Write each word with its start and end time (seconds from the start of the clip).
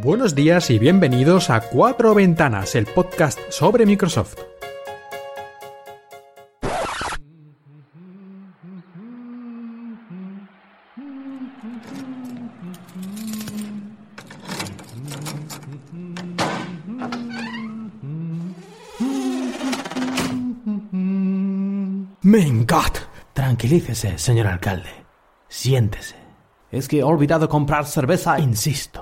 Buenos 0.00 0.34
días 0.34 0.70
y 0.70 0.78
bienvenidos 0.78 1.50
a 1.50 1.60
Cuatro 1.60 2.14
Ventanas, 2.14 2.74
el 2.74 2.86
podcast 2.86 3.38
sobre 3.50 3.84
Microsoft. 3.84 4.38
¡Mengat! 22.22 22.98
Tranquilícese, 23.34 24.16
señor 24.18 24.46
alcalde. 24.46 24.88
Siéntese. 25.48 26.16
Es 26.70 26.88
que 26.88 27.00
he 27.00 27.02
olvidado 27.02 27.48
comprar 27.48 27.84
cerveza, 27.84 28.38
insisto. 28.40 29.01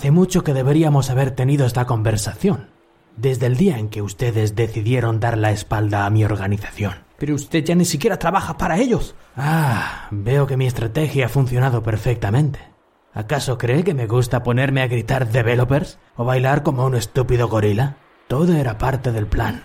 Hace 0.00 0.12
mucho 0.12 0.42
que 0.42 0.54
deberíamos 0.54 1.10
haber 1.10 1.32
tenido 1.32 1.66
esta 1.66 1.84
conversación. 1.84 2.70
Desde 3.18 3.44
el 3.44 3.58
día 3.58 3.76
en 3.76 3.90
que 3.90 4.00
ustedes 4.00 4.56
decidieron 4.56 5.20
dar 5.20 5.36
la 5.36 5.50
espalda 5.50 6.06
a 6.06 6.10
mi 6.10 6.24
organización. 6.24 6.94
Pero 7.18 7.34
usted 7.34 7.62
ya 7.62 7.74
ni 7.74 7.84
siquiera 7.84 8.18
trabaja 8.18 8.56
para 8.56 8.78
ellos. 8.78 9.14
Ah, 9.36 10.08
veo 10.10 10.46
que 10.46 10.56
mi 10.56 10.66
estrategia 10.66 11.26
ha 11.26 11.28
funcionado 11.28 11.82
perfectamente. 11.82 12.60
¿Acaso 13.12 13.58
cree 13.58 13.84
que 13.84 13.92
me 13.92 14.06
gusta 14.06 14.42
ponerme 14.42 14.80
a 14.80 14.88
gritar 14.88 15.28
developers 15.30 15.98
o 16.16 16.24
bailar 16.24 16.62
como 16.62 16.86
un 16.86 16.94
estúpido 16.94 17.48
gorila? 17.48 17.98
Todo 18.26 18.54
era 18.54 18.78
parte 18.78 19.12
del 19.12 19.26
plan. 19.26 19.64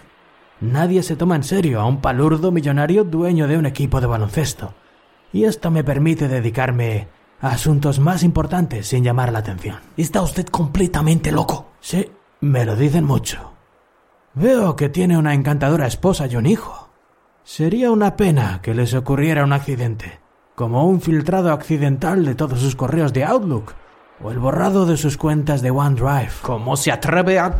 Nadie 0.59 1.01
se 1.01 1.15
toma 1.15 1.37
en 1.37 1.43
serio 1.43 1.79
a 1.79 1.85
un 1.85 2.01
palurdo 2.01 2.51
millonario 2.51 3.05
dueño 3.05 3.47
de 3.47 3.57
un 3.57 3.65
equipo 3.65 4.01
de 4.01 4.07
baloncesto. 4.07 4.73
Y 5.31 5.45
esto 5.45 5.71
me 5.71 5.85
permite 5.85 6.27
dedicarme 6.27 7.07
a 7.41 7.49
asuntos 7.49 7.99
más 7.99 8.23
importantes 8.23 8.87
sin 8.87 9.03
llamar 9.03 9.31
la 9.31 9.39
atención. 9.39 9.79
¿Está 9.97 10.21
usted 10.21 10.45
completamente 10.47 11.31
loco? 11.31 11.71
Sí, 11.79 12.11
me 12.41 12.65
lo 12.65 12.75
dicen 12.75 13.03
mucho. 13.03 13.53
Veo 14.33 14.75
que 14.75 14.89
tiene 14.89 15.17
una 15.17 15.33
encantadora 15.33 15.87
esposa 15.87 16.27
y 16.27 16.35
un 16.35 16.45
hijo. 16.45 16.89
Sería 17.43 17.91
una 17.91 18.15
pena 18.15 18.59
que 18.61 18.73
les 18.73 18.93
ocurriera 18.93 19.43
un 19.43 19.53
accidente, 19.53 20.19
como 20.55 20.87
un 20.87 21.01
filtrado 21.01 21.51
accidental 21.51 22.25
de 22.25 22.35
todos 22.35 22.59
sus 22.59 22.75
correos 22.75 23.13
de 23.13 23.23
Outlook 23.23 23.73
o 24.23 24.31
el 24.31 24.39
borrado 24.39 24.85
de 24.85 24.97
sus 24.97 25.17
cuentas 25.17 25.61
de 25.61 25.71
OneDrive. 25.71 26.31
¿Cómo 26.41 26.75
se 26.75 26.91
atreve 26.91 27.39
a... 27.39 27.55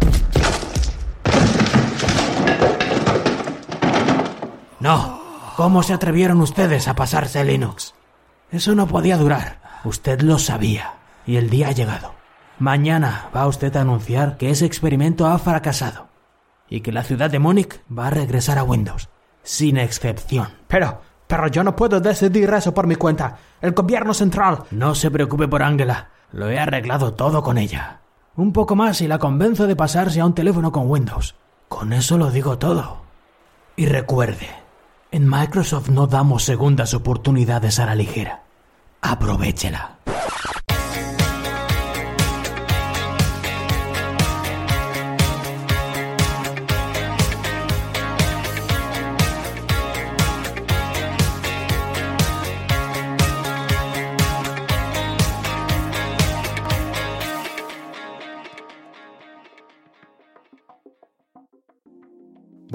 No. 4.79 5.23
¿Cómo 5.55 5.83
se 5.83 5.93
atrevieron 5.93 6.41
ustedes 6.41 6.87
a 6.89 6.95
pasarse 6.95 7.45
Linux? 7.45 7.93
Eso 8.51 8.75
no 8.75 8.87
podía 8.87 9.17
durar. 9.17 9.61
Usted 9.85 10.21
lo 10.21 10.39
sabía. 10.39 10.95
Y 11.27 11.37
el 11.37 11.49
día 11.49 11.69
ha 11.69 11.71
llegado. 11.71 12.13
Mañana 12.57 13.29
va 13.35 13.47
usted 13.47 13.75
a 13.77 13.81
anunciar 13.81 14.37
que 14.37 14.49
ese 14.49 14.65
experimento 14.65 15.27
ha 15.27 15.37
fracasado. 15.37 16.07
Y 16.67 16.81
que 16.81 16.91
la 16.91 17.03
ciudad 17.03 17.29
de 17.29 17.37
Múnich 17.37 17.81
va 17.95 18.07
a 18.07 18.09
regresar 18.09 18.57
a 18.57 18.63
Windows. 18.63 19.09
Sin 19.43 19.77
excepción. 19.77 20.47
Pero, 20.67 21.01
pero 21.27 21.47
yo 21.47 21.63
no 21.63 21.75
puedo 21.75 21.99
decidir 21.99 22.49
eso 22.49 22.73
por 22.73 22.87
mi 22.87 22.95
cuenta. 22.95 23.37
El 23.61 23.73
gobierno 23.73 24.15
central. 24.15 24.63
No 24.71 24.95
se 24.95 25.11
preocupe 25.11 25.47
por 25.47 25.61
Ángela. 25.61 26.09
Lo 26.31 26.49
he 26.49 26.57
arreglado 26.57 27.13
todo 27.13 27.43
con 27.43 27.59
ella. 27.59 28.01
Un 28.35 28.53
poco 28.53 28.75
más 28.75 29.01
y 29.01 29.07
la 29.07 29.19
convenzo 29.19 29.67
de 29.67 29.75
pasarse 29.75 30.19
a 30.19 30.25
un 30.25 30.33
teléfono 30.33 30.71
con 30.71 30.89
Windows. 30.89 31.35
Con 31.69 31.93
eso 31.93 32.17
lo 32.17 32.31
digo 32.31 32.57
todo. 32.57 33.03
Y 33.75 33.85
recuerde, 33.85 34.49
en 35.11 35.29
Microsoft 35.29 35.89
no 35.89 36.07
damos 36.07 36.43
segundas 36.43 36.93
oportunidades 36.95 37.79
a 37.79 37.85
la 37.85 37.95
ligera. 37.95 38.44
Aprovechela. 39.01 39.95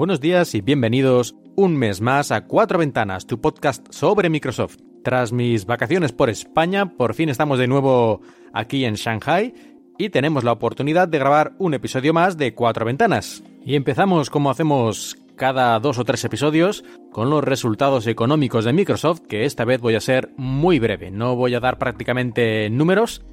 Buenos 0.01 0.19
días 0.19 0.55
y 0.55 0.61
bienvenidos 0.61 1.35
un 1.55 1.77
mes 1.77 2.01
más 2.01 2.31
a 2.31 2.47
Cuatro 2.47 2.79
Ventanas, 2.79 3.27
tu 3.27 3.39
podcast 3.39 3.85
sobre 3.91 4.31
Microsoft. 4.31 4.77
Tras 5.03 5.31
mis 5.31 5.65
vacaciones 5.65 6.11
por 6.11 6.29
España, 6.29 6.95
por 6.97 7.15
fin 7.15 7.29
estamos 7.29 7.57
de 7.57 7.67
nuevo 7.67 8.21
aquí 8.53 8.85
en 8.85 8.93
Shanghai 8.93 9.53
y 9.97 10.09
tenemos 10.09 10.43
la 10.43 10.51
oportunidad 10.51 11.07
de 11.07 11.17
grabar 11.17 11.53
un 11.57 11.73
episodio 11.73 12.13
más 12.13 12.37
de 12.37 12.53
Cuatro 12.53 12.85
Ventanas. 12.85 13.43
Y 13.65 13.75
empezamos 13.75 14.29
como 14.29 14.51
hacemos 14.51 15.17
cada 15.35 15.79
dos 15.79 15.97
o 15.97 16.05
tres 16.05 16.23
episodios 16.23 16.83
con 17.11 17.31
los 17.31 17.43
resultados 17.43 18.05
económicos 18.05 18.63
de 18.63 18.73
Microsoft, 18.73 19.21
que 19.21 19.45
esta 19.45 19.65
vez 19.65 19.81
voy 19.81 19.95
a 19.95 20.01
ser 20.01 20.29
muy 20.37 20.77
breve, 20.77 21.09
no 21.09 21.35
voy 21.35 21.55
a 21.55 21.59
dar 21.59 21.79
prácticamente 21.79 22.69
números. 22.69 23.23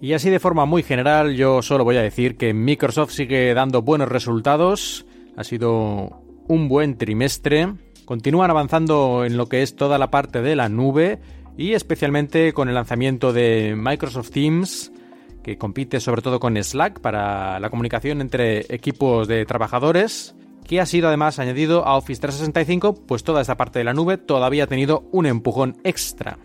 Y 0.00 0.12
así 0.12 0.30
de 0.30 0.38
forma 0.38 0.66
muy 0.66 0.84
general 0.84 1.34
yo 1.34 1.62
solo 1.62 1.82
voy 1.82 1.96
a 1.96 2.02
decir 2.02 2.36
que 2.36 2.54
Microsoft 2.54 3.10
sigue 3.10 3.52
dando 3.54 3.82
buenos 3.82 4.08
resultados, 4.08 5.04
ha 5.36 5.42
sido 5.42 6.22
un 6.46 6.68
buen 6.68 6.96
trimestre, 6.96 7.74
continúan 8.08 8.50
avanzando 8.50 9.26
en 9.26 9.36
lo 9.36 9.50
que 9.50 9.60
es 9.60 9.76
toda 9.76 9.98
la 9.98 10.10
parte 10.10 10.40
de 10.40 10.56
la 10.56 10.70
nube 10.70 11.18
y 11.58 11.74
especialmente 11.74 12.54
con 12.54 12.70
el 12.70 12.74
lanzamiento 12.74 13.34
de 13.34 13.74
Microsoft 13.76 14.30
Teams, 14.30 14.90
que 15.42 15.58
compite 15.58 16.00
sobre 16.00 16.22
todo 16.22 16.40
con 16.40 16.56
Slack 16.56 17.00
para 17.00 17.60
la 17.60 17.68
comunicación 17.68 18.22
entre 18.22 18.60
equipos 18.74 19.28
de 19.28 19.44
trabajadores, 19.44 20.34
que 20.66 20.80
ha 20.80 20.86
sido 20.86 21.08
además 21.08 21.38
añadido 21.38 21.84
a 21.86 21.98
Office 21.98 22.22
365, 22.22 22.94
pues 22.94 23.24
toda 23.24 23.42
esta 23.42 23.58
parte 23.58 23.78
de 23.78 23.84
la 23.84 23.92
nube 23.92 24.16
todavía 24.16 24.64
ha 24.64 24.68
tenido 24.68 25.06
un 25.12 25.26
empujón 25.26 25.76
extra. 25.84 26.38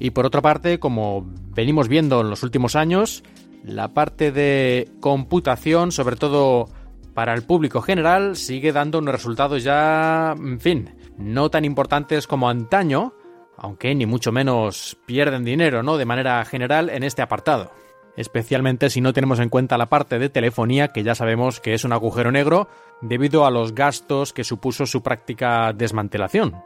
Y 0.00 0.10
por 0.10 0.26
otra 0.26 0.42
parte, 0.42 0.80
como 0.80 1.30
venimos 1.54 1.86
viendo 1.86 2.22
en 2.22 2.28
los 2.28 2.42
últimos 2.42 2.74
años, 2.74 3.22
la 3.62 3.94
parte 3.94 4.32
de 4.32 4.88
computación, 4.98 5.92
sobre 5.92 6.16
todo 6.16 6.70
para 7.14 7.34
el 7.34 7.42
público 7.42 7.82
general 7.82 8.36
sigue 8.36 8.72
dando 8.72 8.98
unos 8.98 9.14
resultados 9.14 9.62
ya, 9.62 10.34
en 10.38 10.60
fin, 10.60 10.94
no 11.18 11.50
tan 11.50 11.64
importantes 11.64 12.26
como 12.26 12.48
antaño, 12.48 13.14
aunque 13.56 13.94
ni 13.94 14.06
mucho 14.06 14.32
menos 14.32 14.96
pierden 15.06 15.44
dinero, 15.44 15.82
¿no? 15.82 15.96
De 15.96 16.04
manera 16.04 16.44
general 16.44 16.90
en 16.90 17.02
este 17.02 17.22
apartado. 17.22 17.70
Especialmente 18.16 18.90
si 18.90 19.00
no 19.00 19.12
tenemos 19.12 19.40
en 19.40 19.48
cuenta 19.48 19.78
la 19.78 19.88
parte 19.88 20.18
de 20.18 20.28
telefonía, 20.28 20.88
que 20.88 21.02
ya 21.02 21.14
sabemos 21.14 21.60
que 21.60 21.74
es 21.74 21.84
un 21.84 21.92
agujero 21.92 22.30
negro 22.30 22.68
debido 23.00 23.46
a 23.46 23.50
los 23.50 23.74
gastos 23.74 24.32
que 24.32 24.44
supuso 24.44 24.86
su 24.86 25.02
práctica 25.02 25.72
desmantelación. 25.72 26.62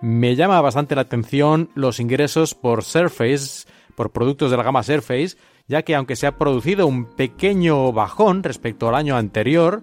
Me 0.00 0.36
llama 0.36 0.60
bastante 0.60 0.94
la 0.94 1.02
atención 1.02 1.70
los 1.74 2.00
ingresos 2.00 2.54
por 2.54 2.82
Surface, 2.84 3.66
por 3.94 4.12
productos 4.12 4.50
de 4.50 4.56
la 4.56 4.62
gama 4.62 4.82
Surface, 4.82 5.36
ya 5.68 5.82
que 5.82 5.94
aunque 5.94 6.16
se 6.16 6.26
ha 6.26 6.38
producido 6.38 6.86
un 6.86 7.06
pequeño 7.06 7.92
bajón 7.92 8.42
respecto 8.42 8.88
al 8.88 8.94
año 8.94 9.16
anterior, 9.16 9.82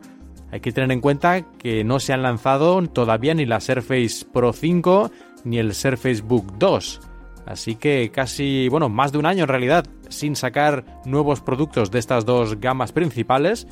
hay 0.52 0.60
que 0.60 0.72
tener 0.72 0.92
en 0.92 1.02
cuenta 1.02 1.42
que 1.58 1.84
no 1.84 2.00
se 2.00 2.14
han 2.14 2.22
lanzado 2.22 2.82
todavía 2.88 3.34
ni 3.34 3.46
la 3.46 3.60
Surface 3.60 4.26
Pro 4.32 4.54
5 4.54 5.12
ni 5.46 5.58
el 5.58 5.74
Surface 5.74 6.22
Book 6.22 6.54
2. 6.60 7.02
Así 7.46 7.76
que 7.76 8.12
casi, 8.14 8.70
bueno, 8.70 8.88
más 8.88 9.12
de 9.12 9.18
un 9.18 9.26
año 9.26 9.44
en 9.44 9.50
realidad 9.50 9.86
sin 10.10 10.36
sacar 10.36 11.02
nuevos 11.06 11.42
productos 11.42 11.92
de 11.92 12.00
estas 12.00 12.26
dos 12.26 12.60
gamas 12.60 12.92
principales 12.92 13.68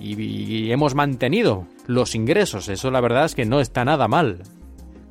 y, 0.00 0.70
hemos 0.70 0.94
mantenido 0.94 1.66
los 1.86 2.14
ingresos. 2.14 2.68
Eso 2.68 2.90
la 2.90 3.00
verdad 3.00 3.24
es 3.24 3.34
que 3.34 3.44
no 3.44 3.60
está 3.60 3.84
nada 3.84 4.06
mal. 4.06 4.42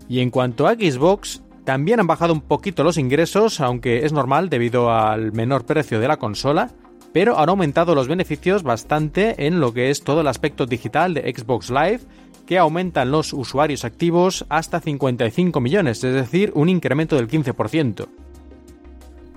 Y 0.07 0.21
en 0.21 0.30
cuanto 0.30 0.68
a 0.68 0.75
Xbox, 0.75 1.42
también 1.68 2.00
han 2.00 2.08
bajado 2.08 2.31
un 2.31 2.40
poquito 2.40 2.81
los 2.86 2.98
ingresos, 2.98 3.60
aunque 3.60 4.06
es 4.06 4.14
normal 4.14 4.48
debido 4.48 4.90
al 4.90 5.34
menor 5.34 5.66
precio 5.66 6.00
de 6.00 6.08
la 6.08 6.16
consola, 6.16 6.72
pero 7.12 7.38
han 7.38 7.50
aumentado 7.50 7.94
los 7.94 8.08
beneficios 8.08 8.64
bastante 8.64 9.48
en 9.48 9.60
lo 9.60 9.74
que 9.74 9.90
es 9.90 10.02
todo 10.02 10.22
el 10.22 10.28
aspecto 10.28 10.66
digital 10.66 11.14
de 11.14 11.24
Xbox 11.36 11.69
Live, 11.69 12.00
que 12.46 12.58
aumentan 12.58 13.12
los 13.12 13.34
usuarios 13.34 13.84
activos 13.84 14.46
hasta 14.48 14.80
55 14.80 15.60
millones, 15.60 16.02
es 16.06 16.14
decir, 16.14 16.54
un 16.56 16.69
incremento 16.69 17.18
del 17.18 17.28
15%. 17.28 18.08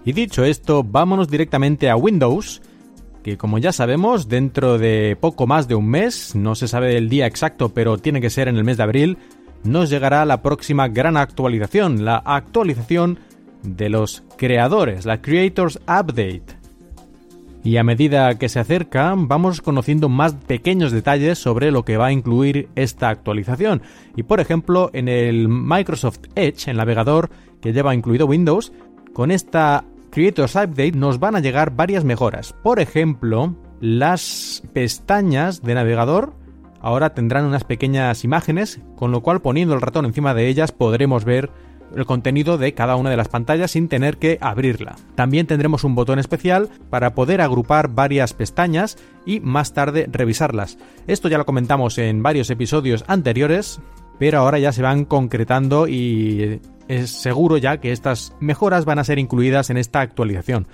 Y 0.04 0.12
dicho 0.12 0.44
esto, 0.44 0.84
vámonos 0.84 1.26
directamente 1.26 1.90
a 1.90 1.96
Windows, 1.96 2.62
que 3.24 3.36
como 3.36 3.58
ya 3.58 3.72
sabemos, 3.72 4.28
dentro 4.28 4.78
de 4.78 5.16
poco 5.20 5.48
más 5.48 5.66
de 5.66 5.74
un 5.74 5.88
mes, 5.88 6.36
no 6.36 6.54
se 6.54 6.68
sabe 6.68 6.96
el 6.96 7.08
día 7.08 7.26
exacto, 7.26 7.70
pero 7.70 7.98
tiene 7.98 8.20
que 8.20 8.30
ser 8.30 8.46
en 8.46 8.56
el 8.56 8.62
mes 8.62 8.76
de 8.76 8.84
abril, 8.84 9.18
nos 9.64 9.90
llegará 9.90 10.24
la 10.24 10.42
próxima 10.42 10.88
gran 10.88 11.16
actualización, 11.16 12.04
la 12.04 12.16
actualización 12.16 13.18
de 13.62 13.88
los 13.88 14.22
creadores, 14.36 15.04
la 15.04 15.20
Creators 15.20 15.78
Update. 15.82 16.60
Y 17.62 17.76
a 17.76 17.84
medida 17.84 18.38
que 18.38 18.48
se 18.48 18.58
acerca, 18.58 19.12
vamos 19.14 19.60
conociendo 19.60 20.08
más 20.08 20.34
pequeños 20.34 20.92
detalles 20.92 21.38
sobre 21.38 21.70
lo 21.70 21.84
que 21.84 21.98
va 21.98 22.06
a 22.06 22.12
incluir 22.12 22.70
esta 22.74 23.10
actualización. 23.10 23.82
Y 24.16 24.22
por 24.22 24.40
ejemplo, 24.40 24.90
en 24.94 25.08
el 25.08 25.48
Microsoft 25.48 26.20
Edge, 26.34 26.70
el 26.70 26.78
navegador 26.78 27.28
que 27.60 27.74
lleva 27.74 27.94
incluido 27.94 28.26
Windows, 28.26 28.72
con 29.12 29.30
esta 29.30 29.84
Creators 30.10 30.54
Update 30.54 30.92
nos 30.92 31.20
van 31.20 31.36
a 31.36 31.40
llegar 31.40 31.76
varias 31.76 32.04
mejoras. 32.04 32.54
Por 32.62 32.80
ejemplo, 32.80 33.54
las 33.80 34.62
pestañas 34.72 35.62
de 35.62 35.74
navegador 35.74 36.34
ahora 36.80 37.14
tendrán 37.14 37.44
unas 37.44 37.64
pequeñas 37.64 38.24
imágenes, 38.24 38.80
con 38.96 39.12
lo 39.12 39.22
cual 39.22 39.40
poniendo 39.40 39.74
el 39.74 39.80
ratón 39.80 40.06
encima 40.06 40.34
de 40.34 40.48
ellas 40.48 40.72
podremos 40.72 41.24
ver 41.24 41.50
el 41.96 42.06
contenido 42.06 42.58
de 42.58 42.74
cada 42.74 42.96
una 42.96 43.10
de 43.10 43.16
las 43.16 43.28
pantallas 43.28 43.72
sin 43.72 43.88
tener 43.88 44.18
que 44.18 44.38
abrirla. 44.40 44.96
También 45.14 45.46
tendremos 45.46 45.84
un 45.84 45.94
botón 45.94 46.18
especial 46.18 46.68
para 46.88 47.14
poder 47.14 47.40
agrupar 47.40 47.88
varias 47.88 48.32
pestañas 48.32 48.96
y 49.26 49.40
más 49.40 49.74
tarde 49.74 50.08
revisarlas. 50.10 50.78
Esto 51.06 51.28
ya 51.28 51.38
lo 51.38 51.46
comentamos 51.46 51.98
en 51.98 52.22
varios 52.22 52.50
episodios 52.50 53.04
anteriores, 53.08 53.80
pero 54.18 54.38
ahora 54.38 54.58
ya 54.58 54.72
se 54.72 54.82
van 54.82 55.04
concretando 55.04 55.88
y 55.88 56.60
es 56.88 57.10
seguro 57.10 57.56
ya 57.56 57.78
que 57.78 57.92
estas 57.92 58.34
mejoras 58.40 58.84
van 58.84 58.98
a 58.98 59.04
ser 59.04 59.18
incluidas 59.18 59.70
en 59.70 59.76
esta 59.76 60.00
actualización. 60.00 60.66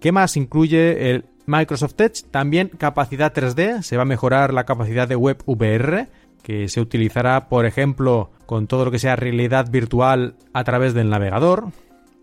¿Qué 0.00 0.12
más 0.12 0.36
incluye 0.36 1.10
el 1.10 1.24
Microsoft 1.46 2.00
Edge? 2.00 2.22
También 2.30 2.68
capacidad 2.68 3.32
3D, 3.32 3.82
se 3.82 3.96
va 3.96 4.02
a 4.02 4.06
mejorar 4.06 4.52
la 4.52 4.64
capacidad 4.64 5.08
de 5.08 5.16
web 5.16 5.42
VR 5.46 6.08
que 6.42 6.68
se 6.68 6.80
utilizará, 6.80 7.48
por 7.48 7.66
ejemplo, 7.66 8.30
con 8.46 8.68
todo 8.68 8.84
lo 8.84 8.90
que 8.92 9.00
sea 9.00 9.16
realidad 9.16 9.68
virtual 9.68 10.36
a 10.52 10.62
través 10.62 10.94
del 10.94 11.10
navegador 11.10 11.72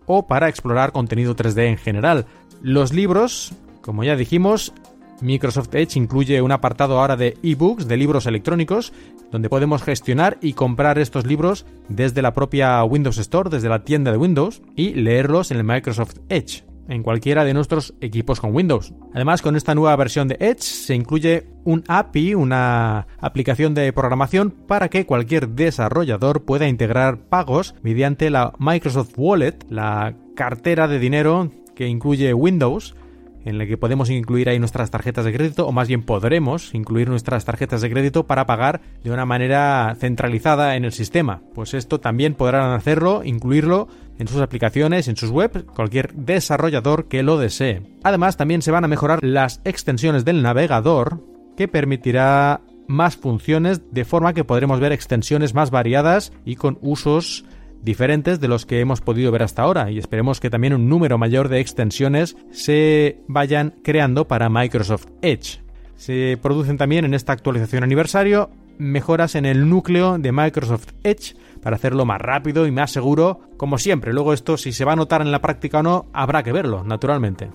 o 0.06 0.26
para 0.26 0.48
explorar 0.48 0.92
contenido 0.92 1.36
3D 1.36 1.66
en 1.66 1.76
general. 1.76 2.26
Los 2.62 2.94
libros, 2.94 3.52
como 3.82 4.02
ya 4.02 4.16
dijimos, 4.16 4.72
Microsoft 5.20 5.74
Edge 5.74 5.98
incluye 5.98 6.40
un 6.40 6.52
apartado 6.52 6.98
ahora 6.98 7.16
de 7.16 7.36
ebooks, 7.42 7.86
de 7.86 7.96
libros 7.96 8.26
electrónicos, 8.26 8.92
donde 9.30 9.50
podemos 9.50 9.82
gestionar 9.82 10.38
y 10.40 10.54
comprar 10.54 10.98
estos 10.98 11.26
libros 11.26 11.66
desde 11.88 12.22
la 12.22 12.32
propia 12.32 12.82
Windows 12.84 13.18
Store, 13.18 13.50
desde 13.50 13.68
la 13.68 13.84
tienda 13.84 14.10
de 14.10 14.16
Windows, 14.16 14.62
y 14.74 14.94
leerlos 14.94 15.50
en 15.50 15.58
el 15.58 15.64
Microsoft 15.64 16.16
Edge 16.28 16.64
en 16.88 17.02
cualquiera 17.02 17.44
de 17.44 17.54
nuestros 17.54 17.94
equipos 18.00 18.40
con 18.40 18.54
Windows. 18.54 18.92
Además, 19.14 19.42
con 19.42 19.56
esta 19.56 19.74
nueva 19.74 19.96
versión 19.96 20.28
de 20.28 20.36
Edge 20.40 20.62
se 20.62 20.94
incluye 20.94 21.46
un 21.64 21.84
API, 21.88 22.34
una 22.34 23.06
aplicación 23.18 23.74
de 23.74 23.92
programación 23.92 24.50
para 24.50 24.88
que 24.88 25.06
cualquier 25.06 25.48
desarrollador 25.50 26.44
pueda 26.44 26.68
integrar 26.68 27.28
pagos 27.28 27.74
mediante 27.82 28.30
la 28.30 28.52
Microsoft 28.58 29.14
Wallet, 29.16 29.58
la 29.68 30.14
cartera 30.34 30.88
de 30.88 30.98
dinero 30.98 31.50
que 31.74 31.88
incluye 31.88 32.34
Windows 32.34 32.94
en 33.44 33.58
la 33.58 33.66
que 33.66 33.76
podemos 33.76 34.10
incluir 34.10 34.48
ahí 34.48 34.58
nuestras 34.58 34.90
tarjetas 34.90 35.24
de 35.24 35.32
crédito, 35.32 35.66
o 35.66 35.72
más 35.72 35.88
bien 35.88 36.02
podremos 36.02 36.74
incluir 36.74 37.08
nuestras 37.08 37.44
tarjetas 37.44 37.80
de 37.80 37.90
crédito 37.90 38.26
para 38.26 38.46
pagar 38.46 38.80
de 39.02 39.10
una 39.10 39.26
manera 39.26 39.94
centralizada 39.98 40.76
en 40.76 40.84
el 40.84 40.92
sistema. 40.92 41.42
Pues 41.54 41.74
esto 41.74 42.00
también 42.00 42.34
podrán 42.34 42.72
hacerlo, 42.72 43.22
incluirlo 43.24 43.88
en 44.18 44.28
sus 44.28 44.40
aplicaciones, 44.40 45.08
en 45.08 45.16
sus 45.16 45.30
webs, 45.30 45.64
cualquier 45.64 46.14
desarrollador 46.14 47.08
que 47.08 47.22
lo 47.22 47.38
desee. 47.38 47.82
Además, 48.02 48.36
también 48.36 48.62
se 48.62 48.70
van 48.70 48.84
a 48.84 48.88
mejorar 48.88 49.20
las 49.22 49.60
extensiones 49.64 50.24
del 50.24 50.42
navegador, 50.42 51.20
que 51.56 51.68
permitirá 51.68 52.60
más 52.86 53.16
funciones 53.16 53.82
de 53.92 54.04
forma 54.04 54.34
que 54.34 54.44
podremos 54.44 54.80
ver 54.80 54.92
extensiones 54.92 55.54
más 55.54 55.70
variadas 55.70 56.32
y 56.44 56.56
con 56.56 56.78
usos 56.82 57.44
diferentes 57.84 58.40
de 58.40 58.48
los 58.48 58.66
que 58.66 58.80
hemos 58.80 59.00
podido 59.00 59.30
ver 59.30 59.42
hasta 59.42 59.62
ahora 59.62 59.90
y 59.90 59.98
esperemos 59.98 60.40
que 60.40 60.50
también 60.50 60.74
un 60.74 60.88
número 60.88 61.18
mayor 61.18 61.48
de 61.48 61.60
extensiones 61.60 62.36
se 62.50 63.20
vayan 63.28 63.74
creando 63.84 64.26
para 64.26 64.48
Microsoft 64.48 65.06
Edge. 65.22 65.60
Se 65.96 66.38
producen 66.40 66.78
también 66.78 67.04
en 67.04 67.14
esta 67.14 67.32
actualización 67.32 67.84
aniversario 67.84 68.50
mejoras 68.78 69.34
en 69.34 69.44
el 69.44 69.68
núcleo 69.68 70.18
de 70.18 70.32
Microsoft 70.32 70.88
Edge 71.04 71.36
para 71.62 71.76
hacerlo 71.76 72.04
más 72.04 72.20
rápido 72.20 72.66
y 72.66 72.72
más 72.72 72.90
seguro, 72.90 73.40
como 73.56 73.78
siempre. 73.78 74.12
Luego 74.12 74.32
esto 74.32 74.56
si 74.56 74.72
se 74.72 74.84
va 74.84 74.94
a 74.94 74.96
notar 74.96 75.20
en 75.20 75.30
la 75.30 75.40
práctica 75.40 75.78
o 75.78 75.82
no, 75.82 76.06
habrá 76.12 76.42
que 76.42 76.52
verlo, 76.52 76.82
naturalmente. 76.84 77.50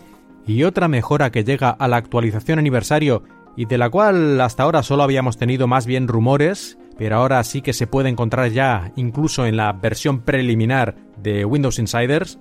Y 0.45 0.63
otra 0.63 0.87
mejora 0.87 1.31
que 1.31 1.43
llega 1.43 1.69
a 1.69 1.87
la 1.87 1.97
actualización 1.97 2.59
aniversario 2.59 3.23
y 3.55 3.65
de 3.65 3.77
la 3.77 3.89
cual 3.89 4.39
hasta 4.41 4.63
ahora 4.63 4.83
solo 4.83 5.03
habíamos 5.03 5.37
tenido 5.37 5.67
más 5.67 5.85
bien 5.85 6.07
rumores 6.07 6.77
pero 6.99 7.15
ahora 7.15 7.41
sí 7.45 7.61
que 7.61 7.71
se 7.71 7.87
puede 7.87 8.09
encontrar 8.09 8.51
ya 8.51 8.91
incluso 8.97 9.45
en 9.45 9.55
la 9.55 9.71
versión 9.71 10.19
preliminar 10.19 10.97
de 11.17 11.45
Windows 11.45 11.79
Insiders, 11.79 12.39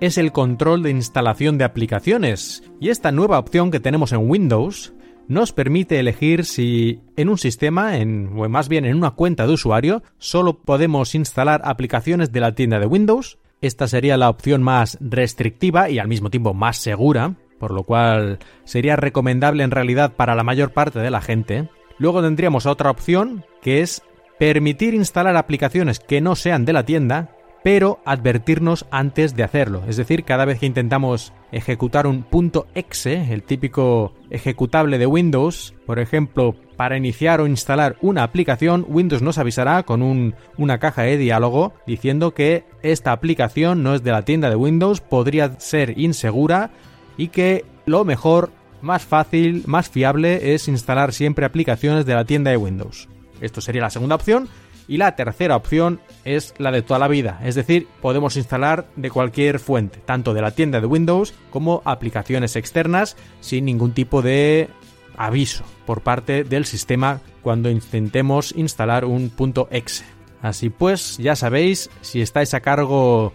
es 0.00 0.18
el 0.18 0.32
control 0.32 0.82
de 0.82 0.90
instalación 0.90 1.56
de 1.56 1.64
aplicaciones. 1.64 2.64
Y 2.80 2.88
esta 2.88 3.12
nueva 3.12 3.38
opción 3.38 3.70
que 3.70 3.78
tenemos 3.78 4.10
en 4.10 4.28
Windows 4.28 4.92
nos 5.28 5.52
permite 5.52 6.00
elegir 6.00 6.44
si 6.44 6.98
en 7.16 7.28
un 7.28 7.38
sistema, 7.38 7.96
en, 7.98 8.32
o 8.36 8.48
más 8.48 8.68
bien 8.68 8.86
en 8.86 8.96
una 8.96 9.12
cuenta 9.12 9.46
de 9.46 9.52
usuario, 9.52 10.02
solo 10.18 10.58
podemos 10.58 11.14
instalar 11.14 11.62
aplicaciones 11.64 12.32
de 12.32 12.40
la 12.40 12.56
tienda 12.56 12.80
de 12.80 12.86
Windows. 12.86 13.38
Esta 13.60 13.86
sería 13.86 14.16
la 14.16 14.30
opción 14.30 14.64
más 14.64 14.98
restrictiva 15.00 15.90
y 15.90 16.00
al 16.00 16.08
mismo 16.08 16.28
tiempo 16.28 16.54
más 16.54 16.78
segura, 16.78 17.36
por 17.60 17.70
lo 17.70 17.84
cual 17.84 18.40
sería 18.64 18.96
recomendable 18.96 19.62
en 19.62 19.70
realidad 19.70 20.14
para 20.16 20.34
la 20.34 20.42
mayor 20.42 20.72
parte 20.72 20.98
de 20.98 21.10
la 21.12 21.20
gente. 21.20 21.68
Luego 22.02 22.20
tendríamos 22.20 22.66
otra 22.66 22.90
opción, 22.90 23.44
que 23.62 23.80
es 23.80 24.02
permitir 24.36 24.92
instalar 24.92 25.36
aplicaciones 25.36 26.00
que 26.00 26.20
no 26.20 26.34
sean 26.34 26.64
de 26.64 26.72
la 26.72 26.84
tienda, 26.84 27.30
pero 27.62 28.00
advertirnos 28.04 28.86
antes 28.90 29.36
de 29.36 29.44
hacerlo. 29.44 29.84
Es 29.86 29.98
decir, 29.98 30.24
cada 30.24 30.44
vez 30.44 30.58
que 30.58 30.66
intentamos 30.66 31.32
ejecutar 31.52 32.08
un 32.08 32.26
.exe, 32.74 33.32
el 33.32 33.44
típico 33.44 34.14
ejecutable 34.30 34.98
de 34.98 35.06
Windows, 35.06 35.74
por 35.86 36.00
ejemplo, 36.00 36.56
para 36.76 36.96
iniciar 36.96 37.40
o 37.40 37.46
instalar 37.46 37.94
una 38.00 38.24
aplicación, 38.24 38.84
Windows 38.88 39.22
nos 39.22 39.38
avisará 39.38 39.84
con 39.84 40.34
una 40.58 40.78
caja 40.78 41.02
de 41.02 41.18
diálogo 41.18 41.72
diciendo 41.86 42.34
que 42.34 42.64
esta 42.82 43.12
aplicación 43.12 43.84
no 43.84 43.94
es 43.94 44.02
de 44.02 44.10
la 44.10 44.24
tienda 44.24 44.50
de 44.50 44.56
Windows, 44.56 45.00
podría 45.00 45.60
ser 45.60 45.96
insegura 46.00 46.72
y 47.16 47.28
que 47.28 47.64
lo 47.86 48.04
mejor 48.04 48.50
más 48.82 49.04
fácil, 49.04 49.62
más 49.66 49.88
fiable 49.88 50.54
es 50.54 50.68
instalar 50.68 51.12
siempre 51.12 51.46
aplicaciones 51.46 52.04
de 52.04 52.14
la 52.14 52.24
tienda 52.24 52.50
de 52.50 52.56
Windows. 52.56 53.08
Esto 53.40 53.60
sería 53.60 53.82
la 53.82 53.90
segunda 53.90 54.16
opción. 54.16 54.48
Y 54.88 54.96
la 54.96 55.14
tercera 55.14 55.56
opción 55.56 56.00
es 56.24 56.54
la 56.58 56.72
de 56.72 56.82
toda 56.82 56.98
la 56.98 57.06
vida, 57.06 57.40
es 57.44 57.54
decir, 57.54 57.86
podemos 58.02 58.36
instalar 58.36 58.88
de 58.96 59.10
cualquier 59.10 59.60
fuente, 59.60 60.00
tanto 60.04 60.34
de 60.34 60.42
la 60.42 60.50
tienda 60.50 60.80
de 60.80 60.86
Windows 60.88 61.34
como 61.50 61.82
aplicaciones 61.84 62.56
externas 62.56 63.16
sin 63.40 63.64
ningún 63.64 63.92
tipo 63.92 64.22
de 64.22 64.68
aviso 65.16 65.64
por 65.86 66.00
parte 66.00 66.42
del 66.42 66.64
sistema 66.64 67.20
cuando 67.42 67.70
intentemos 67.70 68.52
instalar 68.56 69.04
un 69.04 69.32
.exe. 69.70 70.04
Así 70.42 70.70
pues, 70.70 71.18
ya 71.18 71.36
sabéis, 71.36 71.88
si 72.00 72.20
estáis 72.20 72.52
a 72.52 72.60
cargo 72.60 73.32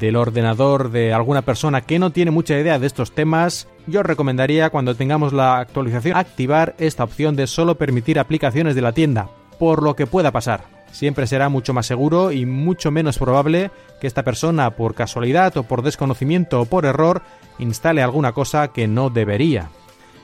del 0.00 0.16
ordenador 0.16 0.90
de 0.90 1.12
alguna 1.12 1.42
persona 1.42 1.82
que 1.82 2.00
no 2.00 2.10
tiene 2.10 2.32
mucha 2.32 2.58
idea 2.58 2.80
de 2.80 2.86
estos 2.88 3.12
temas, 3.12 3.68
yo 3.86 4.02
recomendaría 4.02 4.70
cuando 4.70 4.96
tengamos 4.96 5.32
la 5.32 5.58
actualización 5.58 6.16
activar 6.16 6.74
esta 6.78 7.04
opción 7.04 7.36
de 7.36 7.46
solo 7.46 7.76
permitir 7.76 8.18
aplicaciones 8.18 8.74
de 8.74 8.82
la 8.82 8.92
tienda, 8.92 9.30
por 9.60 9.84
lo 9.84 9.94
que 9.94 10.08
pueda 10.08 10.32
pasar. 10.32 10.64
Siempre 10.90 11.28
será 11.28 11.48
mucho 11.48 11.72
más 11.74 11.86
seguro 11.86 12.32
y 12.32 12.44
mucho 12.44 12.90
menos 12.90 13.18
probable 13.18 13.70
que 14.00 14.08
esta 14.08 14.24
persona 14.24 14.70
por 14.70 14.96
casualidad 14.96 15.56
o 15.58 15.62
por 15.62 15.82
desconocimiento 15.82 16.60
o 16.60 16.64
por 16.64 16.86
error 16.86 17.22
instale 17.60 18.02
alguna 18.02 18.32
cosa 18.32 18.68
que 18.68 18.88
no 18.88 19.10
debería. 19.10 19.70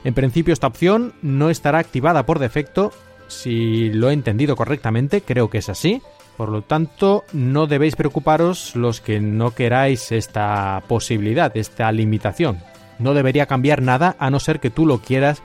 En 0.03 0.13
principio 0.13 0.53
esta 0.53 0.67
opción 0.67 1.13
no 1.21 1.49
estará 1.49 1.79
activada 1.79 2.25
por 2.25 2.39
defecto, 2.39 2.91
si 3.27 3.89
lo 3.91 4.09
he 4.09 4.13
entendido 4.13 4.55
correctamente, 4.55 5.21
creo 5.21 5.49
que 5.49 5.59
es 5.59 5.69
así, 5.69 6.01
por 6.37 6.49
lo 6.49 6.61
tanto, 6.61 7.23
no 7.33 7.67
debéis 7.67 7.95
preocuparos 7.95 8.75
los 8.75 9.01
que 9.01 9.19
no 9.19 9.51
queráis 9.51 10.11
esta 10.11 10.83
posibilidad, 10.87 11.55
esta 11.55 11.91
limitación. 11.91 12.59
No 12.99 13.13
debería 13.13 13.45
cambiar 13.45 13.81
nada 13.81 14.15
a 14.19 14.29
no 14.29 14.39
ser 14.39 14.59
que 14.59 14.69
tú 14.69 14.85
lo 14.85 14.99
quieras 14.99 15.41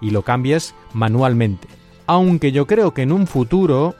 y 0.00 0.10
lo 0.10 0.22
cambies 0.22 0.74
manualmente. 0.92 1.68
Aunque 2.06 2.52
yo 2.52 2.66
creo 2.66 2.92
que 2.92 3.02
en 3.02 3.12
un 3.12 3.26
futuro, 3.26 3.94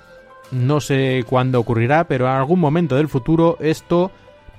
no 0.51 0.81
sé 0.81 1.25
cuándo 1.29 1.61
ocurrirá, 1.61 2.05
pero 2.05 2.27
en 2.27 2.33
algún 2.33 2.61
momento 2.61 2.97
del 2.97 3.09
futuro 3.09 3.57
esto 3.61 4.11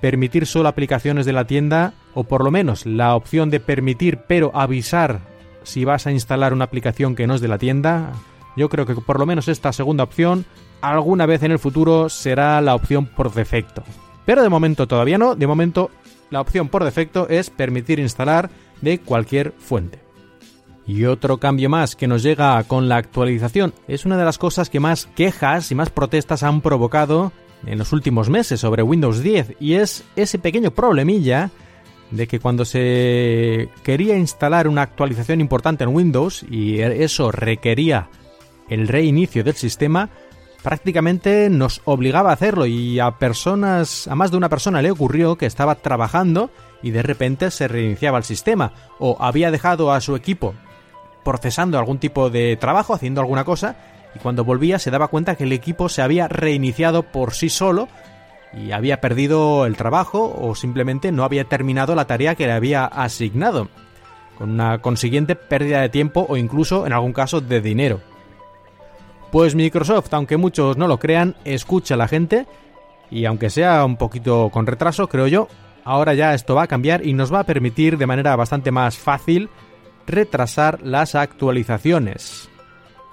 permitir 0.02 0.46
solo 0.46 0.70
aplicaciones 0.70 1.25
de 1.25 1.34
la 1.34 1.46
tienda 1.46 1.94
o 2.13 2.24
por 2.25 2.44
lo 2.44 2.52
menos 2.52 2.86
la 2.86 3.16
opción 3.16 3.50
de 3.50 3.60
permitir 3.60 4.20
pero 4.28 4.52
avisar 4.54 5.22
si 5.63 5.86
vas 5.86 6.08
a 6.08 6.12
instalar 6.12 6.54
una 6.54 6.66
aplicación 6.66 7.16
que 7.16 7.28
no 7.28 7.36
es 7.36 7.42
de 7.42 7.48
la 7.48 7.58
tienda, 7.58 8.12
yo 8.56 8.70
creo 8.70 8.86
que 8.86 8.96
por 8.96 9.20
lo 9.20 9.25
menos 9.25 9.48
esta 9.48 9.72
segunda 9.72 10.04
opción 10.04 10.46
alguna 10.84 11.25
vez 11.25 11.42
en 11.44 11.52
el 11.52 11.60
futuro 11.60 12.10
será 12.10 12.60
la 12.62 12.75
opción 12.75 13.06
por 13.06 13.34
defecto. 13.34 13.84
Pero 14.25 14.44
de 14.44 14.50
momento 14.50 14.86
todavía 14.86 15.18
no, 15.18 15.34
de 15.34 15.48
momento 15.48 15.90
la 16.30 16.42
opción 16.42 16.68
por 16.68 16.84
defecto 16.84 17.28
es 17.30 17.50
permitir 17.50 18.00
instalar 18.00 18.50
de 18.82 19.00
cualquier 19.00 19.54
fuente. 19.58 20.00
Y 20.86 21.06
otro 21.06 21.38
cambio 21.38 21.70
más 21.70 21.96
que 21.96 22.08
nos 22.08 22.22
llega 22.22 22.62
con 22.66 22.90
la 22.90 22.98
actualización 22.98 23.74
es 23.88 24.06
una 24.06 24.18
de 24.18 24.25
las 24.25 24.38
cosas 24.38 24.70
que 24.70 24.82
más 24.82 25.08
quejas 25.16 25.72
y 25.72 25.75
más 25.75 25.90
protestas 25.90 26.44
han 26.44 26.60
provocado 26.60 27.32
en 27.66 27.78
los 27.78 27.94
últimos 27.94 28.30
meses 28.30 28.60
sobre 28.60 28.84
Windows 28.84 29.24
10 29.24 29.56
y 29.62 29.75
es 29.75 30.04
ese 30.18 30.38
pequeño 30.38 30.72
problemilla 30.72 31.50
de 32.12 32.28
que 32.28 32.42
cuando 32.42 32.66
se 32.66 33.70
quería 33.84 34.18
instalar 34.18 34.68
una 34.68 34.82
actualización 34.82 35.40
importante 35.40 35.86
en 35.86 35.96
Windows 35.96 36.46
y 36.50 36.82
eso 36.82 37.32
requería 37.32 38.10
el 38.70 38.88
reinicio 38.88 39.44
del 39.44 39.56
sistema, 39.56 40.10
prácticamente 40.63 41.50
nos 41.50 41.82
obligaba 41.86 42.32
a 42.32 42.34
hacerlo 42.34 42.65
y 42.65 43.00
a 43.00 43.12
personas, 43.12 44.08
a 44.08 44.15
más 44.15 44.32
de 44.32 44.38
una 44.38 44.50
persona 44.50 44.82
le 44.82 44.91
ocurrió 44.91 45.36
que 45.36 45.46
estaba 45.46 45.75
trabajando 45.75 46.50
y 46.82 46.91
de 46.91 47.03
repente 47.03 47.51
se 47.51 47.67
reiniciaba 47.67 48.17
el 48.17 48.24
sistema 48.24 48.72
o 48.98 49.17
había 49.20 49.51
dejado 49.51 49.91
a 49.91 50.01
su 50.01 50.15
equipo 50.15 50.55
procesando 51.24 51.77
algún 51.77 52.00
tipo 52.00 52.29
de 52.29 52.58
trabajo, 52.58 52.93
haciendo 52.93 53.22
alguna 53.22 53.43
cosa 53.43 53.75
y 54.15 54.20
cuando 54.20 54.43
volvía 54.43 54.79
se 54.79 54.91
daba 54.91 55.10
cuenta 55.10 55.36
que 55.36 55.43
el 55.43 55.51
equipo 55.51 55.89
se 55.89 56.01
había 56.01 56.27
reiniciado 56.27 57.03
por 57.03 57.34
sí 57.34 57.50
solo 57.50 57.88
y 58.53 58.72
había 58.72 59.01
perdido 59.01 59.65
el 59.65 59.75
trabajo 59.75 60.34
o 60.39 60.55
simplemente 60.55 61.12
no 61.12 61.24
había 61.24 61.46
terminado 61.46 61.96
la 61.96 62.05
tarea 62.05 62.36
que 62.36 62.46
le 62.46 62.53
había 62.53 62.86
asignado, 62.86 63.67
con 64.38 64.51
una 64.51 64.79
consiguiente 64.79 65.36
pérdida 65.36 65.82
de 65.82 65.89
tiempo 65.89 66.25
o 66.29 66.38
incluso 66.38 66.86
en 66.86 66.93
algún 66.93 67.13
caso 67.13 67.41
de 67.41 67.62
dinero. 67.62 68.12
Pues 69.34 69.56
Microsoft, 69.56 70.13
aunque 70.13 70.38
muchos 70.38 70.78
no 70.78 70.88
lo 70.88 71.00
crean, 71.00 71.36
escucha 71.44 71.96
a 71.96 71.98
la 71.98 72.08
gente 72.08 72.46
y 73.10 73.25
aunque 73.25 73.50
sea 73.50 73.84
un 73.84 73.98
poquito 73.98 74.52
con 74.52 74.68
retraso, 74.68 75.10
creo 75.10 75.25
yo, 75.25 75.48
ahora 75.84 76.13
ya 76.13 76.36
esto 76.36 76.54
va 76.54 76.62
a 76.62 76.68
cambiar 76.68 77.04
y 77.04 77.13
nos 77.13 77.34
va 77.34 77.40
a 77.40 77.44
permitir 77.44 77.98
de 77.98 78.06
manera 78.06 78.36
bastante 78.36 78.70
más 78.70 78.96
fácil 78.96 79.50
retrasar 80.06 80.84
las 80.84 81.16
actualizaciones. 81.16 82.48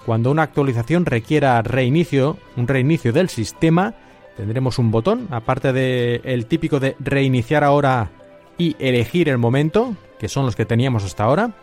Cuando 0.05 0.29
una 0.29 0.43
actualización 0.43 1.07
requiera 1.07 1.59
reinicio, 1.63 2.37
un 2.55 2.67
reinicio 2.67 3.11
del 3.11 3.27
sistema, 3.27 3.95
tendremos 4.37 4.77
un 4.77 4.91
botón, 4.91 5.27
aparte 5.31 5.73
del 5.73 6.21
el 6.23 6.45
típico 6.45 6.79
de 6.79 6.95
reiniciar 6.99 7.63
ahora 7.63 8.11
y 8.59 8.75
elegir 8.77 9.27
el 9.27 9.39
momento, 9.39 9.95
que 10.19 10.29
son 10.29 10.45
los 10.45 10.55
que 10.55 10.65
teníamos 10.67 11.03
hasta 11.03 11.23
ahora. 11.23 11.55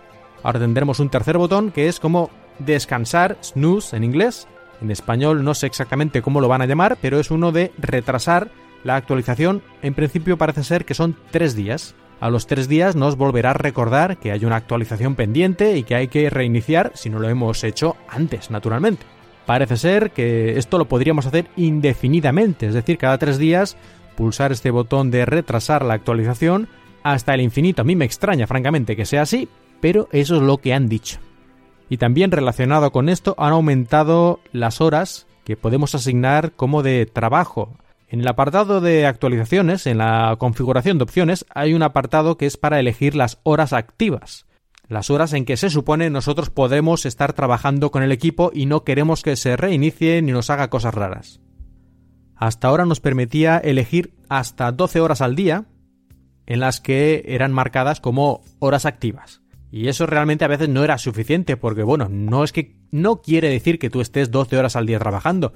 Ahora 0.43 0.59
tendremos 0.59 0.99
un 0.99 1.11
tercer 1.11 1.39
botón 1.39 1.71
que 1.71 1.87
es 1.87 2.01
como 2.01 2.29
descansar, 2.59 3.39
snooze 3.43 3.97
en 3.97 4.05
inglés. 4.05 4.49
En 4.81 4.91
español 4.91 5.45
no 5.45 5.55
sé 5.55 5.67
exactamente 5.67 6.23
cómo 6.23 6.41
lo 6.41 6.49
van 6.49 6.63
a 6.63 6.67
llamar, 6.67 6.99
pero 7.01 7.19
es 7.19 7.31
uno 7.31 7.53
de 7.53 7.73
retrasar 7.79 8.51
la 8.85 8.97
actualización. 8.97 9.63
En 9.83 9.95
principio 9.95 10.39
parece 10.39 10.65
ser 10.65 10.85
que 10.85 10.95
son 10.95 11.17
tres 11.31 11.57
días. 11.57 11.95
A 12.21 12.31
los 12.31 12.47
tres 12.47 12.69
días 12.69 12.97
nos 12.97 13.17
volverá 13.17 13.51
a 13.51 13.55
recordar 13.55 14.19
que 14.19 14.33
hay 14.33 14.45
una 14.45 14.57
actualización 14.57 15.15
pendiente 15.15 15.77
y 15.77 15.85
que 15.85 15.95
hay 15.95 16.09
que 16.09 16.31
reiniciar 16.31 16.93
si 16.95 17.11
no 17.11 17.19
lo 17.19 17.29
hemos 17.29 17.63
hecho 17.63 17.97
antes, 18.09 18.51
naturalmente. 18.51 19.05
Parece 19.47 19.77
ser 19.77 20.11
que 20.11 20.59
esto 20.59 20.79
lo 20.79 20.87
podríamos 20.87 21.27
hacer 21.27 21.47
indefinidamente, 21.57 22.67
es 22.67 22.75
decir, 22.75 22.99
cada 22.99 23.19
tres 23.19 23.39
días 23.39 23.77
pulsar 24.17 24.53
este 24.53 24.71
botón 24.71 25.11
de 25.11 25.25
retrasar 25.25 25.85
la 25.85 25.95
actualización 25.95 26.69
hasta 27.05 27.35
el 27.35 27.41
infinito. 27.41 27.83
A 27.83 27.85
mí 27.85 27.95
me 27.95 28.05
extraña, 28.05 28.47
francamente, 28.47 28.97
que 28.97 29.07
sea 29.07 29.23
así, 29.23 29.49
pero 29.81 30.09
eso 30.13 30.37
es 30.37 30.43
lo 30.43 30.59
que 30.59 30.75
han 30.75 30.89
dicho. 30.89 31.19
Y 31.89 31.97
también 31.97 32.31
relacionado 32.31 32.93
con 32.93 33.09
esto 33.09 33.35
han 33.39 33.53
aumentado 33.53 34.41
las 34.53 34.81
horas 34.81 35.27
que 35.45 35.57
podemos 35.57 35.95
asignar 35.95 36.53
como 36.53 36.83
de 36.83 37.07
trabajo 37.07 37.79
en 38.11 38.21
el 38.21 38.29
apartado 38.29 38.81
de 38.81 39.07
actualizaciones, 39.07 39.87
en 39.87 39.99
la 39.99 40.35
configuración 40.39 40.97
de 40.97 41.05
opciones, 41.05 41.45
hay 41.55 41.75
un 41.75 41.83
apartado 41.83 42.39
que 42.39 42.47
es 42.47 42.57
para 42.57 42.81
elegir 42.81 43.15
las 43.15 43.39
horas 43.43 43.75
activas. 43.75 44.47
Las 44.89 45.11
horas 45.11 45.35
en 45.35 45.45
que 45.45 45.59
se 45.59 45.69
supone 45.69 46.09
nosotros 46.09 46.49
podemos 46.49 47.05
estar 47.05 47.35
trabajando 47.35 47.91
con 47.91 48.03
el 48.03 48.11
equipo 48.11 48.51
y 48.55 48.65
no 48.65 48.83
queremos 48.83 49.23
que 49.23 49.37
se 49.37 49.59
reinicie 49.59 50.23
ni 50.23 50.33
nos 50.33 50.49
haga 50.49 50.71
cosas 50.71 50.95
raras. 50.95 51.41
Hasta 52.35 52.69
ahora 52.69 52.87
nos 52.87 53.01
permitía 53.01 53.59
elegir 53.59 54.15
hasta 54.31 54.73
12 54.73 55.01
horas 55.01 55.21
al 55.21 55.37
día, 55.37 55.67
en 56.47 56.61
las 56.61 56.81
que 56.81 57.25
eran 57.27 57.53
marcadas 57.53 58.01
como 58.01 58.41
horas 58.59 58.87
activas. 58.87 59.43
Y 59.71 59.89
eso 59.89 60.07
realmente 60.07 60.45
a 60.45 60.49
veces 60.49 60.69
no 60.69 60.83
era 60.83 60.97
suficiente, 60.99 61.57
porque 61.57 61.83
bueno, 61.83 62.09
no 62.09 62.43
es 62.43 62.53
que 62.53 62.77
no 62.91 63.21
quiere 63.21 63.51
decir 63.51 63.79
que 63.79 63.91
tú 63.91 64.01
estés 64.01 64.31
12 64.31 64.57
horas 64.57 64.77
al 64.77 64.87
día 64.87 64.99
trabajando, 64.99 65.53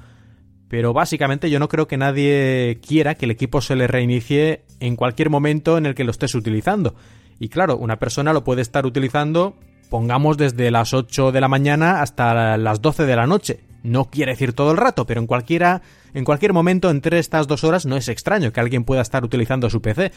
pero 0.68 0.92
básicamente 0.92 1.50
yo 1.50 1.58
no 1.58 1.68
creo 1.68 1.86
que 1.86 1.96
nadie 1.96 2.80
quiera 2.86 3.14
que 3.14 3.24
el 3.24 3.30
equipo 3.30 3.60
se 3.60 3.76
le 3.76 3.86
reinicie 3.86 4.64
en 4.80 4.96
cualquier 4.96 5.30
momento 5.30 5.78
en 5.78 5.86
el 5.86 5.94
que 5.94 6.04
lo 6.04 6.10
estés 6.10 6.34
utilizando. 6.34 6.94
Y 7.38 7.48
claro, 7.48 7.76
una 7.76 7.98
persona 7.98 8.32
lo 8.32 8.44
puede 8.44 8.62
estar 8.62 8.86
utilizando, 8.86 9.56
pongamos 9.90 10.36
desde 10.36 10.70
las 10.70 10.94
8 10.94 11.32
de 11.32 11.40
la 11.40 11.48
mañana 11.48 12.02
hasta 12.02 12.56
las 12.56 12.80
12 12.80 13.04
de 13.04 13.16
la 13.16 13.26
noche. 13.26 13.60
No 13.82 14.10
quiere 14.10 14.32
decir 14.32 14.52
todo 14.52 14.70
el 14.70 14.76
rato, 14.76 15.06
pero 15.06 15.20
en 15.20 15.26
cualquiera, 15.26 15.82
en 16.14 16.24
cualquier 16.24 16.52
momento 16.52 16.88
entre 16.88 17.18
estas 17.18 17.48
dos 17.48 17.64
horas 17.64 17.84
no 17.84 17.96
es 17.96 18.08
extraño 18.08 18.52
que 18.52 18.60
alguien 18.60 18.84
pueda 18.84 19.02
estar 19.02 19.24
utilizando 19.24 19.68
su 19.70 19.82
PC. 19.82 20.12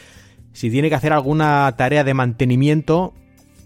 Si 0.53 0.69
tiene 0.69 0.89
que 0.89 0.95
hacer 0.95 1.13
alguna 1.13 1.73
tarea 1.75 2.03
de 2.03 2.13
mantenimiento, 2.13 3.13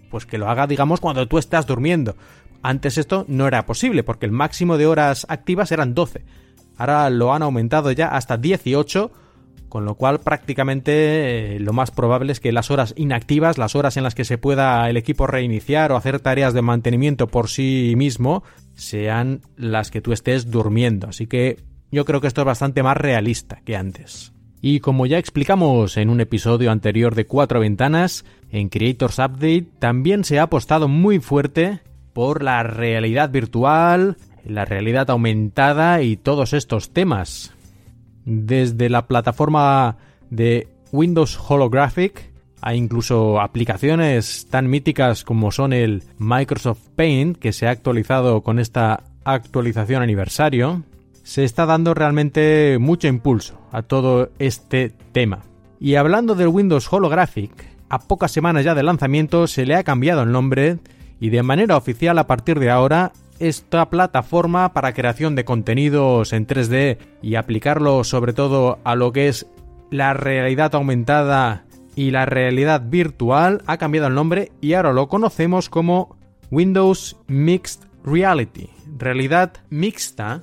pues 0.10 0.26
que 0.26 0.38
lo 0.38 0.50
haga, 0.50 0.68
digamos, 0.68 1.00
cuando 1.00 1.28
tú 1.28 1.38
estás 1.38 1.68
durmiendo. 1.68 2.16
Antes 2.62 2.98
esto 2.98 3.26
no 3.28 3.48
era 3.48 3.66
posible, 3.66 4.04
porque 4.04 4.26
el 4.26 4.32
máximo 4.32 4.78
de 4.78 4.86
horas 4.86 5.26
activas 5.30 5.72
eran 5.72 5.94
12. 5.94 6.24
Ahora 6.78 7.10
lo 7.10 7.34
han 7.34 7.44
aumentado 7.44 7.92
ya 7.92 8.08
hasta 8.08 8.38
18, 8.38 9.12
con 9.70 9.86
lo 9.86 9.96
cual 9.96 10.20
prácticamente 10.20 11.56
eh, 11.56 11.60
lo 11.60 11.74
más 11.74 11.92
probable 11.92 12.32
es 12.32 12.40
que 12.40 12.52
las 12.52 12.72
horas 12.72 12.94
inactivas, 12.98 13.58
las 13.58 13.76
horas 13.76 13.98
en 13.98 14.04
las 14.04 14.16
que 14.16 14.26
se 14.26 14.38
pueda 14.38 14.90
el 14.90 14.98
equipo 14.98 15.28
reiniciar 15.28 15.92
o 15.92 15.96
hacer 15.96 16.20
tareas 16.20 16.54
de 16.54 16.62
mantenimiento 16.62 17.28
por 17.28 17.50
sí 17.50 17.94
mismo, 17.96 18.44
sean 18.74 19.42
las 19.56 19.92
que 19.92 20.02
tú 20.02 20.12
estés 20.12 20.52
durmiendo. 20.52 21.08
Así 21.08 21.28
que 21.28 21.58
yo 21.92 22.06
creo 22.06 22.22
que 22.22 22.28
esto 22.28 22.42
es 22.42 22.46
bastante 22.46 22.84
más 22.84 22.98
realista 22.98 23.62
que 23.64 23.76
antes. 23.76 24.34
Y 24.62 24.82
como 24.82 25.06
ya 25.06 25.18
explicamos 25.18 25.96
en 25.96 26.10
un 26.10 26.20
episodio 26.20 26.72
anterior 26.72 27.16
de 27.16 27.26
Cuatro 27.26 27.62
Ventanas, 27.62 28.26
en 28.52 28.70
Creators 28.70 29.20
Update 29.20 29.68
también 29.80 30.24
se 30.24 30.40
ha 30.40 30.44
apostado 30.44 30.88
muy 30.88 31.20
fuerte 31.20 31.82
por 32.14 32.44
la 32.44 32.64
realidad 32.64 33.30
virtual, 33.30 34.18
la 34.44 34.66
realidad 34.66 35.10
aumentada 35.10 36.02
y 36.02 36.18
todos 36.18 36.54
estos 36.54 36.92
temas. 36.92 37.54
Desde 38.26 38.90
la 38.90 39.08
plataforma 39.08 39.98
de 40.30 40.68
Windows 40.92 41.40
Holographic 41.48 42.30
hay 42.62 42.78
incluso 42.78 43.40
aplicaciones 43.40 44.48
tan 44.50 44.68
míticas 44.70 45.24
como 45.24 45.52
son 45.52 45.72
el 45.72 46.04
Microsoft 46.18 46.90
Paint, 46.96 47.38
que 47.38 47.54
se 47.54 47.68
ha 47.68 47.72
actualizado 47.72 48.42
con 48.42 48.60
esta 48.60 49.04
actualización 49.24 50.02
aniversario. 50.02 50.84
Se 51.24 51.44
está 51.44 51.66
dando 51.66 51.94
realmente 51.94 52.78
mucho 52.80 53.08
impulso 53.08 53.60
a 53.72 53.84
todo 53.84 54.32
este 54.40 54.92
tema. 55.12 55.44
Y 55.80 55.96
hablando 55.96 56.36
del 56.36 56.50
Windows 56.50 56.92
Holographic, 56.92 57.79
a 57.90 58.00
pocas 58.00 58.32
semanas 58.32 58.64
ya 58.64 58.76
de 58.76 58.84
lanzamiento 58.84 59.48
se 59.48 59.66
le 59.66 59.76
ha 59.76 59.84
cambiado 59.84 60.24
el 60.24 60.32
nombre 60.32 60.78
y 61.20 61.30
de 61.30 61.44
manera 61.44 61.78
oficial 61.78 62.18
a 62.18 62.28
partir 62.28 62.60
de 62.60 62.70
ahora 62.70 63.12
esta 63.40 63.90
plataforma 63.90 64.74
para 64.74 64.94
creación 64.94 65.36
de 65.36 65.46
contenidos 65.46 66.34
en 66.34 66.46
3D 66.46 66.98
y 67.22 67.36
aplicarlo 67.36 68.04
sobre 68.04 68.34
todo 68.34 68.80
a 68.84 68.96
lo 68.96 69.12
que 69.12 69.28
es 69.28 69.48
la 69.92 70.14
realidad 70.14 70.76
aumentada 70.76 71.66
y 71.96 72.12
la 72.12 72.26
realidad 72.26 72.84
virtual 72.86 73.62
ha 73.66 73.78
cambiado 73.78 74.08
el 74.08 74.16
nombre 74.16 74.52
y 74.62 74.74
ahora 74.74 74.94
lo 74.94 75.08
conocemos 75.08 75.70
como 75.70 76.18
Windows 76.52 77.18
Mixed 77.28 77.82
Reality, 78.04 78.70
realidad 78.98 79.54
mixta, 79.70 80.42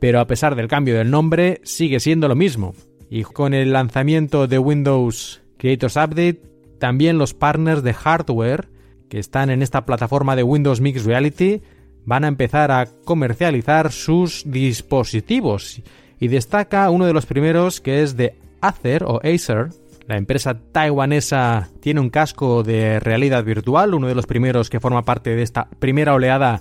pero 0.00 0.20
a 0.20 0.26
pesar 0.26 0.54
del 0.54 0.68
cambio 0.68 0.96
del 0.96 1.10
nombre 1.10 1.60
sigue 1.64 2.00
siendo 2.00 2.28
lo 2.28 2.34
mismo. 2.34 2.74
Y 3.08 3.22
con 3.22 3.54
el 3.54 3.72
lanzamiento 3.72 4.46
de 4.46 4.58
Windows 4.58 5.42
Creators 5.56 5.96
Update, 5.96 6.42
también 6.84 7.16
los 7.16 7.32
partners 7.32 7.82
de 7.82 7.94
hardware 7.94 8.68
que 9.08 9.18
están 9.18 9.48
en 9.48 9.62
esta 9.62 9.86
plataforma 9.86 10.36
de 10.36 10.42
Windows 10.42 10.82
Mixed 10.82 11.06
Reality 11.06 11.62
van 12.04 12.24
a 12.24 12.28
empezar 12.28 12.70
a 12.70 12.84
comercializar 13.06 13.90
sus 13.90 14.42
dispositivos 14.44 15.80
y 16.20 16.28
destaca 16.28 16.90
uno 16.90 17.06
de 17.06 17.14
los 17.14 17.24
primeros 17.24 17.80
que 17.80 18.02
es 18.02 18.18
de 18.18 18.34
Acer 18.60 19.02
o 19.04 19.22
Acer. 19.24 19.70
La 20.06 20.18
empresa 20.18 20.60
taiwanesa 20.72 21.70
tiene 21.80 22.00
un 22.00 22.10
casco 22.10 22.62
de 22.62 23.00
realidad 23.00 23.44
virtual, 23.44 23.94
uno 23.94 24.06
de 24.06 24.14
los 24.14 24.26
primeros 24.26 24.68
que 24.68 24.78
forma 24.78 25.06
parte 25.06 25.34
de 25.34 25.42
esta 25.42 25.70
primera 25.78 26.12
oleada 26.12 26.60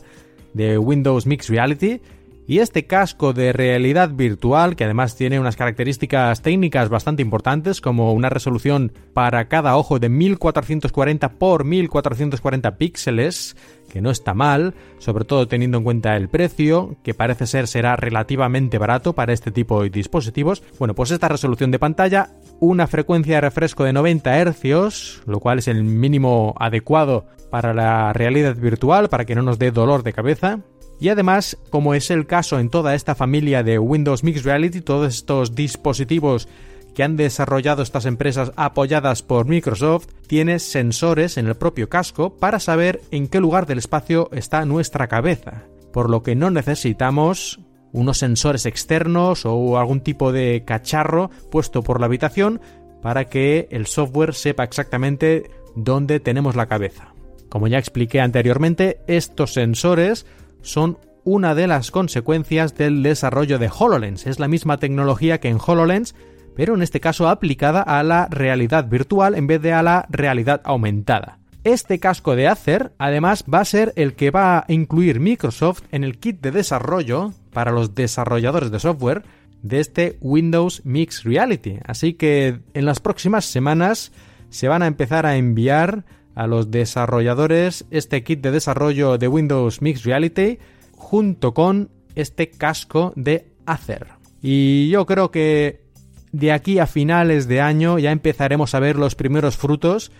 de 0.53 0.77
Windows 0.77 1.25
Mixed 1.25 1.53
Reality 1.53 1.99
y 2.47 2.59
este 2.59 2.85
casco 2.85 3.33
de 3.33 3.53
realidad 3.53 4.09
virtual, 4.11 4.75
que 4.75 4.83
además 4.83 5.15
tiene 5.15 5.39
unas 5.39 5.55
características 5.55 6.41
técnicas 6.41 6.89
bastante 6.89 7.21
importantes, 7.21 7.81
como 7.81 8.13
una 8.13 8.29
resolución 8.29 8.91
para 9.13 9.47
cada 9.47 9.77
ojo 9.77 9.99
de 9.99 10.09
1440 10.09 11.27
x 11.27 11.65
1440 11.65 12.77
píxeles, 12.77 13.55
que 13.89 14.01
no 14.01 14.11
está 14.11 14.33
mal, 14.33 14.73
sobre 14.97 15.25
todo 15.25 15.47
teniendo 15.47 15.77
en 15.77 15.83
cuenta 15.83 16.17
el 16.17 16.27
precio, 16.27 16.97
que 17.03 17.13
parece 17.13 17.47
ser 17.47 17.67
será 17.67 17.95
relativamente 17.95 18.77
barato 18.77 19.13
para 19.13 19.33
este 19.33 19.51
tipo 19.51 19.83
de 19.83 19.89
dispositivos. 19.89 20.63
Bueno, 20.79 20.95
pues 20.95 21.11
esta 21.11 21.29
resolución 21.29 21.71
de 21.71 21.79
pantalla, 21.79 22.31
una 22.59 22.87
frecuencia 22.87 23.35
de 23.35 23.41
refresco 23.41 23.83
de 23.83 23.93
90 23.93 24.51
Hz, 24.51 25.21
lo 25.27 25.39
cual 25.39 25.59
es 25.59 25.67
el 25.67 25.83
mínimo 25.83 26.55
adecuado 26.59 27.25
para 27.49 27.73
la 27.73 28.11
realidad 28.13 28.55
virtual, 28.55 29.09
para 29.09 29.25
que 29.25 29.35
no 29.35 29.43
nos 29.43 29.59
dé 29.59 29.69
dolor 29.69 30.01
de 30.01 30.13
cabeza, 30.13 30.61
y 30.99 31.09
además, 31.09 31.57
como 31.69 31.93
es 31.93 32.11
el 32.11 32.25
caso 32.25 32.59
en 32.59 32.69
toda 32.69 32.95
esta 32.95 33.15
familia 33.15 33.63
de 33.63 33.79
Windows 33.79 34.23
Mixed 34.23 34.45
Reality, 34.45 34.81
todos 34.81 35.13
estos 35.13 35.55
dispositivos 35.55 36.47
que 36.93 37.03
han 37.03 37.17
desarrollado 37.17 37.81
estas 37.81 38.05
empresas 38.05 38.51
apoyadas 38.55 39.23
por 39.23 39.47
Microsoft, 39.47 40.07
tiene 40.27 40.59
sensores 40.59 41.37
en 41.37 41.47
el 41.47 41.55
propio 41.55 41.89
casco 41.89 42.37
para 42.37 42.59
saber 42.59 43.01
en 43.11 43.27
qué 43.27 43.39
lugar 43.39 43.65
del 43.65 43.79
espacio 43.79 44.29
está 44.31 44.65
nuestra 44.65 45.07
cabeza, 45.07 45.63
por 45.91 46.09
lo 46.09 46.23
que 46.23 46.35
no 46.35 46.51
necesitamos 46.51 47.59
unos 47.91 48.17
sensores 48.17 48.65
externos 48.65 49.45
o 49.45 49.77
algún 49.77 50.01
tipo 50.01 50.31
de 50.31 50.63
cacharro 50.65 51.29
puesto 51.51 51.83
por 51.83 51.99
la 51.99 52.07
habitación 52.07 52.61
para 53.01 53.25
que 53.25 53.67
el 53.71 53.85
software 53.85 54.33
sepa 54.33 54.63
exactamente 54.63 55.49
dónde 55.75 56.19
tenemos 56.19 56.55
la 56.55 56.67
cabeza. 56.67 57.13
Como 57.49 57.67
ya 57.67 57.77
expliqué 57.77 58.19
anteriormente, 58.19 58.99
estos 59.07 59.53
sensores 59.53 60.25
son 60.63 60.97
una 61.23 61.53
de 61.53 61.67
las 61.67 61.91
consecuencias 61.91 62.75
del 62.75 63.03
desarrollo 63.03 63.59
de 63.59 63.69
HoloLens. 63.69 64.25
Es 64.25 64.39
la 64.39 64.47
misma 64.47 64.77
tecnología 64.77 65.39
que 65.39 65.49
en 65.49 65.59
HoloLens, 65.63 66.15
pero 66.55 66.73
en 66.73 66.81
este 66.81 66.99
caso 66.99 67.29
aplicada 67.29 67.81
a 67.81 68.03
la 68.03 68.27
realidad 68.29 68.87
virtual 68.87 69.35
en 69.35 69.47
vez 69.47 69.61
de 69.61 69.73
a 69.73 69.83
la 69.83 70.07
realidad 70.09 70.61
aumentada. 70.65 71.39
Este 71.63 71.99
casco 71.99 72.35
de 72.35 72.47
Acer 72.47 72.91
además 72.97 73.45
va 73.51 73.61
a 73.61 73.65
ser 73.65 73.93
el 73.95 74.15
que 74.15 74.31
va 74.31 74.59
a 74.59 74.65
incluir 74.67 75.21
Microsoft 75.21 75.83
en 75.91 76.03
el 76.03 76.19
kit 76.19 76.41
de 76.41 76.51
desarrollo 76.51 77.31
para 77.53 77.71
los 77.71 77.95
desarrolladores 77.95 78.69
de 78.69 78.79
software 78.79 79.23
de 79.61 79.79
este 79.79 80.17
Windows 80.19 80.81
Mixed 80.83 81.23
Reality. 81.23 81.79
Así 81.85 82.15
que 82.15 82.59
en 82.73 82.85
las 82.85 82.99
próximas 82.99 83.45
semanas 83.45 84.11
se 84.49 84.67
van 84.67 84.83
a 84.83 84.87
empezar 84.87 85.25
a 85.25 85.37
enviar 85.37 86.03
a 86.35 86.47
los 86.47 86.71
desarrolladores 86.71 87.85
este 87.91 88.23
kit 88.23 88.41
de 88.41 88.51
desarrollo 88.51 89.17
de 89.17 89.27
Windows 89.27 89.81
Mixed 89.81 90.05
Reality 90.05 90.59
junto 90.95 91.53
con 91.53 91.89
este 92.15 92.49
casco 92.49 93.13
de 93.15 93.51
Acer. 93.65 94.07
Y 94.41 94.89
yo 94.89 95.05
creo 95.05 95.31
que 95.31 95.83
de 96.31 96.51
aquí 96.51 96.79
a 96.79 96.87
finales 96.87 97.47
de 97.47 97.61
año 97.61 97.99
ya 97.99 98.11
empezaremos 98.11 98.73
a 98.73 98.79
ver 98.79 98.97
los 98.97 99.15
primeros 99.15 99.55
frutos 99.55 100.11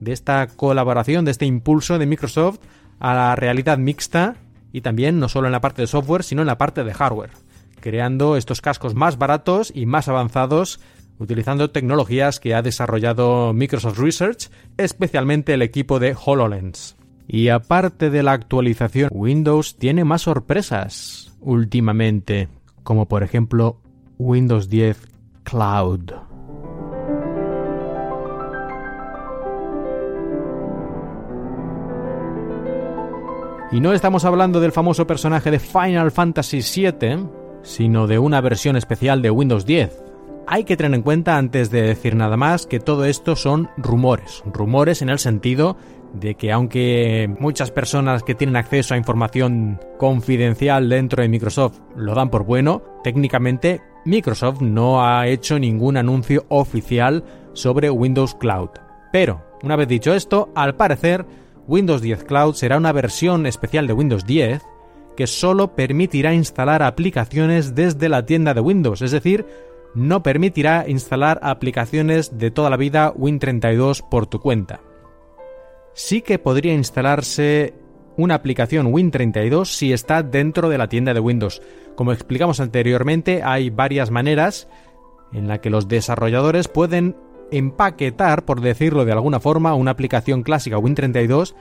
de 0.00 0.12
esta 0.12 0.46
colaboración, 0.48 1.24
de 1.24 1.30
este 1.30 1.46
impulso 1.46 1.98
de 1.98 2.06
Microsoft 2.06 2.58
a 3.00 3.14
la 3.14 3.36
realidad 3.36 3.78
mixta 3.78 4.36
y 4.72 4.80
también 4.82 5.18
no 5.18 5.28
solo 5.28 5.48
en 5.48 5.52
la 5.52 5.60
parte 5.60 5.82
de 5.82 5.88
software, 5.88 6.22
sino 6.22 6.42
en 6.42 6.46
la 6.46 6.58
parte 6.58 6.84
de 6.84 6.94
hardware, 6.94 7.30
creando 7.80 8.36
estos 8.36 8.60
cascos 8.60 8.94
más 8.94 9.18
baratos 9.18 9.72
y 9.74 9.86
más 9.86 10.08
avanzados 10.08 10.80
utilizando 11.18 11.70
tecnologías 11.70 12.40
que 12.40 12.54
ha 12.54 12.62
desarrollado 12.62 13.52
Microsoft 13.52 13.98
Research, 13.98 14.50
especialmente 14.76 15.54
el 15.54 15.62
equipo 15.62 15.98
de 15.98 16.16
HoloLens. 16.22 16.96
Y 17.28 17.48
aparte 17.48 18.10
de 18.10 18.22
la 18.22 18.32
actualización, 18.32 19.08
Windows 19.12 19.76
tiene 19.76 20.04
más 20.04 20.22
sorpresas 20.22 21.32
últimamente, 21.40 22.48
como 22.82 23.06
por 23.06 23.22
ejemplo 23.22 23.80
Windows 24.18 24.68
10 24.68 25.08
Cloud. 25.44 26.12
Y 33.72 33.80
no 33.80 33.94
estamos 33.94 34.26
hablando 34.26 34.60
del 34.60 34.70
famoso 34.70 35.06
personaje 35.06 35.50
de 35.50 35.58
Final 35.58 36.10
Fantasy 36.10 36.60
VII, 36.60 37.26
sino 37.62 38.06
de 38.06 38.18
una 38.18 38.42
versión 38.42 38.76
especial 38.76 39.22
de 39.22 39.30
Windows 39.30 39.64
10. 39.64 40.11
Hay 40.46 40.64
que 40.64 40.76
tener 40.76 40.94
en 40.94 41.02
cuenta 41.02 41.38
antes 41.38 41.70
de 41.70 41.82
decir 41.82 42.16
nada 42.16 42.36
más 42.36 42.66
que 42.66 42.80
todo 42.80 43.04
esto 43.04 43.36
son 43.36 43.70
rumores, 43.76 44.42
rumores 44.46 45.00
en 45.00 45.08
el 45.08 45.18
sentido 45.18 45.76
de 46.12 46.34
que 46.34 46.52
aunque 46.52 47.34
muchas 47.38 47.70
personas 47.70 48.22
que 48.22 48.34
tienen 48.34 48.56
acceso 48.56 48.94
a 48.94 48.98
información 48.98 49.80
confidencial 49.98 50.88
dentro 50.88 51.22
de 51.22 51.28
Microsoft 51.28 51.78
lo 51.96 52.14
dan 52.14 52.28
por 52.28 52.44
bueno, 52.44 52.82
técnicamente 53.02 53.80
Microsoft 54.04 54.60
no 54.60 55.06
ha 55.06 55.26
hecho 55.28 55.58
ningún 55.58 55.96
anuncio 55.96 56.44
oficial 56.48 57.24
sobre 57.54 57.88
Windows 57.90 58.34
Cloud. 58.34 58.70
Pero, 59.12 59.42
una 59.62 59.76
vez 59.76 59.88
dicho 59.88 60.12
esto, 60.12 60.50
al 60.54 60.74
parecer 60.74 61.24
Windows 61.66 62.02
10 62.02 62.24
Cloud 62.24 62.54
será 62.54 62.76
una 62.76 62.92
versión 62.92 63.46
especial 63.46 63.86
de 63.86 63.92
Windows 63.92 64.26
10 64.26 64.62
que 65.16 65.26
solo 65.26 65.74
permitirá 65.74 66.34
instalar 66.34 66.82
aplicaciones 66.82 67.74
desde 67.74 68.08
la 68.08 68.24
tienda 68.24 68.54
de 68.54 68.60
Windows, 68.60 69.02
es 69.02 69.10
decir, 69.10 69.46
no 69.94 70.22
permitirá 70.22 70.84
instalar 70.88 71.40
aplicaciones 71.42 72.38
de 72.38 72.50
toda 72.50 72.70
la 72.70 72.76
vida 72.76 73.12
Win32 73.14 74.08
por 74.08 74.26
tu 74.26 74.40
cuenta. 74.40 74.80
Sí 75.94 76.22
que 76.22 76.38
podría 76.38 76.72
instalarse 76.72 77.74
una 78.16 78.34
aplicación 78.34 78.92
Win32 78.92 79.66
si 79.66 79.92
está 79.92 80.22
dentro 80.22 80.68
de 80.68 80.78
la 80.78 80.88
tienda 80.88 81.14
de 81.14 81.20
Windows. 81.20 81.62
Como 81.94 82.12
explicamos 82.12 82.60
anteriormente, 82.60 83.42
hay 83.42 83.70
varias 83.70 84.10
maneras 84.10 84.68
en 85.32 85.48
la 85.48 85.60
que 85.60 85.70
los 85.70 85.88
desarrolladores 85.88 86.68
pueden 86.68 87.16
empaquetar, 87.50 88.44
por 88.44 88.60
decirlo 88.60 89.04
de 89.04 89.12
alguna 89.12 89.40
forma, 89.40 89.74
una 89.74 89.90
aplicación 89.90 90.42
clásica 90.42 90.78
Win32 90.78 91.54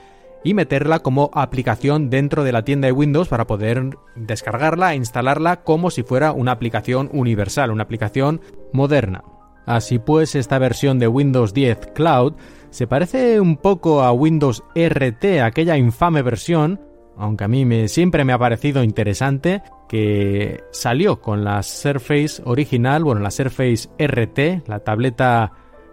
y 0.44 0.54
meterla 0.54 1.00
como 1.00 1.30
aplicación 1.34 2.10
dentro 2.10 2.44
de 2.44 2.52
la 2.52 2.64
tienda 2.64 2.88
de 2.88 2.92
Windows 2.92 3.28
para 3.28 3.48
poder 3.48 3.98
descargarla 4.16 4.94
e 4.94 4.98
instalarla 4.98 5.64
como 5.64 5.92
si 5.92 6.04
fuera 6.04 6.32
una 6.32 6.52
aplicación 6.52 7.10
universal, 7.14 7.72
una 7.72 7.84
aplicación 7.84 8.42
moderna. 8.74 9.24
Así 9.66 10.00
pues, 10.00 10.36
esta 10.36 10.58
versión 10.58 11.00
de 11.00 11.08
Windows 11.08 11.54
10 11.54 11.92
Cloud 11.94 12.34
se 12.72 12.88
parece 12.88 13.40
un 13.40 13.58
poco 13.58 14.02
a 14.02 14.12
Windows 14.12 14.64
RT, 14.76 15.42
aquella 15.44 15.78
infame 15.78 16.22
versión, 16.22 16.80
aunque 17.18 17.44
a 17.44 17.48
mí 17.48 17.66
me, 17.66 17.88
siempre 17.88 18.24
me 18.24 18.34
ha 18.34 18.40
parecido 18.40 18.84
interesante, 18.84 19.62
que 19.88 20.64
salió 20.72 21.22
con 21.22 21.44
la 21.44 21.62
Surface 21.64 22.42
original, 22.46 23.04
bueno, 23.04 23.22
la 23.22 23.30
Surface 23.30 23.90
RT, 24.00 24.68
la 24.68 24.80
tableta 24.80 25.52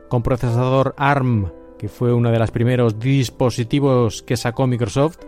con 0.09 0.23
procesador 0.23 0.95
ARM, 0.97 1.51
que 1.79 1.89
fue 1.89 2.13
uno 2.13 2.31
de 2.31 2.39
los 2.39 2.51
primeros 2.51 2.99
dispositivos 2.99 4.23
que 4.23 4.37
sacó 4.37 4.67
Microsoft, 4.67 5.19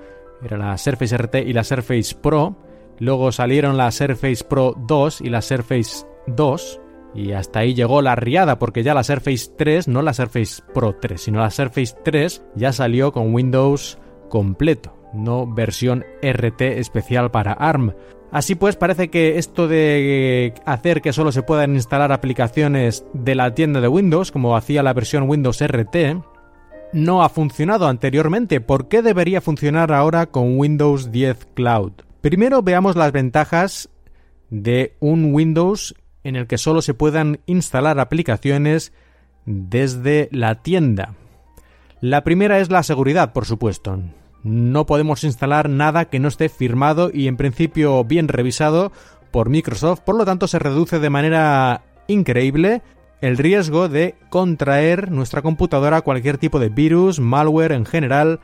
era 0.43 0.57
la 0.57 0.77
Surface 0.79 1.17
RT 1.17 1.35
y 1.47 1.53
la 1.53 1.65
Surface 1.65 2.15
Pro. 2.15 2.57
Luego 2.99 3.33
salieron 3.33 3.77
la 3.77 3.91
Surface 3.91 4.45
Pro 4.45 4.75
2 4.77 5.21
y 5.23 5.31
la 5.31 5.43
Surface 5.43 6.07
2. 6.27 6.81
Y 7.15 7.33
hasta 7.33 7.61
ahí 7.61 7.75
llegó 7.75 8.03
la 8.03 8.15
riada, 8.15 8.59
porque 8.59 8.83
ya 8.83 8.95
la 8.95 9.03
Surface 9.03 9.51
3, 9.57 9.89
no 9.89 10.03
la 10.03 10.15
Surface 10.15 10.63
Pro 10.73 10.97
3, 11.01 11.21
sino 11.21 11.41
la 11.41 11.51
Surface 11.51 11.95
3 12.05 12.43
ya 12.55 12.73
salió 12.73 13.13
con 13.13 13.35
Windows 13.35 13.99
completo, 14.29 14.97
no 15.13 15.53
versión 15.53 16.05
RT 16.23 16.61
especial 16.79 17.31
para 17.31 17.53
ARM. 17.53 17.95
Así 18.31 18.55
pues, 18.55 18.77
parece 18.77 19.09
que 19.09 19.39
esto 19.39 19.67
de 19.67 20.55
hacer 20.65 21.03
que 21.03 21.13
solo 21.13 21.33
se 21.33 21.43
puedan 21.43 21.75
instalar 21.75 22.13
aplicaciones 22.13 23.05
de 23.13 23.35
la 23.35 23.55
tienda 23.55 23.81
de 23.81 23.89
Windows, 23.89 24.31
como 24.31 24.57
hacía 24.57 24.85
la 24.85 24.93
versión 24.93 25.29
Windows 25.29 25.61
RT, 25.61 25.97
no 26.92 27.22
ha 27.22 27.29
funcionado 27.29 27.87
anteriormente. 27.87 28.61
¿Por 28.61 28.88
qué 28.88 29.03
debería 29.03 29.40
funcionar 29.40 29.92
ahora 29.92 30.26
con 30.26 30.59
Windows 30.59 31.11
10 31.12 31.48
Cloud? 31.55 31.92
Primero 32.20 32.62
veamos 32.62 32.96
las 32.96 33.12
ventajas 33.12 33.88
de 34.50 34.96
un 35.00 35.33
Windows 35.33 35.94
en 36.24 36.37
el 36.37 36.46
que 36.46 36.59
solo 36.59 36.83
se 36.83 36.94
puedan 36.94 37.40
instalar 37.46 37.98
aplicaciones 37.98 38.92
desde 39.46 40.29
la 40.33 40.62
tienda. 40.62 41.14
La 42.00 42.24
primera 42.24 42.61
es 42.61 42.70
la 42.70 42.83
seguridad, 42.83 43.33
por 43.33 43.46
supuesto 43.46 44.00
no 44.42 44.87
podemos 44.87 45.24
instalar 45.24 45.68
nada 45.68 46.07
que 46.07 46.18
no 46.18 46.29
esté 46.29 46.48
firmado 46.48 47.11
y 47.12 47.29
en 47.29 47.37
principio 47.37 48.05
bien 48.05 48.29
revisado 48.29 48.92
por 49.31 49.48
Microsoft, 49.48 50.00
por 50.00 50.16
lo 50.16 50.24
tanto 50.24 50.48
se 50.48 50.59
reduce 50.59 50.98
de 50.98 51.11
manera 51.11 51.83
increíble 52.07 52.83
el 53.21 53.37
riesgo 53.37 53.89
de 53.89 54.15
contraer 54.29 55.11
nuestra 55.11 55.43
computadora 55.43 56.01
cualquier 56.01 56.39
tipo 56.39 56.59
de 56.59 56.69
virus, 56.69 57.21
malware 57.21 57.73
en 57.73 57.85
general, 57.85 58.41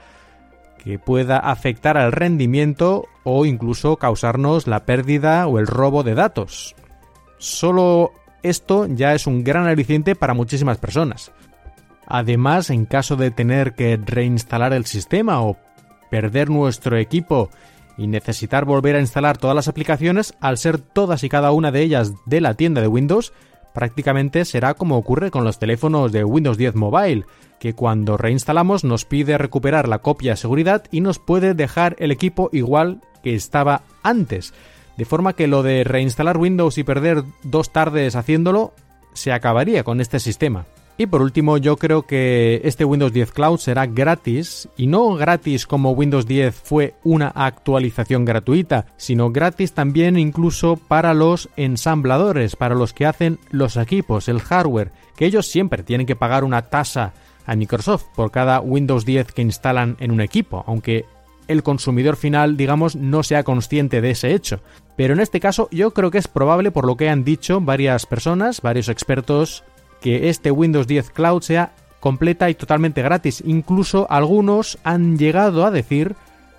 que 0.83 0.99
pueda 0.99 1.39
afectar 1.39 1.97
al 1.97 2.13
rendimiento 2.13 3.07
o 3.25 3.45
incluso 3.45 3.97
causarnos 3.97 4.67
la 4.67 4.85
pérdida 4.85 5.47
o 5.47 5.59
el 5.59 5.67
robo 5.67 6.03
de 6.03 6.15
datos. 6.15 6.77
Solo 7.39 8.13
esto 8.43 8.87
ya 8.87 9.15
es 9.15 9.27
un 9.27 9.43
gran 9.43 9.67
aliciente 9.67 10.15
para 10.15 10.35
muchísimas 10.35 10.79
personas. 10.79 11.33
Además, 12.07 12.71
en 12.71 12.87
caso 12.87 13.17
de 13.17 13.33
tener 13.33 13.75
que 13.75 13.99
reinstalar 14.01 14.73
el 14.73 14.87
sistema 14.87 15.43
o 15.43 15.57
perder 16.11 16.51
nuestro 16.51 16.97
equipo 16.99 17.51
y 17.99 18.07
necesitar 18.07 18.65
volver 18.65 18.95
a 18.95 19.01
instalar 19.01 19.39
todas 19.39 19.57
las 19.57 19.69
aplicaciones, 19.69 20.35
al 20.41 20.59
ser 20.59 20.79
todas 20.79 21.25
y 21.25 21.29
cada 21.29 21.51
una 21.51 21.73
de 21.73 21.83
ellas 21.83 22.13
de 22.27 22.41
la 22.41 22.55
tienda 22.55 22.81
de 22.81 22.89
Windows, 22.89 23.33
prácticamente 23.77 24.47
será 24.47 24.73
como 24.73 24.97
ocurre 24.97 25.31
con 25.31 25.45
los 25.45 25.59
teléfonos 25.59 26.11
de 26.11 26.25
Windows 26.25 26.57
10 26.57 26.77
Mobile, 26.77 27.27
que 27.61 27.75
cuando 27.75 28.17
reinstalamos 28.17 28.85
nos 28.85 29.05
pide 29.05 29.37
recuperar 29.37 29.87
la 29.87 29.99
copia 29.99 30.31
de 30.33 30.39
seguridad 30.39 30.85
y 30.91 31.03
nos 31.03 31.19
puede 31.19 31.53
dejar 31.53 31.95
el 31.99 32.11
equipo 32.11 32.49
igual 32.55 33.03
que 33.23 33.35
estaba 33.35 33.83
antes. 34.03 34.55
De 34.97 35.05
forma 35.05 35.35
que 35.35 35.47
lo 35.47 35.63
de 35.63 35.85
reinstalar 35.85 36.39
Windows 36.39 36.79
y 36.79 36.85
perder 36.85 37.23
dos 37.43 37.71
tardes 37.71 38.17
haciéndolo 38.17 38.73
se 39.13 39.31
acabaría 39.31 39.85
con 39.85 40.01
este 40.01 40.21
sistema. 40.21 40.65
Y 40.99 41.07
por 41.07 41.21
último, 41.21 41.59
yo 41.59 41.77
creo 41.77 42.03
que 42.03 42.63
este 42.65 42.87
Windows 42.87 43.13
10 43.13 43.33
Cloud 43.33 43.59
será 43.59 43.87
gratis, 43.87 44.69
y 44.79 44.87
no 44.87 45.15
gratis 45.15 45.67
como 45.67 45.91
Windows 45.91 46.27
10 46.27 46.55
fue 46.55 46.95
una 47.05 47.29
actualización 47.29 48.25
gratuita, 48.25 48.87
sino 48.97 49.31
gratis 49.31 49.73
también 49.73 50.19
incluso 50.19 50.77
para 50.77 51.13
los 51.13 51.51
ensambladores, 51.57 52.57
para 52.57 52.75
los 52.75 52.95
que 52.95 53.05
hacen 53.05 53.39
los 53.51 53.77
equipos, 53.77 54.29
el 54.29 54.41
hardware, 54.41 54.93
que 55.17 55.27
ellos 55.27 55.47
siempre 55.47 55.83
tienen 55.83 56.07
que 56.07 56.17
pagar 56.17 56.45
una 56.45 56.63
tasa 56.63 57.13
a 57.45 57.55
Microsoft 57.57 58.07
por 58.15 58.31
cada 58.31 58.61
Windows 58.61 59.05
10 59.05 59.33
que 59.33 59.43
instalan 59.43 59.97
en 60.01 60.11
un 60.11 60.23
equipo, 60.23 60.65
aunque 60.67 61.05
el 61.47 61.63
consumidor 61.63 62.17
final, 62.17 62.57
digamos, 62.57 62.97
no 62.97 63.23
sea 63.23 63.45
consciente 63.45 64.01
de 64.01 64.11
ese 64.11 64.35
hecho. 64.35 64.61
Pero 64.97 65.15
en 65.15 65.21
este 65.21 65.41
caso 65.41 65.69
yo 65.71 65.93
creo 65.93 66.11
que 66.11 66.19
es 66.19 66.27
probable, 66.27 66.71
por 66.71 66.87
lo 66.87 66.97
que 66.97 67.09
han 67.09 67.23
dicho 67.23 67.61
varias 67.61 68.07
personas, 68.07 68.63
varios 68.63 68.89
expertos 68.89 69.63
que 70.01 70.29
este 70.29 70.51
Windows 70.51 70.87
10 70.87 71.11
Cloud 71.11 71.43
sea 71.43 71.73
completa 72.01 72.49
y 72.51 72.55
totalmente 72.55 73.03
gratis. 73.03 73.43
Incluso 73.45 74.07
algunos 74.11 74.79
han 74.85 75.19
llegado 75.19 75.65
a 75.65 75.71
decir 75.71 76.15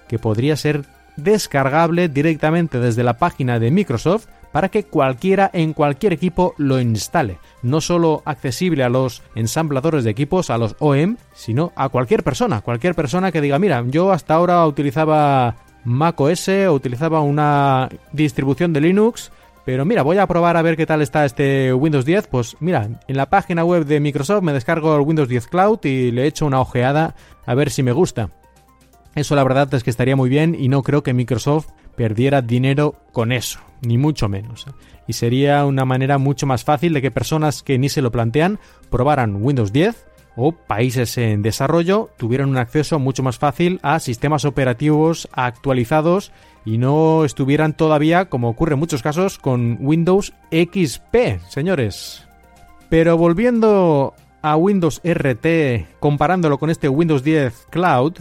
que 0.07 0.19
podría 0.19 0.55
ser 0.55 0.85
descargable 1.15 2.09
directamente 2.09 2.79
desde 2.79 3.03
la 3.03 3.17
página 3.17 3.59
de 3.59 3.71
Microsoft 3.71 4.27
para 4.51 4.69
que 4.69 4.83
cualquiera 4.83 5.49
en 5.53 5.73
cualquier 5.73 6.13
equipo 6.13 6.53
lo 6.57 6.79
instale. 6.79 7.39
No 7.61 7.81
solo 7.81 8.21
accesible 8.25 8.83
a 8.83 8.89
los 8.89 9.21
ensambladores 9.35 10.03
de 10.03 10.11
equipos, 10.11 10.49
a 10.49 10.57
los 10.57 10.75
OEM, 10.79 11.17
sino 11.33 11.73
a 11.75 11.89
cualquier 11.89 12.23
persona. 12.23 12.61
Cualquier 12.61 12.95
persona 12.95 13.31
que 13.31 13.41
diga, 13.41 13.59
mira, 13.59 13.83
yo 13.87 14.11
hasta 14.11 14.35
ahora 14.35 14.65
utilizaba 14.65 15.55
Mac 15.83 16.19
OS 16.19 16.49
o 16.49 16.73
utilizaba 16.73 17.21
una 17.21 17.89
distribución 18.11 18.73
de 18.73 18.81
Linux, 18.81 19.31
pero 19.67 19.83
mira, 19.83 20.01
voy 20.01 20.17
a 20.17 20.27
probar 20.27 20.55
a 20.55 20.61
ver 20.61 20.77
qué 20.77 20.85
tal 20.85 21.01
está 21.01 21.25
este 21.25 21.73
Windows 21.73 22.05
10. 22.05 22.27
Pues 22.27 22.55
mira, 22.61 22.87
en 23.05 23.17
la 23.17 23.29
página 23.29 23.65
web 23.65 23.83
de 23.83 23.99
Microsoft 23.99 24.41
me 24.41 24.53
descargo 24.53 24.95
el 24.95 25.01
Windows 25.01 25.27
10 25.27 25.47
Cloud 25.47 25.83
y 25.83 26.09
le 26.11 26.25
echo 26.25 26.45
una 26.45 26.61
ojeada 26.61 27.15
a 27.45 27.53
ver 27.53 27.69
si 27.69 27.83
me 27.83 27.91
gusta. 27.91 28.29
Eso 29.13 29.35
la 29.35 29.43
verdad 29.43 29.73
es 29.73 29.83
que 29.83 29.89
estaría 29.89 30.15
muy 30.15 30.29
bien 30.29 30.55
y 30.57 30.69
no 30.69 30.83
creo 30.83 31.03
que 31.03 31.13
Microsoft 31.13 31.67
perdiera 31.97 32.41
dinero 32.41 32.95
con 33.11 33.33
eso, 33.33 33.59
ni 33.81 33.97
mucho 33.97 34.29
menos. 34.29 34.67
Y 35.05 35.11
sería 35.11 35.65
una 35.65 35.83
manera 35.83 36.17
mucho 36.17 36.45
más 36.45 36.63
fácil 36.63 36.93
de 36.93 37.01
que 37.01 37.11
personas 37.11 37.61
que 37.61 37.77
ni 37.77 37.89
se 37.89 38.01
lo 38.01 38.09
plantean 38.09 38.59
probaran 38.89 39.35
Windows 39.35 39.73
10 39.73 40.05
o 40.37 40.53
países 40.53 41.17
en 41.17 41.41
desarrollo 41.41 42.09
tuvieran 42.15 42.47
un 42.47 42.57
acceso 42.57 42.99
mucho 42.99 43.21
más 43.21 43.37
fácil 43.37 43.81
a 43.83 43.99
sistemas 43.99 44.45
operativos 44.45 45.27
actualizados 45.33 46.31
y 46.67 46.77
no 46.77 47.23
estuvieran 47.23 47.71
todavía, 47.71 48.25
como 48.25 48.49
ocurre 48.49 48.73
en 48.73 48.79
muchos 48.79 49.01
casos, 49.01 49.39
con 49.39 49.77
Windows 49.79 50.33
XP, 50.51 51.39
señores. 51.47 52.27
Pero 52.89 53.17
volviendo 53.17 54.13
a 54.41 54.57
Windows 54.57 54.99
RT, 55.01 55.99
comparándolo 56.01 56.57
con 56.57 56.69
este 56.69 56.89
Windows 56.89 57.23
10 57.23 57.67
Cloud, 57.69 58.15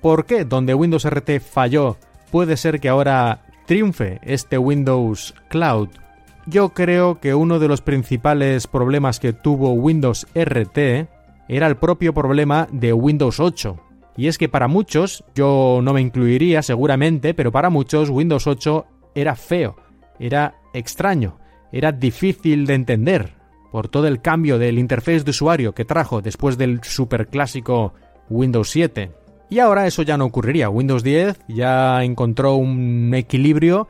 ¿por 0.00 0.24
qué 0.24 0.46
donde 0.46 0.72
Windows 0.72 1.06
RT 1.06 1.38
falló 1.38 1.98
puede 2.30 2.56
ser 2.56 2.80
que 2.80 2.88
ahora 2.88 3.42
triunfe 3.66 4.20
este 4.22 4.56
Windows 4.56 5.34
Cloud? 5.50 5.90
Yo 6.46 6.70
creo 6.70 7.20
que 7.20 7.34
uno 7.34 7.58
de 7.58 7.68
los 7.68 7.82
principales 7.82 8.66
problemas 8.66 9.20
que 9.20 9.34
tuvo 9.34 9.72
Windows 9.72 10.26
RT 10.34 10.78
era 11.48 11.66
el 11.66 11.76
propio 11.76 12.14
problema 12.14 12.68
de 12.72 12.94
Windows 12.94 13.38
8. 13.38 13.85
Y 14.16 14.28
es 14.28 14.38
que 14.38 14.48
para 14.48 14.68
muchos, 14.68 15.24
yo 15.34 15.80
no 15.82 15.92
me 15.92 16.00
incluiría 16.00 16.62
seguramente, 16.62 17.34
pero 17.34 17.52
para 17.52 17.70
muchos 17.70 18.10
Windows 18.10 18.46
8 18.46 18.86
era 19.14 19.36
feo, 19.36 19.76
era 20.18 20.54
extraño, 20.72 21.38
era 21.72 21.92
difícil 21.92 22.66
de 22.66 22.74
entender 22.74 23.34
por 23.70 23.88
todo 23.88 24.06
el 24.06 24.22
cambio 24.22 24.58
del 24.58 24.78
interfaz 24.78 25.24
de 25.24 25.30
usuario 25.30 25.74
que 25.74 25.84
trajo 25.84 26.22
después 26.22 26.56
del 26.56 26.80
superclásico 26.82 27.92
Windows 28.30 28.70
7. 28.70 29.12
Y 29.50 29.58
ahora 29.58 29.86
eso 29.86 30.02
ya 30.02 30.16
no 30.16 30.24
ocurriría. 30.24 30.70
Windows 30.70 31.02
10 31.02 31.40
ya 31.48 32.02
encontró 32.02 32.56
un 32.56 33.12
equilibrio 33.14 33.86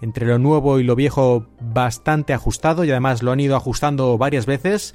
entre 0.00 0.26
lo 0.26 0.38
nuevo 0.38 0.78
y 0.78 0.84
lo 0.84 0.94
viejo 0.94 1.46
bastante 1.60 2.34
ajustado 2.34 2.84
y 2.84 2.90
además 2.90 3.22
lo 3.22 3.32
han 3.32 3.40
ido 3.40 3.56
ajustando 3.56 4.18
varias 4.18 4.46
veces 4.46 4.94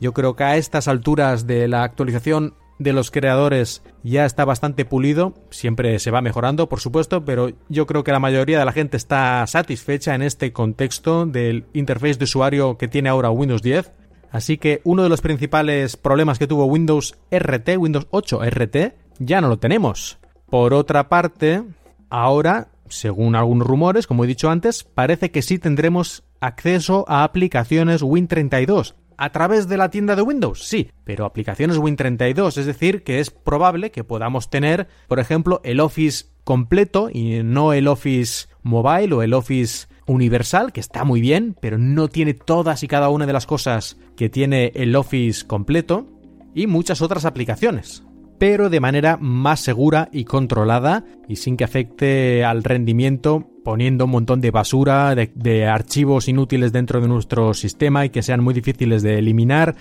yo 0.00 0.12
creo 0.12 0.36
que 0.36 0.44
a 0.44 0.56
estas 0.56 0.88
alturas 0.88 1.46
de 1.46 1.68
la 1.68 1.82
actualización 1.82 2.54
de 2.78 2.92
los 2.92 3.10
creadores 3.10 3.82
ya 4.02 4.24
está 4.24 4.44
bastante 4.44 4.84
pulido, 4.84 5.34
siempre 5.50 5.98
se 5.98 6.10
va 6.10 6.20
mejorando, 6.20 6.68
por 6.68 6.80
supuesto, 6.80 7.24
pero 7.24 7.50
yo 7.68 7.86
creo 7.86 8.04
que 8.04 8.12
la 8.12 8.18
mayoría 8.20 8.58
de 8.58 8.64
la 8.64 8.72
gente 8.72 8.96
está 8.96 9.46
satisfecha 9.46 10.14
en 10.14 10.22
este 10.22 10.52
contexto 10.52 11.26
del 11.26 11.66
interface 11.72 12.14
de 12.14 12.24
usuario 12.24 12.76
que 12.76 12.88
tiene 12.88 13.08
ahora 13.08 13.30
Windows 13.30 13.62
10. 13.62 13.92
Así 14.30 14.58
que 14.58 14.80
uno 14.82 15.04
de 15.04 15.08
los 15.08 15.20
principales 15.20 15.96
problemas 15.96 16.40
que 16.40 16.48
tuvo 16.48 16.66
Windows 16.66 17.16
RT, 17.30 17.78
Windows 17.78 18.08
8 18.10 18.40
RT, 18.50 18.76
ya 19.20 19.40
no 19.40 19.48
lo 19.48 19.58
tenemos. 19.58 20.18
Por 20.50 20.74
otra 20.74 21.08
parte, 21.08 21.62
ahora, 22.10 22.68
según 22.88 23.36
algunos 23.36 23.66
rumores, 23.66 24.08
como 24.08 24.24
he 24.24 24.26
dicho 24.26 24.50
antes, 24.50 24.82
parece 24.82 25.30
que 25.30 25.42
sí 25.42 25.58
tendremos 25.58 26.24
acceso 26.40 27.04
a 27.08 27.24
aplicaciones 27.24 28.02
Win32, 28.02 28.94
¿A 29.16 29.30
través 29.30 29.68
de 29.68 29.76
la 29.76 29.90
tienda 29.90 30.16
de 30.16 30.22
Windows? 30.22 30.64
Sí, 30.64 30.90
pero 31.04 31.24
aplicaciones 31.24 31.78
Win32, 31.78 32.58
es 32.58 32.66
decir, 32.66 33.02
que 33.02 33.20
es 33.20 33.30
probable 33.30 33.90
que 33.90 34.04
podamos 34.04 34.50
tener, 34.50 34.88
por 35.08 35.20
ejemplo, 35.20 35.60
el 35.64 35.80
Office 35.80 36.26
completo 36.44 37.10
y 37.12 37.42
no 37.42 37.72
el 37.72 37.88
Office 37.88 38.48
Mobile 38.62 39.14
o 39.14 39.22
el 39.22 39.34
Office 39.34 39.86
Universal, 40.06 40.72
que 40.72 40.80
está 40.80 41.04
muy 41.04 41.20
bien, 41.20 41.56
pero 41.60 41.78
no 41.78 42.08
tiene 42.08 42.34
todas 42.34 42.82
y 42.82 42.88
cada 42.88 43.08
una 43.08 43.26
de 43.26 43.32
las 43.32 43.46
cosas 43.46 43.96
que 44.16 44.28
tiene 44.28 44.72
el 44.74 44.94
Office 44.96 45.46
completo, 45.46 46.06
y 46.54 46.66
muchas 46.66 47.02
otras 47.02 47.24
aplicaciones 47.24 48.04
pero 48.38 48.70
de 48.70 48.80
manera 48.80 49.16
más 49.16 49.60
segura 49.60 50.08
y 50.12 50.24
controlada 50.24 51.04
y 51.28 51.36
sin 51.36 51.56
que 51.56 51.64
afecte 51.64 52.44
al 52.44 52.64
rendimiento 52.64 53.46
poniendo 53.64 54.04
un 54.04 54.10
montón 54.10 54.40
de 54.40 54.50
basura, 54.50 55.14
de, 55.14 55.66
archivos 55.66 56.28
inútiles 56.28 56.72
dentro 56.72 57.00
de 57.00 57.08
nuestro 57.08 57.54
sistema 57.54 58.04
y 58.04 58.10
que 58.10 58.22
sean 58.22 58.42
muy 58.42 58.52
difíciles 58.54 59.02
de 59.02 59.18
eliminar 59.18 59.74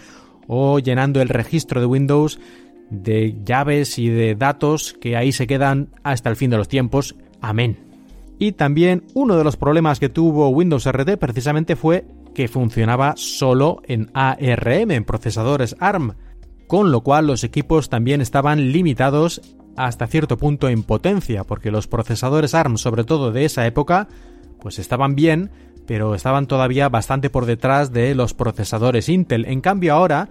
o 0.47 0.79
llenando 0.79 1.21
el 1.21 1.29
registro 1.29 1.81
de 1.81 1.87
Windows 1.87 2.39
de 2.89 3.35
llaves 3.43 3.97
y 3.97 4.09
de 4.09 4.35
datos 4.35 4.93
que 4.93 5.17
ahí 5.17 5.31
se 5.31 5.47
quedan 5.47 5.89
hasta 6.03 6.29
el 6.29 6.35
fin 6.35 6.51
de 6.51 6.57
los 6.57 6.67
tiempos. 6.67 7.15
Amén. 7.41 7.77
Y 8.39 8.53
también 8.53 9.03
uno 9.13 9.37
de 9.37 9.43
los 9.43 9.57
problemas 9.57 9.99
que 9.99 10.09
tuvo 10.09 10.49
Windows 10.49 10.89
RT 10.89 11.17
precisamente 11.17 11.75
fue 11.75 12.05
que 12.33 12.47
funcionaba 12.47 13.13
solo 13.15 13.81
en 13.87 14.09
ARM, 14.13 14.91
en 14.91 15.03
procesadores 15.05 15.75
ARM 15.79 16.13
con 16.73 16.91
lo 16.91 17.01
cual 17.01 17.27
los 17.27 17.43
equipos 17.43 17.87
también 17.87 18.19
estaban 18.19 18.71
limitados 18.71 19.41
hasta 19.75 20.07
cierto 20.07 20.37
punto 20.37 20.69
en 20.69 20.81
potencia, 20.81 21.43
porque 21.43 21.69
los 21.69 21.85
procesadores 21.85 22.55
ARM, 22.55 22.79
sobre 22.79 23.03
todo 23.03 23.31
de 23.31 23.45
esa 23.45 23.67
época, 23.67 24.07
pues 24.59 24.79
estaban 24.79 25.13
bien, 25.13 25.51
pero 25.85 26.15
estaban 26.15 26.47
todavía 26.47 26.89
bastante 26.89 27.29
por 27.29 27.45
detrás 27.45 27.93
de 27.93 28.15
los 28.15 28.33
procesadores 28.33 29.07
Intel. 29.07 29.45
En 29.45 29.61
cambio 29.61 29.93
ahora, 29.93 30.29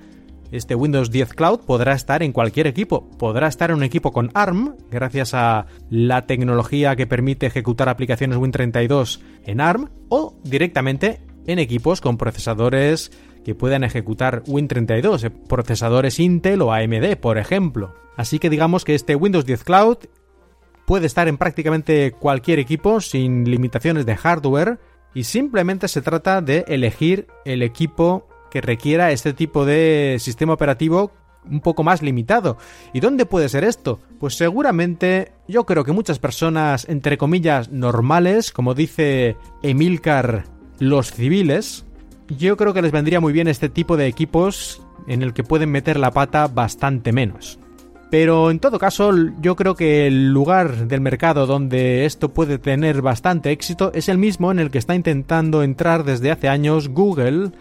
este 0.51 0.75
Windows 0.75 1.13
10 1.13 1.33
Cloud 1.35 1.61
podrá 1.61 1.93
estar 1.93 2.25
en 2.25 2.33
cualquier 2.33 2.67
equipo. 2.67 3.09
Podrá 3.21 3.47
estar 3.47 3.71
en 3.71 3.77
un 3.77 3.85
equipo 3.85 4.11
con 4.11 4.33
ARM, 4.35 4.75
gracias 4.91 5.35
a 5.35 5.67
la 5.91 6.27
tecnología 6.27 6.97
que 6.97 7.07
permite 7.07 7.47
ejecutar 7.47 7.89
aplicaciones 7.89 8.37
Win32 8.37 9.21
en 9.45 9.61
ARM, 9.61 9.91
o 10.09 10.35
directamente 10.43 11.21
en 11.47 11.61
equipos 11.61 12.01
con 12.01 12.19
procesadores 12.19 13.13
que 13.45 13.55
puedan 13.55 13.85
ejecutar 13.85 14.43
Win32, 14.45 15.25
eh, 15.25 15.31
procesadores 15.31 16.21
Intel 16.21 16.63
o 16.63 16.73
AMD, 16.73 17.17
por 17.17 17.39
ejemplo. 17.39 17.95
Así 18.17 18.39
que 18.39 18.51
digamos 18.51 18.85
que 18.85 18.95
este 18.95 19.17
Windows 19.17 19.47
10 19.47 19.65
Cloud 19.65 19.99
puede 20.87 21.07
estar 21.07 21.29
en 21.29 21.39
prácticamente 21.39 22.13
cualquier 22.13 22.59
equipo 22.59 23.01
sin 23.01 23.49
limitaciones 23.51 24.07
de 24.07 24.17
hardware 24.17 24.79
y 25.15 25.25
simplemente 25.25 25.89
se 25.89 26.03
trata 26.03 26.41
de 26.41 26.65
elegir 26.69 27.27
el 27.45 27.63
equipo 27.63 28.29
que 28.51 28.61
requiera 28.61 29.13
este 29.13 29.33
tipo 29.33 29.65
de 29.65 30.17
sistema 30.21 30.53
operativo 30.53 31.13
un 31.51 31.61
poco 31.61 31.83
más 31.83 32.03
limitado. 32.03 32.57
¿Y 32.93 33.01
dónde 33.01 33.27
puede 33.27 33.49
ser 33.49 33.65
esto? 33.65 34.01
Pues 34.21 34.37
seguramente 34.37 35.33
yo 35.49 35.65
creo 35.65 35.85
que 35.85 35.93
muchas 35.93 36.19
personas, 36.19 36.89
entre 36.89 37.19
comillas, 37.19 37.71
normales, 37.71 38.53
como 38.53 38.75
dice 38.75 39.37
Emilcar, 39.63 40.45
los 40.79 41.13
civiles, 41.13 41.85
yo 42.37 42.57
creo 42.57 42.75
que 42.75 42.83
les 42.83 42.93
vendría 42.93 43.21
muy 43.21 43.33
bien 43.33 43.49
este 43.49 43.69
tipo 43.69 43.97
de 43.97 44.07
equipos 44.07 44.83
en 45.07 45.23
el 45.23 45.33
que 45.33 45.45
pueden 45.45 45.71
meter 45.71 45.99
la 45.99 46.11
pata 46.11 46.47
bastante 46.47 47.13
menos. 47.13 47.59
Pero 48.11 48.51
en 48.51 48.59
todo 48.59 48.79
caso, 48.79 49.11
yo 49.41 49.57
creo 49.57 49.75
que 49.75 50.07
el 50.07 50.33
lugar 50.33 50.87
del 50.87 51.01
mercado 51.01 51.47
donde 51.47 52.05
esto 52.05 52.29
puede 52.29 52.59
tener 52.59 53.01
bastante 53.01 53.53
éxito 53.53 53.91
es 53.95 54.11
el 54.11 54.19
mismo 54.19 54.53
en 54.53 54.59
el 54.59 54.71
que 54.71 54.77
está 54.77 54.95
intentando 54.95 55.63
entrar 55.63 56.05
desde 56.05 56.31
hace 56.31 56.49
años 56.49 56.91
Google 56.91 57.53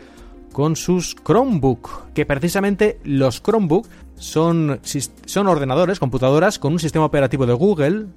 con 0.52 0.76
sus 0.76 1.16
Chromebook, 1.16 2.12
que 2.14 2.26
precisamente 2.26 3.00
los 3.06 3.42
Chromebook 3.42 3.88
son, 4.16 4.82
son 5.26 5.48
ordenadores, 5.48 6.00
computadoras 6.00 6.60
con 6.60 6.74
un 6.74 6.80
sistema 6.80 7.06
operativo 7.06 7.46
de 7.46 7.54
Google, 7.54 8.08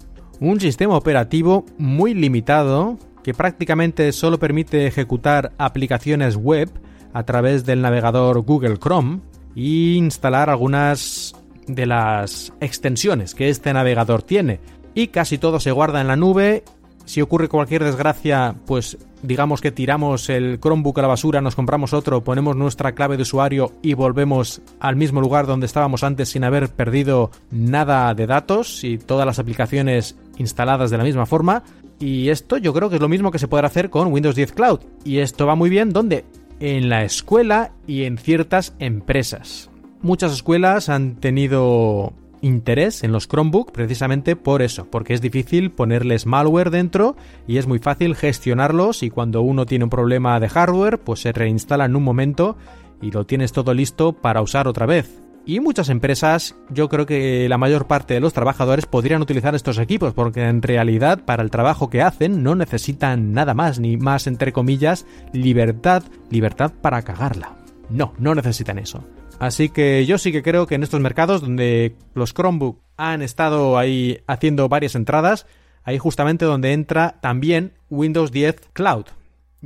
un 0.40 0.59
sistema 0.59 0.97
operativo 0.97 1.64
muy 1.79 2.14
limitado 2.14 2.99
que 3.25 3.35
prácticamente 3.35 4.13
solo 4.13 4.39
permite 4.39 4.87
ejecutar 4.87 5.53
aplicaciones 5.59 6.37
web 6.37 6.71
a 7.15 7.25
través 7.25 7.65
del 7.65 7.81
navegador 7.81 8.43
Google 8.43 8.79
Chrome 8.79 9.21
e 9.57 9.95
instalar 9.97 10.51
algunas 10.51 11.35
de 11.67 11.87
las 11.87 12.53
extensiones 12.61 13.35
que 13.35 13.49
este 13.49 13.73
navegador 13.73 14.23
tiene. 14.23 14.61
Y 14.95 15.09
casi 15.09 15.39
todo 15.39 15.59
se 15.59 15.73
guarda 15.73 16.03
en 16.03 16.09
la 16.09 16.17
nube. 16.17 16.65
Si 17.07 17.23
ocurre 17.23 17.49
cualquier 17.49 17.83
desgracia, 17.83 18.55
pues 18.67 18.99
digamos 19.23 19.61
que 19.61 19.73
tiramos 19.73 20.29
el 20.29 20.61
Chromebook 20.61 20.99
a 20.99 21.03
la 21.03 21.09
basura, 21.09 21.41
nos 21.41 21.55
compramos 21.55 21.95
otro, 21.95 22.23
ponemos 22.23 22.57
nuestra 22.57 22.93
clave 22.93 23.17
de 23.17 23.23
usuario 23.23 23.73
y 23.83 23.95
volvemos 23.95 24.61
al 24.81 24.97
mismo 24.97 25.21
lugar 25.21 25.47
donde 25.47 25.67
estábamos 25.67 26.05
antes 26.05 26.29
sin 26.29 26.45
haber 26.45 26.69
perdido 26.69 27.31
nada 27.51 28.13
de 28.15 28.27
datos 28.27 28.85
y 28.85 28.99
todas 28.99 29.27
las 29.27 29.39
aplicaciones 29.39 30.17
instaladas 30.37 30.91
de 30.91 30.99
la 30.99 31.05
misma 31.05 31.27
forma. 31.27 31.63
Y 32.05 32.29
esto 32.29 32.59
yo 32.59 32.75
creo 32.75 32.90
que 32.90 32.97
es 32.97 33.01
lo 33.01 33.09
mismo 33.09 33.31
que 33.31 33.38
se 33.38 33.49
podrá 33.49 33.69
hacer 33.69 33.88
con 33.88 34.12
Windows 34.12 34.37
10 34.37 34.53
Cloud. 34.53 34.81
Y 35.07 35.21
esto 35.21 35.47
va 35.47 35.55
muy 35.55 35.71
bien 35.71 35.88
donde 35.88 36.27
en 36.61 36.90
la 36.90 37.03
escuela 37.03 37.73
y 37.87 38.03
en 38.03 38.19
ciertas 38.19 38.75
empresas. 38.79 39.71
Muchas 40.03 40.35
escuelas 40.35 40.90
han 40.90 41.17
tenido 41.17 42.12
interés 42.43 43.05
en 43.05 43.12
los 43.12 43.27
Chromebook 43.27 43.73
precisamente 43.73 44.37
por 44.37 44.61
eso, 44.61 44.87
porque 44.90 45.14
es 45.14 45.23
difícil 45.23 45.71
ponerles 45.71 46.27
malware 46.27 46.69
dentro 46.69 47.17
y 47.47 47.57
es 47.57 47.67
muy 47.67 47.79
fácil 47.79 48.14
gestionarlos 48.14 49.03
y 49.03 49.09
cuando 49.09 49.40
uno 49.40 49.64
tiene 49.64 49.85
un 49.85 49.90
problema 49.90 50.38
de 50.40 50.51
hardware 50.51 50.99
pues 50.99 51.21
se 51.21 51.33
reinstala 51.33 51.87
en 51.87 51.97
un 51.97 52.03
momento 52.03 52.59
y 53.01 53.12
lo 53.12 53.25
tienes 53.25 53.53
todo 53.53 53.73
listo 53.73 54.12
para 54.12 54.43
usar 54.43 54.69
otra 54.69 54.85
vez. 54.85 55.24
Y 55.47 55.61
muchas 55.61 55.91
empresas, 55.91 56.57
yo 56.71 56.89
creo 56.89 57.05
que 57.05 57.49
la 57.51 57.59
mayor 57.59 57.87
parte 57.87 58.15
de 58.15 58.21
los 58.21 58.33
trabajadores 58.33 58.87
podrían 58.87 59.21
utilizar 59.21 59.55
estos 59.55 59.79
equipos 59.79 60.15
porque 60.15 60.43
en 60.43 60.63
realidad 60.63 61.21
para 61.25 61.43
el 61.43 61.51
trabajo 61.51 61.91
que 61.91 62.01
hacen 62.01 62.43
no 62.43 62.55
necesitan 62.55 63.33
nada 63.35 63.53
más 63.53 63.79
ni 63.79 63.99
más 63.99 64.27
entre 64.27 64.53
comillas 64.53 65.05
libertad, 65.35 66.03
libertad 66.31 66.73
para 66.81 67.03
cagarla. 67.03 67.57
No, 67.91 68.15
no 68.19 68.35
necesitan 68.35 68.79
eso. 68.79 69.05
Así 69.39 69.69
que 69.69 70.07
yo 70.07 70.17
sí 70.17 70.33
que 70.33 70.43
creo 70.43 70.67
que 70.67 70.77
en 70.77 70.83
estos 70.83 71.01
mercados 71.01 71.43
donde 71.43 71.95
los 72.15 72.33
Chromebook 72.33 72.81
han 72.97 73.21
estado 73.21 73.77
ahí 73.77 74.21
haciendo 74.27 74.71
varias 74.71 74.95
entradas, 74.95 75.47
ahí 75.83 75.99
justamente 75.99 76.47
donde 76.47 76.73
entra 76.73 77.17
también 77.21 77.75
Windows 77.91 78.33
10 78.33 78.71
Cloud. 78.73 79.07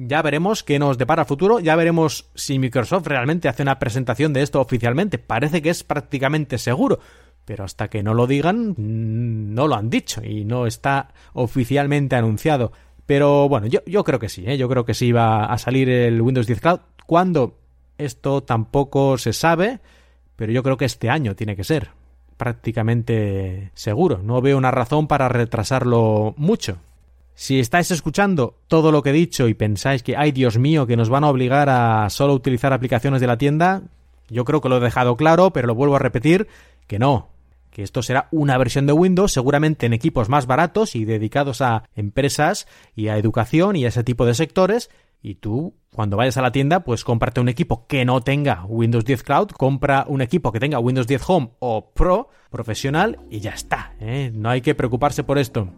Ya 0.01 0.23
veremos 0.23 0.63
qué 0.63 0.79
nos 0.79 0.97
depara 0.97 1.23
el 1.23 1.29
futuro, 1.29 1.59
ya 1.59 1.75
veremos 1.75 2.31
si 2.37 2.61
Microsoft 2.61 3.09
realmente 3.09 3.49
hace 3.49 3.65
una 3.65 3.81
presentación 3.81 4.33
de 4.33 4.43
esto 4.43 4.61
oficialmente. 4.61 5.19
Parece 5.19 5.61
que 5.61 5.71
es 5.71 5.83
prácticamente 5.83 6.59
seguro, 6.59 7.01
pero 7.45 7.65
hasta 7.65 7.89
que 7.89 8.05
no 8.05 8.15
lo 8.15 8.29
digan, 8.29 8.77
mm, 8.77 9.55
no 9.55 9.67
lo 9.67 9.75
han 9.75 9.91
dicho 9.91 10.23
y 10.23 10.45
no 10.45 10.69
está 10.69 11.09
oficialmente 11.33 12.15
anunciado. 12.15 12.71
Pero 13.07 13.49
bueno, 13.49 13.67
yo, 13.67 14.05
creo 14.05 14.21
que 14.21 14.29
sí, 14.29 14.45
¿eh? 14.47 14.57
yo 14.57 14.69
creo 14.69 14.85
que 14.85 14.95
sí 14.95 15.11
va 15.11 15.47
a 15.47 15.59
salir 15.59 15.89
el 15.89 16.23
Windows 16.23 16.47
10 16.47 16.61
Cloud. 16.61 16.81
Cuando 17.05 17.59
esto 17.97 18.45
tampoco 18.45 19.19
se 19.19 19.33
sabe, 19.33 19.81
pero 20.37 20.53
yo 20.53 20.63
creo 20.63 20.77
que 20.77 20.85
este 20.85 21.11
año 21.11 21.35
tiene 21.35 21.57
que 21.57 21.65
ser 21.65 21.91
prácticamente 22.37 23.73
seguro. 23.75 24.21
No 24.23 24.41
veo 24.43 24.59
una 24.59 24.71
razón 24.71 25.09
para 25.09 25.29
retrasarlo 25.29 26.35
mucho. 26.37 26.79
Si 27.41 27.61
estáis 27.61 27.93
escuchando 27.93 28.57
todo 28.67 28.91
lo 28.91 29.01
que 29.01 29.11
he 29.11 29.13
dicho 29.13 29.47
y 29.47 29.55
pensáis 29.55 30.03
que, 30.03 30.17
ay 30.17 30.33
Dios 30.33 30.59
mío, 30.59 30.89
que 30.89 30.97
nos 30.97 31.09
van 31.09 31.23
a 31.23 31.29
obligar 31.31 31.69
a 31.69 32.11
solo 32.11 32.35
utilizar 32.35 32.73
aplicaciones 32.73 33.21
de 33.21 33.29
la 33.29 33.39
tienda, 33.39 33.83
yo 34.29 34.45
creo 34.45 34.61
que 34.61 34.69
lo 34.69 34.79
he 34.79 34.81
dejado 34.81 35.17
claro, 35.17 35.53
pero 35.53 35.69
lo 35.69 35.77
vuelvo 35.77 35.95
a 35.95 36.01
repetir, 36.01 36.49
que 36.89 36.99
no, 36.99 37.29
que 37.71 37.85
esto 37.85 38.03
será 38.03 38.27
una 38.33 38.59
versión 38.59 38.87
de 38.87 38.93
Windows 38.93 39.31
seguramente 39.31 39.87
en 39.87 39.93
equipos 39.93 40.29
más 40.29 40.47
baratos 40.47 40.97
y 40.97 41.05
dedicados 41.05 41.61
a 41.61 41.85
empresas 41.95 42.67
y 42.97 43.07
a 43.07 43.19
educación 43.19 43.77
y 43.77 43.85
a 43.85 43.89
ese 43.89 44.03
tipo 44.03 44.27
de 44.27 44.35
sectores 44.35 44.91
y 45.23 45.37
tú, 45.37 45.75
cuando 45.93 46.17
vayas 46.17 46.39
a 46.39 46.43
la 46.43 46.51
tienda, 46.51 46.81
pues 46.81 47.05
cómprate 47.05 47.41
un 47.41 47.49
equipo 47.49 47.87
que 47.87 48.05
no 48.05 48.21
tenga 48.21 48.65
Windows 48.67 49.05
10 49.05 49.23
Cloud, 49.23 49.51
compra 49.51 50.07
un 50.09 50.23
equipo 50.23 50.51
que 50.51 50.59
tenga 50.59 50.81
Windows 50.81 51.07
10 51.07 51.23
Home 51.29 51.51
o 51.61 51.93
Pro 51.93 52.31
profesional 52.51 53.21
y 53.31 53.39
ya 53.39 53.53
está. 53.53 53.95
¿eh? 54.01 54.33
No 54.35 54.51
hay 54.51 54.61
que 54.61 54.75
preocuparse 54.75 55.23
por 55.23 55.39
esto. 55.39 55.73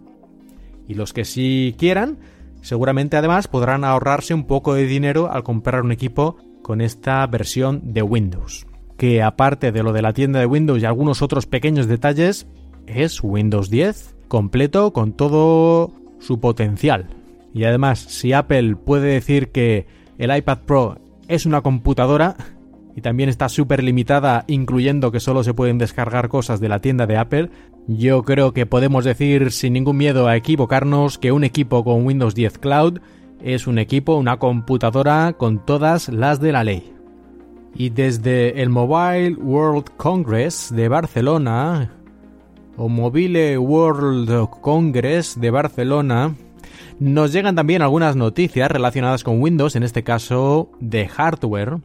Y 0.91 0.95
los 0.95 1.13
que 1.13 1.25
sí 1.25 1.77
quieran, 1.79 2.19
seguramente 2.63 3.17
además 3.17 3.47
podrán 3.47 3.85
ahorrarse 3.85 4.35
un 4.35 4.43
poco 4.43 4.75
de 4.75 4.87
dinero 4.87 5.31
al 5.31 5.45
comprar 5.45 5.83
un 5.83 5.93
equipo 5.93 6.37
con 6.63 6.81
esta 6.81 7.25
versión 7.29 7.93
de 7.93 8.03
Windows. 8.03 8.67
Que 8.97 9.23
aparte 9.23 9.71
de 9.71 9.85
lo 9.85 9.93
de 9.93 10.03
la 10.03 10.15
tienda 10.15 10.41
de 10.41 10.47
Windows 10.47 10.83
y 10.83 10.87
algunos 10.87 11.23
otros 11.23 11.47
pequeños 11.47 11.87
detalles, 11.87 12.49
es 12.89 13.23
Windows 13.23 13.71
10 13.71 14.17
completo 14.27 14.93
con 14.93 15.13
todo 15.13 15.93
su 16.19 16.41
potencial. 16.41 17.07
Y 17.55 17.63
además, 17.63 18.01
si 18.01 18.33
Apple 18.33 18.75
puede 18.75 19.13
decir 19.13 19.53
que 19.53 19.87
el 20.19 20.37
iPad 20.37 20.59
Pro 20.67 20.99
es 21.29 21.47
una 21.47 21.61
computadora 21.61 22.35
y 22.97 23.01
también 23.01 23.29
está 23.29 23.49
súper 23.49 23.85
limitada, 23.85 24.45
incluyendo 24.49 25.13
que 25.13 25.21
solo 25.21 25.45
se 25.45 25.55
pueden 25.55 25.79
descargar 25.79 26.29
cosas 26.29 26.59
de 26.59 26.69
la 26.69 26.81
tienda 26.81 27.07
de 27.07 27.17
Apple, 27.17 27.51
yo 27.87 28.23
creo 28.23 28.53
que 28.53 28.67
podemos 28.67 29.05
decir 29.05 29.53
sin 29.53 29.73
ningún 29.73 29.97
miedo 29.97 30.29
a 30.29 30.37
equivocarnos 30.37 31.19
que 31.19 31.33
un 31.33 31.45
equipo 31.45 31.85
con 31.85 32.07
Windows 32.07 32.35
10 32.35 32.59
Cloud 32.59 33.01
es 33.43 33.67
un 33.67 33.79
equipo, 33.79 34.17
una 34.17 34.39
computadora 34.39 35.35
con 35.37 35.65
todas 35.65 36.09
las 36.09 36.41
de 36.41 36.53
la 36.53 36.65
ley. 36.65 36.93
Y 37.75 37.91
desde 37.91 38.63
el 38.63 38.69
Mobile 38.69 39.35
World 39.37 39.91
Congress 39.97 40.73
de 40.75 40.89
Barcelona, 40.89 41.91
o 42.77 42.89
Mobile 42.89 43.59
World 43.59 44.49
Congress 44.61 45.39
de 45.41 45.51
Barcelona, 45.51 46.35
nos 46.99 47.33
llegan 47.33 47.55
también 47.55 47.83
algunas 47.83 48.17
noticias 48.17 48.71
relacionadas 48.71 49.25
con 49.25 49.41
Windows, 49.41 49.77
en 49.77 49.83
este 49.83 50.03
caso 50.03 50.71
de 50.81 51.09
hardware. 51.09 51.79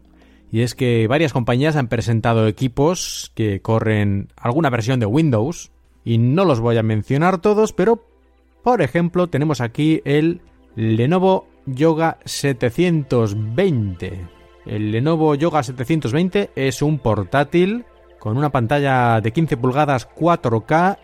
Y 0.51 0.61
es 0.61 0.75
que 0.75 1.07
varias 1.07 1.33
compañías 1.33 1.75
han 1.75 1.87
presentado 1.87 2.47
equipos 2.47 3.31
que 3.35 3.61
corren 3.61 4.29
alguna 4.35 4.69
versión 4.69 4.99
de 4.99 5.05
Windows. 5.05 5.71
Y 6.05 6.19
no 6.19 6.45
los 6.45 6.61
voy 6.61 6.77
a 6.77 6.83
mencionar 6.83 7.41
todos, 7.41 7.73
pero 7.73 8.01
por 8.63 8.81
ejemplo 8.81 9.27
tenemos 9.27 9.59
aquí 9.59 10.01
el 10.05 10.39
Lenovo 10.75 11.47
Yoga 11.65 12.19
720. 12.25 14.27
El 14.65 14.91
Lenovo 14.91 15.35
Yoga 15.35 15.63
720 15.63 16.51
es 16.55 16.81
un 16.81 16.99
portátil 16.99 17.85
con 18.19 18.37
una 18.37 18.51
pantalla 18.51 19.21
de 19.21 19.31
15 19.31 19.57
pulgadas 19.57 20.09
4K, 20.09 20.97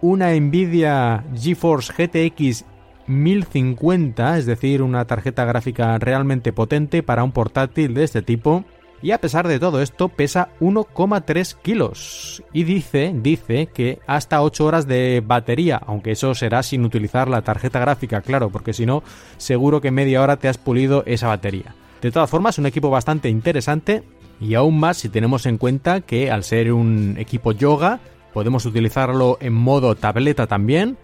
una 0.00 0.34
Nvidia 0.34 1.24
GeForce 1.34 1.92
GTX 1.92 2.64
1050, 3.06 4.38
es 4.38 4.46
decir, 4.46 4.82
una 4.82 5.06
tarjeta 5.06 5.44
gráfica 5.44 5.98
realmente 5.98 6.52
potente 6.52 7.02
para 7.02 7.22
un 7.22 7.32
portátil 7.32 7.94
de 7.94 8.04
este 8.04 8.22
tipo. 8.22 8.64
Y 9.02 9.10
a 9.10 9.20
pesar 9.20 9.46
de 9.48 9.58
todo 9.58 9.82
esto, 9.82 10.08
pesa 10.08 10.48
1,3 10.60 11.56
kilos. 11.60 12.42
Y 12.52 12.64
dice, 12.64 13.12
dice 13.14 13.66
que 13.66 13.98
hasta 14.06 14.42
8 14.42 14.64
horas 14.64 14.86
de 14.86 15.22
batería, 15.24 15.80
aunque 15.86 16.12
eso 16.12 16.34
será 16.34 16.62
sin 16.62 16.84
utilizar 16.84 17.28
la 17.28 17.42
tarjeta 17.42 17.80
gráfica, 17.80 18.22
claro, 18.22 18.50
porque 18.50 18.72
si 18.72 18.86
no, 18.86 19.02
seguro 19.36 19.80
que 19.80 19.90
media 19.90 20.22
hora 20.22 20.38
te 20.38 20.48
has 20.48 20.58
pulido 20.58 21.02
esa 21.06 21.28
batería. 21.28 21.74
De 22.00 22.10
todas 22.10 22.30
formas, 22.30 22.58
un 22.58 22.66
equipo 22.66 22.90
bastante 22.90 23.28
interesante 23.28 24.02
y 24.40 24.54
aún 24.54 24.78
más 24.78 24.98
si 24.98 25.08
tenemos 25.08 25.46
en 25.46 25.58
cuenta 25.58 26.00
que 26.00 26.30
al 26.30 26.44
ser 26.44 26.72
un 26.72 27.16
equipo 27.18 27.52
yoga, 27.52 28.00
podemos 28.32 28.66
utilizarlo 28.66 29.38
en 29.40 29.52
modo 29.52 29.94
tableta 29.94 30.46
también, 30.46 30.98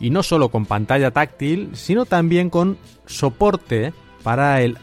y 0.00 0.10
no 0.10 0.22
solo 0.22 0.48
con 0.48 0.66
pantalla 0.66 1.10
táctil, 1.10 1.70
sino 1.72 2.04
también 2.04 2.50
con 2.50 2.76
soporte 3.06 3.92
para 4.22 4.60
el 4.62 4.78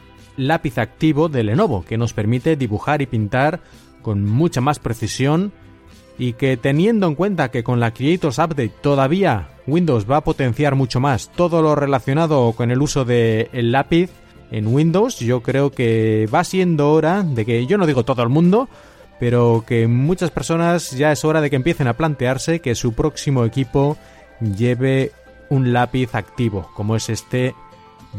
lápiz 0.47 0.77
activo 0.77 1.29
de 1.29 1.43
Lenovo, 1.43 1.83
que 1.85 1.97
nos 1.97 2.13
permite 2.13 2.55
dibujar 2.55 3.01
y 3.01 3.05
pintar 3.05 3.61
con 4.01 4.25
mucha 4.25 4.61
más 4.61 4.79
precisión 4.79 5.51
y 6.17 6.33
que 6.33 6.57
teniendo 6.57 7.07
en 7.07 7.15
cuenta 7.15 7.51
que 7.51 7.63
con 7.63 7.79
la 7.79 7.93
Creators 7.93 8.37
Update 8.37 8.73
todavía 8.81 9.49
Windows 9.67 10.09
va 10.09 10.17
a 10.17 10.23
potenciar 10.23 10.75
mucho 10.75 10.99
más 10.99 11.31
todo 11.31 11.61
lo 11.61 11.75
relacionado 11.75 12.51
con 12.53 12.71
el 12.71 12.81
uso 12.81 13.05
del 13.05 13.71
lápiz 13.71 14.09
en 14.51 14.67
Windows, 14.67 15.19
yo 15.19 15.41
creo 15.41 15.71
que 15.71 16.27
va 16.33 16.43
siendo 16.43 16.91
hora 16.91 17.23
de 17.23 17.45
que, 17.45 17.65
yo 17.67 17.77
no 17.77 17.87
digo 17.87 18.03
todo 18.03 18.21
el 18.21 18.29
mundo, 18.29 18.67
pero 19.19 19.63
que 19.65 19.87
muchas 19.87 20.29
personas 20.29 20.91
ya 20.91 21.11
es 21.11 21.23
hora 21.23 21.41
de 21.41 21.49
que 21.49 21.55
empiecen 21.55 21.87
a 21.87 21.95
plantearse 21.95 22.59
que 22.59 22.75
su 22.75 22.93
próximo 22.93 23.45
equipo 23.45 23.97
lleve 24.41 25.11
un 25.49 25.71
lápiz 25.73 26.15
activo, 26.15 26.69
como 26.75 26.95
es 26.95 27.09
este 27.09 27.55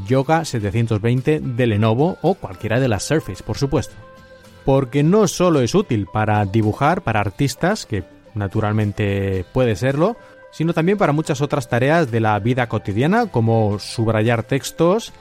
Yoga 0.07 0.45
720 0.45 1.41
de 1.41 1.67
Lenovo 1.67 2.19
o 2.23 2.35
cualquiera 2.35 2.81
de 2.81 2.89
las 2.89 3.05
Surface, 3.05 3.43
por 3.43 3.59
supuesto. 3.59 3.95
Porque 4.65 5.03
no 5.03 5.27
solo 5.29 5.61
es 5.61 5.75
útil 5.75 6.07
para 6.13 6.45
dibujar 6.45 7.03
para 7.03 7.21
artistas, 7.21 7.85
que 7.87 8.05
naturalmente 8.35 9.45
puede 9.53 9.77
serlo, 9.77 10.17
sino 10.53 10.73
también 10.73 10.99
para 10.99 11.13
muchas 11.13 11.41
otras 11.41 11.69
tareas 11.69 12.11
de 12.11 12.21
la 12.21 12.39
vida 12.39 12.69
cotidiana, 12.69 13.27
como 13.27 13.79
subrayar 13.79 14.45
textos, 14.45 15.13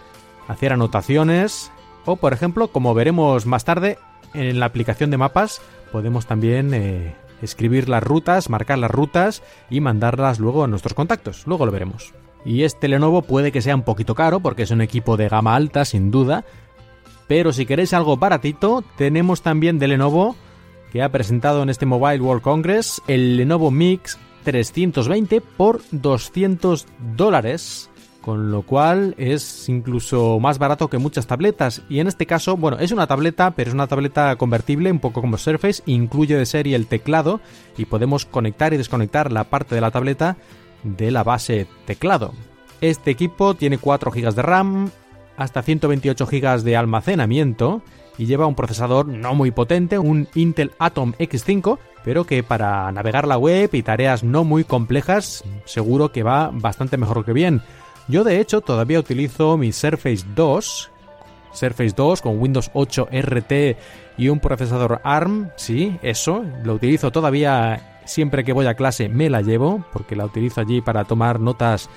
hacer 0.47 0.73
anotaciones, 0.73 1.71
o 2.05 2.17
por 2.17 2.33
ejemplo, 2.33 2.69
como 2.69 2.93
veremos 2.93 3.45
más 3.45 3.65
tarde, 3.65 3.97
en 4.33 4.59
la 4.59 4.67
aplicación 4.67 5.11
de 5.11 5.17
mapas 5.17 5.61
podemos 5.91 6.25
también 6.25 6.73
eh, 6.73 7.15
escribir 7.41 7.89
las 7.89 8.03
rutas, 8.03 8.49
marcar 8.49 8.77
las 8.77 8.91
rutas 8.91 9.43
y 9.69 9.81
mandarlas 9.81 10.39
luego 10.39 10.63
a 10.63 10.67
nuestros 10.67 10.93
contactos. 10.93 11.43
Luego 11.45 11.65
lo 11.65 11.71
veremos. 11.71 12.13
Y 12.45 12.63
este 12.63 12.87
Lenovo 12.87 13.21
puede 13.21 13.51
que 13.51 13.61
sea 13.61 13.75
un 13.75 13.83
poquito 13.83 14.15
caro 14.15 14.39
porque 14.39 14.63
es 14.63 14.71
un 14.71 14.81
equipo 14.81 15.17
de 15.17 15.29
gama 15.29 15.55
alta, 15.55 15.85
sin 15.85 16.11
duda. 16.11 16.43
Pero 17.27 17.53
si 17.53 17.65
queréis 17.65 17.93
algo 17.93 18.17
baratito, 18.17 18.83
tenemos 18.97 19.41
también 19.41 19.79
de 19.79 19.87
Lenovo 19.87 20.35
que 20.91 21.01
ha 21.01 21.11
presentado 21.11 21.63
en 21.63 21.69
este 21.69 21.85
Mobile 21.85 22.21
World 22.21 22.41
Congress 22.41 23.01
el 23.07 23.37
Lenovo 23.37 23.71
Mix 23.71 24.17
320 24.43 25.39
por 25.39 25.81
200 25.91 26.85
dólares 27.15 27.89
con 28.21 28.51
lo 28.51 28.61
cual 28.61 29.15
es 29.17 29.67
incluso 29.67 30.39
más 30.39 30.59
barato 30.59 30.89
que 30.89 30.99
muchas 30.99 31.27
tabletas 31.27 31.81
y 31.89 31.99
en 31.99 32.07
este 32.07 32.25
caso, 32.25 32.55
bueno, 32.55 32.77
es 32.79 32.91
una 32.91 33.07
tableta, 33.07 33.51
pero 33.51 33.69
es 33.69 33.73
una 33.73 33.87
tableta 33.87 34.35
convertible, 34.35 34.91
un 34.91 34.99
poco 34.99 35.21
como 35.21 35.37
Surface, 35.37 35.81
incluye 35.87 36.37
de 36.37 36.45
serie 36.45 36.75
el 36.75 36.87
teclado 36.87 37.41
y 37.77 37.85
podemos 37.85 38.25
conectar 38.25 38.73
y 38.73 38.77
desconectar 38.77 39.31
la 39.31 39.45
parte 39.45 39.75
de 39.75 39.81
la 39.81 39.91
tableta 39.91 40.37
de 40.83 41.11
la 41.11 41.23
base 41.23 41.67
teclado. 41.85 42.33
Este 42.81 43.11
equipo 43.11 43.53
tiene 43.53 43.77
4 43.77 44.11
GB 44.11 44.33
de 44.33 44.41
RAM, 44.41 44.91
hasta 45.37 45.61
128 45.61 46.25
GB 46.25 46.61
de 46.61 46.77
almacenamiento 46.77 47.81
y 48.17 48.25
lleva 48.25 48.47
un 48.47 48.55
procesador 48.55 49.07
no 49.07 49.33
muy 49.33 49.51
potente, 49.51 49.97
un 49.97 50.27
Intel 50.35 50.71
Atom 50.79 51.13
X5, 51.13 51.79
pero 52.03 52.25
que 52.25 52.43
para 52.43 52.91
navegar 52.91 53.27
la 53.27 53.37
web 53.37 53.69
y 53.73 53.83
tareas 53.83 54.23
no 54.23 54.43
muy 54.43 54.63
complejas 54.63 55.43
seguro 55.65 56.11
que 56.11 56.23
va 56.23 56.51
bastante 56.53 56.97
mejor 56.97 57.25
que 57.25 57.33
bien. 57.33 57.61
Yo 58.07 58.23
de 58.23 58.39
hecho 58.39 58.61
todavía 58.61 58.99
utilizo 58.99 59.57
mi 59.57 59.71
Surface 59.71 60.25
2, 60.35 60.91
Surface 61.53 61.93
2 61.95 62.21
con 62.21 62.39
Windows 62.39 62.71
8 62.73 63.09
RT 63.11 63.53
y 64.17 64.29
un 64.29 64.39
procesador 64.39 65.01
ARM, 65.03 65.49
sí, 65.55 65.97
eso, 66.01 66.43
lo 66.63 66.73
utilizo 66.73 67.11
todavía 67.11 67.90
siempre 68.05 68.43
que 68.43 68.53
voy 68.53 68.67
a 68.67 68.75
clase 68.75 69.09
me 69.09 69.29
la 69.29 69.41
llevo, 69.41 69.83
porque 69.93 70.15
la 70.15 70.25
utilizo 70.25 70.61
allí 70.61 70.81
para 70.81 71.05
tomar 71.05 71.39
notas 71.39 71.89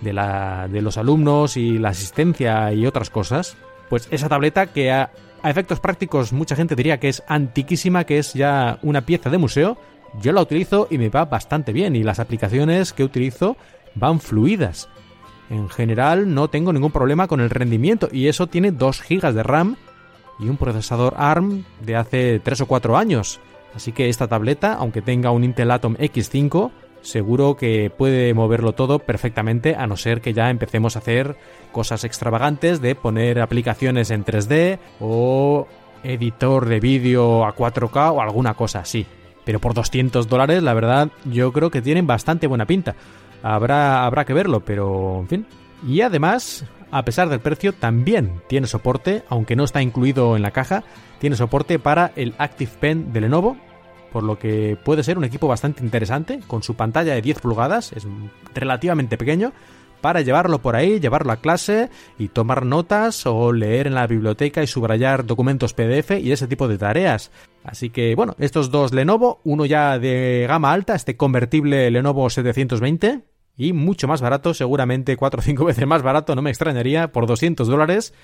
de, 0.00 0.12
la, 0.12 0.68
de 0.68 0.82
los 0.82 0.98
alumnos 0.98 1.56
y 1.56 1.78
la 1.78 1.90
asistencia 1.90 2.72
y 2.72 2.86
otras 2.86 3.10
cosas. 3.10 3.56
Pues 3.88 4.08
esa 4.10 4.28
tableta 4.28 4.66
que 4.66 4.90
a, 4.90 5.10
a 5.42 5.50
efectos 5.50 5.80
prácticos 5.80 6.32
mucha 6.32 6.56
gente 6.56 6.74
diría 6.74 6.98
que 6.98 7.08
es 7.08 7.22
antiquísima, 7.28 8.04
que 8.04 8.18
es 8.18 8.34
ya 8.34 8.78
una 8.82 9.06
pieza 9.06 9.30
de 9.30 9.38
museo, 9.38 9.78
yo 10.20 10.32
la 10.32 10.42
utilizo 10.42 10.88
y 10.90 10.98
me 10.98 11.08
va 11.08 11.24
bastante 11.24 11.72
bien 11.72 11.94
y 11.96 12.02
las 12.02 12.18
aplicaciones 12.18 12.92
que 12.92 13.04
utilizo 13.04 13.56
van 13.94 14.20
fluidas. 14.20 14.88
En 15.50 15.68
general 15.68 16.34
no 16.34 16.48
tengo 16.48 16.72
ningún 16.72 16.90
problema 16.90 17.28
con 17.28 17.40
el 17.40 17.50
rendimiento 17.50 18.08
y 18.10 18.28
eso 18.28 18.46
tiene 18.46 18.72
2 18.72 19.02
GB 19.08 19.32
de 19.32 19.42
RAM 19.42 19.76
y 20.38 20.48
un 20.48 20.56
procesador 20.56 21.14
ARM 21.16 21.64
de 21.80 21.96
hace 21.96 22.40
3 22.40 22.62
o 22.62 22.66
4 22.66 22.96
años. 22.96 23.40
Así 23.76 23.92
que 23.92 24.08
esta 24.08 24.26
tableta, 24.26 24.72
aunque 24.72 25.02
tenga 25.02 25.30
un 25.30 25.44
Intel 25.44 25.70
Atom 25.70 25.96
X5, 25.96 26.70
seguro 27.02 27.58
que 27.58 27.90
puede 27.90 28.32
moverlo 28.32 28.72
todo 28.72 28.98
perfectamente, 28.98 29.76
a 29.76 29.86
no 29.86 29.98
ser 29.98 30.22
que 30.22 30.32
ya 30.32 30.48
empecemos 30.48 30.96
a 30.96 31.00
hacer 31.00 31.36
cosas 31.72 32.02
extravagantes 32.04 32.80
de 32.80 32.94
poner 32.94 33.38
aplicaciones 33.38 34.10
en 34.10 34.24
3D 34.24 34.78
o 34.98 35.68
editor 36.02 36.66
de 36.66 36.80
vídeo 36.80 37.44
a 37.44 37.54
4K 37.54 38.12
o 38.14 38.22
alguna 38.22 38.54
cosa 38.54 38.80
así. 38.80 39.06
Pero 39.44 39.60
por 39.60 39.74
200 39.74 40.26
dólares, 40.26 40.62
la 40.62 40.72
verdad, 40.72 41.10
yo 41.26 41.52
creo 41.52 41.70
que 41.70 41.82
tienen 41.82 42.06
bastante 42.06 42.46
buena 42.46 42.64
pinta. 42.64 42.96
Habrá, 43.42 44.06
habrá 44.06 44.24
que 44.24 44.32
verlo, 44.32 44.60
pero 44.60 45.20
en 45.20 45.28
fin. 45.28 45.46
Y 45.86 46.00
además, 46.00 46.64
a 46.90 47.04
pesar 47.04 47.28
del 47.28 47.40
precio, 47.40 47.74
también 47.74 48.40
tiene 48.48 48.66
soporte, 48.66 49.22
aunque 49.28 49.54
no 49.54 49.64
está 49.64 49.82
incluido 49.82 50.34
en 50.34 50.42
la 50.42 50.50
caja, 50.50 50.82
tiene 51.18 51.36
soporte 51.36 51.78
para 51.78 52.12
el 52.16 52.34
Active 52.38 52.70
Pen 52.80 53.12
de 53.12 53.20
Lenovo, 53.20 53.56
por 54.12 54.22
lo 54.22 54.38
que 54.38 54.78
puede 54.82 55.02
ser 55.02 55.18
un 55.18 55.24
equipo 55.24 55.48
bastante 55.48 55.82
interesante, 55.82 56.40
con 56.46 56.62
su 56.62 56.74
pantalla 56.74 57.14
de 57.14 57.22
10 57.22 57.40
pulgadas, 57.40 57.92
es 57.92 58.06
relativamente 58.54 59.18
pequeño, 59.18 59.52
para 60.00 60.20
llevarlo 60.20 60.60
por 60.60 60.76
ahí, 60.76 61.00
llevarlo 61.00 61.32
a 61.32 61.40
clase 61.40 61.90
y 62.18 62.28
tomar 62.28 62.64
notas 62.64 63.26
o 63.26 63.52
leer 63.52 63.86
en 63.86 63.94
la 63.94 64.06
biblioteca 64.06 64.62
y 64.62 64.66
subrayar 64.66 65.26
documentos 65.26 65.74
PDF 65.74 66.12
y 66.20 66.32
ese 66.32 66.46
tipo 66.46 66.68
de 66.68 66.78
tareas. 66.78 67.30
Así 67.64 67.90
que 67.90 68.14
bueno, 68.14 68.36
estos 68.38 68.70
dos 68.70 68.92
Lenovo, 68.92 69.40
uno 69.44 69.66
ya 69.66 69.98
de 69.98 70.46
gama 70.48 70.72
alta, 70.72 70.94
este 70.94 71.16
convertible 71.16 71.90
Lenovo 71.90 72.30
720 72.30 73.22
y 73.56 73.72
mucho 73.72 74.06
más 74.06 74.20
barato, 74.20 74.54
seguramente 74.54 75.16
4 75.16 75.40
o 75.40 75.42
5 75.42 75.64
veces 75.66 75.86
más 75.86 76.02
barato, 76.02 76.34
no 76.34 76.42
me 76.42 76.50
extrañaría, 76.50 77.10
por 77.10 77.26
200 77.26 77.66
dólares, 77.66 78.14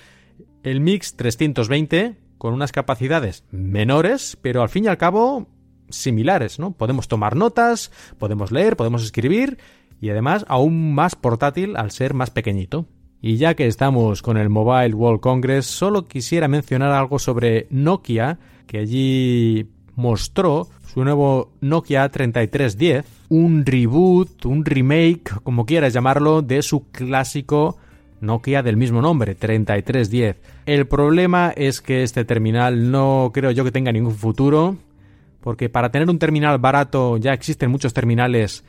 el 0.63 0.79
Mix 0.79 1.15
320 1.17 2.15
con 2.43 2.53
unas 2.53 2.73
capacidades 2.73 3.45
menores, 3.51 4.37
pero 4.41 4.63
al 4.63 4.67
fin 4.67 4.83
y 4.83 4.87
al 4.89 4.97
cabo 4.97 5.47
similares, 5.87 6.59
¿no? 6.59 6.73
Podemos 6.73 7.07
tomar 7.07 7.37
notas, 7.37 7.89
podemos 8.19 8.51
leer, 8.51 8.75
podemos 8.75 9.01
escribir 9.01 9.59
y 10.01 10.09
además 10.09 10.43
aún 10.49 10.93
más 10.93 11.15
portátil 11.15 11.77
al 11.77 11.91
ser 11.91 12.13
más 12.13 12.31
pequeñito. 12.31 12.85
Y 13.21 13.37
ya 13.37 13.53
que 13.53 13.65
estamos 13.65 14.21
con 14.21 14.35
el 14.35 14.49
Mobile 14.49 14.93
World 14.93 15.21
Congress, 15.21 15.67
solo 15.67 16.03
quisiera 16.03 16.49
mencionar 16.49 16.91
algo 16.91 17.17
sobre 17.17 17.67
Nokia, 17.69 18.39
que 18.67 18.79
allí 18.79 19.69
mostró 19.95 20.67
su 20.93 21.01
nuevo 21.05 21.53
Nokia 21.61 22.09
3310, 22.09 23.05
un 23.29 23.65
reboot, 23.65 24.43
un 24.43 24.65
remake, 24.65 25.31
como 25.43 25.65
quieras 25.65 25.93
llamarlo, 25.93 26.41
de 26.41 26.61
su 26.61 26.91
clásico 26.91 27.77
Nokia 28.23 28.63
del 28.63 28.77
mismo 28.77 29.01
nombre, 29.01 29.35
3310. 29.35 30.37
El 30.65 30.87
problema 30.87 31.53
es 31.55 31.81
que 31.81 32.03
este 32.03 32.23
terminal 32.25 32.89
no 32.89 33.31
creo 33.33 33.51
yo 33.51 33.63
que 33.63 33.71
tenga 33.71 33.91
ningún 33.91 34.15
futuro 34.15 34.77
porque 35.41 35.67
para 35.67 35.91
tener 35.91 36.09
un 36.09 36.19
terminal 36.19 36.57
barato 36.57 37.17
ya 37.17 37.33
existen 37.33 37.69
muchos 37.69 37.93
terminales 37.93 38.63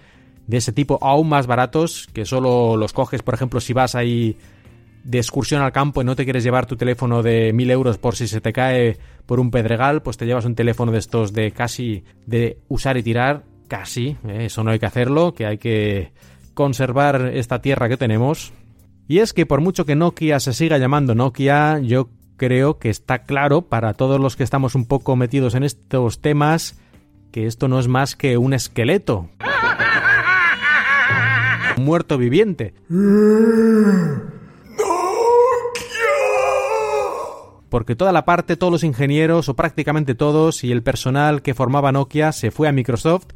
de 0.49 0.57
ese 0.57 0.73
tipo 0.73 0.99
aún 1.01 1.29
más 1.29 1.47
baratos 1.47 2.09
que 2.13 2.25
solo 2.25 2.77
los 2.77 2.93
coges, 2.93 3.23
por 3.23 3.35
ejemplo, 3.35 3.61
si 3.61 3.73
vas 3.73 3.95
ahí 3.95 4.37
de 5.05 5.19
excursión 5.19 5.63
al 5.63 5.71
campo 5.71 6.03
y 6.03 6.05
no 6.05 6.17
te 6.17 6.25
quieres 6.25 6.43
llevar 6.43 6.67
tu 6.67 6.77
teléfono 6.77 7.23
de 7.23 7.53
mil 7.53 7.71
euros 7.71 7.99
por 7.99 8.17
si 8.17 8.27
se 8.27 8.41
te 8.41 8.53
cae 8.53 8.99
por 9.25 9.39
un 9.39 9.53
pedregal, 9.53 10.03
pues 10.03 10.17
te 10.17 10.27
llevas 10.27 10.47
un 10.47 10.57
teléfono 10.57 10.91
de 10.91 10.99
estos 10.99 11.33
de 11.33 11.53
casi 11.53 12.03
de 12.27 12.59
usar 12.69 12.97
y 12.97 13.03
tirar, 13.03 13.45
casi, 13.69 14.17
¿eh? 14.27 14.47
eso 14.47 14.65
no 14.65 14.73
hay 14.73 14.81
que 14.81 14.87
hacerlo, 14.87 15.33
que 15.33 15.47
hay 15.47 15.59
que 15.59 16.13
conservar 16.55 17.31
esta 17.35 17.63
tierra 17.63 17.89
que 17.89 17.97
tenemos. 17.97 18.53
Y 19.07 19.19
es 19.19 19.33
que 19.33 19.45
por 19.47 19.61
mucho 19.61 19.85
que 19.85 19.97
Nokia 19.97 20.41
se 20.41 20.53
siga 20.55 20.79
llamando 20.79 21.15
Nokia, 21.15 21.79
yo 21.81 22.09
creo 22.37 22.79
que 22.79 22.91
está 22.91 23.25
claro 23.25 23.63
para 23.63 23.95
todos 23.95 24.21
los 24.21 24.37
que 24.37 24.45
estamos 24.45 24.75
un 24.75 24.87
poco 24.87 25.15
metidos 25.17 25.55
en 25.55 25.63
estos 25.63 26.21
temas 26.21 26.79
que 27.31 27.47
esto 27.47 27.69
no 27.69 27.81
es 27.81 27.89
más 27.89 28.17
que 28.17 28.39
un 28.39 28.55
esqueleto. 28.55 29.29
muerto 31.77 32.17
viviente. 32.17 32.75
Porque 37.69 37.97
toda 37.97 38.13
la 38.13 38.25
parte, 38.25 38.57
todos 38.57 38.73
los 38.73 38.85
ingenieros, 38.85 39.49
o 39.49 39.57
prácticamente 39.57 40.15
todos, 40.15 40.63
y 40.63 40.71
el 40.71 40.85
personal 40.85 41.43
que 41.43 41.55
formaba 41.55 41.91
Nokia 41.91 42.31
se 42.31 42.53
fue 42.53 42.69
a 42.69 42.73
Microsoft 42.73 43.27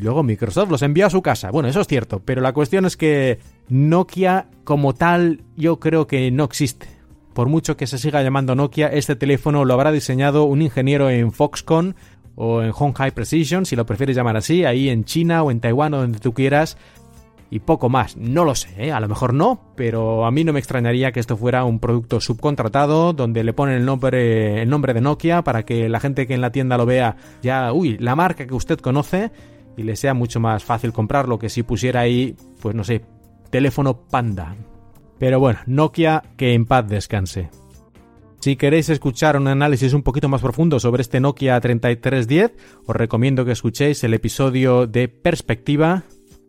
y 0.00 0.02
luego 0.02 0.22
Microsoft 0.22 0.70
los 0.70 0.80
envió 0.80 1.06
a 1.06 1.10
su 1.10 1.20
casa. 1.20 1.50
Bueno, 1.50 1.68
eso 1.68 1.82
es 1.82 1.86
cierto, 1.86 2.22
pero 2.24 2.40
la 2.40 2.54
cuestión 2.54 2.86
es 2.86 2.96
que 2.96 3.38
Nokia 3.68 4.46
como 4.64 4.94
tal 4.94 5.42
yo 5.56 5.78
creo 5.78 6.06
que 6.06 6.30
no 6.30 6.44
existe. 6.44 6.88
Por 7.34 7.48
mucho 7.48 7.76
que 7.76 7.86
se 7.86 7.98
siga 7.98 8.22
llamando 8.22 8.54
Nokia, 8.54 8.88
este 8.88 9.14
teléfono 9.14 9.66
lo 9.66 9.74
habrá 9.74 9.92
diseñado 9.92 10.44
un 10.44 10.62
ingeniero 10.62 11.10
en 11.10 11.32
Foxconn 11.32 11.96
o 12.34 12.62
en 12.62 12.72
Hong 12.72 12.94
High 12.94 13.10
Precision, 13.10 13.66
si 13.66 13.76
lo 13.76 13.84
prefieres 13.84 14.16
llamar 14.16 14.38
así, 14.38 14.64
ahí 14.64 14.88
en 14.88 15.04
China 15.04 15.42
o 15.42 15.50
en 15.50 15.60
Taiwán 15.60 15.92
o 15.92 15.98
donde 15.98 16.18
tú 16.18 16.32
quieras, 16.32 16.78
y 17.50 17.58
poco 17.58 17.88
más. 17.88 18.16
No 18.16 18.44
lo 18.44 18.54
sé, 18.54 18.68
¿eh? 18.78 18.92
a 18.92 19.00
lo 19.00 19.08
mejor 19.08 19.34
no, 19.34 19.60
pero 19.74 20.24
a 20.24 20.30
mí 20.30 20.44
no 20.44 20.52
me 20.52 20.60
extrañaría 20.60 21.12
que 21.12 21.20
esto 21.20 21.36
fuera 21.36 21.64
un 21.64 21.80
producto 21.80 22.20
subcontratado 22.20 23.12
donde 23.12 23.44
le 23.44 23.52
ponen 23.52 23.76
el 23.76 23.84
nombre, 23.84 24.62
el 24.62 24.70
nombre 24.70 24.94
de 24.94 25.00
Nokia 25.00 25.42
para 25.42 25.64
que 25.64 25.88
la 25.88 26.00
gente 26.00 26.26
que 26.26 26.34
en 26.34 26.40
la 26.40 26.52
tienda 26.52 26.78
lo 26.78 26.86
vea 26.86 27.16
ya, 27.42 27.72
uy, 27.72 27.98
la 27.98 28.16
marca 28.16 28.46
que 28.46 28.54
usted 28.54 28.78
conoce 28.78 29.30
y 29.76 29.82
le 29.82 29.96
sea 29.96 30.14
mucho 30.14 30.40
más 30.40 30.64
fácil 30.64 30.92
comprarlo 30.92 31.38
que 31.38 31.48
si 31.48 31.62
pusiera 31.62 32.00
ahí, 32.00 32.36
pues 32.60 32.74
no 32.74 32.84
sé, 32.84 33.02
teléfono 33.50 34.06
Panda, 34.06 34.56
pero 35.18 35.38
bueno, 35.38 35.60
Nokia 35.66 36.22
que 36.36 36.54
en 36.54 36.64
paz 36.64 36.88
descanse. 36.88 37.50
Si 38.40 38.56
queréis 38.56 38.88
escuchar 38.88 39.36
un 39.36 39.48
análisis 39.48 39.92
un 39.92 40.02
poquito 40.02 40.30
más 40.30 40.40
profundo 40.40 40.80
sobre 40.80 41.02
este 41.02 41.20
Nokia 41.20 41.60
3310, 41.60 42.52
os 42.86 42.96
recomiendo 42.96 43.44
que 43.44 43.52
escuchéis 43.52 44.02
el 44.02 44.14
episodio 44.14 44.86
de 44.86 45.08
Perspectiva, 45.08 46.04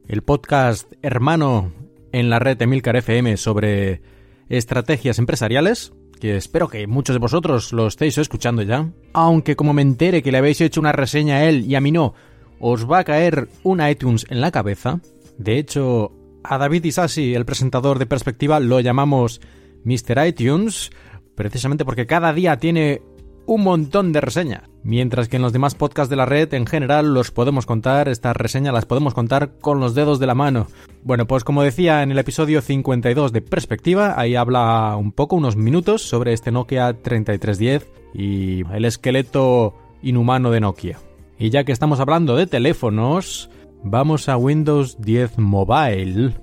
el 0.07 0.21
podcast 0.21 0.89
hermano 1.01 1.73
en 2.13 2.29
la 2.29 2.39
red 2.39 2.61
Emilcar 2.61 2.95
FM 2.95 3.35
sobre 3.35 4.01
estrategias 4.47 5.19
empresariales, 5.19 5.91
que 6.21 6.37
espero 6.37 6.69
que 6.69 6.87
muchos 6.87 7.13
de 7.13 7.19
vosotros 7.19 7.73
lo 7.73 7.87
estéis 7.87 8.17
escuchando 8.17 8.61
ya. 8.61 8.89
Aunque 9.11 9.57
como 9.57 9.73
me 9.73 9.81
entere 9.81 10.23
que 10.23 10.31
le 10.31 10.37
habéis 10.37 10.61
hecho 10.61 10.79
una 10.79 10.93
reseña 10.93 11.35
a 11.35 11.49
él 11.49 11.65
y 11.67 11.75
a 11.75 11.81
mí 11.81 11.91
no, 11.91 12.13
os 12.61 12.89
va 12.89 12.99
a 12.99 13.03
caer 13.03 13.49
un 13.63 13.85
iTunes 13.85 14.25
en 14.29 14.39
la 14.39 14.51
cabeza. 14.51 15.01
De 15.37 15.57
hecho, 15.57 16.11
a 16.43 16.57
David 16.57 16.85
Isasi, 16.85 17.33
el 17.33 17.45
presentador 17.45 17.99
de 17.99 18.05
Perspectiva, 18.05 18.59
lo 18.59 18.79
llamamos 18.79 19.41
Mr. 19.83 20.27
iTunes, 20.27 20.91
precisamente 21.35 21.83
porque 21.83 22.05
cada 22.05 22.31
día 22.33 22.57
tiene 22.57 23.01
un 23.47 23.63
montón 23.63 24.13
de 24.13 24.21
reseñas. 24.21 24.69
Mientras 24.83 25.27
que 25.27 25.35
en 25.35 25.41
los 25.41 25.53
demás 25.53 25.75
podcasts 25.75 26.09
de 26.09 26.15
la 26.15 26.25
red, 26.25 26.53
en 26.53 26.65
general, 26.65 27.13
los 27.13 27.31
podemos 27.31 27.65
contar, 27.65 28.07
estas 28.07 28.35
reseñas 28.35 28.73
las 28.73 28.85
podemos 28.85 29.13
contar 29.13 29.57
con 29.59 29.79
los 29.79 29.93
dedos 29.95 30.19
de 30.19 30.27
la 30.27 30.35
mano. 30.35 30.67
Bueno, 31.03 31.27
pues 31.27 31.43
como 31.43 31.63
decía 31.63 32.03
en 32.03 32.11
el 32.11 32.19
episodio 32.19 32.61
52 32.61 33.31
de 33.31 33.41
Perspectiva, 33.41 34.19
ahí 34.19 34.35
habla 34.35 34.95
un 34.97 35.11
poco, 35.11 35.35
unos 35.35 35.55
minutos, 35.55 36.03
sobre 36.03 36.33
este 36.33 36.51
Nokia 36.51 36.93
3310 36.93 37.87
y 38.13 38.63
el 38.73 38.85
esqueleto 38.85 39.75
inhumano 40.01 40.51
de 40.51 40.61
Nokia. 40.61 41.10
Y 41.41 41.49
ya 41.49 41.63
que 41.63 41.71
estamos 41.71 41.99
hablando 41.99 42.35
de 42.35 42.47
teléfonos, 42.47 43.49
Vamos 43.83 44.29
a 44.29 44.37
Windows 44.37 45.01
10 45.01 45.39
Mobile. 45.39 46.35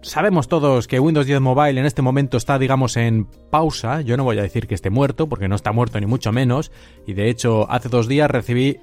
Sabemos 0.00 0.48
todos 0.48 0.88
que 0.88 0.98
Windows 0.98 1.26
10 1.26 1.42
Mobile 1.42 1.78
en 1.78 1.84
este 1.84 2.00
momento 2.00 2.38
está, 2.38 2.58
digamos, 2.58 2.96
en 2.96 3.26
pausa. 3.50 4.00
Yo 4.00 4.16
no 4.16 4.24
voy 4.24 4.38
a 4.38 4.42
decir 4.42 4.66
que 4.66 4.74
esté 4.74 4.88
muerto, 4.88 5.28
porque 5.28 5.46
no 5.46 5.56
está 5.56 5.72
muerto 5.72 6.00
ni 6.00 6.06
mucho 6.06 6.32
menos. 6.32 6.72
Y 7.06 7.12
de 7.12 7.28
hecho, 7.28 7.70
hace 7.70 7.90
dos 7.90 8.08
días 8.08 8.30
recibí 8.30 8.78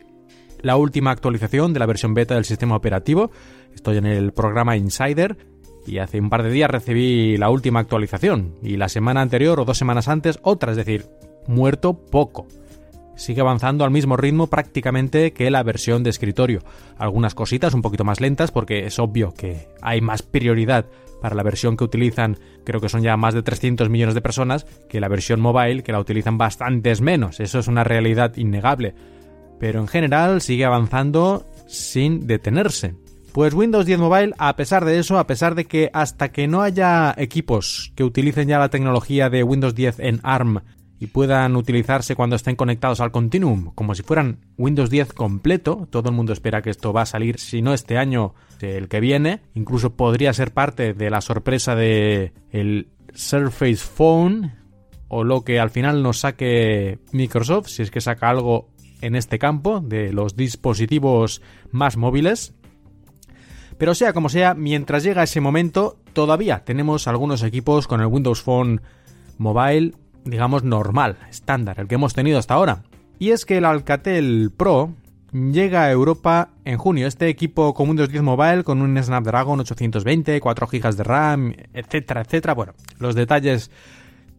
la 0.62 0.78
última 0.78 1.10
actualización 1.10 1.74
de 1.74 1.80
la 1.80 1.88
versión 1.88 2.14
beta 2.14 2.36
del 2.36 2.46
sistema 2.46 2.76
operativo. 2.76 3.32
Estoy 3.74 3.98
en 3.98 4.06
el 4.06 4.32
programa 4.32 4.78
Insider. 4.78 5.38
y 5.88 5.98
hace 5.98 6.20
un 6.20 6.30
par 6.30 6.44
de 6.44 6.52
días 6.52 6.70
recibí 6.70 7.36
la 7.38 7.50
última 7.50 7.80
actualización 7.80 8.54
y 8.62 8.78
la 8.78 8.90
semana 8.90 9.22
anterior 9.22 9.60
o 9.60 9.66
dos 9.66 9.78
semanas 9.80 10.08
antes 10.08 10.40
otra, 10.44 10.72
es 10.72 10.78
decir, 10.78 11.08
muerto 11.48 11.96
poco. 11.96 12.48
Sigue 13.16 13.42
avanzando 13.42 13.86
al 13.86 13.92
mismo 13.92 14.18
ritmo 14.18 14.48
prácticamente 14.48 15.34
que 15.34 15.52
la 15.52 15.64
versión 15.64 16.04
de 16.04 16.10
escritorio. 16.10 16.62
Algunas 16.98 17.36
cositas 17.36 17.74
un 17.74 17.82
poquito 17.82 18.04
más 18.04 18.20
lentas 18.20 18.52
porque 18.52 18.86
es 18.86 18.98
obvio 19.00 19.34
que 19.34 19.68
hay 19.82 20.02
más 20.02 20.24
prioridad 20.24 20.86
para 21.22 21.36
la 21.36 21.44
versión 21.44 21.78
que 21.78 21.86
utilizan, 21.86 22.38
creo 22.66 22.82
que 22.82 22.90
son 22.90 23.02
ya 23.02 23.16
más 23.16 23.34
de 23.34 23.44
300 23.44 23.90
millones 23.90 24.14
de 24.14 24.22
personas, 24.22 24.66
que 24.90 25.00
la 25.00 25.08
versión 25.08 25.40
mobile 25.40 25.84
que 25.84 25.94
la 25.94 26.00
utilizan 26.00 26.38
bastantes 26.38 27.00
menos. 27.00 27.40
Eso 27.40 27.60
es 27.60 27.68
una 27.68 27.84
realidad 27.84 28.36
innegable. 28.36 28.94
Pero 29.60 29.80
en 29.80 29.88
general 29.88 30.42
sigue 30.42 30.66
avanzando 30.66 31.46
sin 31.68 32.28
detenerse. 32.28 32.96
Pues 33.32 33.54
Windows 33.54 33.86
10 33.86 34.00
Mobile, 34.00 34.34
a 34.38 34.56
pesar 34.56 34.86
de 34.86 35.00
eso, 35.00 35.18
a 35.18 35.26
pesar 35.26 35.56
de 35.56 35.66
que 35.66 35.90
hasta 35.94 36.32
que 36.32 36.48
no 36.48 36.62
haya 36.62 37.16
equipos 37.18 37.92
que 37.96 38.04
utilicen 38.04 38.48
ya 38.48 38.60
la 38.60 38.70
tecnología 38.70 39.30
de 39.30 39.44
Windows 39.44 39.74
10 39.74 40.00
en 40.02 40.20
ARM 40.24 40.62
y 41.00 41.08
puedan 41.08 41.56
utilizarse 41.56 42.16
cuando 42.16 42.36
estén 42.36 42.56
conectados 42.56 43.02
al 43.02 43.12
Continuum, 43.12 43.72
como 43.76 43.96
si 43.96 44.04
fueran 44.04 44.40
Windows 44.58 44.90
10 44.90 45.14
completo, 45.14 45.88
todo 45.90 46.10
el 46.10 46.16
mundo 46.16 46.34
espera 46.34 46.62
que 46.62 46.70
esto 46.70 46.94
va 46.94 47.02
a 47.02 47.06
salir, 47.06 47.40
si 47.40 47.62
no 47.62 47.74
este 47.74 47.98
año, 47.98 48.36
el 48.62 48.88
que 48.88 49.00
viene, 49.00 49.42
incluso 49.54 49.96
podría 49.96 50.34
ser 50.34 50.54
parte 50.54 50.94
de 50.94 51.10
la 51.10 51.22
sorpresa 51.22 51.76
de 51.76 52.34
el 52.52 52.88
Surface 53.14 53.78
Phone 53.78 54.54
o 55.08 55.24
lo 55.24 55.44
que 55.44 55.60
al 55.60 55.70
final 55.70 56.02
nos 56.02 56.20
saque 56.20 57.00
Microsoft, 57.12 57.68
si 57.68 57.84
es 57.84 57.92
que 57.92 58.02
saca 58.02 58.30
algo 58.30 58.70
en 59.02 59.16
este 59.16 59.38
campo 59.38 59.82
de 59.82 60.14
los 60.14 60.36
dispositivos 60.36 61.42
más 61.72 61.98
móviles. 61.98 62.56
Pero 63.78 63.96
sea 63.96 64.14
como 64.14 64.30
sea, 64.30 64.54
mientras 64.54 65.04
llega 65.04 65.24
ese 65.24 65.42
momento, 65.42 65.98
todavía 66.14 66.64
tenemos 66.64 67.08
algunos 67.08 67.44
equipos 67.44 67.88
con 67.88 68.02
el 68.02 68.08
Windows 68.08 68.42
Phone 68.42 68.82
Mobile, 69.38 69.94
digamos, 70.26 70.64
normal, 70.64 71.18
estándar, 71.30 71.80
el 71.80 71.88
que 71.88 71.96
hemos 71.96 72.14
tenido 72.14 72.40
hasta 72.40 72.54
ahora. 72.54 72.84
Y 73.20 73.32
es 73.32 73.46
que 73.46 73.58
el 73.58 73.66
Alcatel 73.66 74.52
Pro 74.56 74.94
llega 75.32 75.84
a 75.84 75.92
Europa 75.92 76.50
en 76.66 76.78
junio. 76.78 77.08
Este 77.08 77.28
equipo 77.28 77.74
con 77.74 77.90
Windows 77.90 78.10
10 78.10 78.24
Mobile, 78.24 78.64
con 78.64 78.82
un 78.82 79.02
Snapdragon 79.02 79.60
820, 79.60 80.40
4 80.40 80.68
GB 80.68 80.96
de 80.96 81.04
RAM, 81.04 81.54
etcétera, 81.74 82.22
etcétera. 82.22 82.54
Bueno, 82.54 82.74
los 83.00 83.16
detalles 83.16 83.72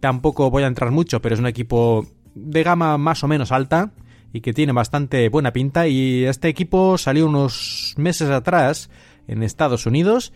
tampoco 0.01 0.51
voy 0.51 0.62
a 0.62 0.68
entrar 0.68 0.91
mucho, 0.91 1.20
pero 1.20 1.35
es 1.35 1.41
un 1.41 1.47
equipo 1.47 2.07
de 2.35 2.62
gama 2.62 2.99
más 2.99 3.24
o 3.24 3.28
menos 3.28 3.53
alta 3.53 3.93
y 4.32 4.41
que 4.41 4.53
tiene 4.53 4.72
bastante 4.72 5.28
buena 5.28 5.53
pinta. 5.53 5.87
Y 5.89 6.24
este 6.24 6.49
equipo 6.49 6.99
salió 6.99 7.26
unos 7.26 7.95
meses 7.97 8.30
atrás 8.30 8.91
en 9.26 9.43
Estados 9.43 9.87
Unidos 9.87 10.32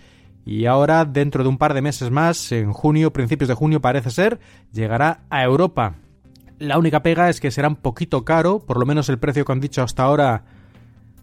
y 0.48 0.64
ahora 0.64 1.04
dentro 1.04 1.42
de 1.42 1.50
un 1.50 1.58
par 1.58 1.74
de 1.74 1.82
meses 1.82 2.10
más, 2.10 2.52
en 2.52 2.72
junio, 2.72 3.12
principios 3.12 3.48
de 3.48 3.54
junio 3.54 3.82
parece 3.82 4.10
ser, 4.10 4.40
llegará 4.72 5.20
a 5.28 5.44
Europa. 5.44 5.96
La 6.58 6.78
única 6.78 7.02
pega 7.02 7.28
es 7.28 7.38
que 7.38 7.50
será 7.50 7.68
un 7.68 7.76
poquito 7.76 8.24
caro, 8.24 8.58
por 8.58 8.78
lo 8.78 8.86
menos 8.86 9.10
el 9.10 9.18
precio 9.18 9.44
que 9.44 9.52
han 9.52 9.60
dicho 9.60 9.82
hasta 9.82 10.04
ahora, 10.04 10.44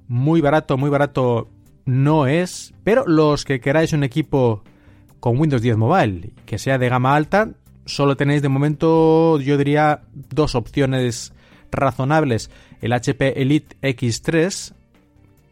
muy 0.07 0.41
barato, 0.41 0.77
muy 0.77 0.91
barato 0.91 1.49
no 1.85 2.27
es, 2.27 2.75
pero 2.83 3.03
los 3.07 3.45
que 3.45 3.59
queráis 3.59 3.93
un 3.93 4.03
equipo 4.03 4.63
con 5.19 5.39
Windows 5.39 5.63
10 5.63 5.75
Mobile 5.75 6.33
que 6.45 6.59
sea 6.59 6.77
de 6.77 6.87
gama 6.87 7.15
alta, 7.15 7.49
solo 7.85 8.15
tenéis 8.15 8.43
de 8.43 8.49
momento, 8.49 9.39
yo 9.39 9.57
diría, 9.57 10.01
dos 10.13 10.53
opciones 10.53 11.33
razonables. 11.71 12.51
El 12.79 12.93
HP 12.93 13.41
Elite 13.41 13.75
X3 13.81 14.75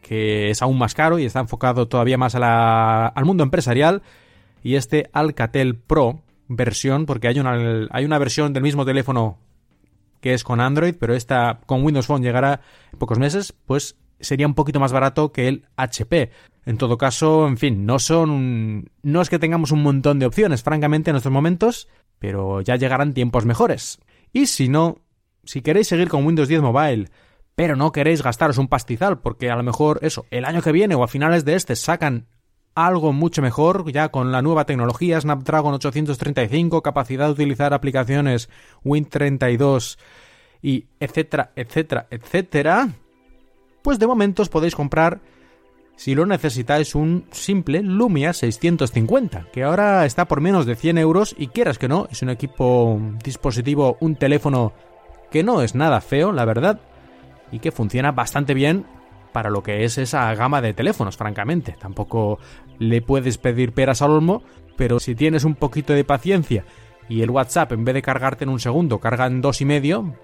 que 0.04 0.52
es 0.52 0.62
aún 0.62 0.78
más 0.78 0.94
caro 0.94 1.18
y 1.18 1.26
está 1.26 1.40
enfocado 1.40 1.88
todavía 1.88 2.20
más 2.20 2.36
al 2.36 3.26
mundo 3.26 3.44
empresarial, 3.44 4.04
y 4.62 4.76
este 4.76 5.10
Alcatel 5.14 5.76
Pro 5.76 6.22
versión, 6.48 7.08
porque 7.08 7.28
hay 7.28 7.40
una, 7.40 7.88
hay 7.90 8.06
una 8.06 8.20
versión 8.20 8.54
del 8.54 8.64
mismo 8.64 8.86
teléfono 8.86 9.40
que 10.22 10.34
es 10.34 10.44
con 10.44 10.62
Android, 10.62 10.96
pero 11.00 11.16
esta 11.16 11.60
con 11.66 11.84
Windows 11.84 12.08
Phone 12.08 12.22
llegará 12.22 12.62
en 12.92 13.00
pocos 13.00 13.20
meses, 13.20 13.54
pues 13.66 13.98
sería 14.20 14.48
un 14.48 14.54
poquito 14.54 14.80
más 14.80 14.94
barato 14.94 15.32
que 15.32 15.48
el 15.48 15.66
HP. 15.76 16.32
En 16.66 16.78
todo 16.78 16.98
caso, 16.98 17.48
en 17.48 17.58
fin, 17.58 17.86
no 17.86 18.00
son 18.00 18.90
no 19.02 19.22
es 19.22 19.30
que 19.30 19.40
tengamos 19.40 19.72
un 19.72 19.84
montón 19.84 20.20
de 20.20 20.26
opciones, 20.26 20.64
francamente, 20.64 21.10
en 21.10 21.18
estos 21.18 21.32
momentos, 21.32 21.90
pero 22.20 22.62
ya 22.62 22.78
llegarán 22.78 23.14
tiempos 23.14 23.46
mejores. 23.46 24.00
Y 24.32 24.48
si 24.48 24.70
no, 24.70 25.00
si 25.44 25.62
queréis 25.62 25.88
seguir 25.88 26.08
con 26.08 26.26
Windows 26.26 26.48
10 26.48 26.62
Mobile, 26.62 27.10
pero 27.56 27.76
no 27.76 27.92
queréis 27.92 28.24
gastaros 28.24 28.58
un 28.58 28.68
pastizal, 28.68 29.20
porque 29.20 29.50
a 29.50 29.56
lo 29.56 29.64
mejor 29.64 30.00
eso, 30.02 30.26
el 30.32 30.46
año 30.46 30.62
que 30.62 30.72
viene 30.72 30.96
o 30.96 31.04
a 31.04 31.08
finales 31.08 31.46
de 31.46 31.56
este 31.56 31.76
sacan 31.76 32.28
algo 32.76 33.14
mucho 33.14 33.42
mejor, 33.42 33.92
ya 33.92 34.10
con 34.10 34.32
la 34.32 34.42
nueva 34.42 34.66
tecnología 34.66 35.22
Snapdragon 35.22 35.76
835, 35.76 36.82
capacidad 36.82 37.28
de 37.28 37.34
utilizar 37.34 37.74
aplicaciones 37.74 38.50
Win32 38.84 39.98
y 40.62 40.86
etcétera, 41.00 41.52
etcétera, 41.56 42.08
etcétera, 42.10 42.90
pues 43.84 44.00
de 44.00 44.08
momento 44.08 44.42
os 44.42 44.50
podéis 44.50 44.76
comprar, 44.76 45.20
si 45.96 46.16
lo 46.16 46.26
necesitáis, 46.26 46.96
un 46.96 47.28
simple 47.32 47.84
Lumia 47.84 48.34
650, 48.34 49.50
que 49.54 49.64
ahora 49.64 50.06
está 50.06 50.26
por 50.26 50.42
menos 50.42 50.66
de 50.66 50.76
100 50.76 50.98
euros 50.98 51.36
y 51.38 51.48
quieras 51.48 51.78
que 51.78 51.90
no, 51.90 52.08
es 52.10 52.24
un 52.24 52.30
equipo, 52.30 53.00
dispositivo, 53.24 53.98
un 54.00 54.16
teléfono 54.16 54.74
que 55.30 55.44
no 55.44 55.62
es 55.62 55.76
nada 55.76 56.02
feo, 56.02 56.32
la 56.32 56.46
verdad, 56.46 56.80
y 57.54 57.60
que 57.60 57.72
funciona 57.72 58.12
bastante 58.12 58.54
bien 58.54 58.86
para 59.32 59.50
lo 59.50 59.64
que 59.64 59.86
es 59.86 59.98
esa 59.98 60.34
gama 60.36 60.62
de 60.62 60.74
teléfonos, 60.74 61.16
francamente. 61.16 61.76
Tampoco 61.80 62.40
le 62.80 63.02
puedes 63.02 63.38
pedir 63.38 63.72
peras 63.74 64.02
al 64.02 64.12
olmo, 64.12 64.44
pero 64.76 65.00
si 65.00 65.16
tienes 65.16 65.44
un 65.44 65.56
poquito 65.56 65.94
de 65.94 66.04
paciencia 66.04 66.66
y 67.08 67.22
el 67.22 67.30
WhatsApp 67.30 67.72
en 67.72 67.86
vez 67.86 67.94
de 67.94 68.02
cargarte 68.02 68.44
en 68.44 68.50
un 68.50 68.60
segundo 68.60 69.00
carga 69.00 69.28
en 69.28 69.42
dos 69.42 69.62
y 69.62 69.66
medio, 69.66 70.16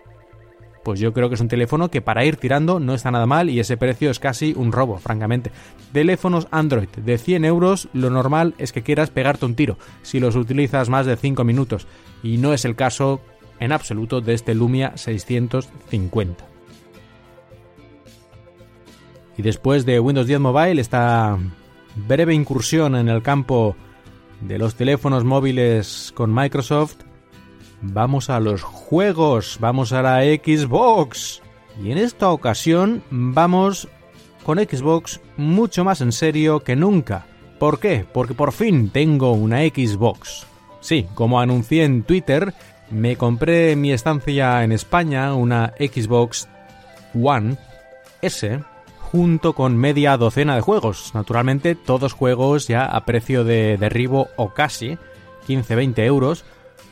pues 0.83 0.99
yo 0.99 1.13
creo 1.13 1.29
que 1.29 1.35
es 1.35 1.41
un 1.41 1.49
teléfono 1.49 1.91
que 1.91 2.01
para 2.01 2.25
ir 2.25 2.37
tirando 2.37 2.79
no 2.79 2.95
está 2.95 3.11
nada 3.11 3.27
mal 3.27 3.49
y 3.49 3.59
ese 3.59 3.77
precio 3.77 4.09
es 4.09 4.19
casi 4.19 4.53
un 4.55 4.71
robo, 4.71 4.97
francamente. 4.97 5.51
Teléfonos 5.91 6.47
Android 6.49 6.89
de 6.89 7.17
100 7.19 7.45
euros, 7.45 7.89
lo 7.93 8.09
normal 8.09 8.55
es 8.57 8.71
que 8.71 8.81
quieras 8.81 9.11
pegarte 9.11 9.45
un 9.45 9.55
tiro 9.55 9.77
si 10.01 10.19
los 10.19 10.35
utilizas 10.35 10.89
más 10.89 11.05
de 11.05 11.15
5 11.15 11.43
minutos 11.43 11.87
y 12.23 12.37
no 12.37 12.53
es 12.53 12.65
el 12.65 12.75
caso 12.75 13.21
en 13.59 13.71
absoluto 13.71 14.21
de 14.21 14.33
este 14.33 14.55
Lumia 14.55 14.93
650. 14.95 16.48
Y 19.39 19.41
después 19.41 19.85
de 19.85 20.01
Windows 20.01 20.27
10 20.27 20.41
Mobile, 20.41 20.81
esta 20.81 21.37
breve 22.09 22.33
incursión 22.33 22.93
en 22.97 23.07
el 23.07 23.23
campo 23.23 23.73
de 24.41 24.57
los 24.57 24.75
teléfonos 24.75 25.23
móviles 25.23 26.11
con 26.13 26.33
Microsoft, 26.33 26.97
vamos 27.81 28.29
a 28.29 28.41
los 28.41 28.63
juegos, 28.63 29.55
vamos 29.61 29.93
a 29.93 30.01
la 30.01 30.23
Xbox. 30.23 31.41
Y 31.81 31.93
en 31.93 31.99
esta 31.99 32.31
ocasión 32.31 33.01
vamos 33.11 33.87
con 34.43 34.57
Xbox 34.57 35.21
mucho 35.37 35.85
más 35.85 36.01
en 36.01 36.11
serio 36.11 36.59
que 36.59 36.75
nunca. 36.75 37.25
¿Por 37.59 37.79
qué? 37.79 38.05
Porque 38.11 38.33
por 38.33 38.51
fin 38.51 38.89
tengo 38.89 39.31
una 39.31 39.59
Xbox. 39.61 40.45
Sí, 40.81 41.07
como 41.15 41.39
anuncié 41.39 41.85
en 41.85 42.03
Twitter, 42.03 42.53
me 42.91 43.15
compré 43.15 43.71
en 43.71 43.79
mi 43.79 43.93
estancia 43.93 44.65
en 44.65 44.73
España 44.73 45.33
una 45.33 45.71
Xbox 45.79 46.49
One 47.13 47.55
S 48.21 48.59
junto 49.11 49.53
con 49.53 49.75
media 49.75 50.17
docena 50.17 50.55
de 50.55 50.61
juegos. 50.61 51.11
Naturalmente, 51.15 51.73
todos 51.73 52.13
juegos 52.13 52.67
ya 52.67 52.85
a 52.85 53.05
precio 53.05 53.43
de 53.43 53.77
derribo 53.77 54.27
o 54.35 54.53
casi 54.53 54.97
15-20 55.47 56.03
euros. 56.05 56.45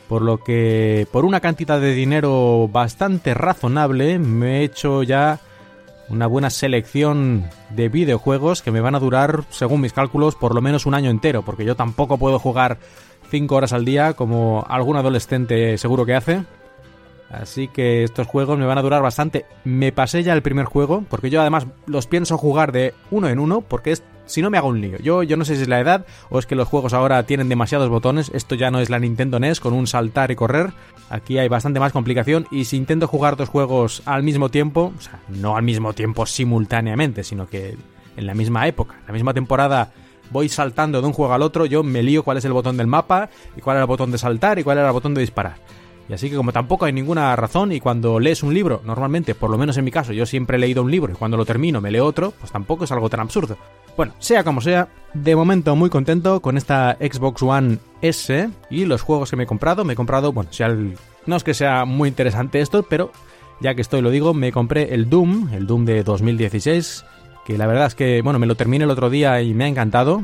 Por 0.08 0.22
lo 0.22 0.42
que, 0.42 1.06
por 1.12 1.24
una 1.24 1.40
cantidad 1.40 1.80
de 1.80 1.92
dinero 1.92 2.68
bastante 2.72 3.34
razonable, 3.34 4.18
me 4.18 4.60
he 4.60 4.64
hecho 4.64 5.02
ya 5.02 5.38
una 6.08 6.26
buena 6.26 6.50
selección 6.50 7.44
de 7.70 7.88
videojuegos 7.88 8.62
que 8.62 8.72
me 8.72 8.80
van 8.80 8.94
a 8.94 9.00
durar, 9.00 9.44
según 9.50 9.82
mis 9.82 9.92
cálculos, 9.92 10.34
por 10.34 10.54
lo 10.54 10.62
menos 10.62 10.86
un 10.86 10.94
año 10.94 11.10
entero, 11.10 11.42
porque 11.42 11.66
yo 11.66 11.76
tampoco 11.76 12.16
puedo 12.16 12.38
jugar 12.38 12.78
5 13.30 13.54
horas 13.54 13.72
al 13.72 13.84
día 13.84 14.14
como 14.14 14.64
algún 14.68 14.96
adolescente 14.96 15.76
seguro 15.78 16.06
que 16.06 16.14
hace. 16.14 16.44
Así 17.30 17.68
que 17.68 18.04
estos 18.04 18.26
juegos 18.26 18.58
me 18.58 18.66
van 18.66 18.78
a 18.78 18.82
durar 18.82 19.02
bastante. 19.02 19.44
Me 19.64 19.92
pasé 19.92 20.22
ya 20.22 20.32
el 20.32 20.42
primer 20.42 20.66
juego, 20.66 21.04
porque 21.08 21.30
yo 21.30 21.40
además 21.40 21.66
los 21.86 22.06
pienso 22.06 22.38
jugar 22.38 22.72
de 22.72 22.94
uno 23.10 23.28
en 23.28 23.38
uno, 23.38 23.60
porque 23.60 23.92
es, 23.92 24.02
si 24.26 24.40
no 24.40 24.50
me 24.50 24.56
hago 24.56 24.68
un 24.68 24.80
lío. 24.80 24.98
Yo, 24.98 25.22
yo 25.22 25.36
no 25.36 25.44
sé 25.44 25.56
si 25.56 25.62
es 25.62 25.68
la 25.68 25.80
edad 25.80 26.06
o 26.30 26.38
es 26.38 26.46
que 26.46 26.54
los 26.54 26.68
juegos 26.68 26.94
ahora 26.94 27.22
tienen 27.24 27.48
demasiados 27.48 27.88
botones. 27.90 28.30
Esto 28.34 28.54
ya 28.54 28.70
no 28.70 28.80
es 28.80 28.88
la 28.88 28.98
Nintendo 28.98 29.38
NES 29.38 29.60
con 29.60 29.74
un 29.74 29.86
saltar 29.86 30.30
y 30.30 30.36
correr. 30.36 30.72
Aquí 31.10 31.38
hay 31.38 31.48
bastante 31.48 31.80
más 31.80 31.92
complicación 31.92 32.46
y 32.50 32.64
si 32.64 32.76
intento 32.76 33.06
jugar 33.06 33.36
dos 33.36 33.48
juegos 33.48 34.02
al 34.06 34.22
mismo 34.22 34.50
tiempo, 34.50 34.92
o 34.96 35.00
sea, 35.00 35.20
no 35.28 35.56
al 35.56 35.62
mismo 35.62 35.92
tiempo 35.92 36.26
simultáneamente, 36.26 37.24
sino 37.24 37.46
que 37.46 37.76
en 38.16 38.26
la 38.26 38.34
misma 38.34 38.66
época, 38.66 38.96
en 39.00 39.06
la 39.06 39.12
misma 39.12 39.34
temporada 39.34 39.92
voy 40.30 40.48
saltando 40.48 41.00
de 41.00 41.06
un 41.06 41.12
juego 41.12 41.32
al 41.32 41.42
otro, 41.42 41.66
yo 41.66 41.82
me 41.82 42.02
lío 42.02 42.22
cuál 42.22 42.36
es 42.36 42.44
el 42.44 42.52
botón 42.52 42.76
del 42.76 42.86
mapa 42.86 43.30
y 43.56 43.60
cuál 43.60 43.78
es 43.78 43.80
el 43.82 43.86
botón 43.86 44.10
de 44.10 44.18
saltar 44.18 44.58
y 44.58 44.64
cuál 44.64 44.78
es 44.78 44.84
el 44.84 44.92
botón 44.92 45.14
de 45.14 45.22
disparar. 45.22 45.56
Y 46.08 46.14
así 46.14 46.30
que 46.30 46.36
como 46.36 46.52
tampoco 46.52 46.86
hay 46.86 46.92
ninguna 46.92 47.36
razón 47.36 47.72
y 47.72 47.80
cuando 47.80 48.18
lees 48.18 48.42
un 48.42 48.54
libro, 48.54 48.80
normalmente, 48.84 49.34
por 49.34 49.50
lo 49.50 49.58
menos 49.58 49.76
en 49.76 49.84
mi 49.84 49.90
caso, 49.90 50.12
yo 50.12 50.24
siempre 50.24 50.56
he 50.56 50.60
leído 50.60 50.82
un 50.82 50.90
libro 50.90 51.12
y 51.12 51.16
cuando 51.16 51.36
lo 51.36 51.44
termino 51.44 51.80
me 51.80 51.90
leo 51.90 52.06
otro, 52.06 52.32
pues 52.38 52.50
tampoco 52.50 52.84
es 52.84 52.92
algo 52.92 53.10
tan 53.10 53.20
absurdo. 53.20 53.58
Bueno, 53.96 54.14
sea 54.18 54.44
como 54.44 54.60
sea, 54.60 54.88
de 55.12 55.36
momento 55.36 55.76
muy 55.76 55.90
contento 55.90 56.40
con 56.40 56.56
esta 56.56 56.96
Xbox 57.00 57.42
One 57.42 57.78
S 58.00 58.48
y 58.70 58.84
los 58.84 59.02
juegos 59.02 59.28
que 59.28 59.36
me 59.36 59.42
he 59.42 59.46
comprado. 59.46 59.84
Me 59.84 59.94
he 59.94 59.96
comprado, 59.96 60.32
bueno, 60.32 60.52
sea 60.52 60.68
no 61.26 61.36
es 61.36 61.44
que 61.44 61.52
sea 61.52 61.84
muy 61.84 62.08
interesante 62.08 62.60
esto, 62.60 62.84
pero 62.84 63.12
ya 63.60 63.74
que 63.74 63.82
estoy 63.82 64.00
lo 64.00 64.10
digo, 64.10 64.34
me 64.34 64.52
compré 64.52 64.94
el 64.94 65.10
Doom, 65.10 65.52
el 65.52 65.66
Doom 65.66 65.84
de 65.84 66.04
2016, 66.04 67.04
que 67.44 67.58
la 67.58 67.66
verdad 67.66 67.86
es 67.86 67.94
que, 67.94 68.22
bueno, 68.22 68.38
me 68.38 68.46
lo 68.46 68.54
terminé 68.54 68.84
el 68.84 68.90
otro 68.90 69.10
día 69.10 69.42
y 69.42 69.52
me 69.52 69.64
ha 69.64 69.68
encantado. 69.68 70.22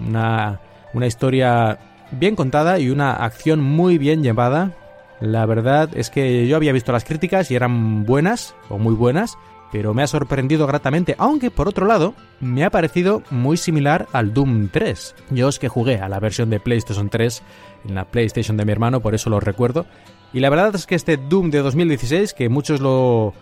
Una, 0.00 0.60
una 0.94 1.06
historia 1.06 1.78
bien 2.12 2.36
contada 2.36 2.78
y 2.78 2.90
una 2.90 3.12
acción 3.12 3.60
muy 3.60 3.98
bien 3.98 4.22
llevada. 4.22 4.76
La 5.20 5.44
verdad 5.46 5.90
es 5.94 6.10
que 6.10 6.46
yo 6.46 6.56
había 6.56 6.72
visto 6.72 6.92
las 6.92 7.04
críticas 7.04 7.50
y 7.50 7.54
eran 7.54 8.04
buenas 8.04 8.54
o 8.68 8.78
muy 8.78 8.94
buenas, 8.94 9.36
pero 9.70 9.94
me 9.94 10.02
ha 10.02 10.06
sorprendido 10.06 10.66
gratamente, 10.66 11.14
aunque 11.18 11.50
por 11.50 11.68
otro 11.68 11.86
lado 11.86 12.14
me 12.40 12.64
ha 12.64 12.70
parecido 12.70 13.22
muy 13.30 13.56
similar 13.56 14.08
al 14.12 14.32
Doom 14.32 14.68
3. 14.68 15.14
Yo 15.30 15.48
es 15.48 15.58
que 15.58 15.68
jugué 15.68 16.00
a 16.00 16.08
la 16.08 16.20
versión 16.20 16.50
de 16.50 16.58
PlayStation 16.58 17.10
3 17.10 17.42
en 17.88 17.94
la 17.94 18.06
PlayStation 18.06 18.56
de 18.56 18.64
mi 18.64 18.72
hermano, 18.72 19.00
por 19.00 19.14
eso 19.14 19.30
lo 19.30 19.40
recuerdo. 19.40 19.86
Y 20.32 20.40
la 20.40 20.50
verdad 20.50 20.74
es 20.74 20.86
que 20.86 20.94
este 20.94 21.16
Doom 21.16 21.50
de 21.50 21.58
2016, 21.58 22.34
que 22.34 22.48
muchos 22.48 22.80
lo, 22.80 23.34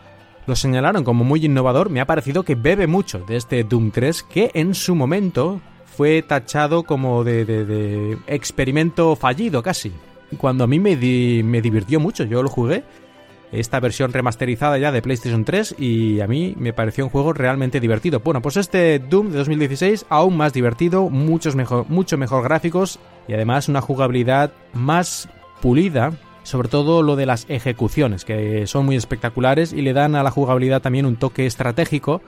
lo 0.46 0.56
señalaron 0.56 1.04
como 1.04 1.24
muy 1.24 1.44
innovador, 1.44 1.90
me 1.90 2.00
ha 2.00 2.06
parecido 2.06 2.42
que 2.42 2.56
bebe 2.56 2.86
mucho 2.86 3.20
de 3.20 3.36
este 3.36 3.62
Doom 3.62 3.90
3, 3.90 4.22
que 4.24 4.50
en 4.54 4.74
su 4.74 4.94
momento 4.94 5.60
fue 5.84 6.22
tachado 6.22 6.84
como 6.84 7.24
de, 7.24 7.44
de, 7.44 8.18
experimento 8.26 9.16
fallido 9.16 9.62
casi. 9.62 9.92
Cuando 10.36 10.64
a 10.64 10.66
mí 10.66 10.78
me, 10.78 10.96
divirtió 10.96 12.00
mucho, 12.00 12.24
yo 12.24 12.42
lo 12.42 12.48
jugué 12.48 12.84
esta 13.50 13.80
versión 13.80 14.12
remasterizada 14.12 14.76
ya 14.76 14.92
de 14.92 15.00
PlayStation 15.00 15.44
3 15.44 15.76
y 15.78 16.20
a 16.20 16.26
mí 16.26 16.54
me 16.58 16.74
pareció 16.74 17.04
un 17.04 17.10
juego 17.10 17.32
realmente 17.32 17.80
divertido. 17.80 18.20
Bueno, 18.20 18.42
pues 18.42 18.58
este 18.58 18.98
Doom 18.98 19.30
de 19.30 19.38
2016 19.38 20.04
aún 20.10 20.36
más 20.36 20.52
divertido, 20.52 21.08
muchos 21.08 21.56
mejor, 21.56 21.86
mucho 21.88 22.18
mejor 22.18 22.44
gráficos 22.44 22.98
y 23.26 23.32
además 23.32 23.70
una 23.70 23.80
jugabilidad 23.80 24.52
más 24.74 25.30
pulida, 25.62 26.12
sobre 26.42 26.68
todo 26.68 27.02
lo 27.02 27.16
de 27.16 27.24
las 27.24 27.46
ejecuciones, 27.48 28.26
que 28.26 28.66
son 28.66 28.84
muy 28.84 28.96
espectaculares 28.96 29.72
y 29.72 29.80
le 29.80 29.94
dan 29.94 30.14
a 30.14 30.22
la 30.22 30.30
jugabilidad 30.30 30.82
también 30.82 31.06
un 31.06 31.16
toque 31.16 31.46
estratégico 31.46 32.20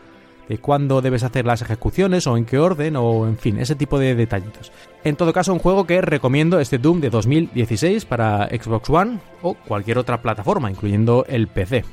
de 0.51 0.59
cuándo 0.59 1.01
debes 1.01 1.23
hacer 1.23 1.47
las 1.47 1.63
ejecuciones 1.63 2.27
o 2.27 2.37
en 2.37 2.45
qué 2.45 2.59
orden 2.59 2.97
o 2.97 3.29
en 3.29 3.39
fin, 3.39 3.61
ese 3.61 3.77
tipo 3.77 4.01
de 4.01 4.17
detallitos. 4.17 4.73
En 5.05 5.15
todo 5.15 5.33
caso, 5.33 5.53
un 5.53 5.61
juego 5.61 5.87
que 5.87 6.01
recomiendo 6.01 6.59
este 6.59 6.79
Doom 6.79 7.01
de 7.01 7.09
2016 7.09 8.05
para 8.05 8.49
Xbox 8.49 8.91
One 8.91 9.21
o 9.43 9.55
cualquier 9.55 9.99
otra 9.99 10.21
plataforma, 10.21 10.69
incluyendo 10.69 11.25
el 11.29 11.47
PC. 11.47 11.85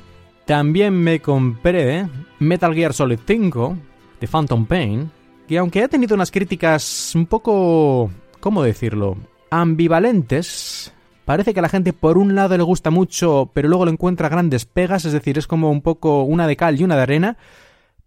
También 0.44 0.92
me 0.94 1.20
compré 1.20 2.08
Metal 2.40 2.74
Gear 2.74 2.92
Solid 2.92 3.20
5 3.24 3.76
de 4.20 4.26
Phantom 4.26 4.66
Pain, 4.66 5.08
que 5.46 5.56
aunque 5.58 5.84
ha 5.84 5.88
tenido 5.88 6.16
unas 6.16 6.32
críticas 6.32 7.12
un 7.14 7.26
poco, 7.26 8.10
¿cómo 8.40 8.64
decirlo?, 8.64 9.18
ambivalentes, 9.50 10.92
parece 11.24 11.54
que 11.54 11.60
a 11.60 11.62
la 11.62 11.68
gente 11.68 11.92
por 11.92 12.18
un 12.18 12.34
lado 12.34 12.56
le 12.56 12.64
gusta 12.64 12.90
mucho, 12.90 13.52
pero 13.54 13.68
luego 13.68 13.84
le 13.84 13.92
encuentra 13.92 14.28
grandes 14.28 14.64
pegas, 14.64 15.04
es 15.04 15.12
decir, 15.12 15.38
es 15.38 15.46
como 15.46 15.70
un 15.70 15.80
poco 15.80 16.24
una 16.24 16.48
de 16.48 16.56
cal 16.56 16.80
y 16.80 16.82
una 16.82 16.96
de 16.96 17.02
arena, 17.02 17.36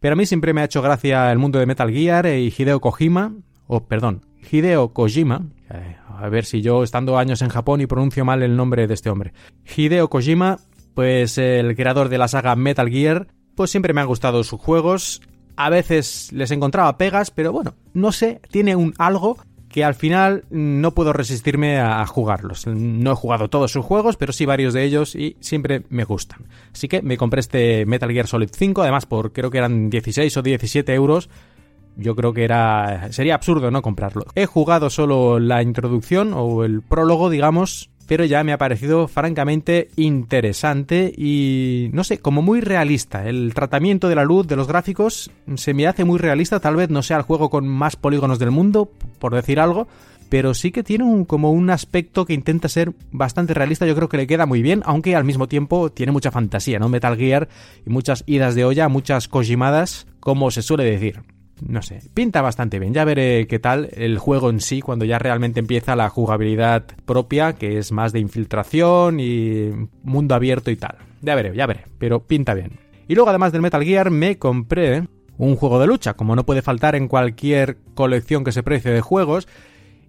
pero 0.01 0.13
a 0.13 0.15
mí 0.15 0.25
siempre 0.25 0.51
me 0.51 0.61
ha 0.61 0.65
hecho 0.65 0.81
gracia 0.81 1.31
el 1.31 1.37
mundo 1.37 1.59
de 1.59 1.67
Metal 1.67 1.89
Gear 1.89 2.25
y 2.25 2.53
Hideo 2.57 2.81
Kojima, 2.81 3.35
o 3.67 3.85
perdón, 3.85 4.25
Hideo 4.51 4.93
Kojima, 4.93 5.45
eh, 5.69 5.95
a 6.17 6.27
ver 6.27 6.45
si 6.45 6.61
yo 6.61 6.83
estando 6.83 7.19
años 7.19 7.43
en 7.43 7.49
Japón 7.49 7.81
y 7.81 7.85
pronuncio 7.85 8.25
mal 8.25 8.41
el 8.41 8.57
nombre 8.57 8.87
de 8.87 8.95
este 8.95 9.11
hombre. 9.11 9.31
Hideo 9.77 10.09
Kojima, 10.09 10.57
pues 10.95 11.37
el 11.37 11.75
creador 11.75 12.09
de 12.09 12.17
la 12.17 12.27
saga 12.27 12.55
Metal 12.55 12.89
Gear, 12.89 13.27
pues 13.55 13.69
siempre 13.69 13.93
me 13.93 14.01
han 14.01 14.07
gustado 14.07 14.43
sus 14.43 14.59
juegos. 14.59 15.21
A 15.55 15.69
veces 15.69 16.31
les 16.33 16.49
encontraba 16.49 16.97
pegas, 16.97 17.29
pero 17.29 17.51
bueno, 17.51 17.75
no 17.93 18.11
sé, 18.11 18.41
tiene 18.49 18.75
un 18.75 18.95
algo 18.97 19.37
que 19.71 19.83
al 19.85 19.95
final 19.95 20.43
no 20.49 20.91
puedo 20.93 21.13
resistirme 21.13 21.79
a 21.79 22.05
jugarlos. 22.05 22.67
No 22.67 23.13
he 23.13 23.15
jugado 23.15 23.49
todos 23.49 23.71
sus 23.71 23.85
juegos, 23.85 24.17
pero 24.17 24.33
sí 24.33 24.45
varios 24.45 24.73
de 24.73 24.83
ellos 24.83 25.15
y 25.15 25.37
siempre 25.39 25.83
me 25.89 26.03
gustan. 26.03 26.45
Así 26.73 26.87
que 26.87 27.01
me 27.01 27.17
compré 27.17 27.39
este 27.39 27.85
Metal 27.85 28.11
Gear 28.11 28.27
Solid 28.27 28.49
5, 28.51 28.81
además 28.81 29.05
por 29.05 29.31
creo 29.31 29.49
que 29.49 29.57
eran 29.57 29.89
16 29.89 30.35
o 30.35 30.41
17 30.41 30.93
euros. 30.93 31.29
Yo 31.95 32.15
creo 32.15 32.33
que 32.33 32.43
era 32.43 33.11
sería 33.11 33.35
absurdo 33.35 33.71
no 33.71 33.81
comprarlo. 33.81 34.25
He 34.35 34.45
jugado 34.45 34.89
solo 34.89 35.39
la 35.39 35.63
introducción 35.63 36.33
o 36.33 36.63
el 36.63 36.81
prólogo, 36.81 37.29
digamos, 37.29 37.89
pero 38.11 38.25
ya 38.25 38.43
me 38.43 38.51
ha 38.51 38.57
parecido 38.57 39.07
francamente 39.07 39.87
interesante 39.95 41.13
y 41.15 41.89
no 41.93 42.03
sé, 42.03 42.17
como 42.17 42.41
muy 42.41 42.59
realista. 42.59 43.25
El 43.25 43.53
tratamiento 43.53 44.09
de 44.09 44.15
la 44.15 44.25
luz, 44.25 44.45
de 44.47 44.57
los 44.57 44.67
gráficos, 44.67 45.31
se 45.55 45.73
me 45.73 45.87
hace 45.87 46.03
muy 46.03 46.19
realista. 46.19 46.59
Tal 46.59 46.75
vez 46.75 46.89
no 46.89 47.03
sea 47.03 47.15
el 47.15 47.23
juego 47.23 47.49
con 47.49 47.65
más 47.69 47.95
polígonos 47.95 48.37
del 48.37 48.51
mundo, 48.51 48.91
por 49.17 49.33
decir 49.33 49.61
algo, 49.61 49.87
pero 50.27 50.53
sí 50.53 50.73
que 50.73 50.83
tiene 50.83 51.05
un, 51.05 51.23
como 51.23 51.53
un 51.53 51.69
aspecto 51.69 52.25
que 52.25 52.33
intenta 52.33 52.67
ser 52.67 52.91
bastante 53.13 53.53
realista. 53.53 53.85
Yo 53.85 53.95
creo 53.95 54.09
que 54.09 54.17
le 54.17 54.27
queda 54.27 54.45
muy 54.45 54.61
bien, 54.61 54.81
aunque 54.83 55.15
al 55.15 55.23
mismo 55.23 55.47
tiempo 55.47 55.89
tiene 55.89 56.11
mucha 56.11 56.31
fantasía, 56.31 56.79
¿no? 56.79 56.89
Metal 56.89 57.15
Gear 57.15 57.47
y 57.85 57.91
muchas 57.91 58.25
idas 58.27 58.55
de 58.55 58.65
olla, 58.65 58.89
muchas 58.89 59.29
kojimadas, 59.29 60.05
como 60.19 60.51
se 60.51 60.63
suele 60.63 60.83
decir 60.83 61.21
no 61.65 61.81
sé, 61.81 62.01
pinta 62.13 62.41
bastante 62.41 62.79
bien. 62.79 62.93
Ya 62.93 63.05
veré 63.05 63.47
qué 63.47 63.59
tal 63.59 63.89
el 63.93 64.17
juego 64.17 64.49
en 64.49 64.59
sí 64.59 64.81
cuando 64.81 65.05
ya 65.05 65.19
realmente 65.19 65.59
empieza 65.59 65.95
la 65.95 66.09
jugabilidad 66.09 66.85
propia, 67.05 67.53
que 67.53 67.77
es 67.77 67.91
más 67.91 68.11
de 68.13 68.19
infiltración 68.19 69.19
y 69.19 69.71
mundo 70.03 70.35
abierto 70.35 70.71
y 70.71 70.75
tal. 70.75 70.97
Ya 71.21 71.35
veré, 71.35 71.55
ya 71.55 71.67
veré, 71.67 71.85
pero 71.97 72.21
pinta 72.21 72.53
bien. 72.53 72.79
Y 73.07 73.15
luego 73.15 73.29
además 73.29 73.51
del 73.51 73.61
Metal 73.61 73.83
Gear 73.83 74.09
me 74.09 74.37
compré 74.37 75.03
un 75.37 75.55
juego 75.55 75.79
de 75.79 75.87
lucha, 75.87 76.13
como 76.13 76.35
no 76.35 76.45
puede 76.45 76.61
faltar 76.61 76.95
en 76.95 77.07
cualquier 77.07 77.77
colección 77.95 78.43
que 78.43 78.51
se 78.51 78.63
precie 78.63 78.91
de 78.91 79.01
juegos, 79.01 79.47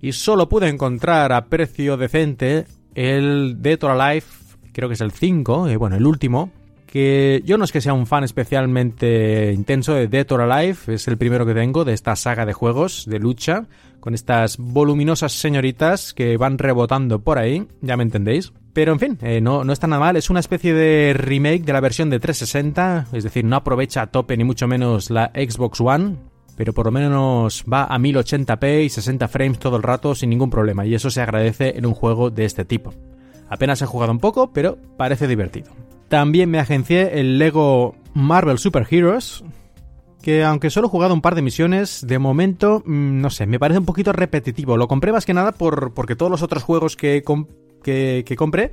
y 0.01 0.13
solo 0.13 0.49
pude 0.49 0.69
encontrar 0.69 1.33
a 1.33 1.47
precio 1.47 1.97
decente 1.97 2.67
el 2.95 3.63
Dead 3.63 3.83
or 3.83 3.93
Alive, 3.93 4.27
creo 4.73 4.89
que 4.89 4.95
es 4.95 5.01
el 5.01 5.13
5, 5.13 5.69
y 5.69 5.73
eh, 5.73 5.77
bueno, 5.77 5.97
el 5.97 6.07
último, 6.07 6.51
que 6.93 7.41
yo 7.47 7.57
no 7.57 7.65
es 7.65 7.73
que 7.73 7.81
sea 7.81 7.95
un 7.95 8.07
fan 8.07 8.23
especialmente 8.23 9.51
intenso 9.55 9.95
de 9.95 10.09
Dead 10.09 10.31
or 10.31 10.43
Alive, 10.43 10.77
es 10.89 11.09
el 11.09 11.17
primero 11.17 11.47
que 11.47 11.55
tengo 11.55 11.87
de 11.87 11.95
esta 11.95 12.15
saga 12.17 12.45
de 12.45 12.53
juegos 12.53 13.07
de 13.07 13.19
lucha, 13.19 13.67
con 13.99 14.13
estas 14.13 14.59
voluminosas 14.59 15.33
señoritas 15.33 16.13
que 16.13 16.37
van 16.37 16.59
rebotando 16.59 17.21
por 17.21 17.39
ahí, 17.39 17.67
ya 17.81 17.97
me 17.97 18.03
entendéis. 18.03 18.53
Pero 18.75 18.93
en 18.93 18.99
fin, 18.99 19.19
eh, 19.23 19.41
no, 19.41 19.65
no 19.65 19.73
está 19.73 19.87
nada 19.87 20.01
mal, 20.01 20.17
es 20.19 20.29
una 20.29 20.41
especie 20.41 20.75
de 20.75 21.15
remake 21.15 21.65
de 21.65 21.73
la 21.73 21.81
versión 21.81 22.11
de 22.11 22.21
360, 22.21 23.07
es 23.15 23.25
decir, 23.25 23.47
no 23.47 23.57
aprovecha 23.57 24.03
a 24.03 24.09
tope 24.09 24.37
ni 24.37 24.45
mucho 24.45 24.69
menos 24.69 25.09
la 25.09 25.33
Xbox 25.35 25.81
One, 25.81 26.17
pero 26.59 26.75
por 26.75 26.85
lo 26.85 26.93
menos 26.93 27.65
va 27.73 27.85
a 27.85 27.99
1080p 27.99 28.85
y 28.85 28.91
60 28.91 29.29
frames 29.29 29.59
todo 29.59 29.79
el 29.79 29.83
rato 29.83 30.15
sin 30.15 30.29
ningún 30.29 30.51
problema, 30.51 30.85
y 30.85 30.95
eso 30.95 31.09
se 31.09 31.23
agradece 31.23 31.79
en 31.79 31.87
un 31.87 31.95
juego 31.95 32.29
de 32.29 32.45
este 32.45 32.67
tipo. 32.67 32.93
Apenas 33.49 33.81
he 33.81 33.87
jugado 33.87 34.13
un 34.13 34.21
poco, 34.21 34.53
pero 34.53 34.77
parece 34.99 35.27
divertido. 35.27 35.73
También 36.13 36.51
me 36.51 36.59
agencié 36.59 37.19
el 37.21 37.39
Lego 37.39 37.95
Marvel 38.13 38.59
Super 38.59 38.87
Heroes, 38.91 39.43
que 40.21 40.45
aunque 40.45 40.69
solo 40.69 40.89
he 40.89 40.91
jugado 40.91 41.15
un 41.15 41.23
par 41.23 41.35
de 41.35 41.41
misiones, 41.41 42.07
de 42.07 42.19
momento, 42.19 42.83
mm, 42.85 43.23
no 43.23 43.31
sé, 43.31 43.47
me 43.47 43.59
parece 43.59 43.79
un 43.79 43.87
poquito 43.87 44.13
repetitivo. 44.13 44.77
Lo 44.77 44.89
compré 44.89 45.11
más 45.11 45.25
que 45.25 45.33
nada 45.33 45.53
por, 45.53 45.95
porque 45.95 46.15
todos 46.15 46.31
los 46.31 46.43
otros 46.43 46.65
juegos 46.65 46.97
que, 46.97 47.25
que, 47.83 48.25
que 48.27 48.37
compré 48.37 48.73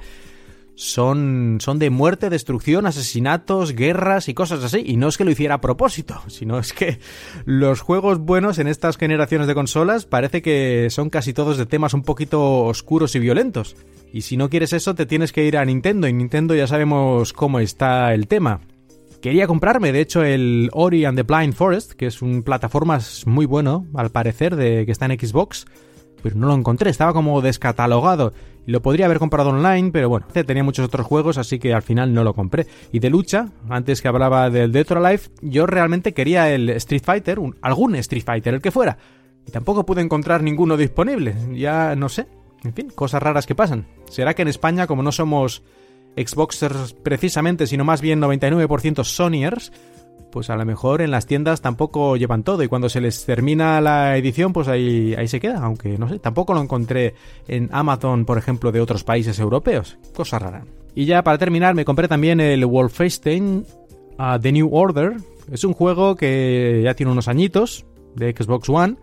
son, 0.79 1.57
son 1.59 1.77
de 1.77 1.89
muerte, 1.89 2.29
destrucción, 2.29 2.85
asesinatos, 2.85 3.73
guerras 3.73 4.29
y 4.29 4.33
cosas 4.33 4.63
así. 4.63 4.81
Y 4.85 4.95
no 4.95 5.09
es 5.09 5.17
que 5.17 5.25
lo 5.25 5.31
hiciera 5.31 5.55
a 5.55 5.61
propósito, 5.61 6.21
sino 6.27 6.57
es 6.57 6.71
que 6.71 6.99
los 7.43 7.81
juegos 7.81 8.19
buenos 8.19 8.59
en 8.59 8.67
estas 8.67 8.95
generaciones 8.95 9.47
de 9.47 9.55
consolas 9.55 10.05
parece 10.05 10.41
que 10.41 10.87
son 10.89 11.09
casi 11.09 11.33
todos 11.33 11.57
de 11.57 11.65
temas 11.65 11.93
un 11.93 12.03
poquito 12.03 12.63
oscuros 12.63 13.13
y 13.15 13.19
violentos. 13.19 13.75
Y 14.13 14.21
si 14.21 14.37
no 14.37 14.49
quieres 14.49 14.71
eso, 14.71 14.95
te 14.95 15.05
tienes 15.05 15.33
que 15.33 15.43
ir 15.43 15.57
a 15.57 15.65
Nintendo. 15.65 16.07
Y 16.07 16.13
Nintendo 16.13 16.55
ya 16.55 16.65
sabemos 16.65 17.33
cómo 17.33 17.59
está 17.59 18.13
el 18.13 18.29
tema. 18.29 18.61
Quería 19.21 19.47
comprarme, 19.47 19.91
de 19.91 19.99
hecho, 19.99 20.23
el 20.23 20.69
Ori 20.71 21.03
and 21.03 21.17
the 21.17 21.23
Blind 21.23 21.53
Forest, 21.53 21.91
que 21.91 22.05
es 22.05 22.21
un 22.21 22.41
plataformas 22.41 23.27
muy 23.27 23.45
bueno, 23.45 23.85
al 23.95 24.11
parecer, 24.11 24.55
de 24.55 24.85
que 24.85 24.93
está 24.93 25.07
en 25.07 25.19
Xbox, 25.19 25.65
pero 26.21 26.35
no 26.35 26.47
lo 26.47 26.53
encontré, 26.53 26.89
estaba 26.89 27.13
como 27.13 27.41
descatalogado. 27.41 28.33
Lo 28.65 28.81
podría 28.81 29.05
haber 29.05 29.19
comprado 29.19 29.49
online, 29.49 29.91
pero 29.91 30.09
bueno, 30.09 30.27
tenía 30.45 30.63
muchos 30.63 30.85
otros 30.85 31.05
juegos, 31.05 31.37
así 31.37 31.57
que 31.57 31.73
al 31.73 31.81
final 31.81 32.13
no 32.13 32.23
lo 32.23 32.33
compré. 32.33 32.67
Y 32.91 32.99
de 32.99 33.09
lucha, 33.09 33.49
antes 33.67 34.01
que 34.01 34.07
hablaba 34.07 34.49
del 34.49 34.71
Dead 34.71 34.91
or 34.91 34.97
Alive, 34.99 35.23
yo 35.41 35.65
realmente 35.65 36.13
quería 36.13 36.53
el 36.53 36.69
Street 36.69 37.03
Fighter, 37.03 37.39
algún 37.61 37.95
Street 37.95 38.23
Fighter, 38.23 38.53
el 38.53 38.61
que 38.61 38.71
fuera. 38.71 38.97
Y 39.47 39.51
tampoco 39.51 39.85
pude 39.85 40.01
encontrar 40.01 40.43
ninguno 40.43 40.77
disponible. 40.77 41.35
Ya 41.53 41.95
no 41.95 42.09
sé, 42.09 42.27
en 42.63 42.73
fin, 42.73 42.89
cosas 42.93 43.23
raras 43.23 43.47
que 43.47 43.55
pasan. 43.55 43.87
¿Será 44.09 44.33
que 44.33 44.43
en 44.43 44.47
España, 44.49 44.85
como 44.85 45.01
no 45.01 45.11
somos 45.11 45.63
Xboxers 46.15 46.93
precisamente, 46.93 47.67
sino 47.67 47.85
más 47.85 48.01
bien 48.01 48.21
99% 48.21 49.03
Sonyers, 49.03 49.71
pues 50.31 50.49
a 50.49 50.55
lo 50.55 50.65
mejor 50.65 51.01
en 51.01 51.11
las 51.11 51.25
tiendas 51.25 51.61
tampoco 51.61 52.17
llevan 52.17 52.43
todo 52.43 52.63
y 52.63 52.67
cuando 52.67 52.89
se 52.89 53.01
les 53.01 53.25
termina 53.25 53.81
la 53.81 54.17
edición, 54.17 54.53
pues 54.53 54.67
ahí, 54.67 55.15
ahí 55.17 55.27
se 55.27 55.39
queda, 55.39 55.59
aunque 55.63 55.97
no 55.97 56.09
sé, 56.09 56.19
tampoco 56.19 56.53
lo 56.53 56.61
encontré 56.61 57.15
en 57.47 57.69
Amazon, 57.71 58.25
por 58.25 58.37
ejemplo, 58.37 58.71
de 58.71 58.81
otros 58.81 59.03
países 59.03 59.39
europeos. 59.39 59.97
Cosa 60.13 60.39
rara. 60.39 60.63
Y 60.95 61.05
ya 61.05 61.23
para 61.23 61.37
terminar, 61.37 61.75
me 61.75 61.85
compré 61.85 62.07
también 62.07 62.39
el 62.39 62.65
Wolfenstein 62.65 63.65
uh, 64.17 64.39
The 64.39 64.51
New 64.51 64.69
Order. 64.71 65.17
Es 65.51 65.63
un 65.63 65.73
juego 65.73 66.15
que 66.15 66.81
ya 66.83 66.93
tiene 66.93 67.11
unos 67.11 67.27
añitos 67.27 67.85
de 68.15 68.35
Xbox 68.37 68.69
One. 68.69 68.97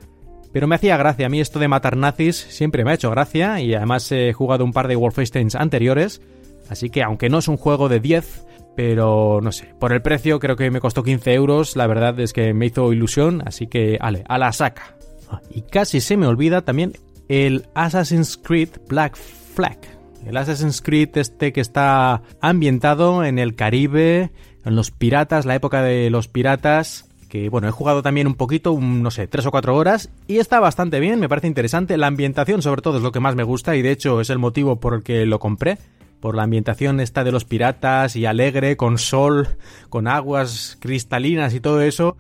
Pero 0.53 0.67
me 0.67 0.77
hacía 0.77 0.97
gracia, 0.97 1.27
a 1.27 1.29
mí 1.29 1.41
esto 1.41 1.59
de 1.59 1.69
matar 1.69 1.97
nazis 1.97 2.37
siempre 2.37 2.83
me 2.83 2.91
ha 2.91 2.95
hecho 2.95 3.11
gracia 3.11 3.61
y 3.61 3.75
además 3.75 4.11
he 4.11 4.33
jugado 4.33 4.65
un 4.65 4.73
par 4.73 4.89
de 4.89 4.97
Wolfensteins 4.97 5.55
anteriores, 5.55 6.23
así 6.71 6.89
que 6.89 7.03
aunque 7.03 7.29
no 7.29 7.39
es 7.39 7.49
un 7.49 7.59
juego 7.59 7.91
de 7.91 8.01
10, 8.01 8.47
pero 8.77 9.41
no 9.43 9.51
sé, 9.51 9.75
por 9.81 9.93
el 9.93 10.03
precio 10.03 10.39
creo 10.39 10.55
que 10.55 10.71
me 10.71 10.81
costó 10.81 11.03
15 11.03 11.33
euros, 11.33 11.75
la 11.77 11.87
verdad 11.87 12.21
es 12.21 12.33
que 12.33 12.53
me 12.53 12.67
hizo 12.67 12.93
ilusión, 12.93 13.43
así 13.47 13.67
que, 13.67 13.97
ale, 14.01 14.23
a 14.29 14.39
la 14.39 14.53
saca. 14.53 14.97
Ah, 15.31 15.41
y 15.51 15.63
casi 15.63 16.01
se 16.01 16.17
me 16.17 16.27
olvida 16.27 16.63
también 16.63 16.93
el 17.29 17.67
Assassin's 17.75 18.37
Creed 18.37 18.69
Black 18.87 19.17
Flag. 19.17 19.79
El 20.25 20.37
Assassin's 20.37 20.83
Creed 20.83 21.17
este 21.17 21.53
que 21.53 21.61
está 21.61 22.23
ambientado 22.41 23.25
en 23.25 23.39
el 23.39 23.55
Caribe, 23.55 24.31
en 24.65 24.77
los 24.77 24.91
piratas, 24.91 25.47
la 25.47 25.55
época 25.55 25.83
de 25.83 26.11
los 26.11 26.29
piratas, 26.29 27.09
que 27.31 27.49
bueno, 27.49 27.69
he 27.69 27.73
jugado 27.73 28.03
también 28.03 28.27
un 28.27 28.35
poquito, 28.35 28.79
no 28.79 29.11
sé, 29.11 29.27
tres 29.27 29.47
o 29.47 29.51
cuatro 29.51 29.75
horas, 29.75 30.11
y 30.27 30.37
está 30.37 30.61
bastante 30.61 31.01
bien, 31.01 31.19
me 31.19 31.29
parece 31.29 31.47
interesante. 31.47 31.97
La 31.97 32.09
ambientación 32.09 32.61
sobre 32.61 32.83
todo 32.83 32.99
es 32.99 33.03
lo 33.03 33.13
que 33.13 33.21
más 33.21 33.37
me 33.37 33.43
gusta 33.43 33.75
y 33.75 33.83
de 33.83 33.93
hecho 33.93 34.21
es 34.21 34.29
el 34.29 34.39
motivo 34.39 34.77
por 34.77 34.95
el 34.95 35.03
que 35.03 35.25
lo 35.25 35.39
compré 35.39 35.79
por 36.27 36.35
la 36.35 36.43
ambientación 36.43 36.99
esta 36.99 37.23
de 37.23 37.31
los 37.31 37.45
piratas 37.45 38.17
y 38.17 38.27
alegre, 38.27 38.77
con 38.77 38.99
sol, 38.99 39.47
con 39.89 40.09
aguas 40.09 40.77
cristalinas 40.81 41.55
y 41.55 41.61
todo 41.61 41.83
eso, 41.83 42.17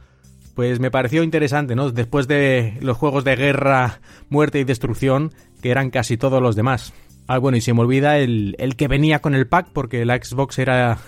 pues 0.54 0.78
me 0.78 0.92
pareció 0.92 1.24
interesante, 1.24 1.74
¿no? 1.74 1.90
Después 1.90 2.28
de 2.28 2.78
los 2.82 2.96
juegos 2.96 3.24
de 3.24 3.34
guerra, 3.34 3.98
muerte 4.28 4.60
y 4.60 4.64
destrucción, 4.64 5.32
que 5.60 5.72
eran 5.72 5.90
casi 5.90 6.16
todos 6.16 6.40
los 6.40 6.54
demás. 6.54 6.92
Ah, 7.26 7.38
bueno, 7.38 7.56
y 7.56 7.60
se 7.60 7.74
me 7.74 7.80
olvida 7.80 8.18
el, 8.18 8.54
el 8.60 8.76
que 8.76 8.86
venía 8.86 9.18
con 9.18 9.34
el 9.34 9.48
pack, 9.48 9.70
porque 9.72 10.04
la 10.04 10.22
Xbox 10.22 10.60
era... 10.60 10.98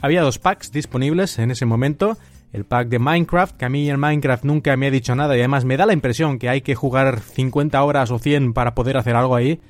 había 0.00 0.22
dos 0.22 0.38
packs 0.38 0.72
disponibles 0.72 1.38
en 1.38 1.50
ese 1.50 1.66
momento. 1.66 2.16
El 2.54 2.64
pack 2.64 2.88
de 2.88 3.00
Minecraft, 3.00 3.54
que 3.54 3.66
a 3.66 3.68
mí 3.68 3.90
en 3.90 4.00
Minecraft 4.00 4.44
nunca 4.44 4.74
me 4.78 4.86
ha 4.86 4.90
dicho 4.90 5.14
nada 5.14 5.36
y 5.36 5.40
además 5.40 5.66
me 5.66 5.76
da 5.76 5.84
la 5.84 5.92
impresión 5.92 6.38
que 6.38 6.48
hay 6.48 6.62
que 6.62 6.74
jugar 6.74 7.20
50 7.20 7.84
horas 7.84 8.10
o 8.10 8.18
100 8.18 8.54
para 8.54 8.74
poder 8.74 8.96
hacer 8.96 9.14
algo 9.14 9.36
ahí 9.36 9.60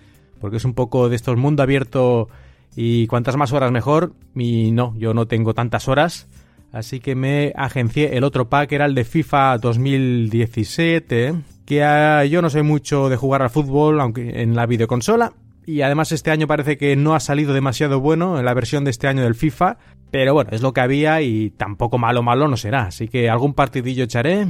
porque 0.44 0.59
es 0.59 0.64
un 0.66 0.74
poco 0.74 1.09
de 1.09 1.16
estos 1.16 1.38
mundo 1.38 1.62
abierto 1.62 2.28
y 2.77 3.07
cuantas 3.07 3.37
más 3.37 3.53
horas 3.53 3.72
mejor. 3.72 4.12
Y 4.35 4.70
no, 4.72 4.95
yo 4.97 5.14
no 5.14 5.27
tengo 5.27 5.55
tantas 5.55 5.89
horas. 5.89 6.29
Así 6.72 7.01
que 7.01 7.14
me 7.14 7.53
agencié 7.57 8.16
el 8.16 8.25
otro 8.25 8.49
pack, 8.49 8.72
era 8.72 8.87
el 8.87 8.95
de 8.95 9.05
FIFA 9.05 9.59
2017, 9.59 11.35
que 11.64 11.85
ah, 11.85 12.25
yo 12.25 12.43
no 12.43 12.51
sé 12.51 12.64
mucho 12.64 13.09
de 13.09 13.16
jugar 13.16 13.43
al 13.43 13.51
fútbol, 13.51 14.01
aunque 14.01 14.43
en 14.43 14.57
la 14.57 14.66
videoconsola. 14.66 15.35
Y 15.66 15.83
además 15.83 16.11
este 16.11 16.31
año 16.31 16.47
parece 16.47 16.77
que 16.77 16.97
no 16.97 17.14
ha 17.14 17.20
salido 17.20 17.55
demasiado 17.55 18.01
bueno 18.01 18.39
en 18.39 18.45
la 18.45 18.55
versión 18.55 18.85
de 18.85 18.91
este 18.91 19.07
año 19.07 19.22
del 19.22 19.37
FIFA. 19.37 19.79
Pero 20.11 20.35
bueno, 20.35 20.51
es 20.53 20.62
lo 20.62 20.72
que 20.72 20.81
había 20.81 21.22
y 21.22 21.51
tampoco 21.51 21.97
malo 21.97 22.22
malo 22.22 22.49
no 22.49 22.57
será. 22.57 22.87
Así 22.87 23.09
que 23.09 23.31
algún 23.31 23.55
partidillo 23.55 24.05
echaré. 24.05 24.49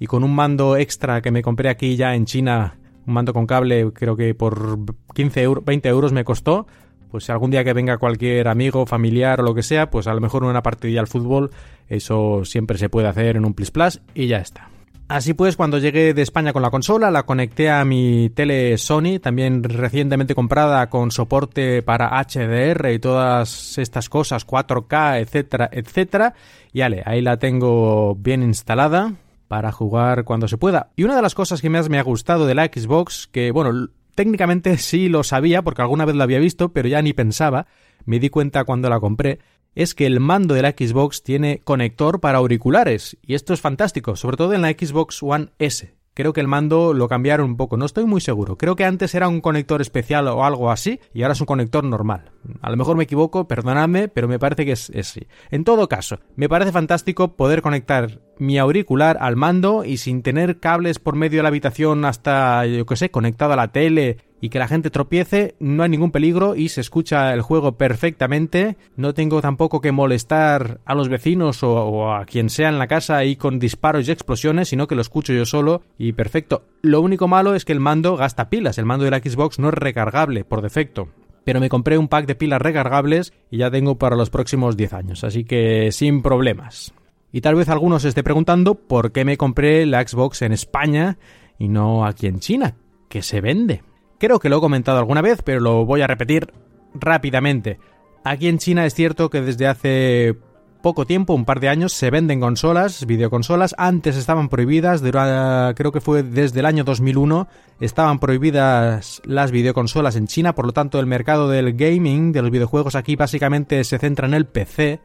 Y 0.00 0.06
con 0.06 0.24
un 0.24 0.34
mando 0.34 0.76
extra 0.76 1.20
que 1.20 1.30
me 1.30 1.42
compré 1.42 1.68
aquí 1.68 1.96
ya 1.96 2.14
en 2.14 2.24
China 2.24 2.78
un 3.08 3.14
mando 3.14 3.32
con 3.32 3.46
cable 3.46 3.90
creo 3.92 4.16
que 4.16 4.34
por 4.34 4.78
15 5.14 5.42
euros, 5.42 5.64
20 5.64 5.88
euros 5.88 6.12
me 6.12 6.24
costó. 6.24 6.66
Pues 7.10 7.28
algún 7.30 7.50
día 7.50 7.64
que 7.64 7.72
venga 7.72 7.98
cualquier 7.98 8.48
amigo, 8.48 8.86
familiar 8.86 9.40
o 9.40 9.44
lo 9.44 9.54
que 9.54 9.62
sea, 9.62 9.90
pues 9.90 10.06
a 10.06 10.14
lo 10.14 10.20
mejor 10.20 10.44
una 10.44 10.62
partidilla 10.62 11.00
al 11.00 11.06
fútbol, 11.06 11.50
eso 11.88 12.44
siempre 12.44 12.78
se 12.78 12.88
puede 12.88 13.08
hacer 13.08 13.36
en 13.36 13.44
un 13.44 13.54
Plus 13.54 13.70
Plus 13.70 14.00
y 14.14 14.26
ya 14.26 14.38
está. 14.38 14.68
Así 15.08 15.32
pues, 15.32 15.56
cuando 15.56 15.78
llegué 15.78 16.12
de 16.12 16.20
España 16.20 16.52
con 16.52 16.60
la 16.60 16.70
consola, 16.70 17.10
la 17.10 17.22
conecté 17.22 17.70
a 17.70 17.82
mi 17.86 18.28
tele 18.28 18.76
Sony, 18.76 19.18
también 19.22 19.64
recientemente 19.64 20.34
comprada 20.34 20.90
con 20.90 21.10
soporte 21.10 21.82
para 21.82 22.10
HDR 22.10 22.92
y 22.92 22.98
todas 22.98 23.78
estas 23.78 24.10
cosas, 24.10 24.46
4K, 24.46 25.20
etcétera, 25.20 25.70
etcétera. 25.72 26.34
Y 26.74 26.82
ale, 26.82 27.02
ahí 27.06 27.22
la 27.22 27.38
tengo 27.38 28.16
bien 28.16 28.42
instalada 28.42 29.14
para 29.48 29.72
jugar 29.72 30.24
cuando 30.24 30.46
se 30.46 30.58
pueda. 30.58 30.90
Y 30.94 31.04
una 31.04 31.16
de 31.16 31.22
las 31.22 31.34
cosas 31.34 31.62
que 31.62 31.70
más 31.70 31.88
me 31.88 31.98
ha 31.98 32.02
gustado 32.02 32.46
de 32.46 32.54
la 32.54 32.66
Xbox, 32.66 33.28
que 33.32 33.50
bueno, 33.50 33.88
técnicamente 34.18 34.78
sí 34.78 35.08
lo 35.08 35.22
sabía 35.22 35.62
porque 35.62 35.80
alguna 35.80 36.04
vez 36.04 36.16
lo 36.16 36.24
había 36.24 36.40
visto, 36.40 36.72
pero 36.72 36.88
ya 36.88 37.00
ni 37.02 37.12
pensaba, 37.12 37.68
me 38.04 38.18
di 38.18 38.30
cuenta 38.30 38.64
cuando 38.64 38.90
la 38.90 38.98
compré, 38.98 39.38
es 39.76 39.94
que 39.94 40.06
el 40.06 40.18
mando 40.18 40.54
de 40.54 40.62
la 40.62 40.72
Xbox 40.72 41.22
tiene 41.22 41.60
conector 41.62 42.18
para 42.18 42.38
auriculares, 42.38 43.16
y 43.22 43.34
esto 43.34 43.54
es 43.54 43.60
fantástico, 43.60 44.16
sobre 44.16 44.36
todo 44.36 44.54
en 44.54 44.62
la 44.62 44.70
Xbox 44.70 45.22
One 45.22 45.50
S. 45.60 45.94
Creo 46.18 46.32
que 46.32 46.40
el 46.40 46.48
mando 46.48 46.94
lo 46.94 47.06
cambiaron 47.06 47.50
un 47.50 47.56
poco, 47.56 47.76
no 47.76 47.86
estoy 47.86 48.04
muy 48.04 48.20
seguro. 48.20 48.58
Creo 48.58 48.74
que 48.74 48.84
antes 48.84 49.14
era 49.14 49.28
un 49.28 49.40
conector 49.40 49.80
especial 49.80 50.26
o 50.26 50.44
algo 50.44 50.72
así 50.72 50.98
y 51.14 51.22
ahora 51.22 51.34
es 51.34 51.40
un 51.40 51.46
conector 51.46 51.84
normal. 51.84 52.32
A 52.60 52.70
lo 52.70 52.76
mejor 52.76 52.96
me 52.96 53.04
equivoco, 53.04 53.46
perdonadme, 53.46 54.08
pero 54.08 54.26
me 54.26 54.40
parece 54.40 54.66
que 54.66 54.72
es, 54.72 54.90
así. 54.98 55.28
En 55.52 55.62
todo 55.62 55.88
caso, 55.88 56.18
me 56.34 56.48
parece 56.48 56.72
fantástico 56.72 57.36
poder 57.36 57.62
conectar 57.62 58.18
mi 58.36 58.58
auricular 58.58 59.16
al 59.20 59.36
mando 59.36 59.84
y 59.84 59.98
sin 59.98 60.22
tener 60.22 60.58
cables 60.58 60.98
por 60.98 61.14
medio 61.14 61.38
de 61.38 61.42
la 61.44 61.50
habitación 61.50 62.04
hasta, 62.04 62.66
yo 62.66 62.84
que 62.84 62.96
sé, 62.96 63.12
conectado 63.12 63.52
a 63.52 63.56
la 63.56 63.68
tele 63.68 64.16
y 64.40 64.50
que 64.50 64.58
la 64.58 64.68
gente 64.68 64.90
tropiece, 64.90 65.54
no 65.58 65.82
hay 65.82 65.88
ningún 65.88 66.10
peligro 66.10 66.54
y 66.54 66.68
se 66.68 66.80
escucha 66.80 67.32
el 67.34 67.42
juego 67.42 67.72
perfectamente. 67.72 68.76
No 68.96 69.14
tengo 69.14 69.40
tampoco 69.40 69.80
que 69.80 69.92
molestar 69.92 70.80
a 70.84 70.94
los 70.94 71.08
vecinos 71.08 71.62
o, 71.62 72.12
a 72.12 72.24
quien 72.24 72.50
sea 72.50 72.68
en 72.68 72.78
la 72.78 72.86
casa 72.86 73.16
ahí 73.16 73.36
con 73.36 73.58
disparos 73.58 74.08
y 74.08 74.12
explosiones, 74.12 74.68
sino 74.68 74.86
que 74.86 74.94
lo 74.94 75.02
escucho 75.02 75.32
yo 75.32 75.44
solo 75.44 75.82
y 75.98 76.12
perfecto. 76.12 76.64
Lo 76.82 77.00
único 77.00 77.28
malo 77.28 77.54
es 77.54 77.64
que 77.64 77.72
el 77.72 77.80
mando 77.80 78.16
gasta 78.16 78.48
pilas, 78.50 78.78
el 78.78 78.86
mando 78.86 79.04
de 79.04 79.10
la 79.10 79.18
Xbox 79.18 79.58
no 79.58 79.68
es 79.68 79.74
recargable 79.74 80.44
por 80.44 80.62
defecto. 80.62 81.08
Pero 81.44 81.60
me 81.60 81.70
compré 81.70 81.96
un 81.96 82.08
pack 82.08 82.26
de 82.26 82.34
pilas 82.34 82.60
recargables 82.60 83.32
y 83.50 83.58
ya 83.58 83.70
tengo 83.70 83.96
para 83.96 84.16
los 84.16 84.30
próximos 84.30 84.76
10 84.76 84.92
años, 84.92 85.24
así 85.24 85.44
que 85.44 85.90
sin 85.92 86.22
problemas. 86.22 86.92
Y 87.32 87.40
tal 87.40 87.54
vez 87.54 87.68
algunos 87.68 88.02
se 88.02 88.08
esté 88.08 88.22
preguntando 88.22 88.74
por 88.74 89.12
qué 89.12 89.24
me 89.24 89.36
compré 89.36 89.86
la 89.86 90.06
Xbox 90.06 90.42
en 90.42 90.52
España 90.52 91.18
y 91.58 91.68
no 91.68 92.04
aquí 92.06 92.26
en 92.26 92.40
China, 92.40 92.76
que 93.08 93.22
se 93.22 93.40
vende. 93.40 93.82
Creo 94.18 94.38
que 94.38 94.48
lo 94.48 94.58
he 94.58 94.60
comentado 94.60 94.98
alguna 94.98 95.22
vez, 95.22 95.42
pero 95.42 95.60
lo 95.60 95.84
voy 95.84 96.02
a 96.02 96.06
repetir 96.06 96.52
rápidamente. 96.94 97.78
Aquí 98.24 98.48
en 98.48 98.58
China 98.58 98.84
es 98.84 98.94
cierto 98.94 99.30
que 99.30 99.40
desde 99.40 99.66
hace 99.66 100.36
poco 100.82 101.06
tiempo, 101.06 101.34
un 101.34 101.44
par 101.44 101.60
de 101.60 101.68
años, 101.68 101.92
se 101.92 102.10
venden 102.10 102.40
consolas, 102.40 103.04
videoconsolas. 103.06 103.74
Antes 103.78 104.16
estaban 104.16 104.48
prohibidas, 104.48 105.02
creo 105.02 105.92
que 105.92 106.00
fue 106.00 106.22
desde 106.22 106.60
el 106.60 106.66
año 106.66 106.84
2001, 106.84 107.48
estaban 107.80 108.18
prohibidas 108.18 109.20
las 109.24 109.50
videoconsolas 109.50 110.16
en 110.16 110.26
China, 110.26 110.54
por 110.54 110.66
lo 110.66 110.72
tanto 110.72 111.00
el 111.00 111.06
mercado 111.06 111.48
del 111.48 111.74
gaming, 111.74 112.32
de 112.32 112.42
los 112.42 112.50
videojuegos 112.50 112.94
aquí 112.94 113.16
básicamente 113.16 113.82
se 113.84 113.98
centra 113.98 114.26
en 114.26 114.34
el 114.34 114.46
PC 114.46 115.00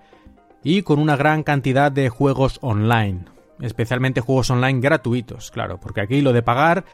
y 0.63 0.83
con 0.83 0.99
una 0.99 1.15
gran 1.15 1.43
cantidad 1.43 1.91
de 1.91 2.09
juegos 2.09 2.59
online. 2.61 3.25
Especialmente 3.59 4.21
juegos 4.21 4.49
online 4.49 4.79
gratuitos, 4.79 5.51
claro, 5.51 5.79
porque 5.79 6.01
aquí 6.01 6.21
lo 6.21 6.33
de 6.33 6.41
pagar 6.41 6.85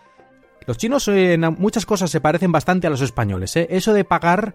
los 0.69 0.77
chinos 0.77 1.07
en 1.07 1.41
muchas 1.57 1.87
cosas 1.87 2.11
se 2.11 2.21
parecen 2.21 2.51
bastante 2.51 2.85
a 2.85 2.91
los 2.91 3.01
españoles. 3.01 3.55
¿eh? 3.55 3.65
Eso 3.71 3.91
de 3.91 4.03
pagar 4.03 4.53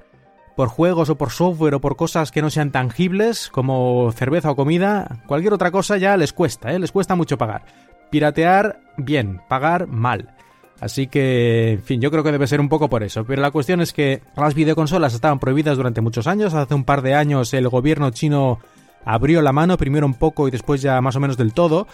por 0.55 0.69
juegos 0.69 1.11
o 1.11 1.19
por 1.19 1.33
software 1.33 1.75
o 1.75 1.81
por 1.81 1.97
cosas 1.97 2.31
que 2.31 2.41
no 2.41 2.51
sean 2.51 2.71
tangibles, 2.71 3.49
como 3.49 4.13
cerveza 4.13 4.53
o 4.53 4.55
comida, 4.55 5.23
cualquier 5.27 5.53
otra 5.55 5.73
cosa 5.73 5.97
ya 5.97 6.17
les 6.17 6.33
cuesta, 6.33 6.73
¿eh? 6.73 6.79
les 6.79 6.93
cuesta 6.93 7.17
mucho 7.17 7.37
pagar. 7.37 7.65
Piratear, 8.13 8.79
bien, 8.97 9.41
pagar, 9.49 9.89
mal. 9.89 10.37
Así 10.81 11.09
que, 11.09 11.73
en 11.73 11.83
fin, 11.83 12.01
yo 12.01 12.13
creo 12.13 12.23
que 12.23 12.31
debe 12.31 12.47
ser 12.47 12.61
un 12.61 12.69
poco 12.69 12.89
por 12.89 13.03
eso. 13.03 13.25
Pero 13.25 13.43
la 13.43 13.51
cuestión 13.51 13.81
es 13.81 13.93
que 13.93 14.23
las 14.37 14.55
videoconsolas 14.55 15.15
estaban 15.15 15.41
prohibidas 15.41 15.77
durante 15.77 16.01
muchos 16.01 16.29
años. 16.29 16.55
Hace 16.55 16.75
un 16.75 16.85
par 16.85 17.03
de 17.03 17.15
años 17.15 17.53
el 17.55 17.69
gobierno 17.69 18.11
chino 18.11 18.61
abrió 19.05 19.43
la 19.43 19.51
mano, 19.51 19.77
primero 19.77 20.07
un 20.07 20.15
poco 20.15 20.47
y 20.47 20.53
después 20.53 20.81
ya 20.81 21.01
más 21.01 21.17
o 21.17 21.21
menos 21.21 21.37
del 21.37 21.53
todo. 21.53 21.89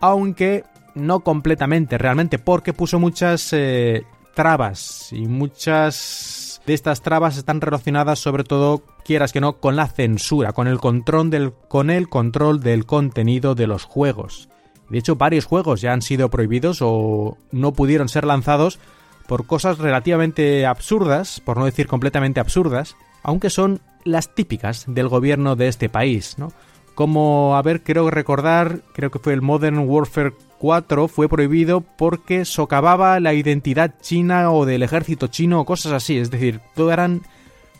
Aunque 0.00 0.64
no 0.96 1.20
completamente 1.20 1.98
realmente, 1.98 2.38
porque 2.40 2.72
puso 2.72 2.98
muchas 2.98 3.52
eh, 3.52 4.04
trabas 4.34 5.12
y 5.12 5.26
muchas 5.26 6.60
de 6.66 6.74
estas 6.74 7.02
trabas 7.02 7.36
están 7.36 7.60
relacionadas 7.60 8.18
sobre 8.18 8.42
todo, 8.42 8.82
quieras 9.04 9.32
que 9.32 9.40
no, 9.40 9.58
con 9.58 9.76
la 9.76 9.86
censura, 9.86 10.52
con 10.52 10.66
el 10.66 10.78
control 10.78 11.30
del, 11.30 11.52
con 11.68 11.90
el 11.90 12.08
control 12.08 12.60
del 12.60 12.86
contenido 12.86 13.54
de 13.54 13.68
los 13.68 13.84
juegos. 13.84 14.48
De 14.88 14.98
hecho, 14.98 15.16
varios 15.16 15.44
juegos 15.44 15.80
ya 15.80 15.92
han 15.92 16.02
sido 16.02 16.28
prohibidos 16.30 16.78
o 16.80 17.36
no 17.52 17.72
pudieron 17.72 18.08
ser 18.08 18.24
lanzados 18.24 18.78
por 19.26 19.46
cosas 19.46 19.78
relativamente 19.78 20.66
absurdas, 20.66 21.40
por 21.44 21.56
no 21.56 21.66
decir 21.66 21.86
completamente 21.86 22.40
absurdas, 22.40 22.96
aunque 23.22 23.50
son 23.50 23.80
las 24.04 24.34
típicas 24.34 24.84
del 24.86 25.08
gobierno 25.08 25.56
de 25.56 25.68
este 25.68 25.88
país, 25.88 26.38
¿no? 26.38 26.52
Como, 26.96 27.54
a 27.56 27.62
ver, 27.62 27.82
creo 27.82 28.10
recordar, 28.10 28.80
creo 28.94 29.10
que 29.10 29.18
fue 29.18 29.34
el 29.34 29.42
Modern 29.42 29.78
Warfare 29.80 30.32
4 30.58 31.08
fue 31.08 31.28
prohibido 31.28 31.82
porque 31.82 32.46
socavaba 32.46 33.20
la 33.20 33.34
identidad 33.34 33.94
china 34.00 34.50
o 34.50 34.64
del 34.64 34.82
ejército 34.82 35.26
chino 35.26 35.60
o 35.60 35.66
cosas 35.66 35.92
así. 35.92 36.16
Es 36.16 36.30
decir, 36.30 36.60
todo 36.74 36.90
eran 36.90 37.20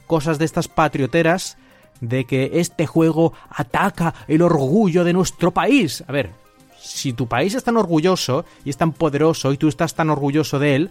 cosas 0.07 0.39
de 0.39 0.45
estas 0.45 0.69
patrioteras 0.69 1.57
de 2.03 2.27
que 2.27 2.51
este 2.61 2.87
juego 2.87 3.33
ataca 3.49 4.15
el 4.29 4.43
orgullo 4.43 5.03
de 5.03 5.15
nuestro 5.15 5.51
país. 5.51 6.05
A 6.07 6.13
ver, 6.13 6.31
si 6.79 7.15
tu 7.15 7.27
país 7.27 7.55
es 7.55 7.65
tan 7.65 7.79
orgulloso 7.79 8.45
y 8.67 8.71
es 8.71 8.77
tan 8.77 8.93
poderoso 8.93 9.51
y 9.51 9.57
tú 9.57 9.69
estás 9.69 9.95
tan 9.95 10.11
orgulloso 10.11 10.59
de 10.59 10.77
él, 10.77 10.91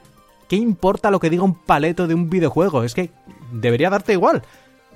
¿qué 0.50 0.56
importa 0.56 1.12
lo 1.12 1.20
que 1.20 1.30
diga 1.30 1.44
un 1.44 1.54
paleto 1.54 2.08
de 2.08 2.16
un 2.16 2.30
videojuego? 2.30 2.84
Es 2.84 2.96
que 2.96 3.12
debería 3.52 3.92
darte 3.92 4.14
igual. 4.14 4.42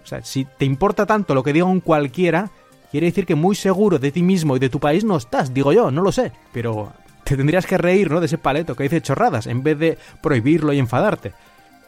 O 0.04 0.08
sea, 0.08 0.24
si 0.24 0.46
te 0.46 0.66
importa 0.66 1.06
tanto 1.06 1.36
lo 1.36 1.44
que 1.44 1.54
diga 1.54 1.66
un 1.66 1.82
cualquiera, 1.82 2.50
quiere 2.92 3.08
decir 3.08 3.26
que 3.26 3.36
muy 3.36 3.56
seguro 3.56 4.00
de 4.00 4.12
ti 4.12 4.24
mismo 4.24 4.56
y 4.56 4.60
de 4.60 4.70
tu 4.70 4.80
país 4.80 5.04
no 5.04 5.18
estás, 5.18 5.54
digo 5.54 5.74
yo, 5.74 5.92
no 5.92 6.02
lo 6.02 6.12
sé. 6.12 6.32
Pero 6.52 6.94
te 7.24 7.38
tendrías 7.38 7.66
que 7.66 7.78
reír, 7.78 8.12
¿no? 8.12 8.20
De 8.20 8.26
ese 8.26 8.38
paleto 8.38 8.76
que 8.76 8.84
dice 8.84 9.02
chorradas, 9.02 9.48
en 9.48 9.64
vez 9.64 9.78
de 9.78 9.98
prohibirlo 10.22 10.74
y 10.74 10.80
enfadarte. 10.80 11.34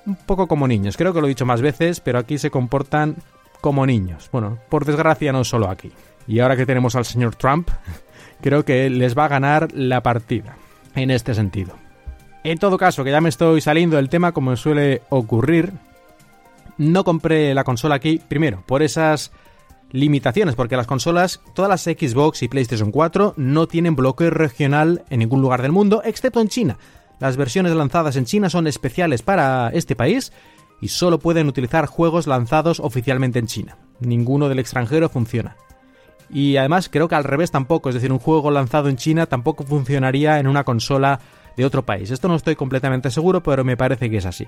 Un 0.06 0.16
poco 0.16 0.48
como 0.48 0.68
niños, 0.68 0.98
creo 0.98 1.14
que 1.14 1.22
lo 1.22 1.28
he 1.28 1.30
dicho 1.30 1.46
más 1.46 1.62
veces, 1.62 2.00
pero 2.00 2.20
aquí 2.20 2.38
se 2.38 2.52
comportan 2.52 3.16
como 3.62 3.86
niños. 3.86 4.30
Bueno, 4.32 4.58
por 4.70 4.86
desgracia 4.86 5.32
no 5.32 5.44
solo 5.44 5.70
aquí. 5.70 5.92
Y 6.28 6.40
ahora 6.40 6.58
que 6.58 6.66
tenemos 6.66 6.96
al 6.96 7.06
señor 7.06 7.36
Trump, 7.36 7.70
creo 8.42 8.66
que 8.66 8.90
les 8.90 9.18
va 9.18 9.26
a 9.26 9.30
ganar 9.30 9.72
la 9.74 10.02
partida, 10.02 10.56
en 10.96 11.12
este 11.12 11.34
sentido. 11.34 11.76
En 12.44 12.58
todo 12.58 12.78
caso, 12.78 13.04
que 13.04 13.12
ya 13.12 13.22
me 13.22 13.30
estoy 13.30 13.62
saliendo 13.62 13.98
del 13.98 14.10
tema 14.10 14.32
como 14.32 14.56
suele 14.56 15.04
ocurrir, 15.10 15.74
no 16.78 17.04
compré 17.04 17.54
la 17.54 17.64
consola 17.64 17.96
aquí, 17.96 18.20
primero, 18.28 18.64
por 18.66 18.82
esas 18.82 19.32
limitaciones, 19.92 20.56
porque 20.56 20.78
las 20.78 20.88
consolas, 20.88 21.42
todas 21.54 21.70
las 21.70 21.84
Xbox 21.84 22.44
y 22.44 22.48
PlayStation 22.48 22.92
4 22.92 23.36
no 23.38 23.68
tienen 23.68 23.96
bloqueo 23.96 24.30
regional 24.30 25.04
en 25.10 25.20
ningún 25.20 25.42
lugar 25.42 25.62
del 25.62 25.72
mundo, 25.72 26.02
excepto 26.04 26.42
en 26.42 26.48
China. 26.48 26.78
Las 27.20 27.38
versiones 27.38 27.76
lanzadas 27.76 28.16
en 28.16 28.26
China 28.26 28.50
son 28.50 28.68
especiales 28.68 29.22
para 29.22 29.70
este 29.70 29.96
país 29.96 30.32
y 30.82 30.88
solo 30.88 31.20
pueden 31.20 31.48
utilizar 31.48 31.86
juegos 31.86 32.26
lanzados 32.26 32.80
oficialmente 32.80 33.40
en 33.40 33.48
China. 33.48 33.78
Ninguno 34.00 34.50
del 34.50 34.60
extranjero 34.60 35.08
funciona. 35.10 35.56
Y 36.34 36.58
además 36.58 36.90
creo 36.90 37.08
que 37.08 37.16
al 37.16 37.24
revés 37.24 37.52
tampoco, 37.52 37.90
es 37.90 37.96
decir, 37.96 38.12
un 38.12 38.20
juego 38.20 38.52
lanzado 38.52 38.90
en 38.90 38.96
China 38.96 39.28
tampoco 39.28 39.64
funcionaría 39.64 40.40
en 40.40 40.48
una 40.48 40.64
consola 40.64 41.20
de 41.58 41.66
otro 41.66 41.86
país. 41.86 42.10
Esto 42.10 42.28
no 42.28 42.36
estoy 42.36 42.56
completamente 42.56 43.12
seguro, 43.12 43.44
pero 43.44 43.64
me 43.64 43.78
parece 43.78 44.10
que 44.10 44.18
es 44.18 44.26
así. 44.26 44.48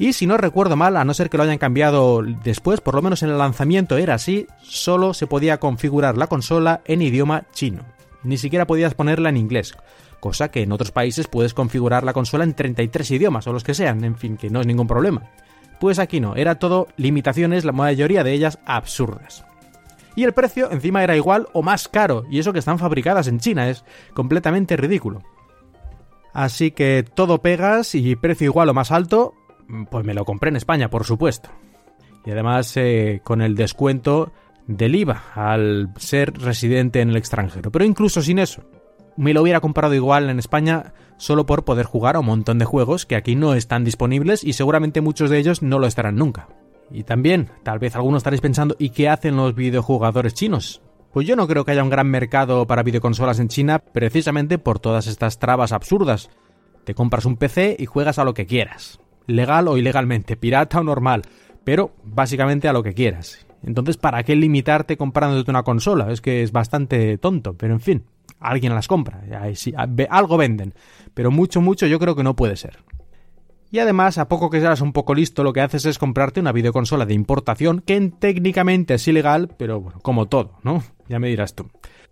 Y 0.00 0.14
si 0.14 0.26
no 0.26 0.38
recuerdo 0.38 0.76
mal, 0.76 0.96
a 0.96 1.04
no 1.04 1.12
ser 1.12 1.28
que 1.28 1.36
lo 1.36 1.42
hayan 1.42 1.58
cambiado 1.58 2.22
después, 2.22 2.80
por 2.80 2.94
lo 2.94 3.02
menos 3.02 3.22
en 3.22 3.28
el 3.28 3.36
lanzamiento 3.36 3.98
era 3.98 4.14
así, 4.14 4.46
solo 4.62 5.12
se 5.12 5.26
podía 5.26 5.60
configurar 5.60 6.16
la 6.16 6.26
consola 6.26 6.80
en 6.86 7.02
idioma 7.02 7.44
chino. 7.52 7.82
Ni 8.22 8.38
siquiera 8.38 8.66
podías 8.66 8.94
ponerla 8.94 9.28
en 9.28 9.36
inglés, 9.36 9.74
cosa 10.18 10.50
que 10.50 10.62
en 10.62 10.72
otros 10.72 10.90
países 10.90 11.28
puedes 11.28 11.52
configurar 11.52 12.02
la 12.02 12.14
consola 12.14 12.44
en 12.44 12.54
33 12.54 13.10
idiomas 13.10 13.46
o 13.46 13.52
los 13.52 13.62
que 13.62 13.74
sean, 13.74 14.02
en 14.02 14.16
fin, 14.16 14.38
que 14.38 14.48
no 14.48 14.62
es 14.62 14.66
ningún 14.66 14.86
problema. 14.86 15.32
Pues 15.78 15.98
aquí 15.98 16.18
no, 16.18 16.34
era 16.34 16.58
todo 16.58 16.88
limitaciones, 16.96 17.66
la 17.66 17.72
mayoría 17.72 18.24
de 18.24 18.32
ellas 18.32 18.58
absurdas. 18.64 19.44
Y 20.16 20.24
el 20.24 20.32
precio 20.32 20.72
encima 20.72 21.04
era 21.04 21.14
igual 21.14 21.46
o 21.52 21.60
más 21.60 21.88
caro, 21.88 22.24
y 22.30 22.38
eso 22.38 22.54
que 22.54 22.58
están 22.58 22.78
fabricadas 22.78 23.26
en 23.26 23.38
China, 23.38 23.68
es 23.68 23.84
completamente 24.14 24.78
ridículo. 24.78 25.20
Así 26.32 26.70
que 26.70 27.04
todo 27.14 27.42
pegas 27.42 27.94
y 27.94 28.16
precio 28.16 28.46
igual 28.46 28.70
o 28.70 28.74
más 28.74 28.92
alto, 28.92 29.34
pues 29.90 30.04
me 30.04 30.14
lo 30.14 30.24
compré 30.24 30.50
en 30.50 30.56
España, 30.56 30.90
por 30.90 31.04
supuesto. 31.04 31.50
Y 32.24 32.30
además 32.30 32.76
eh, 32.76 33.20
con 33.24 33.40
el 33.40 33.54
descuento 33.54 34.32
del 34.66 34.94
IVA 34.94 35.22
al 35.34 35.92
ser 35.96 36.32
residente 36.38 37.00
en 37.00 37.10
el 37.10 37.16
extranjero. 37.16 37.70
Pero 37.70 37.84
incluso 37.84 38.22
sin 38.22 38.38
eso, 38.38 38.62
me 39.16 39.34
lo 39.34 39.42
hubiera 39.42 39.60
comprado 39.60 39.94
igual 39.94 40.30
en 40.30 40.38
España 40.38 40.92
solo 41.16 41.46
por 41.46 41.64
poder 41.64 41.86
jugar 41.86 42.16
a 42.16 42.20
un 42.20 42.26
montón 42.26 42.58
de 42.58 42.64
juegos 42.64 43.06
que 43.06 43.16
aquí 43.16 43.36
no 43.36 43.54
están 43.54 43.84
disponibles 43.84 44.44
y 44.44 44.52
seguramente 44.52 45.00
muchos 45.00 45.30
de 45.30 45.38
ellos 45.38 45.62
no 45.62 45.78
lo 45.78 45.86
estarán 45.86 46.16
nunca. 46.16 46.48
Y 46.90 47.04
también, 47.04 47.50
tal 47.62 47.78
vez 47.78 47.94
algunos 47.94 48.20
estaréis 48.20 48.40
pensando, 48.40 48.74
¿y 48.78 48.90
qué 48.90 49.08
hacen 49.08 49.36
los 49.36 49.54
videojugadores 49.54 50.34
chinos? 50.34 50.82
Pues 51.12 51.26
yo 51.26 51.36
no 51.36 51.46
creo 51.46 51.64
que 51.64 51.72
haya 51.72 51.82
un 51.82 51.90
gran 51.90 52.08
mercado 52.08 52.66
para 52.66 52.82
videoconsolas 52.82 53.38
en 53.38 53.48
China 53.48 53.78
precisamente 53.78 54.58
por 54.58 54.78
todas 54.78 55.06
estas 55.06 55.38
trabas 55.38 55.72
absurdas. 55.72 56.30
Te 56.84 56.94
compras 56.94 57.26
un 57.26 57.36
PC 57.36 57.76
y 57.78 57.86
juegas 57.86 58.18
a 58.18 58.24
lo 58.24 58.34
que 58.34 58.46
quieras 58.46 58.99
legal 59.26 59.68
o 59.68 59.76
ilegalmente, 59.76 60.36
pirata 60.36 60.80
o 60.80 60.84
normal, 60.84 61.22
pero 61.64 61.92
básicamente 62.04 62.68
a 62.68 62.72
lo 62.72 62.82
que 62.82 62.94
quieras. 62.94 63.46
Entonces, 63.62 63.96
¿para 63.96 64.22
qué 64.22 64.34
limitarte 64.36 64.96
comprándote 64.96 65.50
una 65.50 65.62
consola? 65.62 66.10
Es 66.10 66.20
que 66.20 66.42
es 66.42 66.52
bastante 66.52 67.18
tonto, 67.18 67.54
pero 67.54 67.74
en 67.74 67.80
fin, 67.80 68.04
alguien 68.38 68.74
las 68.74 68.88
compra, 68.88 69.22
algo 70.08 70.36
venden, 70.36 70.74
pero 71.14 71.30
mucho, 71.30 71.60
mucho 71.60 71.86
yo 71.86 71.98
creo 71.98 72.16
que 72.16 72.24
no 72.24 72.36
puede 72.36 72.56
ser. 72.56 72.78
Y 73.72 73.78
además, 73.78 74.18
a 74.18 74.26
poco 74.26 74.50
que 74.50 74.60
seas 74.60 74.80
un 74.80 74.92
poco 74.92 75.14
listo, 75.14 75.44
lo 75.44 75.52
que 75.52 75.60
haces 75.60 75.86
es 75.86 75.98
comprarte 75.98 76.40
una 76.40 76.50
videoconsola 76.50 77.06
de 77.06 77.14
importación 77.14 77.80
que 77.80 78.00
técnicamente 78.18 78.94
es 78.94 79.06
ilegal, 79.06 79.48
pero 79.56 79.80
bueno, 79.80 80.00
como 80.00 80.26
todo, 80.26 80.58
¿no? 80.64 80.82
Ya 81.08 81.20
me 81.20 81.28
dirás 81.28 81.54
tú. 81.54 81.70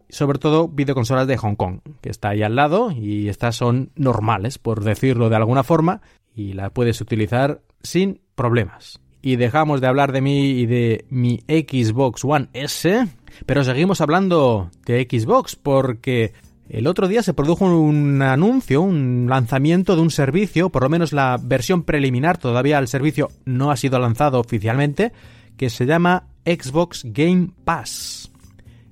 Sobre 0.09 0.39
todo 0.39 0.69
videoconsolas 0.69 1.27
de 1.27 1.37
Hong 1.37 1.57
Kong, 1.57 1.81
que 2.01 2.11
está 2.11 2.31
ahí 2.31 2.43
al 2.43 2.55
lado 2.55 2.93
y 2.93 3.29
estas 3.29 3.57
son 3.57 3.91
normales, 3.97 4.59
por 4.59 4.85
decirlo 4.85 5.29
de 5.31 5.37
alguna 5.37 5.65
forma, 5.65 6.01
y 6.39 6.53
la 6.53 6.71
puedes 6.71 7.01
utilizar 7.01 7.63
sin 7.83 8.21
problemas. 8.37 9.01
Y 9.21 9.37
dejamos 9.37 9.81
de 9.81 9.89
hablar 9.89 10.13
de 10.13 10.21
mí 10.21 10.51
y 10.51 10.67
de 10.67 11.05
mi 11.11 11.41
Xbox 11.49 12.25
One 12.25 12.49
S, 12.53 13.09
pero 13.45 13.65
seguimos 13.65 14.01
hablando 14.01 14.71
de 14.87 15.07
Xbox 15.11 15.57
porque 15.57 16.33
el 16.69 16.87
otro 16.87 17.09
día 17.09 17.25
se 17.25 17.35
produjo 17.35 17.65
un 17.65 18.23
anuncio, 18.23 18.81
un 18.81 19.27
lanzamiento 19.29 19.97
de 19.97 20.03
un 20.03 20.11
servicio, 20.11 20.71
por 20.71 20.85
lo 20.85 20.89
menos 20.89 21.13
la 21.13 21.39
versión 21.43 21.83
preliminar, 21.83 22.39
todavía 22.39 22.79
el 22.79 22.87
servicio 22.87 23.31
no 23.45 23.73
ha 23.73 23.77
sido 23.77 23.99
lanzado 23.99 24.39
oficialmente, 24.39 25.13
que 25.57 25.71
se 25.71 25.87
llama 25.87 26.29
Xbox 26.47 27.03
Game 27.07 27.51
Pass. 27.65 28.31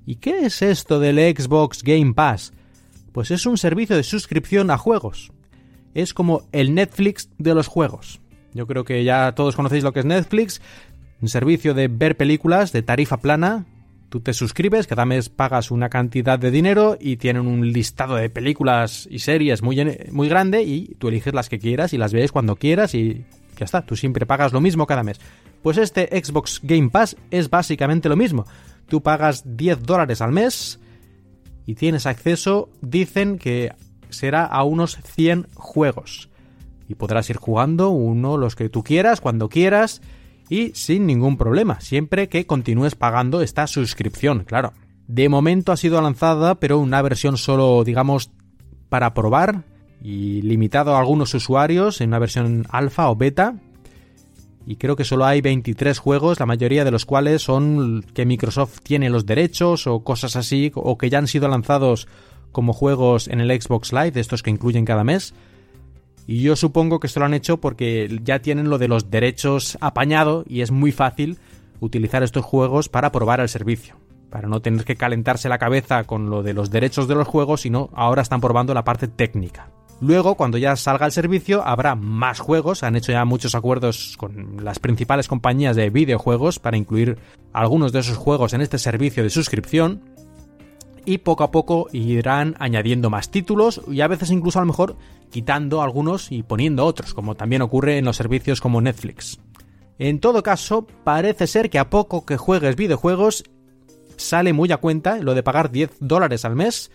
¿Y 0.05 0.15
qué 0.15 0.45
es 0.45 0.61
esto 0.61 0.99
del 0.99 1.17
Xbox 1.17 1.81
Game 1.81 2.13
Pass? 2.13 2.51
Pues 3.13 3.31
es 3.31 3.45
un 3.45 3.57
servicio 3.57 3.95
de 3.95 4.03
suscripción 4.03 4.69
a 4.69 4.77
juegos 4.77 5.31
es 5.97 6.13
como 6.13 6.43
el 6.51 6.75
Netflix 6.75 7.29
de 7.39 7.55
los 7.55 7.67
juegos. 7.67 8.21
Yo 8.53 8.67
creo 8.67 8.83
que 8.83 9.03
ya 9.03 9.33
todos 9.33 9.55
conocéis 9.55 9.83
lo 9.83 9.93
que 9.93 10.01
es 10.01 10.05
Netflix, 10.05 10.61
un 11.21 11.27
servicio 11.27 11.73
de 11.73 11.87
ver 11.87 12.15
películas 12.15 12.71
de 12.71 12.83
tarifa 12.83 13.17
plana. 13.17 13.65
Tú 14.09 14.19
te 14.19 14.33
suscribes, 14.33 14.85
cada 14.85 15.05
mes 15.05 15.29
pagas 15.29 15.71
una 15.71 15.89
cantidad 15.89 16.37
de 16.37 16.51
dinero 16.51 16.97
y 17.01 17.17
tienen 17.17 17.47
un 17.47 17.73
listado 17.73 18.15
de 18.15 18.29
películas 18.29 19.07
y 19.09 19.19
series 19.19 19.63
muy, 19.63 19.83
muy 20.11 20.29
grande 20.29 20.61
y 20.61 20.95
tú 20.99 21.07
eliges 21.07 21.33
las 21.33 21.49
que 21.49 21.57
quieras 21.57 21.93
y 21.93 21.97
las 21.97 22.13
ves 22.13 22.31
cuando 22.31 22.55
quieras 22.55 22.93
y 22.93 23.25
ya 23.57 23.65
está, 23.65 23.83
tú 23.83 23.95
siempre 23.95 24.27
pagas 24.27 24.53
lo 24.53 24.61
mismo 24.61 24.85
cada 24.85 25.01
mes. 25.01 25.19
Pues 25.63 25.77
este 25.77 26.07
Xbox 26.23 26.59
Game 26.61 26.89
Pass 26.89 27.17
es 27.31 27.49
básicamente 27.49 28.07
lo 28.07 28.15
mismo. 28.15 28.45
Tú 28.87 29.01
pagas 29.01 29.57
10 29.57 29.81
dólares 29.81 30.21
al 30.21 30.31
mes 30.31 30.79
y 31.65 31.73
tienes 31.73 32.05
acceso, 32.05 32.69
dicen 32.81 33.39
que 33.39 33.73
será 34.09 34.45
a 34.45 34.63
unos 34.63 34.97
100 35.03 35.47
juegos. 35.53 36.29
Y 36.87 36.95
podrás 36.95 37.29
ir 37.29 37.37
jugando 37.37 37.89
uno 37.89 38.37
los 38.37 38.55
que 38.55 38.69
tú 38.69 38.83
quieras, 38.83 39.21
cuando 39.21 39.49
quieras 39.49 40.01
y 40.49 40.71
sin 40.73 41.05
ningún 41.05 41.37
problema, 41.37 41.81
siempre 41.81 42.29
que 42.29 42.45
continúes 42.45 42.95
pagando 42.95 43.41
esta 43.41 43.67
suscripción, 43.67 44.43
claro. 44.45 44.73
De 45.07 45.29
momento 45.29 45.71
ha 45.71 45.77
sido 45.77 46.01
lanzada, 46.01 46.55
pero 46.55 46.79
una 46.79 47.01
versión 47.01 47.37
solo, 47.37 47.83
digamos, 47.83 48.31
para 48.89 49.13
probar 49.13 49.63
y 50.01 50.41
limitado 50.41 50.95
a 50.95 50.99
algunos 50.99 51.33
usuarios 51.33 52.01
en 52.01 52.09
una 52.09 52.19
versión 52.19 52.65
alfa 52.69 53.09
o 53.09 53.15
beta. 53.15 53.55
Y 54.65 54.75
creo 54.75 54.97
que 54.97 55.05
solo 55.05 55.25
hay 55.25 55.39
23 55.39 55.97
juegos, 55.97 56.39
la 56.41 56.45
mayoría 56.45 56.83
de 56.83 56.91
los 56.91 57.05
cuales 57.05 57.41
son 57.41 58.03
que 58.13 58.25
Microsoft 58.25 58.79
tiene 58.83 59.09
los 59.09 59.25
derechos 59.25 59.87
o 59.87 60.03
cosas 60.03 60.35
así, 60.35 60.71
o 60.75 60.97
que 60.97 61.09
ya 61.09 61.19
han 61.19 61.27
sido 61.27 61.47
lanzados 61.47 62.07
como 62.51 62.73
juegos 62.73 63.27
en 63.27 63.39
el 63.41 63.61
Xbox 63.61 63.93
Live, 63.93 64.11
de 64.11 64.21
estos 64.21 64.43
que 64.43 64.49
incluyen 64.49 64.85
cada 64.85 65.03
mes. 65.03 65.33
Y 66.25 66.41
yo 66.41 66.55
supongo 66.55 66.99
que 66.99 67.07
esto 67.07 67.21
lo 67.21 67.25
han 67.25 67.33
hecho 67.33 67.57
porque 67.57 68.19
ya 68.23 68.39
tienen 68.39 68.69
lo 68.69 68.77
de 68.77 68.89
los 68.89 69.09
derechos 69.09 69.77
apañado 69.79 70.43
y 70.47 70.61
es 70.61 70.71
muy 70.71 70.91
fácil 70.91 71.37
utilizar 71.79 72.23
estos 72.23 72.43
juegos 72.43 72.89
para 72.89 73.11
probar 73.11 73.39
el 73.39 73.49
servicio. 73.49 73.95
Para 74.29 74.49
no 74.49 74.61
tener 74.61 74.83
que 74.83 74.97
calentarse 74.97 75.47
la 75.47 75.57
cabeza 75.57 76.03
con 76.03 76.29
lo 76.29 76.43
de 76.43 76.53
los 76.53 76.69
derechos 76.69 77.07
de 77.07 77.15
los 77.15 77.27
juegos, 77.27 77.61
sino 77.61 77.89
ahora 77.93 78.21
están 78.21 78.41
probando 78.41 78.73
la 78.73 78.83
parte 78.83 79.07
técnica. 79.07 79.69
Luego, 79.99 80.35
cuando 80.35 80.57
ya 80.57 80.75
salga 80.75 81.07
el 81.07 81.11
servicio, 81.11 81.63
habrá 81.65 81.95
más 81.95 82.39
juegos. 82.39 82.83
Han 82.83 82.95
hecho 82.95 83.13
ya 83.13 83.25
muchos 83.25 83.55
acuerdos 83.55 84.15
con 84.17 84.63
las 84.63 84.79
principales 84.79 85.27
compañías 85.27 85.75
de 85.75 85.89
videojuegos 85.89 86.59
para 86.59 86.77
incluir 86.77 87.17
algunos 87.51 87.93
de 87.93 87.99
esos 87.99 88.17
juegos 88.17 88.53
en 88.53 88.61
este 88.61 88.77
servicio 88.77 89.23
de 89.23 89.29
suscripción 89.29 90.03
y 91.07 91.19
poco 91.19 91.45
a 91.45 91.51
poco 91.51 91.87
irán 91.93 92.55
añadiendo 92.59 93.09
más 93.09 93.31
títulos 93.31 93.81
y 93.87 94.01
a 94.01 94.09
veces 94.09 94.29
incluso 94.29 94.59
a 94.59 94.61
lo 94.61 94.67
mejor 94.67 94.97
quitando 95.31 95.81
algunos 95.81 96.33
y 96.33 96.43
poniendo 96.43 96.85
otros, 96.85 97.13
como 97.13 97.33
también 97.33 97.61
ocurre 97.61 97.97
en 97.97 98.03
los 98.03 98.17
servicios 98.17 98.59
como 98.59 98.81
Netflix. 98.81 99.39
En 99.99 100.19
todo 100.19 100.43
caso, 100.43 100.85
parece 101.05 101.47
ser 101.47 101.69
que 101.69 101.79
a 101.79 101.89
poco 101.89 102.25
que 102.25 102.35
juegues 102.35 102.75
videojuegos 102.75 103.45
sale 104.17 104.51
muy 104.51 104.69
a 104.73 104.77
cuenta 104.77 105.17
lo 105.19 105.33
de 105.33 105.43
pagar 105.43 105.71
10 105.71 105.91
dólares 106.01 106.43
al 106.43 106.57
mes 106.57 106.91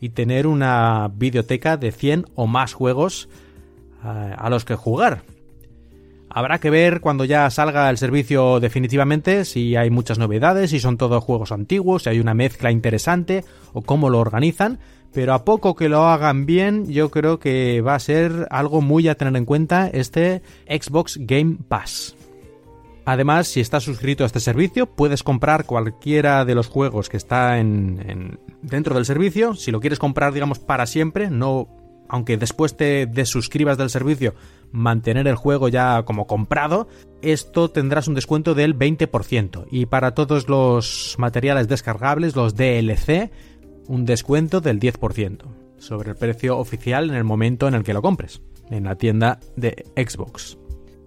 y 0.00 0.10
tener 0.10 0.46
una 0.46 1.10
videoteca 1.14 1.78
de 1.78 1.92
100 1.92 2.26
o 2.34 2.46
más 2.46 2.74
juegos 2.74 3.30
eh, 4.04 4.34
a 4.36 4.50
los 4.50 4.66
que 4.66 4.74
jugar. 4.74 5.22
Habrá 6.36 6.58
que 6.58 6.68
ver 6.68 7.00
cuando 7.00 7.24
ya 7.24 7.48
salga 7.48 7.88
el 7.88 7.96
servicio 7.96 8.60
definitivamente 8.60 9.46
si 9.46 9.74
hay 9.74 9.88
muchas 9.88 10.18
novedades, 10.18 10.68
si 10.68 10.80
son 10.80 10.98
todos 10.98 11.24
juegos 11.24 11.50
antiguos, 11.50 12.02
si 12.02 12.10
hay 12.10 12.20
una 12.20 12.34
mezcla 12.34 12.70
interesante 12.70 13.42
o 13.72 13.80
cómo 13.80 14.10
lo 14.10 14.18
organizan, 14.18 14.78
pero 15.14 15.32
a 15.32 15.46
poco 15.46 15.74
que 15.74 15.88
lo 15.88 16.06
hagan 16.06 16.44
bien, 16.44 16.92
yo 16.92 17.10
creo 17.10 17.38
que 17.38 17.80
va 17.80 17.94
a 17.94 18.00
ser 18.00 18.48
algo 18.50 18.82
muy 18.82 19.08
a 19.08 19.14
tener 19.14 19.34
en 19.34 19.46
cuenta 19.46 19.88
este 19.90 20.42
Xbox 20.68 21.16
Game 21.22 21.56
Pass. 21.68 22.14
Además, 23.06 23.48
si 23.48 23.60
estás 23.60 23.84
suscrito 23.84 24.22
a 24.22 24.26
este 24.26 24.40
servicio, 24.40 24.84
puedes 24.84 25.22
comprar 25.22 25.64
cualquiera 25.64 26.44
de 26.44 26.54
los 26.54 26.66
juegos 26.66 27.08
que 27.08 27.16
está 27.16 27.58
en, 27.60 28.38
dentro 28.60 28.94
del 28.94 29.06
servicio. 29.06 29.54
Si 29.54 29.70
lo 29.70 29.80
quieres 29.80 29.98
comprar, 29.98 30.34
digamos, 30.34 30.58
para 30.58 30.84
siempre, 30.84 31.30
no 31.30 31.66
aunque 32.08 32.36
después 32.36 32.76
te 32.76 33.06
desuscribas 33.06 33.78
del 33.78 33.90
servicio, 33.90 34.34
mantener 34.72 35.26
el 35.28 35.36
juego 35.36 35.68
ya 35.68 36.02
como 36.04 36.26
comprado, 36.26 36.88
esto 37.22 37.70
tendrás 37.70 38.08
un 38.08 38.14
descuento 38.14 38.54
del 38.54 38.78
20%. 38.78 39.66
Y 39.70 39.86
para 39.86 40.14
todos 40.14 40.48
los 40.48 41.16
materiales 41.18 41.68
descargables, 41.68 42.36
los 42.36 42.54
DLC, 42.56 43.30
un 43.88 44.04
descuento 44.04 44.60
del 44.60 44.80
10% 44.80 45.42
sobre 45.78 46.10
el 46.10 46.16
precio 46.16 46.58
oficial 46.58 47.10
en 47.10 47.16
el 47.16 47.24
momento 47.24 47.68
en 47.68 47.74
el 47.74 47.84
que 47.84 47.94
lo 47.94 48.02
compres, 48.02 48.42
en 48.70 48.84
la 48.84 48.96
tienda 48.96 49.40
de 49.56 49.84
Xbox. 49.96 50.58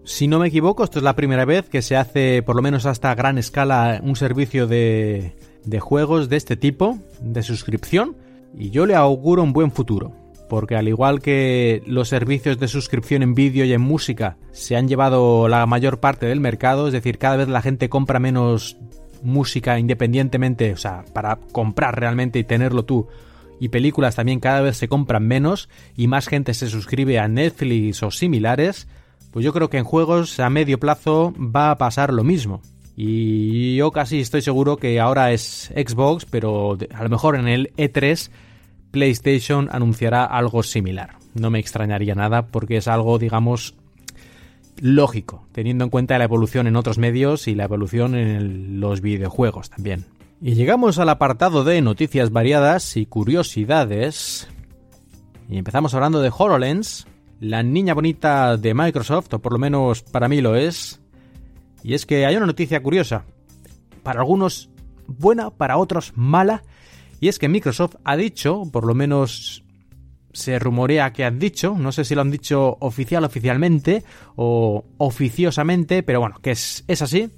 Si 0.04 0.28
no 0.28 0.40
me 0.40 0.48
equivoco, 0.48 0.84
esto 0.84 1.00
es 1.00 1.04
la 1.04 1.16
primera 1.16 1.46
vez 1.46 1.70
que 1.70 1.82
se 1.82 1.96
hace, 1.96 2.42
por 2.42 2.56
lo 2.56 2.62
menos 2.62 2.86
hasta 2.86 3.14
gran 3.14 3.38
escala, 3.38 4.00
un 4.04 4.16
servicio 4.16 4.66
de, 4.66 5.36
de 5.66 5.80
juegos 5.80 6.30
de 6.30 6.38
este 6.38 6.56
tipo, 6.56 6.98
de 7.22 7.44
suscripción, 7.44 8.16
y 8.58 8.72
yo 8.72 8.86
le 8.86 8.96
auguro 8.96 9.44
un 9.44 9.54
buen 9.54 9.72
futuro 9.72 10.14
porque 10.50 10.76
al 10.76 10.90
igual 10.90 11.22
que 11.22 11.82
los 11.86 12.10
servicios 12.10 12.60
de 12.60 12.68
suscripción 12.68 13.24
en 13.24 13.36
vídeo 13.36 13.64
y 13.64 13.72
en 13.72 13.82
música 13.82 14.38
se 14.52 14.76
han 14.76 14.88
llevado 14.88 15.48
la 15.48 15.66
mayor 15.66 16.00
parte 16.00 16.26
del 16.26 16.42
mercado, 16.42 16.88
es 16.88 16.94
decir, 16.94 17.18
cada 17.18 17.38
vez 17.38 17.48
la 17.48 17.62
gente 17.62 17.88
compra 17.88 18.20
menos 18.20 18.78
música 19.24 19.80
independientemente, 19.80 20.74
o 20.74 20.78
sea, 20.78 21.06
para 21.14 21.38
comprar 21.52 22.00
realmente 22.00 22.40
y 22.40 22.44
tenerlo 22.44 22.84
tú, 22.84 23.08
y 23.60 23.70
películas 23.70 24.16
también 24.16 24.40
cada 24.40 24.62
vez 24.62 24.78
se 24.78 24.88
compran 24.88 25.28
menos 25.28 25.70
y 25.96 26.08
más 26.08 26.28
gente 26.28 26.54
se 26.54 26.68
suscribe 26.68 27.20
a 27.20 27.28
Netflix 27.28 28.02
o 28.04 28.12
similares, 28.12 28.88
pues 29.32 29.46
yo 29.46 29.54
creo 29.54 29.70
que 29.70 29.78
en 29.78 29.84
juegos 29.84 30.40
a 30.40 30.50
medio 30.50 30.80
plazo 30.80 31.34
va 31.38 31.72
a 31.72 31.78
pasar 31.78 32.14
lo 32.14 32.24
mismo. 32.24 32.62
Y 32.96 33.78
yo 33.78 33.92
casi 33.92 34.20
estoy 34.20 34.42
seguro 34.42 34.76
que 34.76 35.00
ahora 35.00 35.32
es 35.32 35.72
Xbox, 35.74 36.26
pero 36.26 36.78
a 36.94 37.04
lo 37.04 37.10
mejor 37.10 37.38
en 37.38 37.48
el 37.48 37.72
E3 37.78 38.30
PlayStation 38.92 39.70
anunciará 39.72 40.26
algo 40.26 40.64
similar. 40.64 41.18
No 41.34 41.50
me 41.50 41.60
extrañaría 41.60 42.16
nada 42.16 42.48
porque 42.48 42.78
es 42.78 42.88
algo, 42.88 43.20
digamos, 43.20 43.76
lógico, 44.82 45.46
teniendo 45.52 45.84
en 45.84 45.90
cuenta 45.90 46.18
la 46.18 46.24
evolución 46.24 46.68
en 46.68 46.76
otros 46.76 46.98
medios 46.98 47.48
y 47.48 47.56
la 47.56 47.66
evolución 47.66 48.16
en 48.16 48.80
los 48.80 49.02
videojuegos 49.02 49.70
también. 49.70 50.06
Y 50.42 50.54
llegamos 50.54 51.00
al 51.00 51.10
apartado 51.10 51.64
de 51.64 51.82
noticias 51.82 52.32
variadas 52.32 52.96
y 52.96 53.06
curiosidades. 53.06 54.48
Y 55.50 55.58
empezamos 55.58 55.94
hablando 55.94 56.22
de 56.22 56.32
HoloLens, 56.36 57.08
la 57.42 57.62
niña 57.62 57.94
bonita 57.94 58.56
de 58.56 58.74
Microsoft, 58.74 59.34
o 59.34 59.40
por 59.40 59.54
lo 59.54 59.60
menos 59.60 60.02
para 60.02 60.30
mí 60.30 60.40
lo 60.40 60.56
es. 60.56 61.02
Y 61.84 61.94
es 61.94 62.06
que 62.06 62.26
hay 62.26 62.38
una 62.38 62.46
noticia 62.46 62.82
curiosa. 62.82 63.26
Para 64.04 64.22
algunos 64.22 64.70
buena, 65.08 65.50
para 65.50 65.78
otros 65.78 66.14
mala, 66.16 66.64
y 67.20 67.28
es 67.28 67.40
que 67.40 67.50
Microsoft 67.50 67.96
ha 68.04 68.16
dicho, 68.16 68.64
por 68.72 68.86
lo 68.86 68.96
menos 68.96 69.64
se 70.34 70.60
rumorea 70.60 71.12
que 71.12 71.26
han 71.26 71.40
dicho, 71.40 71.76
no 71.78 71.92
sé 71.92 72.06
si 72.06 72.16
lo 72.16 72.22
han 72.22 72.32
dicho 72.32 72.78
oficial 72.80 73.24
oficialmente 73.24 74.04
o 74.36 74.86
oficiosamente, 74.98 76.04
pero 76.04 76.20
bueno, 76.20 76.38
que 76.42 76.52
es, 76.52 76.84
es 76.88 77.02
así, 77.02 77.32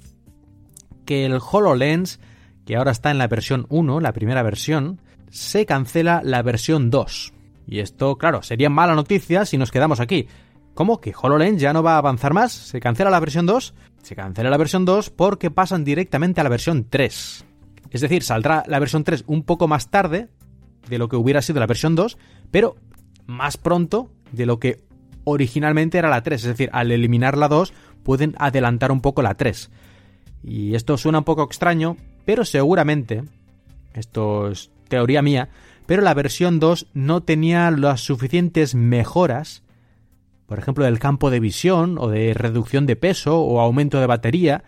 que 1.04 1.24
el 1.24 1.38
HoloLens, 1.40 2.20
que 2.64 2.76
ahora 2.76 2.92
está 2.92 3.10
en 3.10 3.18
la 3.18 3.28
versión 3.28 3.66
1, 3.70 4.00
la 4.00 4.12
primera 4.12 4.42
versión, 4.42 5.00
se 5.30 5.66
cancela 5.66 6.20
la 6.22 6.42
versión 6.42 6.90
2. 6.90 7.32
Y 7.66 7.80
esto, 7.80 8.16
claro, 8.16 8.42
sería 8.42 8.70
mala 8.70 8.94
noticia 8.94 9.46
si 9.46 9.56
nos 9.56 9.70
quedamos 9.70 10.00
aquí. 10.00 10.28
¿Cómo? 10.74 11.00
¿Que 11.00 11.12
HoloLens 11.20 11.60
ya 11.60 11.72
no 11.72 11.82
va 11.82 11.94
a 11.94 11.98
avanzar 11.98 12.32
más? 12.32 12.52
¿Se 12.52 12.80
cancela 12.80 13.10
la 13.10 13.20
versión 13.20 13.46
2? 13.46 13.74
Se 14.02 14.16
cancela 14.16 14.50
la 14.50 14.56
versión 14.56 14.84
2 14.84 15.10
porque 15.10 15.50
pasan 15.50 15.84
directamente 15.84 16.40
a 16.40 16.44
la 16.44 16.50
versión 16.50 16.86
3. 16.88 17.44
Es 17.90 18.00
decir, 18.00 18.22
saldrá 18.22 18.64
la 18.66 18.78
versión 18.78 19.04
3 19.04 19.24
un 19.26 19.42
poco 19.42 19.68
más 19.68 19.90
tarde 19.90 20.28
de 20.88 20.98
lo 20.98 21.08
que 21.08 21.16
hubiera 21.16 21.42
sido 21.42 21.60
la 21.60 21.66
versión 21.66 21.94
2, 21.94 22.16
pero 22.50 22.76
más 23.26 23.56
pronto 23.56 24.10
de 24.32 24.46
lo 24.46 24.58
que 24.58 24.80
originalmente 25.24 25.98
era 25.98 26.08
la 26.08 26.22
3. 26.22 26.42
Es 26.42 26.48
decir, 26.48 26.70
al 26.72 26.90
eliminar 26.90 27.36
la 27.36 27.48
2 27.48 27.72
pueden 28.02 28.34
adelantar 28.38 28.92
un 28.92 29.00
poco 29.00 29.22
la 29.22 29.34
3. 29.34 29.70
Y 30.42 30.74
esto 30.74 30.96
suena 30.96 31.18
un 31.18 31.24
poco 31.24 31.44
extraño, 31.44 31.96
pero 32.24 32.44
seguramente, 32.44 33.24
esto 33.94 34.50
es 34.50 34.70
teoría 34.88 35.22
mía, 35.22 35.50
pero 35.86 36.02
la 36.02 36.14
versión 36.14 36.58
2 36.60 36.88
no 36.94 37.22
tenía 37.22 37.70
las 37.70 38.00
suficientes 38.00 38.74
mejoras, 38.74 39.62
por 40.46 40.58
ejemplo, 40.58 40.84
del 40.84 40.98
campo 40.98 41.30
de 41.30 41.40
visión 41.40 41.96
o 41.98 42.08
de 42.08 42.34
reducción 42.34 42.86
de 42.86 42.96
peso 42.96 43.40
o 43.40 43.60
aumento 43.60 44.00
de 44.00 44.06
batería, 44.06 44.64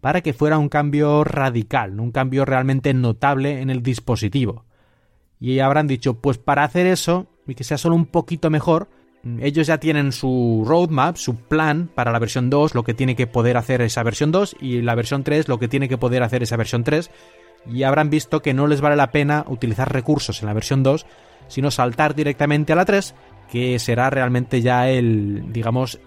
para 0.00 0.20
que 0.20 0.32
fuera 0.32 0.58
un 0.58 0.68
cambio 0.68 1.24
radical, 1.24 2.00
un 2.00 2.12
cambio 2.12 2.44
realmente 2.44 2.94
notable 2.94 3.60
en 3.60 3.70
el 3.70 3.82
dispositivo. 3.82 4.64
Y 5.40 5.58
habrán 5.58 5.86
dicho, 5.86 6.14
pues 6.20 6.38
para 6.38 6.64
hacer 6.64 6.86
eso, 6.86 7.26
y 7.46 7.54
que 7.54 7.64
sea 7.64 7.78
solo 7.78 7.94
un 7.94 8.06
poquito 8.06 8.50
mejor, 8.50 8.88
ellos 9.40 9.66
ya 9.66 9.78
tienen 9.78 10.12
su 10.12 10.64
roadmap, 10.66 11.16
su 11.16 11.34
plan 11.34 11.90
para 11.92 12.12
la 12.12 12.20
versión 12.20 12.48
2, 12.48 12.74
lo 12.74 12.84
que 12.84 12.94
tiene 12.94 13.16
que 13.16 13.26
poder 13.26 13.56
hacer 13.56 13.82
esa 13.82 14.04
versión 14.04 14.30
2, 14.30 14.56
y 14.60 14.82
la 14.82 14.94
versión 14.94 15.24
3, 15.24 15.48
lo 15.48 15.58
que 15.58 15.68
tiene 15.68 15.88
que 15.88 15.98
poder 15.98 16.22
hacer 16.22 16.44
esa 16.44 16.56
versión 16.56 16.84
3, 16.84 17.10
y 17.68 17.82
habrán 17.82 18.08
visto 18.08 18.40
que 18.40 18.54
no 18.54 18.68
les 18.68 18.80
vale 18.80 18.94
la 18.94 19.10
pena 19.10 19.44
utilizar 19.48 19.92
recursos 19.92 20.40
en 20.40 20.46
la 20.46 20.54
versión 20.54 20.84
2, 20.84 21.06
sino 21.48 21.72
saltar 21.72 22.14
directamente 22.14 22.72
a 22.72 22.76
la 22.76 22.84
3, 22.84 23.14
que 23.50 23.78
será 23.78 24.10
realmente 24.10 24.62
ya 24.62 24.88
el, 24.88 25.52
digamos, 25.52 25.98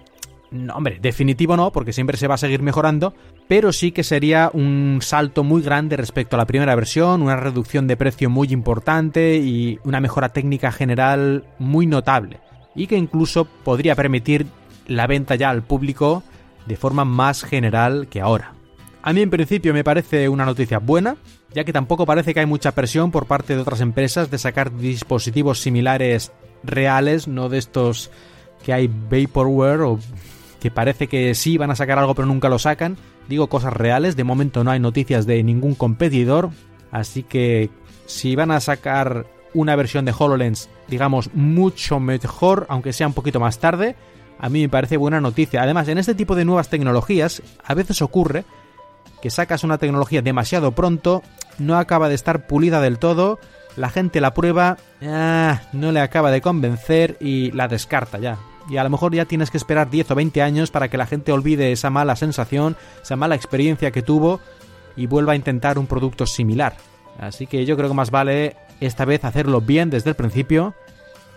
no, 0.51 0.75
hombre, 0.75 0.99
definitivo 1.01 1.55
no, 1.55 1.71
porque 1.71 1.93
siempre 1.93 2.17
se 2.17 2.27
va 2.27 2.35
a 2.35 2.39
seguir 2.39 2.61
mejorando, 2.61 3.13
pero 3.47 3.71
sí 3.71 3.91
que 3.91 4.03
sería 4.03 4.49
un 4.53 4.99
salto 5.01 5.43
muy 5.43 5.61
grande 5.61 5.97
respecto 5.97 6.35
a 6.35 6.39
la 6.39 6.47
primera 6.47 6.75
versión, 6.75 7.21
una 7.21 7.35
reducción 7.35 7.87
de 7.87 7.97
precio 7.97 8.29
muy 8.29 8.49
importante 8.51 9.37
y 9.37 9.79
una 9.83 9.99
mejora 9.99 10.29
técnica 10.29 10.71
general 10.71 11.45
muy 11.59 11.85
notable, 11.85 12.39
y 12.75 12.87
que 12.87 12.97
incluso 12.97 13.45
podría 13.45 13.95
permitir 13.95 14.47
la 14.87 15.07
venta 15.07 15.35
ya 15.35 15.49
al 15.49 15.63
público 15.63 16.23
de 16.65 16.75
forma 16.75 17.05
más 17.05 17.43
general 17.43 18.07
que 18.09 18.21
ahora. 18.21 18.53
A 19.01 19.13
mí 19.13 19.21
en 19.21 19.29
principio 19.29 19.73
me 19.73 19.83
parece 19.83 20.27
una 20.29 20.45
noticia 20.45 20.79
buena, 20.79 21.15
ya 21.53 21.63
que 21.63 21.73
tampoco 21.73 22.05
parece 22.05 22.33
que 22.33 22.41
hay 22.41 22.45
mucha 22.45 22.73
presión 22.73 23.11
por 23.11 23.25
parte 23.27 23.55
de 23.55 23.61
otras 23.61 23.81
empresas 23.81 24.29
de 24.29 24.37
sacar 24.37 24.75
dispositivos 24.75 25.61
similares 25.61 26.31
reales, 26.63 27.27
no 27.27 27.49
de 27.49 27.59
estos 27.59 28.11
que 28.63 28.73
hay 28.73 28.87
vaporware 28.87 29.81
o 29.81 29.99
que 30.59 30.71
parece 30.71 31.07
que 31.07 31.33
sí 31.35 31.57
van 31.57 31.71
a 31.71 31.75
sacar 31.75 31.99
algo 31.99 32.15
pero 32.15 32.27
nunca 32.27 32.49
lo 32.49 32.59
sacan. 32.59 32.97
Digo 33.27 33.47
cosas 33.47 33.73
reales, 33.73 34.15
de 34.15 34.23
momento 34.23 34.63
no 34.63 34.71
hay 34.71 34.79
noticias 34.79 35.25
de 35.25 35.43
ningún 35.43 35.75
competidor, 35.75 36.49
así 36.91 37.23
que 37.23 37.69
si 38.05 38.35
van 38.35 38.51
a 38.51 38.59
sacar 38.59 39.27
una 39.53 39.75
versión 39.75 40.05
de 40.05 40.13
HoloLens, 40.17 40.69
digamos, 40.87 41.31
mucho 41.33 41.99
mejor, 41.99 42.65
aunque 42.69 42.93
sea 42.93 43.07
un 43.07 43.13
poquito 43.13 43.39
más 43.39 43.59
tarde, 43.59 43.95
a 44.39 44.49
mí 44.49 44.61
me 44.61 44.69
parece 44.69 44.97
buena 44.97 45.21
noticia. 45.21 45.61
Además, 45.61 45.87
en 45.87 45.97
este 45.97 46.15
tipo 46.15 46.35
de 46.35 46.45
nuevas 46.45 46.69
tecnologías, 46.69 47.41
a 47.63 47.73
veces 47.73 48.01
ocurre 48.01 48.45
que 49.21 49.29
sacas 49.29 49.63
una 49.63 49.77
tecnología 49.77 50.21
demasiado 50.21 50.71
pronto, 50.71 51.23
no 51.57 51.77
acaba 51.77 52.09
de 52.09 52.15
estar 52.15 52.47
pulida 52.47 52.81
del 52.81 52.99
todo, 52.99 53.39
la 53.75 53.89
gente 53.89 54.21
la 54.21 54.33
prueba, 54.33 54.77
ah, 55.03 55.61
no 55.73 55.91
le 55.91 55.99
acaba 55.99 56.31
de 56.31 56.41
convencer 56.41 57.17
y 57.19 57.51
la 57.51 57.67
descarta 57.67 58.17
ya 58.17 58.37
y 58.69 58.77
a 58.77 58.83
lo 58.83 58.89
mejor 58.89 59.13
ya 59.13 59.25
tienes 59.25 59.49
que 59.51 59.57
esperar 59.57 59.89
10 59.89 60.11
o 60.11 60.15
20 60.15 60.41
años 60.41 60.71
para 60.71 60.89
que 60.89 60.97
la 60.97 61.07
gente 61.07 61.31
olvide 61.31 61.71
esa 61.71 61.89
mala 61.89 62.15
sensación, 62.15 62.77
esa 63.01 63.15
mala 63.15 63.35
experiencia 63.35 63.91
que 63.91 64.03
tuvo 64.03 64.39
y 64.95 65.07
vuelva 65.07 65.33
a 65.33 65.35
intentar 65.35 65.79
un 65.79 65.87
producto 65.87 66.25
similar. 66.25 66.75
Así 67.19 67.47
que 67.47 67.65
yo 67.65 67.75
creo 67.75 67.89
que 67.89 67.95
más 67.95 68.11
vale 68.11 68.55
esta 68.79 69.05
vez 69.05 69.25
hacerlo 69.25 69.59
bien 69.59 69.89
desde 69.89 70.11
el 70.11 70.15
principio 70.15 70.75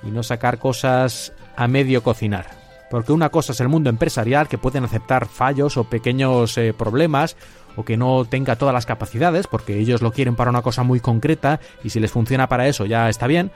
y 0.03 0.11
no 0.11 0.23
sacar 0.23 0.59
cosas 0.59 1.33
a 1.57 1.67
medio 1.69 2.03
cocinar. 2.03 2.47
Porque 2.91 3.13
una 3.13 3.31
cosa 3.31 3.53
es 3.53 3.61
el 3.61 3.69
mundo 3.69 3.89
empresarial 3.89 4.49
que 4.49 4.59
pueden 4.59 4.85
aceptar 4.85 5.27
fallos 5.27 5.77
o 5.79 5.85
pequeños 5.85 6.59
eh, 6.59 6.75
problemas 6.77 7.37
o 7.77 7.85
que 7.85 7.97
no 7.97 8.27
tenga 8.27 8.57
todas 8.57 8.75
las 8.75 8.85
capacidades 8.85 9.47
porque 9.47 9.79
ellos 9.79 10.03
lo 10.03 10.13
quieren 10.13 10.37
para 10.37 10.51
una 10.51 10.61
cosa 10.61 10.83
muy 10.83 11.01
concreta 11.01 11.59
y 11.83 11.89
si 11.89 12.01
les 12.01 12.11
funciona 12.11 12.49
para 12.49 12.69
eso 12.69 12.85
ya 12.85 13.09
está 13.09 13.27
bien. 13.27 13.51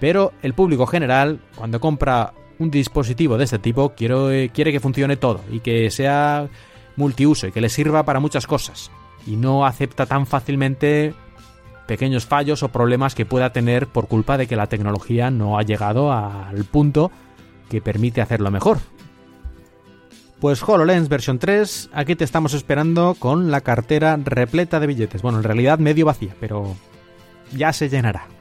Pero 0.00 0.32
el 0.42 0.54
público 0.54 0.86
general, 0.86 1.40
cuando 1.56 1.80
compra 1.80 2.32
un 2.58 2.70
dispositivo 2.70 3.38
de 3.38 3.44
este 3.44 3.58
tipo 3.58 3.92
eh, 3.98 4.50
quiere 4.52 4.72
que 4.72 4.80
funcione 4.80 5.16
todo 5.16 5.40
y 5.50 5.60
que 5.60 5.90
sea 5.90 6.48
multiuso 6.96 7.46
y 7.46 7.52
que 7.52 7.60
le 7.60 7.68
sirva 7.68 8.04
para 8.04 8.20
muchas 8.20 8.46
cosas. 8.46 8.90
Y 9.26 9.36
no 9.36 9.66
acepta 9.66 10.06
tan 10.06 10.26
fácilmente 10.26 11.14
pequeños 11.86 12.26
fallos 12.26 12.62
o 12.62 12.68
problemas 12.68 13.14
que 13.14 13.26
pueda 13.26 13.52
tener 13.52 13.86
por 13.86 14.08
culpa 14.08 14.36
de 14.36 14.46
que 14.46 14.56
la 14.56 14.66
tecnología 14.66 15.30
no 15.30 15.58
ha 15.58 15.62
llegado 15.62 16.12
al 16.12 16.64
punto 16.64 17.10
que 17.70 17.80
permite 17.80 18.20
hacerlo 18.20 18.50
mejor. 18.50 18.78
Pues 20.40 20.62
HoloLens 20.62 21.08
versión 21.08 21.38
3, 21.38 21.90
aquí 21.92 22.14
te 22.14 22.24
estamos 22.24 22.54
esperando 22.54 23.16
con 23.18 23.50
la 23.50 23.60
cartera 23.62 24.16
repleta 24.22 24.78
de 24.78 24.86
billetes. 24.86 25.22
Bueno, 25.22 25.38
en 25.38 25.44
realidad 25.44 25.78
medio 25.80 26.06
vacía, 26.06 26.34
pero 26.38 26.76
ya 27.52 27.72
se 27.72 27.88
llenará. 27.88 28.37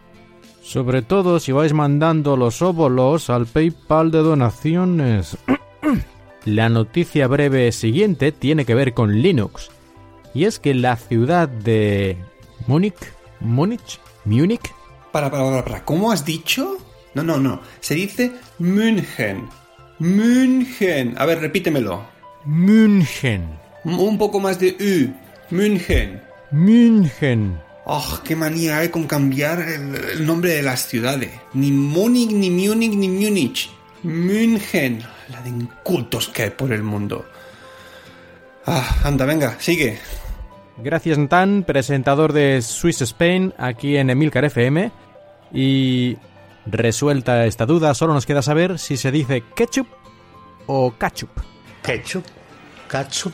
Sobre 0.68 1.02
todo 1.02 1.40
si 1.40 1.54
vais 1.54 1.72
mandando 1.72 2.36
los 2.36 2.62
óvulos 2.62 3.30
al 3.30 3.46
PayPal 3.46 4.12
de 4.12 4.18
donaciones. 4.18 5.38
la 6.46 6.68
noticia 6.68 7.26
breve 7.28 7.72
siguiente 7.72 8.34
tiene 8.34 8.66
que 8.66 8.76
ver 8.76 8.94
con 8.94 9.22
Linux. 9.22 9.72
Y 10.34 10.44
es 10.44 10.60
que 10.60 10.74
la 10.74 10.98
ciudad 10.98 11.48
de 11.48 12.18
Múnich, 12.68 12.98
Múnich, 13.40 14.02
Múnich. 14.26 14.74
Para, 15.14 15.32
para, 15.32 15.46
para, 15.46 15.64
para, 15.64 15.86
¿cómo 15.86 16.12
has 16.12 16.26
dicho? 16.26 16.76
No, 17.14 17.24
no, 17.24 17.38
no. 17.38 17.62
Se 17.80 17.96
dice 17.96 18.34
München. 18.60 19.48
München. 20.00 21.16
A 21.18 21.26
ver, 21.26 21.40
repítemelo. 21.40 22.04
München. 22.44 23.58
Un 23.86 24.18
poco 24.18 24.42
más 24.42 24.60
de 24.60 24.76
U. 24.82 25.56
München. 25.56 26.22
München. 26.52 27.67
¡Oh, 27.90 28.20
qué 28.22 28.36
manía 28.36 28.80
hay 28.80 28.90
con 28.90 29.08
cambiar 29.08 29.62
el, 29.62 29.96
el, 29.96 30.26
nombre 30.26 30.56
de 30.56 30.62
las 30.62 30.88
ciudades! 30.88 31.32
Ni 31.54 31.72
Múnich, 31.72 32.32
ni 32.32 32.50
Múnich, 32.50 32.94
ni 32.94 33.08
Múnich. 33.08 33.70
München. 34.04 35.02
La 35.30 35.42
de 35.42 35.50
incultos 35.50 36.28
que 36.28 36.44
hay 36.44 36.50
por 36.50 36.74
el 36.74 36.84
mundo. 36.84 37.26
Ah, 38.66 38.98
anda, 39.06 39.26
venga, 39.26 39.56
sigue. 39.60 39.98
Gracias, 40.76 41.18
Natán, 41.18 41.64
presentador 41.66 42.34
de 42.34 42.62
Swiss 42.62 43.02
Spain 43.02 43.54
aquí 43.58 43.96
en 43.96 44.10
Emilcar 44.10 44.44
FM. 44.44 44.92
Y 45.54 46.18
resuelta 46.66 47.46
esta 47.46 47.66
duda, 47.66 47.94
solo 47.94 48.14
nos 48.14 48.26
queda 48.26 48.42
saber 48.42 48.80
si 48.80 48.98
se 48.98 49.12
dice 49.12 49.46
ketchup 49.56 49.88
o 50.66 50.94
ketchup. 51.00 51.30
Ketchup, 51.84 52.26
ketchup, 52.90 53.34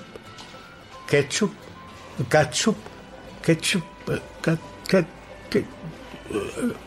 ketchup, 1.08 1.52
ketchup, 2.30 2.78
ketchup, 3.42 3.84
ketchup. 4.44 5.08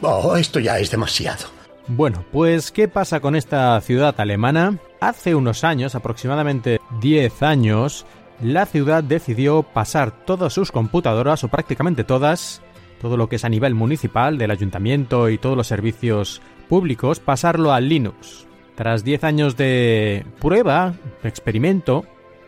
Oh, 0.02 0.36
esto 0.36 0.60
ya 0.60 0.78
es 0.78 0.90
demasiado. 0.90 1.46
Bueno, 1.88 2.24
pues 2.32 2.72
¿qué 2.72 2.88
pasa 2.88 3.20
con 3.20 3.36
esta 3.36 3.80
ciudad 3.80 4.14
alemana? 4.18 4.78
Hace 5.00 5.34
unos 5.34 5.62
años, 5.62 5.94
aproximadamente 5.94 6.80
10 7.00 7.42
años, 7.42 8.06
la 8.40 8.66
ciudad 8.66 9.04
decidió 9.04 9.62
pasar 9.62 10.10
todas 10.24 10.52
sus 10.52 10.72
computadoras, 10.72 11.44
o 11.44 11.48
prácticamente 11.48 12.02
todas, 12.02 12.60
todo 13.00 13.16
lo 13.16 13.28
que 13.28 13.36
es 13.36 13.44
a 13.44 13.48
nivel 13.48 13.74
municipal, 13.74 14.36
del 14.36 14.50
ayuntamiento 14.50 15.28
y 15.28 15.38
todos 15.38 15.56
los 15.56 15.68
servicios 15.68 16.42
públicos, 16.68 17.20
pasarlo 17.20 17.72
a 17.72 17.80
Linux. 17.80 18.46
Tras 18.74 19.04
10 19.04 19.24
años 19.24 19.56
de 19.56 20.26
prueba, 20.40 20.94
de 21.22 21.28
experimento, 21.28 22.04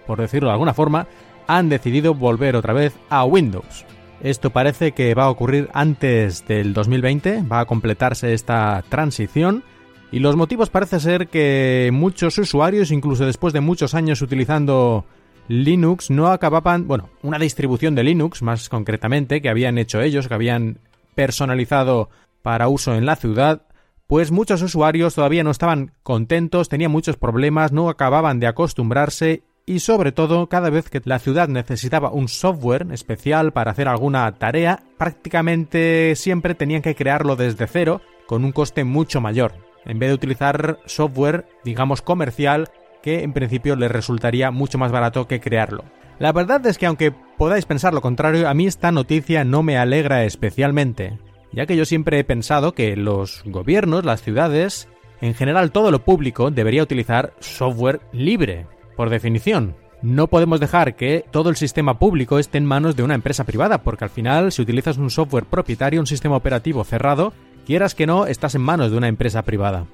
por 0.06 0.20
decirlo 0.20 0.48
de 0.48 0.54
alguna 0.54 0.74
forma, 0.74 1.06
han 1.46 1.68
decidido 1.68 2.12
volver 2.12 2.56
otra 2.56 2.74
vez 2.74 2.94
a 3.09 3.24
Windows. 3.24 3.86
Esto 4.23 4.51
parece 4.51 4.93
que 4.93 5.14
va 5.14 5.25
a 5.25 5.31
ocurrir 5.31 5.69
antes 5.73 6.47
del 6.47 6.75
2020, 6.75 7.43
va 7.43 7.61
a 7.61 7.66
completarse 7.66 8.35
esta 8.35 8.83
transición 8.89 9.62
y 10.11 10.19
los 10.19 10.37
motivos 10.37 10.71
parece 10.71 10.99
ser 10.99 11.29
que 11.29 11.91
muchos 11.93 12.37
usuarios, 12.39 12.91
incluso 12.91 13.27
después 13.27 13.53
de 13.53 13.61
muchos 13.61 13.95
años 13.95 14.21
utilizando 14.23 15.05
Linux, 15.47 16.11
no 16.11 16.29
acababan, 16.29 16.89
bueno, 16.89 17.11
una 17.23 17.39
distribución 17.39 17.95
de 17.95 18.05
Linux 18.05 18.43
más 18.43 18.69
concretamente 18.69 19.41
que 19.41 19.51
habían 19.51 19.79
hecho 19.79 20.01
ellos, 20.01 20.27
que 20.27 20.35
habían 20.35 20.79
personalizado 21.14 22.09
para 22.43 22.69
uso 22.69 22.95
en 22.95 23.07
la 23.07 23.16
ciudad, 23.16 23.62
pues 24.07 24.31
muchos 24.31 24.62
usuarios 24.62 25.14
todavía 25.14 25.45
no 25.45 25.51
estaban 25.51 25.93
contentos, 26.03 26.69
tenían 26.69 26.91
muchos 26.91 27.16
problemas, 27.16 27.73
no 27.73 27.89
acababan 27.89 28.41
de 28.41 28.47
acostumbrarse 28.47 29.43
y 29.69 29.81
sobre 29.81 30.12
todo 30.12 30.49
cada 30.49 30.71
vez 30.71 30.89
que 30.89 31.03
la 31.05 31.19
ciudad 31.19 31.47
necesitaba 31.47 32.11
un 32.11 32.29
software 32.29 32.87
especial 32.91 33.53
para 33.53 33.73
hacer 33.73 33.87
alguna 33.87 34.33
tarea, 34.33 34.83
prácticamente 34.97 36.14
siempre 36.16 36.55
tenían 36.55 36.81
que 36.81 36.95
crearlo 36.95 37.37
desde 37.37 37.66
cero 37.66 38.01
con 38.27 38.47
un 38.47 38.53
coste 38.53 38.85
mucho 38.85 39.21
mayor, 39.21 39.53
en 39.85 39.99
vez 39.99 40.09
de 40.09 40.14
utilizar 40.14 40.79
software, 40.87 41.47
digamos, 41.64 42.01
comercial 42.01 42.71
que 43.03 43.23
en 43.23 43.35
principio 43.35 43.77
les 43.77 43.91
resultaría 43.91 44.51
mucho 44.51 44.79
más 44.79 44.91
barato 44.91 45.29
que 45.29 45.39
crearlo. 45.39 45.85
La 46.19 46.33
verdad 46.33 46.64
es 46.66 46.79
que 46.79 46.87
aunque 46.87 47.12
podáis 47.12 47.66
pensar 47.66 47.93
lo 47.93 48.01
contrario, 48.01 48.49
a 48.49 48.55
mí 48.55 48.66
esta 48.66 48.91
noticia 48.91 49.45
no 49.45 49.62
me 49.62 49.77
alegra 49.77 50.25
especialmente, 50.25 51.19
ya 51.53 51.66
que 51.66 51.77
yo 51.77 51.85
siempre 51.85 52.19
he 52.19 52.25
pensado 52.25 52.73
que 52.73 52.97
los 52.97 53.43
gobiernos, 53.45 54.07
las 54.07 54.23
ciudades, 54.23 54.89
en 55.21 55.35
general 55.35 55.73
todo 55.73 55.91
lo 55.91 56.07
público 56.07 56.51
debería 56.51 56.83
utilizar 56.83 57.35
software 57.41 58.01
libre, 58.12 58.66
por 58.99 59.11
definición. 59.11 59.76
No 60.03 60.26
podemos 60.26 60.59
dejar 60.59 60.96
que 60.96 61.24
todo 61.30 61.51
el 61.51 61.57
sistema 61.57 62.01
público 62.01 62.40
esté 62.40 62.59
en 62.59 62.66
manos 62.66 62.96
de 62.96 63.05
una 63.05 63.14
empresa 63.14 63.44
privada, 63.44 63.78
porque 63.84 64.03
al 64.03 64.11
final, 64.11 64.51
si 64.51 64.61
utilizas 64.61 64.99
un 64.99 65.09
software 65.09 65.44
propietario, 65.44 66.01
un 66.01 66.09
sistema 66.09 66.34
operativo 66.34 66.82
cerrado, 66.82 67.32
quieras 67.64 67.94
que 67.94 68.09
no, 68.09 68.26
estás 68.26 68.57
en 68.57 68.62
manos 68.62 68.90
de 68.90 68.96
una 68.96 69.07
empresa 69.07 69.42
privada. 69.42 69.86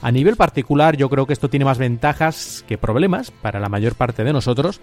A 0.00 0.10
nivel 0.10 0.34
particular, 0.34 0.96
yo 0.96 1.08
creo 1.08 1.24
que 1.24 1.34
esto 1.34 1.48
tiene 1.48 1.64
más 1.64 1.78
ventajas 1.78 2.64
que 2.66 2.78
problemas 2.78 3.30
para 3.30 3.60
la 3.60 3.68
mayor 3.68 3.94
parte 3.94 4.24
de 4.24 4.32
nosotros, 4.32 4.80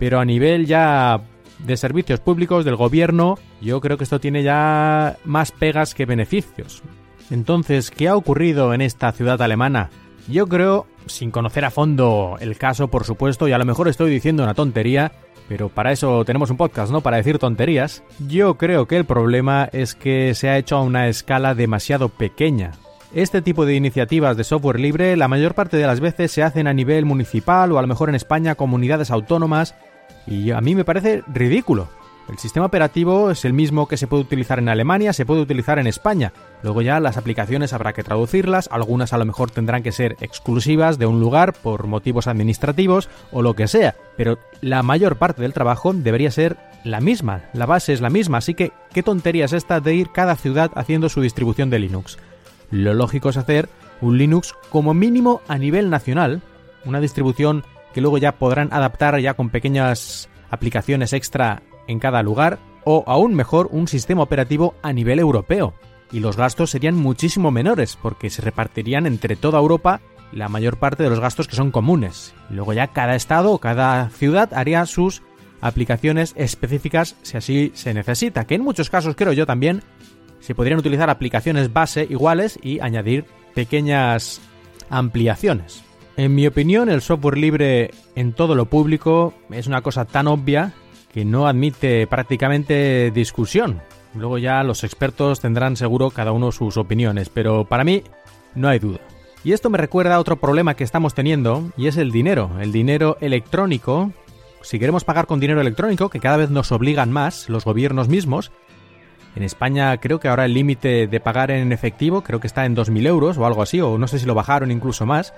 pero 0.00 0.18
a 0.18 0.24
nivel 0.24 0.66
ya 0.66 1.20
de 1.60 1.76
servicios 1.76 2.18
públicos, 2.18 2.64
del 2.64 2.74
gobierno, 2.74 3.38
yo 3.60 3.80
creo 3.80 3.98
que 3.98 4.04
esto 4.04 4.18
tiene 4.18 4.42
ya 4.42 5.16
más 5.24 5.52
pegas 5.52 5.94
que 5.94 6.06
beneficios. 6.06 6.82
Entonces, 7.30 7.92
¿qué 7.92 8.08
ha 8.08 8.16
ocurrido 8.16 8.74
en 8.74 8.80
esta 8.80 9.12
ciudad 9.12 9.40
alemana? 9.40 9.90
Yo 10.28 10.46
creo, 10.46 10.86
sin 11.06 11.30
conocer 11.30 11.64
a 11.64 11.70
fondo 11.70 12.36
el 12.40 12.58
caso, 12.58 12.88
por 12.88 13.04
supuesto, 13.04 13.46
y 13.46 13.52
a 13.52 13.58
lo 13.58 13.64
mejor 13.64 13.88
estoy 13.88 14.10
diciendo 14.10 14.42
una 14.42 14.54
tontería, 14.54 15.12
pero 15.48 15.68
para 15.68 15.92
eso 15.92 16.24
tenemos 16.24 16.50
un 16.50 16.56
podcast, 16.56 16.90
¿no? 16.90 17.00
Para 17.00 17.18
decir 17.18 17.38
tonterías. 17.38 18.02
Yo 18.26 18.56
creo 18.56 18.86
que 18.86 18.96
el 18.96 19.04
problema 19.04 19.68
es 19.72 19.94
que 19.94 20.34
se 20.34 20.48
ha 20.48 20.58
hecho 20.58 20.76
a 20.76 20.82
una 20.82 21.06
escala 21.08 21.54
demasiado 21.54 22.08
pequeña. 22.08 22.72
Este 23.14 23.40
tipo 23.40 23.64
de 23.64 23.76
iniciativas 23.76 24.36
de 24.36 24.44
software 24.44 24.80
libre 24.80 25.16
la 25.16 25.28
mayor 25.28 25.54
parte 25.54 25.76
de 25.76 25.86
las 25.86 26.00
veces 26.00 26.32
se 26.32 26.42
hacen 26.42 26.66
a 26.66 26.74
nivel 26.74 27.04
municipal 27.04 27.70
o 27.70 27.78
a 27.78 27.82
lo 27.82 27.88
mejor 27.88 28.08
en 28.08 28.16
España 28.16 28.56
comunidades 28.56 29.10
autónomas 29.12 29.76
y 30.26 30.50
a 30.50 30.60
mí 30.60 30.74
me 30.74 30.84
parece 30.84 31.22
ridículo. 31.32 31.88
El 32.28 32.38
sistema 32.38 32.66
operativo 32.66 33.30
es 33.30 33.44
el 33.44 33.52
mismo 33.52 33.86
que 33.86 33.96
se 33.96 34.08
puede 34.08 34.22
utilizar 34.22 34.58
en 34.58 34.68
Alemania, 34.68 35.12
se 35.12 35.24
puede 35.24 35.42
utilizar 35.42 35.78
en 35.78 35.86
España. 35.86 36.32
Luego 36.62 36.82
ya 36.82 36.98
las 36.98 37.16
aplicaciones 37.16 37.72
habrá 37.72 37.92
que 37.92 38.02
traducirlas, 38.02 38.68
algunas 38.72 39.12
a 39.12 39.18
lo 39.18 39.24
mejor 39.24 39.52
tendrán 39.52 39.84
que 39.84 39.92
ser 39.92 40.16
exclusivas 40.20 40.98
de 40.98 41.06
un 41.06 41.20
lugar 41.20 41.52
por 41.52 41.86
motivos 41.86 42.26
administrativos 42.26 43.08
o 43.30 43.42
lo 43.42 43.54
que 43.54 43.68
sea, 43.68 43.94
pero 44.16 44.38
la 44.60 44.82
mayor 44.82 45.16
parte 45.16 45.40
del 45.40 45.52
trabajo 45.52 45.92
debería 45.92 46.32
ser 46.32 46.56
la 46.82 47.00
misma, 47.00 47.44
la 47.52 47.66
base 47.66 47.92
es 47.92 48.00
la 48.00 48.10
misma, 48.10 48.38
así 48.38 48.54
que 48.54 48.72
qué 48.92 49.04
tontería 49.04 49.44
es 49.44 49.52
esta 49.52 49.80
de 49.80 49.94
ir 49.94 50.10
cada 50.10 50.34
ciudad 50.34 50.72
haciendo 50.74 51.08
su 51.08 51.20
distribución 51.20 51.70
de 51.70 51.78
Linux. 51.78 52.18
Lo 52.72 52.92
lógico 52.92 53.28
es 53.28 53.36
hacer 53.36 53.68
un 54.00 54.18
Linux 54.18 54.52
como 54.70 54.94
mínimo 54.94 55.42
a 55.46 55.58
nivel 55.58 55.90
nacional, 55.90 56.42
una 56.84 57.00
distribución 57.00 57.64
que 57.94 58.00
luego 58.00 58.18
ya 58.18 58.32
podrán 58.32 58.72
adaptar 58.72 59.18
ya 59.20 59.34
con 59.34 59.50
pequeñas 59.50 60.28
aplicaciones 60.50 61.12
extra 61.12 61.62
en 61.86 61.98
cada 61.98 62.22
lugar, 62.22 62.58
o 62.84 63.04
aún 63.06 63.34
mejor 63.34 63.68
un 63.72 63.88
sistema 63.88 64.22
operativo 64.22 64.74
a 64.82 64.92
nivel 64.92 65.18
europeo. 65.18 65.74
Y 66.12 66.20
los 66.20 66.36
gastos 66.36 66.70
serían 66.70 66.94
muchísimo 66.94 67.50
menores, 67.50 67.98
porque 68.00 68.30
se 68.30 68.42
repartirían 68.42 69.06
entre 69.06 69.36
toda 69.36 69.58
Europa 69.58 70.00
la 70.32 70.48
mayor 70.48 70.78
parte 70.78 71.02
de 71.02 71.10
los 71.10 71.20
gastos 71.20 71.48
que 71.48 71.56
son 71.56 71.70
comunes. 71.70 72.34
Luego 72.50 72.72
ya 72.72 72.88
cada 72.88 73.16
estado 73.16 73.52
o 73.52 73.58
cada 73.58 74.08
ciudad 74.10 74.52
haría 74.54 74.84
sus 74.86 75.22
aplicaciones 75.60 76.32
específicas 76.36 77.16
si 77.22 77.36
así 77.36 77.72
se 77.74 77.94
necesita, 77.94 78.46
que 78.46 78.54
en 78.54 78.62
muchos 78.62 78.90
casos 78.90 79.16
creo 79.16 79.32
yo 79.32 79.46
también 79.46 79.82
se 80.40 80.54
podrían 80.54 80.78
utilizar 80.78 81.10
aplicaciones 81.10 81.72
base 81.72 82.06
iguales 82.08 82.58
y 82.62 82.80
añadir 82.80 83.24
pequeñas 83.54 84.40
ampliaciones. 84.90 85.82
En 86.16 86.34
mi 86.34 86.46
opinión, 86.46 86.88
el 86.88 87.02
software 87.02 87.36
libre 87.36 87.90
en 88.14 88.32
todo 88.32 88.54
lo 88.54 88.66
público 88.66 89.34
es 89.50 89.66
una 89.66 89.82
cosa 89.82 90.04
tan 90.04 90.28
obvia 90.28 90.72
que 91.16 91.24
no 91.24 91.48
admite 91.48 92.06
prácticamente 92.06 93.10
discusión. 93.10 93.80
Luego 94.14 94.36
ya 94.36 94.62
los 94.62 94.84
expertos 94.84 95.40
tendrán 95.40 95.74
seguro 95.74 96.10
cada 96.10 96.30
uno 96.30 96.52
sus 96.52 96.76
opiniones, 96.76 97.30
pero 97.30 97.64
para 97.64 97.84
mí 97.84 98.02
no 98.54 98.68
hay 98.68 98.78
duda. 98.78 98.98
Y 99.42 99.54
esto 99.54 99.70
me 99.70 99.78
recuerda 99.78 100.16
a 100.16 100.20
otro 100.20 100.36
problema 100.36 100.74
que 100.74 100.84
estamos 100.84 101.14
teniendo, 101.14 101.72
y 101.78 101.86
es 101.86 101.96
el 101.96 102.12
dinero, 102.12 102.50
el 102.60 102.70
dinero 102.70 103.16
electrónico. 103.22 104.12
Si 104.60 104.78
queremos 104.78 105.04
pagar 105.04 105.26
con 105.26 105.40
dinero 105.40 105.62
electrónico, 105.62 106.10
que 106.10 106.20
cada 106.20 106.36
vez 106.36 106.50
nos 106.50 106.70
obligan 106.70 107.10
más 107.10 107.48
los 107.48 107.64
gobiernos 107.64 108.08
mismos, 108.08 108.52
en 109.36 109.42
España 109.42 109.96
creo 109.96 110.20
que 110.20 110.28
ahora 110.28 110.44
el 110.44 110.52
límite 110.52 111.06
de 111.06 111.20
pagar 111.20 111.50
en 111.50 111.72
efectivo 111.72 112.24
creo 112.24 112.40
que 112.40 112.46
está 112.46 112.66
en 112.66 112.76
2.000 112.76 113.06
euros 113.06 113.38
o 113.38 113.46
algo 113.46 113.62
así, 113.62 113.80
o 113.80 113.96
no 113.96 114.06
sé 114.06 114.18
si 114.18 114.26
lo 114.26 114.34
bajaron 114.34 114.70
incluso 114.70 115.06
más. 115.06 115.32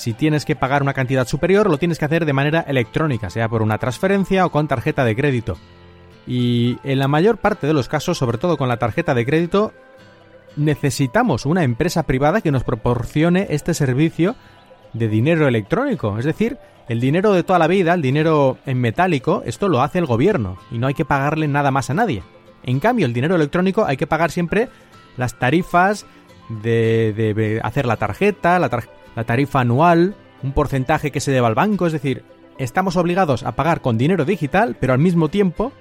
Si 0.00 0.14
tienes 0.14 0.46
que 0.46 0.56
pagar 0.56 0.80
una 0.80 0.94
cantidad 0.94 1.28
superior, 1.28 1.68
lo 1.68 1.76
tienes 1.76 1.98
que 1.98 2.06
hacer 2.06 2.24
de 2.24 2.32
manera 2.32 2.64
electrónica, 2.66 3.28
sea 3.28 3.50
por 3.50 3.60
una 3.60 3.76
transferencia 3.76 4.46
o 4.46 4.50
con 4.50 4.66
tarjeta 4.66 5.04
de 5.04 5.14
crédito. 5.14 5.58
Y 6.26 6.78
en 6.84 6.98
la 6.98 7.06
mayor 7.06 7.36
parte 7.36 7.66
de 7.66 7.74
los 7.74 7.86
casos, 7.86 8.16
sobre 8.16 8.38
todo 8.38 8.56
con 8.56 8.70
la 8.70 8.78
tarjeta 8.78 9.12
de 9.12 9.26
crédito, 9.26 9.74
necesitamos 10.56 11.44
una 11.44 11.64
empresa 11.64 12.04
privada 12.04 12.40
que 12.40 12.50
nos 12.50 12.64
proporcione 12.64 13.48
este 13.50 13.74
servicio 13.74 14.36
de 14.94 15.08
dinero 15.08 15.46
electrónico. 15.46 16.18
Es 16.18 16.24
decir, 16.24 16.56
el 16.88 16.98
dinero 16.98 17.34
de 17.34 17.42
toda 17.42 17.58
la 17.58 17.66
vida, 17.66 17.92
el 17.92 18.00
dinero 18.00 18.56
en 18.64 18.80
metálico, 18.80 19.42
esto 19.44 19.68
lo 19.68 19.82
hace 19.82 19.98
el 19.98 20.06
gobierno 20.06 20.56
y 20.70 20.78
no 20.78 20.86
hay 20.86 20.94
que 20.94 21.04
pagarle 21.04 21.46
nada 21.46 21.70
más 21.70 21.90
a 21.90 21.94
nadie. 21.94 22.22
En 22.62 22.80
cambio, 22.80 23.04
el 23.04 23.12
dinero 23.12 23.36
electrónico 23.36 23.84
hay 23.84 23.98
que 23.98 24.06
pagar 24.06 24.30
siempre 24.30 24.70
las 25.18 25.38
tarifas 25.38 26.06
de, 26.48 27.60
hacer 27.62 27.84
la 27.84 27.98
tarjeta, 27.98 28.58
la, 28.58 28.70
la 29.16 29.24
tarifa 29.24 29.60
anual, 29.60 30.14
un 30.42 30.52
porcentaje 30.52 31.10
que 31.10 31.20
se 31.20 31.32
deba 31.32 31.48
al 31.48 31.54
banco, 31.54 31.86
es 31.86 31.92
decir, 31.92 32.24
estamos 32.58 32.96
obligados 32.96 33.42
a 33.42 33.52
pagar 33.52 33.80
con 33.80 33.98
dinero 33.98 34.24
digital, 34.24 34.76
pero 34.78 34.92
al 34.92 34.98
mismo 34.98 35.28
tiempo 35.28 35.72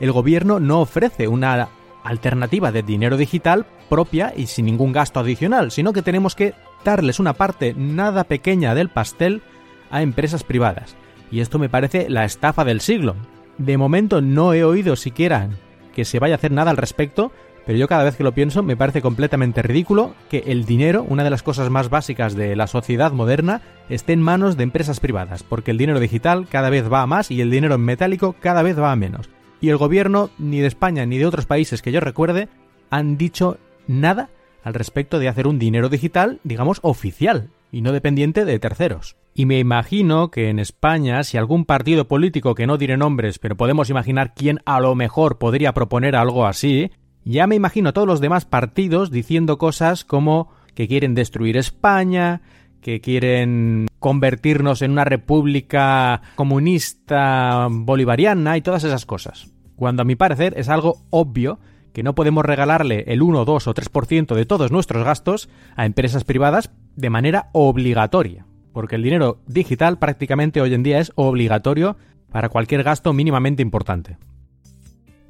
el 0.00 0.12
gobierno 0.12 0.60
no 0.60 0.80
ofrece 0.80 1.28
una 1.28 1.68
alternativa 2.02 2.72
de 2.72 2.82
dinero 2.82 3.16
digital 3.16 3.66
propia 3.88 4.32
y 4.36 4.46
sin 4.46 4.66
ningún 4.66 4.92
gasto 4.92 5.20
adicional, 5.20 5.70
sino 5.70 5.92
que 5.92 6.02
tenemos 6.02 6.34
que 6.34 6.54
darles 6.84 7.20
una 7.20 7.34
parte 7.34 7.74
nada 7.76 8.24
pequeña 8.24 8.74
del 8.74 8.88
pastel 8.88 9.42
a 9.90 10.02
empresas 10.02 10.44
privadas. 10.44 10.96
Y 11.30 11.40
esto 11.40 11.58
me 11.58 11.68
parece 11.68 12.08
la 12.08 12.24
estafa 12.24 12.64
del 12.64 12.80
siglo. 12.80 13.16
De 13.58 13.76
momento 13.76 14.20
no 14.20 14.54
he 14.54 14.64
oído 14.64 14.96
siquiera 14.96 15.50
que 15.94 16.04
se 16.04 16.18
vaya 16.18 16.34
a 16.34 16.38
hacer 16.38 16.52
nada 16.52 16.70
al 16.70 16.76
respecto, 16.76 17.32
pero 17.66 17.78
yo 17.78 17.88
cada 17.88 18.04
vez 18.04 18.16
que 18.16 18.24
lo 18.24 18.32
pienso 18.32 18.62
me 18.62 18.76
parece 18.76 19.02
completamente 19.02 19.62
ridículo 19.62 20.14
que 20.28 20.44
el 20.46 20.64
dinero, 20.64 21.04
una 21.08 21.24
de 21.24 21.30
las 21.30 21.42
cosas 21.42 21.70
más 21.70 21.90
básicas 21.90 22.34
de 22.34 22.56
la 22.56 22.66
sociedad 22.66 23.12
moderna, 23.12 23.62
esté 23.88 24.12
en 24.12 24.22
manos 24.22 24.56
de 24.56 24.64
empresas 24.64 25.00
privadas, 25.00 25.42
porque 25.42 25.70
el 25.70 25.78
dinero 25.78 26.00
digital 26.00 26.46
cada 26.48 26.70
vez 26.70 26.90
va 26.90 27.02
a 27.02 27.06
más 27.06 27.30
y 27.30 27.40
el 27.40 27.50
dinero 27.50 27.78
metálico 27.78 28.34
cada 28.40 28.62
vez 28.62 28.78
va 28.78 28.92
a 28.92 28.96
menos. 28.96 29.28
Y 29.60 29.68
el 29.68 29.76
gobierno, 29.76 30.30
ni 30.38 30.60
de 30.60 30.66
España 30.66 31.04
ni 31.06 31.18
de 31.18 31.26
otros 31.26 31.46
países 31.46 31.82
que 31.82 31.92
yo 31.92 32.00
recuerde, 32.00 32.48
han 32.90 33.16
dicho 33.16 33.58
nada 33.86 34.30
al 34.62 34.74
respecto 34.74 35.18
de 35.18 35.28
hacer 35.28 35.46
un 35.46 35.58
dinero 35.58 35.88
digital, 35.88 36.40
digamos, 36.44 36.80
oficial 36.82 37.50
y 37.72 37.82
no 37.82 37.92
dependiente 37.92 38.44
de 38.44 38.58
terceros. 38.58 39.16
Y 39.34 39.46
me 39.46 39.58
imagino 39.58 40.30
que 40.30 40.48
en 40.48 40.58
España, 40.58 41.22
si 41.22 41.38
algún 41.38 41.64
partido 41.64 42.08
político 42.08 42.54
que 42.54 42.66
no 42.66 42.78
diré 42.78 42.96
nombres, 42.96 43.38
pero 43.38 43.56
podemos 43.56 43.88
imaginar 43.88 44.34
quién 44.34 44.60
a 44.66 44.80
lo 44.80 44.94
mejor 44.94 45.38
podría 45.38 45.72
proponer 45.72 46.16
algo 46.16 46.46
así, 46.46 46.90
ya 47.24 47.46
me 47.46 47.56
imagino 47.56 47.90
a 47.90 47.92
todos 47.92 48.08
los 48.08 48.20
demás 48.20 48.44
partidos 48.44 49.10
diciendo 49.10 49.58
cosas 49.58 50.04
como 50.04 50.50
que 50.74 50.88
quieren 50.88 51.14
destruir 51.14 51.56
España, 51.56 52.42
que 52.80 53.00
quieren 53.00 53.86
convertirnos 53.98 54.82
en 54.82 54.92
una 54.92 55.04
república 55.04 56.22
comunista 56.34 57.68
bolivariana 57.70 58.56
y 58.56 58.62
todas 58.62 58.84
esas 58.84 59.06
cosas. 59.06 59.52
Cuando 59.76 60.02
a 60.02 60.04
mi 60.04 60.16
parecer 60.16 60.54
es 60.56 60.68
algo 60.68 61.02
obvio 61.10 61.58
que 61.92 62.02
no 62.02 62.14
podemos 62.14 62.44
regalarle 62.44 63.04
el 63.08 63.22
1, 63.22 63.44
2 63.44 63.66
o 63.66 63.74
3% 63.74 64.34
de 64.34 64.46
todos 64.46 64.70
nuestros 64.70 65.04
gastos 65.04 65.48
a 65.76 65.86
empresas 65.86 66.24
privadas 66.24 66.70
de 66.96 67.10
manera 67.10 67.50
obligatoria, 67.52 68.46
porque 68.72 68.96
el 68.96 69.02
dinero 69.02 69.40
digital 69.46 69.98
prácticamente 69.98 70.60
hoy 70.60 70.74
en 70.74 70.82
día 70.82 71.00
es 71.00 71.12
obligatorio 71.16 71.96
para 72.30 72.48
cualquier 72.48 72.82
gasto 72.84 73.12
mínimamente 73.12 73.62
importante. 73.62 74.16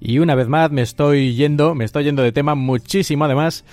Y 0.00 0.18
una 0.18 0.34
vez 0.34 0.48
más 0.48 0.70
me 0.70 0.82
estoy 0.82 1.34
yendo, 1.34 1.74
me 1.74 1.84
estoy 1.84 2.04
yendo 2.04 2.22
de 2.22 2.32
tema 2.32 2.54
muchísimo 2.54 3.26
además. 3.26 3.64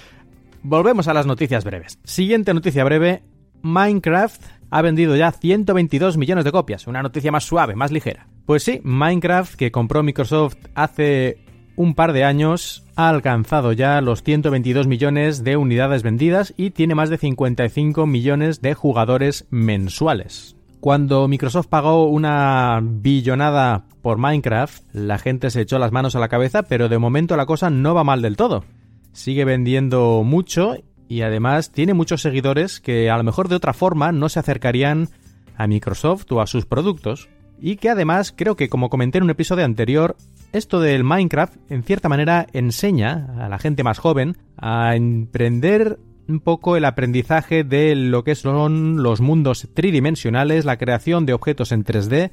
Volvemos 0.62 1.08
a 1.08 1.14
las 1.14 1.26
noticias 1.26 1.64
breves. 1.64 2.00
Siguiente 2.04 2.54
noticia 2.54 2.84
breve, 2.84 3.24
Minecraft 3.62 4.42
ha 4.70 4.82
vendido 4.82 5.16
ya 5.16 5.32
122 5.32 6.18
millones 6.18 6.44
de 6.44 6.52
copias, 6.52 6.88
una 6.88 7.02
noticia 7.02 7.32
más 7.32 7.46
suave, 7.46 7.76
más 7.76 7.92
ligera. 7.92 8.28
Pues 8.46 8.64
sí, 8.64 8.82
Minecraft, 8.84 9.56
que 9.56 9.72
compró 9.72 10.04
Microsoft 10.04 10.58
hace 10.76 11.38
un 11.78 11.94
par 11.94 12.12
de 12.12 12.26
años, 12.26 12.84
ha 12.96 13.08
alcanzado 13.08 13.72
ya 13.72 14.02
los 14.02 14.24
122 14.24 14.88
millones 14.88 15.44
de 15.44 15.56
unidades 15.56 16.04
vendidas 16.04 16.54
y 16.58 16.72
tiene 16.72 16.96
más 16.96 17.10
de 17.10 17.18
55 17.18 18.06
millones 18.06 18.62
de 18.62 18.74
jugadores 18.74 19.46
mensuales. 19.52 20.57
Cuando 20.80 21.28
Microsoft 21.28 21.68
pagó 21.68 22.06
una 22.06 22.80
billonada 22.84 23.86
por 24.02 24.20
Minecraft, 24.20 24.84
la 24.94 25.18
gente 25.18 25.50
se 25.50 25.62
echó 25.62 25.80
las 25.80 25.92
manos 25.92 26.16
a 26.16 26.20
la 26.20 26.30
cabeza, 26.30 26.64
pero 26.64 26.88
de 26.88 27.00
momento 27.00 27.36
la 27.36 27.48
cosa 27.48 27.70
no 27.70 27.96
va 27.96 28.04
mal 28.04 28.22
del 28.22 28.38
todo. 28.38 28.64
Sigue 29.12 29.44
vendiendo 29.44 30.22
mucho 30.24 30.76
y 31.08 31.22
además 31.22 31.72
tiene 31.72 31.96
muchos 31.96 32.22
seguidores 32.22 32.80
que 32.80 33.10
a 33.10 33.18
lo 33.18 33.24
mejor 33.24 33.48
de 33.48 33.56
otra 33.56 33.74
forma 33.74 34.12
no 34.12 34.30
se 34.30 34.40
acercarían 34.40 35.10
a 35.56 35.66
Microsoft 35.68 36.32
o 36.32 36.42
a 36.42 36.48
sus 36.48 36.66
productos. 36.66 37.28
Y 37.60 37.78
que 37.78 37.90
además 37.90 38.32
creo 38.36 38.56
que 38.56 38.70
como 38.70 38.90
comenté 38.90 39.18
en 39.18 39.24
un 39.24 39.32
episodio 39.32 39.66
anterior, 39.66 40.16
esto 40.54 40.80
del 40.80 41.04
Minecraft 41.04 41.56
en 41.72 41.82
cierta 41.82 42.08
manera 42.08 42.46
enseña 42.54 43.28
a 43.40 43.50
la 43.50 43.58
gente 43.58 43.84
más 43.84 43.98
joven 43.98 44.38
a 44.58 44.96
emprender 44.96 45.98
un 46.28 46.40
poco 46.40 46.76
el 46.76 46.86
aprendizaje 46.86 47.64
de 47.64 47.96
lo 47.96 48.24
que 48.24 48.36
son 48.36 49.02
los 49.02 49.22
mundos 49.22 49.68
tridimensionales, 49.74 50.66
la 50.66 50.78
creación 50.78 51.26
de 51.26 51.34
objetos 51.34 51.72
en 51.72 51.84
3D, 51.84 52.32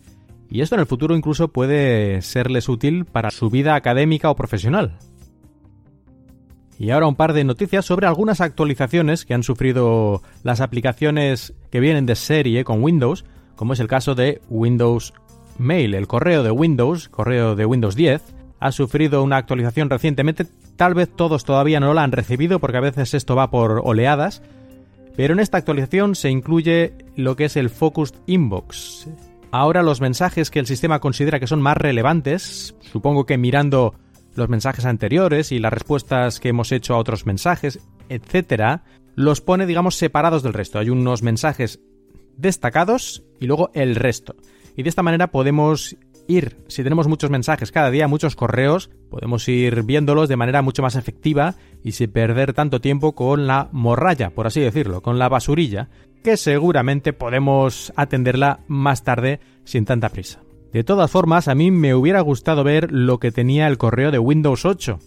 y 0.50 0.60
esto 0.60 0.74
en 0.74 0.80
el 0.80 0.86
futuro 0.86 1.16
incluso 1.16 1.48
puede 1.48 2.22
serles 2.22 2.68
útil 2.68 3.04
para 3.04 3.30
su 3.30 3.50
vida 3.50 3.74
académica 3.74 4.30
o 4.30 4.36
profesional. 4.36 4.98
Y 6.78 6.90
ahora 6.90 7.06
un 7.06 7.14
par 7.14 7.32
de 7.32 7.44
noticias 7.44 7.84
sobre 7.84 8.06
algunas 8.06 8.40
actualizaciones 8.40 9.24
que 9.24 9.34
han 9.34 9.42
sufrido 9.42 10.22
las 10.42 10.60
aplicaciones 10.60 11.54
que 11.70 11.80
vienen 11.80 12.06
de 12.06 12.16
serie 12.16 12.64
con 12.64 12.82
Windows, 12.82 13.24
como 13.54 13.72
es 13.72 13.80
el 13.80 13.86
caso 13.86 14.14
de 14.14 14.40
Windows 14.48 15.14
Mail, 15.58 15.94
el 15.94 16.08
correo 16.08 16.42
de 16.42 16.50
Windows, 16.50 17.08
correo 17.08 17.54
de 17.54 17.64
Windows 17.64 17.94
10, 17.94 18.22
ha 18.58 18.72
sufrido 18.72 19.22
una 19.22 19.36
actualización 19.36 19.88
recientemente. 19.88 20.46
Tal 20.76 20.94
vez 20.94 21.08
todos 21.14 21.44
todavía 21.44 21.80
no 21.80 21.94
la 21.94 22.02
han 22.02 22.12
recibido 22.12 22.58
porque 22.58 22.78
a 22.78 22.80
veces 22.80 23.14
esto 23.14 23.36
va 23.36 23.50
por 23.50 23.82
oleadas. 23.84 24.42
Pero 25.16 25.34
en 25.34 25.40
esta 25.40 25.58
actualización 25.58 26.16
se 26.16 26.30
incluye 26.30 26.94
lo 27.14 27.36
que 27.36 27.44
es 27.44 27.56
el 27.56 27.70
Focused 27.70 28.16
Inbox. 28.26 29.08
Ahora 29.52 29.84
los 29.84 30.00
mensajes 30.00 30.50
que 30.50 30.58
el 30.58 30.66
sistema 30.66 30.98
considera 30.98 31.38
que 31.38 31.46
son 31.46 31.62
más 31.62 31.76
relevantes, 31.76 32.74
supongo 32.80 33.24
que 33.24 33.38
mirando 33.38 33.94
los 34.34 34.48
mensajes 34.48 34.84
anteriores 34.84 35.52
y 35.52 35.60
las 35.60 35.72
respuestas 35.72 36.40
que 36.40 36.48
hemos 36.48 36.72
hecho 36.72 36.94
a 36.94 36.98
otros 36.98 37.24
mensajes, 37.24 37.78
etcétera, 38.08 38.82
los 39.14 39.40
pone, 39.40 39.66
digamos, 39.66 39.94
separados 39.94 40.42
del 40.42 40.54
resto. 40.54 40.80
Hay 40.80 40.90
unos 40.90 41.22
mensajes 41.22 41.78
destacados 42.36 43.22
y 43.38 43.46
luego 43.46 43.70
el 43.74 43.94
resto. 43.94 44.34
Y 44.76 44.82
de 44.82 44.88
esta 44.88 45.04
manera 45.04 45.28
podemos 45.28 45.96
ir, 46.28 46.56
si 46.68 46.82
tenemos 46.82 47.08
muchos 47.08 47.30
mensajes 47.30 47.72
cada 47.72 47.90
día, 47.90 48.08
muchos 48.08 48.36
correos, 48.36 48.90
podemos 49.10 49.48
ir 49.48 49.82
viéndolos 49.82 50.28
de 50.28 50.36
manera 50.36 50.62
mucho 50.62 50.82
más 50.82 50.96
efectiva 50.96 51.54
y 51.82 51.92
sin 51.92 52.10
perder 52.10 52.52
tanto 52.52 52.80
tiempo 52.80 53.14
con 53.14 53.46
la 53.46 53.68
morralla, 53.72 54.30
por 54.30 54.46
así 54.46 54.60
decirlo, 54.60 55.02
con 55.02 55.18
la 55.18 55.28
basurilla, 55.28 55.88
que 56.22 56.36
seguramente 56.36 57.12
podemos 57.12 57.92
atenderla 57.96 58.60
más 58.66 59.04
tarde 59.04 59.40
sin 59.64 59.84
tanta 59.84 60.08
prisa. 60.08 60.40
De 60.72 60.82
todas 60.82 61.10
formas, 61.10 61.46
a 61.46 61.54
mí 61.54 61.70
me 61.70 61.94
hubiera 61.94 62.20
gustado 62.20 62.64
ver 62.64 62.90
lo 62.90 63.18
que 63.18 63.30
tenía 63.30 63.68
el 63.68 63.78
correo 63.78 64.10
de 64.10 64.18
Windows 64.18 64.64
8. 64.64 64.98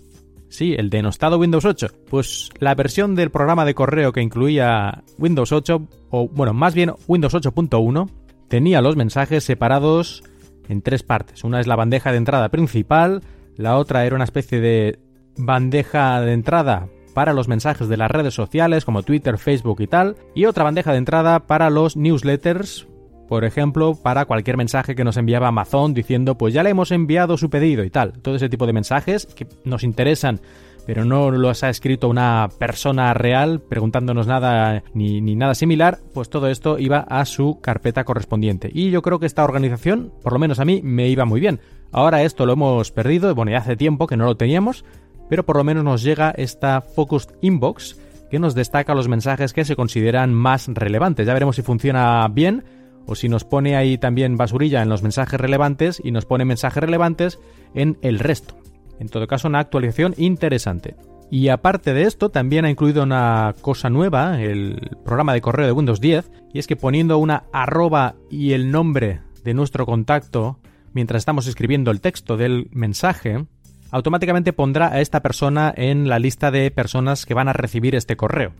Sí, 0.49 0.75
el 0.77 0.89
denostado 0.89 1.39
Windows 1.39 1.65
8. 1.65 1.87
Pues 2.09 2.51
la 2.59 2.73
versión 2.73 3.15
del 3.15 3.31
programa 3.31 3.65
de 3.65 3.75
correo 3.75 4.13
que 4.13 4.21
incluía 4.21 5.03
Windows 5.17 5.51
8, 5.51 5.87
o 6.09 6.29
bueno, 6.29 6.53
más 6.53 6.73
bien 6.73 6.93
Windows 7.07 7.33
8.1, 7.33 8.09
tenía 8.47 8.81
los 8.81 8.95
mensajes 8.95 9.43
separados 9.43 10.23
en 10.69 10.81
tres 10.81 11.03
partes. 11.03 11.43
Una 11.43 11.59
es 11.59 11.67
la 11.67 11.75
bandeja 11.75 12.11
de 12.11 12.17
entrada 12.17 12.49
principal, 12.49 13.21
la 13.55 13.77
otra 13.77 14.05
era 14.05 14.15
una 14.15 14.23
especie 14.23 14.59
de 14.59 14.99
bandeja 15.37 16.21
de 16.21 16.33
entrada 16.33 16.87
para 17.13 17.33
los 17.33 17.47
mensajes 17.47 17.87
de 17.87 17.97
las 17.97 18.11
redes 18.11 18.33
sociales 18.33 18.85
como 18.85 19.03
Twitter, 19.03 19.37
Facebook 19.37 19.81
y 19.81 19.87
tal, 19.87 20.15
y 20.35 20.45
otra 20.45 20.63
bandeja 20.63 20.91
de 20.91 20.99
entrada 20.99 21.47
para 21.47 21.69
los 21.69 21.97
newsletters, 21.97 22.87
por 23.27 23.43
ejemplo, 23.43 23.95
para 23.95 24.25
cualquier 24.25 24.55
mensaje 24.55 24.95
que 24.95 25.03
nos 25.03 25.17
enviaba 25.17 25.47
Amazon 25.47 25.93
diciendo 25.93 26.37
pues 26.37 26.53
ya 26.53 26.63
le 26.63 26.69
hemos 26.69 26.91
enviado 26.91 27.37
su 27.37 27.49
pedido 27.49 27.83
y 27.83 27.89
tal. 27.89 28.13
Todo 28.21 28.35
ese 28.35 28.49
tipo 28.49 28.67
de 28.67 28.73
mensajes 28.73 29.25
que 29.25 29.47
nos 29.65 29.83
interesan 29.83 30.39
pero 30.87 31.03
no 31.03 31.29
los 31.31 31.65
ha 31.65 31.69
escrito 31.69 32.07
una 32.07 32.47
persona 32.57 33.13
real 33.13 33.59
preguntándonos 33.59 34.25
nada 34.25 34.83
ni, 34.93 35.19
nada 35.35 35.53
similar, 35.53 35.99
pues 36.13 36.29
todo 36.29 36.47
esto 36.47 36.79
iba 36.79 36.99
a 36.99 37.25
su 37.25 37.59
carpeta 37.59 38.05
correspondiente. 38.05 38.71
Y 38.73 38.89
yo 38.89 39.01
creo 39.01 39.19
que 39.19 39.25
esta 39.25 39.43
organización, 39.43 40.13
por 40.23 40.31
lo 40.31 40.39
menos 40.39 40.61
a 40.61 40.65
mí, 40.65 40.79
me 40.81 41.09
iba 41.09 41.25
muy 41.25 41.41
bien. 41.41 41.59
Ahora 41.91 42.23
esto 42.23 42.45
lo 42.45 42.53
hemos 42.53 42.91
perdido, 42.93 43.35
bueno, 43.35 43.51
ya 43.51 43.57
hace 43.57 43.75
tiempo 43.75 44.07
que 44.07 44.15
no 44.15 44.23
lo 44.23 44.37
teníamos, 44.37 44.85
pero 45.29 45.45
por 45.45 45.57
lo 45.57 45.65
menos 45.65 45.83
nos 45.83 46.03
llega 46.03 46.31
esta 46.31 46.79
Focused 46.79 47.35
Inbox 47.41 47.99
que 48.31 48.39
nos 48.39 48.55
destaca 48.55 48.95
los 48.95 49.09
mensajes 49.09 49.51
que 49.51 49.65
se 49.65 49.75
consideran 49.75 50.33
más 50.33 50.69
relevantes. 50.69 51.27
Ya 51.27 51.33
veremos 51.33 51.57
si 51.57 51.63
funciona 51.63 52.25
bien 52.29 52.63
o 53.05 53.15
si 53.15 53.27
nos 53.27 53.43
pone 53.43 53.75
ahí 53.75 53.97
también 53.97 54.37
basurilla 54.37 54.81
en 54.83 54.89
los 54.89 55.03
mensajes 55.03 55.39
relevantes 55.39 56.01
y 56.01 56.11
nos 56.11 56.25
pone 56.25 56.45
mensajes 56.45 56.81
relevantes 56.81 57.39
en 57.73 57.97
el 58.01 58.19
resto. 58.19 58.55
En 58.99 59.09
todo 59.09 59.27
caso, 59.27 59.47
una 59.47 59.59
actualización 59.59 60.13
interesante. 60.17 60.95
Y 61.29 61.49
aparte 61.49 61.93
de 61.93 62.03
esto, 62.03 62.29
también 62.29 62.65
ha 62.65 62.69
incluido 62.69 63.03
una 63.03 63.53
cosa 63.61 63.89
nueva, 63.89 64.41
el 64.41 64.97
programa 65.03 65.33
de 65.33 65.41
correo 65.41 65.65
de 65.65 65.73
Windows 65.73 65.99
10, 65.99 66.31
y 66.53 66.59
es 66.59 66.67
que 66.67 66.75
poniendo 66.75 67.17
una 67.17 67.43
arroba 67.51 68.15
y 68.29 68.53
el 68.53 68.71
nombre 68.71 69.21
de 69.43 69.53
nuestro 69.53 69.85
contacto 69.85 70.59
mientras 70.93 71.19
estamos 71.19 71.47
escribiendo 71.47 71.91
el 71.91 72.01
texto 72.01 72.37
del 72.37 72.69
mensaje, 72.71 73.45
automáticamente 73.91 74.53
pondrá 74.53 74.87
a 74.87 75.01
esta 75.01 75.21
persona 75.21 75.73
en 75.75 76.09
la 76.09 76.17
lista 76.17 76.49
de 76.49 76.71
personas 76.71 77.25
que 77.25 77.33
van 77.33 77.49
a 77.49 77.53
recibir 77.53 77.93
este 77.93 78.15
correo. 78.15 78.53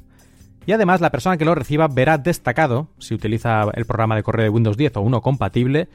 Y 0.65 0.73
además 0.73 0.99
la 0.99 1.11
persona 1.11 1.37
que 1.37 1.45
lo 1.45 1.55
reciba 1.55 1.87
verá 1.87 2.17
destacado, 2.17 2.89
si 2.99 3.13
utiliza 3.13 3.63
el 3.73 3.85
programa 3.85 4.15
de 4.15 4.23
correo 4.23 4.43
de 4.43 4.49
Windows 4.49 4.77
10 4.77 4.97
o 4.97 5.01
uno 5.01 5.21
compatible, 5.21 5.87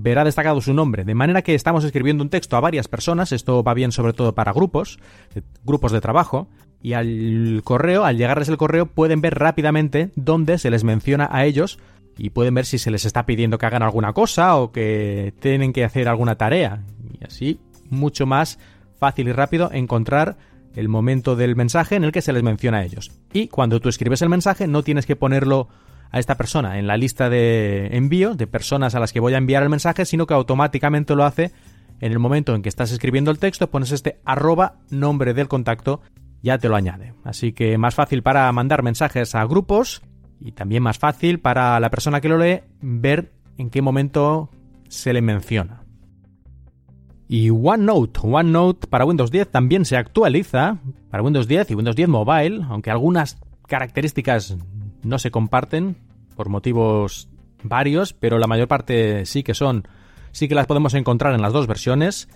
verá 0.00 0.24
destacado 0.24 0.60
su 0.60 0.74
nombre, 0.74 1.04
de 1.04 1.14
manera 1.14 1.42
que 1.42 1.54
estamos 1.54 1.84
escribiendo 1.84 2.22
un 2.22 2.30
texto 2.30 2.56
a 2.56 2.60
varias 2.60 2.88
personas, 2.88 3.32
esto 3.32 3.62
va 3.62 3.74
bien 3.74 3.92
sobre 3.92 4.12
todo 4.12 4.34
para 4.34 4.52
grupos, 4.52 4.98
grupos 5.64 5.92
de 5.92 6.00
trabajo, 6.00 6.48
y 6.82 6.94
al 6.94 7.60
correo, 7.64 8.04
al 8.04 8.16
llegarles 8.16 8.48
el 8.48 8.56
correo, 8.56 8.86
pueden 8.86 9.20
ver 9.20 9.38
rápidamente 9.38 10.10
dónde 10.16 10.58
se 10.58 10.70
les 10.70 10.82
menciona 10.82 11.28
a 11.30 11.44
ellos 11.44 11.78
y 12.18 12.30
pueden 12.30 12.54
ver 12.54 12.66
si 12.66 12.78
se 12.78 12.90
les 12.90 13.04
está 13.04 13.24
pidiendo 13.24 13.58
que 13.58 13.66
hagan 13.66 13.82
alguna 13.82 14.12
cosa 14.12 14.56
o 14.56 14.72
que 14.72 15.32
tienen 15.40 15.72
que 15.72 15.84
hacer 15.84 16.08
alguna 16.08 16.36
tarea. 16.36 16.82
Y 17.18 17.24
así, 17.24 17.60
mucho 17.88 18.26
más 18.26 18.58
fácil 18.98 19.28
y 19.28 19.32
rápido 19.32 19.70
encontrar 19.72 20.36
el 20.74 20.88
momento 20.88 21.36
del 21.36 21.54
mensaje 21.54 21.94
en 21.96 22.04
el 22.04 22.12
que 22.12 22.22
se 22.22 22.32
les 22.32 22.42
menciona 22.42 22.78
a 22.78 22.84
ellos. 22.84 23.12
Y 23.32 23.48
cuando 23.48 23.80
tú 23.80 23.88
escribes 23.88 24.22
el 24.22 24.28
mensaje 24.28 24.66
no 24.66 24.82
tienes 24.82 25.06
que 25.06 25.16
ponerlo 25.16 25.68
a 26.12 26.18
esta 26.18 26.36
persona 26.36 26.78
en 26.78 26.86
la 26.86 26.96
lista 26.96 27.30
de 27.30 27.88
envío 27.96 28.34
de 28.34 28.46
personas 28.46 28.94
a 28.94 29.00
las 29.00 29.12
que 29.12 29.20
voy 29.20 29.34
a 29.34 29.38
enviar 29.38 29.62
el 29.62 29.70
mensaje, 29.70 30.04
sino 30.04 30.26
que 30.26 30.34
automáticamente 30.34 31.16
lo 31.16 31.24
hace 31.24 31.52
en 32.00 32.12
el 32.12 32.18
momento 32.18 32.54
en 32.54 32.62
que 32.62 32.68
estás 32.68 32.92
escribiendo 32.92 33.30
el 33.30 33.38
texto, 33.38 33.70
pones 33.70 33.92
este 33.92 34.20
arroba 34.24 34.76
nombre 34.90 35.34
del 35.34 35.48
contacto, 35.48 36.00
ya 36.42 36.58
te 36.58 36.68
lo 36.68 36.76
añade. 36.76 37.14
Así 37.24 37.52
que 37.52 37.78
más 37.78 37.94
fácil 37.94 38.22
para 38.22 38.50
mandar 38.52 38.82
mensajes 38.82 39.34
a 39.34 39.44
grupos 39.46 40.02
y 40.40 40.52
también 40.52 40.82
más 40.82 40.98
fácil 40.98 41.40
para 41.40 41.80
la 41.80 41.90
persona 41.90 42.20
que 42.20 42.28
lo 42.28 42.38
lee 42.38 42.60
ver 42.80 43.32
en 43.56 43.70
qué 43.70 43.80
momento 43.80 44.50
se 44.88 45.12
le 45.12 45.22
menciona. 45.22 45.84
Y 47.28 47.48
OneNote, 47.48 48.20
OneNote 48.22 48.86
para 48.88 49.06
Windows 49.06 49.30
10 49.30 49.50
también 49.50 49.86
se 49.86 49.96
actualiza 49.96 50.78
para 51.10 51.22
Windows 51.22 51.48
10 51.48 51.70
y 51.70 51.74
Windows 51.74 51.96
10 51.96 52.08
Mobile, 52.08 52.64
aunque 52.68 52.90
algunas 52.90 53.38
características 53.66 54.58
no 55.02 55.18
se 55.18 55.30
comparten 55.30 55.96
por 56.36 56.48
motivos 56.48 57.28
varios, 57.62 58.12
pero 58.12 58.38
la 58.38 58.46
mayor 58.46 58.68
parte 58.68 59.26
sí 59.26 59.42
que 59.42 59.54
son, 59.54 59.86
sí 60.32 60.48
que 60.48 60.54
las 60.54 60.66
podemos 60.66 60.94
encontrar 60.94 61.34
en 61.34 61.42
las 61.42 61.52
dos 61.52 61.66
versiones. 61.66 62.28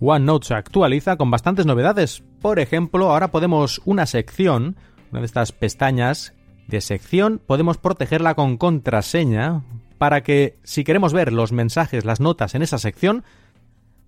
OneNote 0.00 0.48
se 0.48 0.54
actualiza 0.54 1.16
con 1.16 1.30
bastantes 1.30 1.66
novedades. 1.66 2.22
Por 2.40 2.58
ejemplo, 2.58 3.10
ahora 3.10 3.30
podemos 3.30 3.80
una 3.84 4.06
sección, 4.06 4.76
una 5.10 5.20
de 5.20 5.26
estas 5.26 5.52
pestañas 5.52 6.34
de 6.66 6.80
sección, 6.80 7.40
podemos 7.44 7.78
protegerla 7.78 8.34
con 8.34 8.56
contraseña 8.56 9.62
para 9.98 10.22
que 10.22 10.58
si 10.64 10.84
queremos 10.84 11.12
ver 11.12 11.32
los 11.32 11.52
mensajes, 11.52 12.04
las 12.04 12.20
notas 12.20 12.54
en 12.54 12.62
esa 12.62 12.78
sección, 12.78 13.24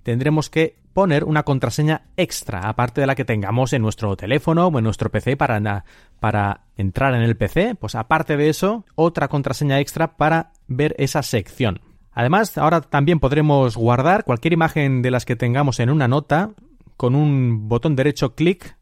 tendremos 0.02 0.50
que 0.50 0.76
poner 0.92 1.24
una 1.24 1.42
contraseña 1.42 2.02
extra, 2.16 2.68
aparte 2.68 3.00
de 3.00 3.06
la 3.06 3.14
que 3.14 3.24
tengamos 3.24 3.72
en 3.72 3.82
nuestro 3.82 4.16
teléfono 4.16 4.66
o 4.68 4.78
en 4.78 4.84
nuestro 4.84 5.10
PC 5.10 5.36
para, 5.36 5.84
para 6.20 6.63
entrar 6.76 7.14
en 7.14 7.22
el 7.22 7.36
PC, 7.36 7.74
pues 7.74 7.94
aparte 7.94 8.36
de 8.36 8.48
eso, 8.48 8.84
otra 8.94 9.28
contraseña 9.28 9.80
extra 9.80 10.16
para 10.16 10.52
ver 10.66 10.94
esa 10.98 11.22
sección. 11.22 11.80
Además, 12.12 12.56
ahora 12.58 12.80
también 12.80 13.20
podremos 13.20 13.76
guardar 13.76 14.24
cualquier 14.24 14.52
imagen 14.52 15.02
de 15.02 15.10
las 15.10 15.24
que 15.24 15.36
tengamos 15.36 15.80
en 15.80 15.90
una 15.90 16.08
nota 16.08 16.50
con 16.96 17.14
un 17.14 17.68
botón 17.68 17.96
derecho 17.96 18.34
clic 18.34 18.76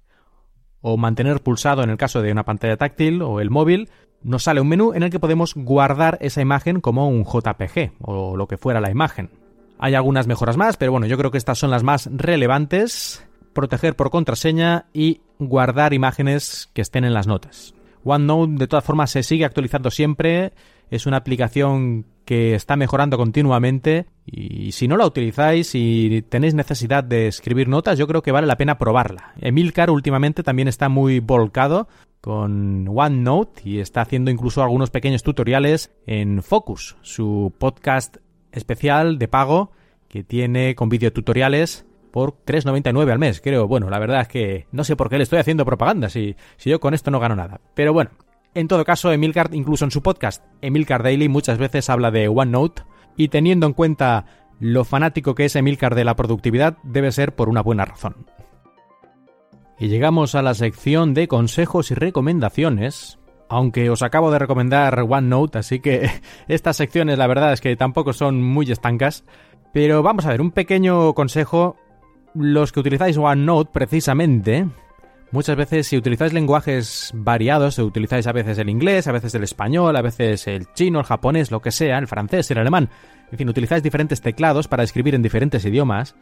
o 0.83 0.97
mantener 0.97 1.43
pulsado 1.43 1.83
en 1.83 1.91
el 1.91 1.97
caso 1.97 2.21
de 2.21 2.33
una 2.33 2.45
pantalla 2.45 2.77
táctil 2.77 3.23
o 3.23 3.41
el 3.41 3.51
móvil, 3.51 3.89
nos 4.23 4.45
sale 4.45 4.61
un 4.61 4.69
menú 4.69 4.93
en 4.95 5.03
el 5.03 5.11
que 5.11 5.21
podemos 5.21 5.55
guardar 5.55 6.19
esa 6.21 6.43
imagen 6.43 6.81
como 6.81 7.09
un 7.09 7.25
JPG 7.25 7.93
o 8.01 8.37
lo 8.37 8.47
que 8.47 8.59
fuera 8.59 8.81
la 8.81 8.91
imagen. 8.91 9.31
Hay 9.79 9.95
algunas 9.95 10.27
mejoras 10.27 10.57
más, 10.57 10.77
pero 10.77 10.93
bueno, 10.93 11.07
yo 11.07 11.17
creo 11.17 11.31
que 11.31 11.39
estas 11.39 11.59
son 11.59 11.71
las 11.71 11.83
más 11.83 12.09
relevantes. 12.13 13.27
Proteger 13.53 13.97
por 13.97 14.11
contraseña 14.11 14.87
y 14.93 15.23
guardar 15.39 15.93
imágenes 15.93 16.71
que 16.73 16.83
estén 16.83 17.05
en 17.05 17.15
las 17.15 17.27
notas. 17.27 17.75
OneNote 18.05 18.55
de 18.55 18.67
todas 18.67 18.85
formas 18.85 19.11
se 19.11 19.23
sigue 19.23 19.45
actualizando 19.45 19.91
siempre, 19.91 20.53
es 20.91 21.07
una 21.07 21.17
aplicación 21.17 22.05
que 22.25 22.55
está 22.55 22.77
mejorando 22.77 23.17
continuamente. 23.17 24.07
Y 24.27 24.73
si 24.73 24.89
no 24.89 24.97
la 24.97 25.07
utilizáis 25.07 25.75
y 25.75 26.23
tenéis 26.29 26.55
necesidad 26.55 27.03
de 27.03 27.27
escribir 27.27 27.69
notas, 27.69 27.99
yo 27.99 28.07
creo 28.07 28.23
que 28.23 28.33
vale 28.33 28.47
la 28.47 28.57
pena 28.57 28.79
probarla. 28.79 29.33
Emilcar 29.41 29.91
últimamente 29.91 30.43
también 30.43 30.69
está 30.69 30.89
muy 30.89 31.21
volcado 31.21 31.89
con 32.21 32.87
OneNote 32.89 33.63
y 33.65 33.81
está 33.81 34.03
haciendo 34.03 34.31
incluso 34.31 34.63
algunos 34.63 34.91
pequeños 34.91 35.23
tutoriales 35.23 35.91
en 36.07 36.43
Focus, 36.43 36.97
su 37.03 37.53
podcast 37.59 38.19
especial 38.53 39.19
de 39.19 39.29
pago 39.29 39.73
que 40.09 40.23
tiene 40.23 40.75
con 40.75 40.89
videotutoriales 40.89 41.87
por 42.13 42.45
3,99 42.45 43.11
al 43.11 43.19
mes, 43.19 43.41
creo. 43.41 43.67
Bueno, 43.67 43.91
la 43.91 43.99
verdad 43.99 44.21
es 44.21 44.29
que 44.29 44.67
no 44.71 44.85
sé 44.85 44.95
por 44.95 45.09
qué 45.09 45.17
le 45.17 45.25
estoy 45.25 45.41
haciendo 45.41 45.65
propaganda, 45.65 46.09
si, 46.09 46.37
si 46.57 46.71
yo 46.71 46.79
con 46.79 46.95
esto 46.95 47.11
no 47.11 47.19
gano 47.19 47.35
nada. 47.35 47.61
Pero 47.75 47.93
bueno, 47.93 48.11
en 48.55 48.69
todo 48.69 48.85
caso, 48.85 49.11
Emilcar, 49.11 49.49
incluso 49.53 49.85
en 49.85 49.91
su 49.91 50.03
podcast, 50.03 50.45
Emilcar 50.61 51.03
Daily, 51.03 51.29
muchas 51.29 51.59
veces 51.59 51.89
habla 51.91 52.11
de 52.11 52.29
OneNote 52.29 52.83
y 53.17 53.29
teniendo 53.29 53.67
en 53.67 53.73
cuenta 53.73 54.27
lo 54.61 54.85
fanático 54.85 55.35
que 55.35 55.47
es 55.47 55.57
Emilcar 55.57 55.95
de 55.95 56.05
la 56.05 56.15
productividad, 56.15 56.77
debe 56.83 57.11
ser 57.11 57.35
por 57.35 57.49
una 57.49 57.63
buena 57.63 57.85
razón. 57.85 58.27
Y 59.79 59.89
llegamos 59.89 60.35
a 60.35 60.43
la 60.43 60.55
sección 60.55 61.15
de 61.15 61.27
consejos 61.27 61.91
y 61.91 61.95
recomendaciones, 61.95 63.19
aunque 63.49 63.91
os 63.91 64.03
acabo 64.03 64.31
de 64.31 64.39
recomendar 64.39 65.01
OneNote, 65.01 65.59
así 65.59 65.81
que 65.81 66.09
estas 66.49 66.77
secciones 66.77 67.19
la 67.19 67.27
verdad 67.27 67.53
es 67.53 67.61
que 67.61 67.75
tampoco 67.75 68.13
son 68.13 68.43
muy 68.43 68.71
estancas. 68.71 69.25
Pero 69.73 70.03
vamos 70.03 70.27
a 70.27 70.31
ver, 70.31 70.43
un 70.43 70.51
pequeño 70.51 71.15
consejo. 71.15 71.77
Los 72.35 72.73
que 72.73 72.81
utilizáis 72.81 73.17
OneNote 73.17 73.71
precisamente, 73.73 74.67
muchas 75.31 75.57
veces 75.57 75.87
si 75.87 75.97
utilizáis 75.97 76.33
lenguajes 76.33 77.11
variados, 77.15 77.79
utilizáis 77.79 78.27
a 78.27 78.33
veces 78.33 78.59
el 78.59 78.71
inglés, 78.71 79.07
a 79.07 79.13
veces 79.13 79.35
el 79.35 79.45
español, 79.45 79.97
a 79.97 80.03
veces 80.03 80.47
el 80.47 80.73
chino, 80.73 81.01
el 81.01 81.07
japonés, 81.07 81.51
lo 81.51 81.61
que 81.61 81.71
sea, 81.71 81.99
el 81.99 82.07
francés, 82.07 82.51
el 82.51 82.59
alemán, 82.59 82.89
en 83.31 83.39
fin, 83.39 83.49
utilizáis 83.49 83.83
diferentes 83.83 84.21
teclados 84.21 84.69
para 84.69 84.83
escribir 84.83 85.15
en 85.15 85.23
diferentes 85.23 85.65
idiomas, 85.65 86.15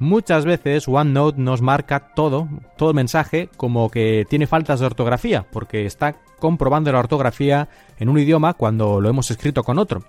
Muchas 0.00 0.44
veces 0.44 0.86
OneNote 0.86 1.40
nos 1.40 1.60
marca 1.60 2.12
todo, 2.14 2.48
todo 2.76 2.90
el 2.90 2.94
mensaje 2.94 3.48
como 3.56 3.90
que 3.90 4.24
tiene 4.30 4.46
faltas 4.46 4.78
de 4.78 4.86
ortografía, 4.86 5.44
porque 5.50 5.86
está 5.86 6.14
comprobando 6.38 6.92
la 6.92 7.00
ortografía 7.00 7.68
en 7.98 8.08
un 8.08 8.18
idioma 8.18 8.54
cuando 8.54 9.00
lo 9.00 9.08
hemos 9.08 9.32
escrito 9.32 9.64
con 9.64 9.76
otro. 9.76 10.04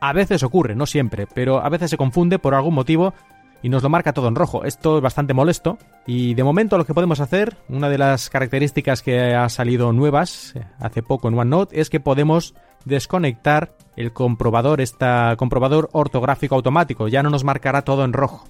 A 0.00 0.12
veces 0.12 0.42
ocurre, 0.42 0.74
no 0.74 0.86
siempre, 0.86 1.28
pero 1.32 1.64
a 1.64 1.68
veces 1.68 1.90
se 1.90 1.96
confunde 1.96 2.40
por 2.40 2.54
algún 2.54 2.74
motivo 2.74 3.14
y 3.62 3.68
nos 3.68 3.82
lo 3.82 3.88
marca 3.88 4.12
todo 4.12 4.28
en 4.28 4.34
rojo. 4.34 4.64
Esto 4.64 4.96
es 4.96 5.02
bastante 5.02 5.34
molesto 5.34 5.78
y 6.06 6.34
de 6.34 6.44
momento 6.44 6.78
lo 6.78 6.84
que 6.84 6.94
podemos 6.94 7.20
hacer, 7.20 7.56
una 7.68 7.88
de 7.88 7.98
las 7.98 8.30
características 8.30 9.02
que 9.02 9.34
ha 9.34 9.48
salido 9.48 9.92
nuevas 9.92 10.54
eh, 10.56 10.64
hace 10.78 11.02
poco 11.02 11.28
en 11.28 11.38
OneNote 11.38 11.80
es 11.80 11.90
que 11.90 12.00
podemos 12.00 12.54
desconectar 12.84 13.72
el 13.96 14.12
comprobador, 14.12 14.80
este 14.80 15.06
comprobador 15.36 15.90
ortográfico 15.92 16.54
automático, 16.54 17.08
ya 17.08 17.22
no 17.22 17.30
nos 17.30 17.44
marcará 17.44 17.82
todo 17.82 18.04
en 18.04 18.12
rojo. 18.12 18.46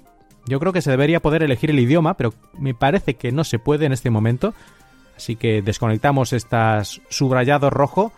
Yo 0.47 0.59
creo 0.61 0.73
que 0.73 0.83
se 0.83 0.91
debería 0.91 1.21
poder 1.21 1.43
elegir 1.43 1.71
el 1.71 1.81
idioma, 1.81 2.15
pero 2.15 2.33
me 2.59 2.75
parece 2.75 3.15
que 3.15 3.33
no 3.33 3.45
se 3.45 3.59
puede 3.59 3.87
en 3.87 3.93
este 3.93 4.11
momento. 4.11 4.55
Así 5.17 5.37
que 5.37 5.61
desconectamos 5.61 6.33
estas 6.33 7.03
subrayado 7.11 7.69
rojo. 7.69 8.13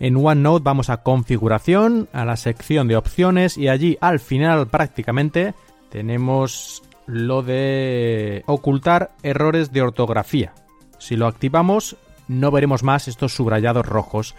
En 0.00 0.16
OneNote 0.16 0.62
vamos 0.64 0.90
a 0.90 0.98
configuración, 0.98 2.08
a 2.12 2.24
la 2.24 2.36
sección 2.36 2.88
de 2.88 2.96
opciones 2.96 3.58
y 3.58 3.68
allí 3.68 3.98
al 4.00 4.20
final 4.20 4.68
prácticamente 4.68 5.54
tenemos 5.90 6.82
lo 7.06 7.42
de 7.42 8.42
ocultar 8.46 9.12
errores 9.22 9.72
de 9.72 9.82
ortografía. 9.82 10.54
Si 10.98 11.16
lo 11.16 11.26
activamos 11.26 11.96
no 12.28 12.50
veremos 12.50 12.82
más 12.82 13.08
estos 13.08 13.34
subrayados 13.34 13.86
rojos 13.86 14.34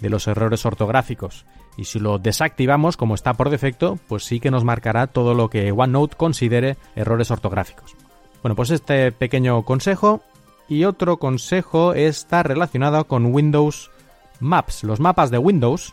de 0.00 0.10
los 0.10 0.26
errores 0.26 0.66
ortográficos. 0.66 1.44
Y 1.76 1.84
si 1.84 1.98
lo 1.98 2.18
desactivamos 2.18 2.96
como 2.96 3.14
está 3.14 3.34
por 3.34 3.50
defecto, 3.50 3.98
pues 4.08 4.24
sí 4.24 4.40
que 4.40 4.50
nos 4.50 4.64
marcará 4.64 5.06
todo 5.06 5.34
lo 5.34 5.50
que 5.50 5.70
OneNote 5.70 6.16
considere 6.16 6.76
errores 6.96 7.30
ortográficos. 7.30 7.94
Bueno, 8.42 8.56
pues 8.56 8.70
este 8.70 9.12
pequeño 9.12 9.62
consejo 9.64 10.22
y 10.68 10.84
otro 10.84 11.18
consejo 11.18 11.94
está 11.94 12.42
relacionado 12.42 13.06
con 13.06 13.26
Windows 13.26 13.90
Maps, 14.40 14.84
los 14.84 15.00
mapas 15.00 15.30
de 15.30 15.38
Windows, 15.38 15.92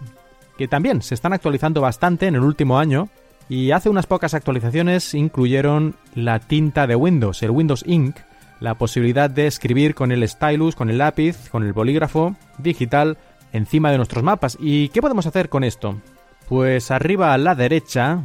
que 0.57 0.67
también 0.67 1.01
se 1.01 1.15
están 1.15 1.33
actualizando 1.33 1.81
bastante 1.81 2.27
en 2.27 2.35
el 2.35 2.41
último 2.41 2.77
año 2.77 3.09
y 3.51 3.71
hace 3.71 3.89
unas 3.89 4.07
pocas 4.07 4.33
actualizaciones 4.33 5.13
incluyeron 5.13 5.95
la 6.15 6.39
tinta 6.39 6.87
de 6.87 6.95
Windows, 6.95 7.43
el 7.43 7.51
Windows 7.51 7.83
Ink, 7.85 8.15
la 8.61 8.75
posibilidad 8.75 9.29
de 9.29 9.45
escribir 9.45 9.93
con 9.93 10.13
el 10.13 10.25
stylus, 10.25 10.73
con 10.73 10.89
el 10.89 10.99
lápiz, 10.99 11.49
con 11.49 11.63
el 11.63 11.73
bolígrafo 11.73 12.37
digital 12.59 13.17
encima 13.51 13.91
de 13.91 13.97
nuestros 13.97 14.23
mapas. 14.23 14.57
¿Y 14.57 14.87
qué 14.87 15.01
podemos 15.01 15.25
hacer 15.25 15.49
con 15.49 15.65
esto? 15.65 15.99
Pues 16.47 16.91
arriba 16.91 17.33
a 17.33 17.37
la 17.37 17.53
derecha, 17.53 18.23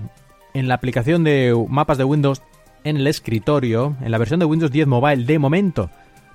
en 0.55 0.69
la 0.69 0.75
aplicación 0.75 1.25
de 1.25 1.53
mapas 1.69 1.99
de 1.99 2.05
Windows 2.05 2.41
en 2.85 2.97
el 2.97 3.09
escritorio, 3.09 3.97
en 4.03 4.13
la 4.13 4.19
versión 4.19 4.39
de 4.39 4.47
Windows 4.47 4.71
10 4.71 4.87
Mobile 4.87 5.25
de 5.25 5.41
momento, 5.41 5.91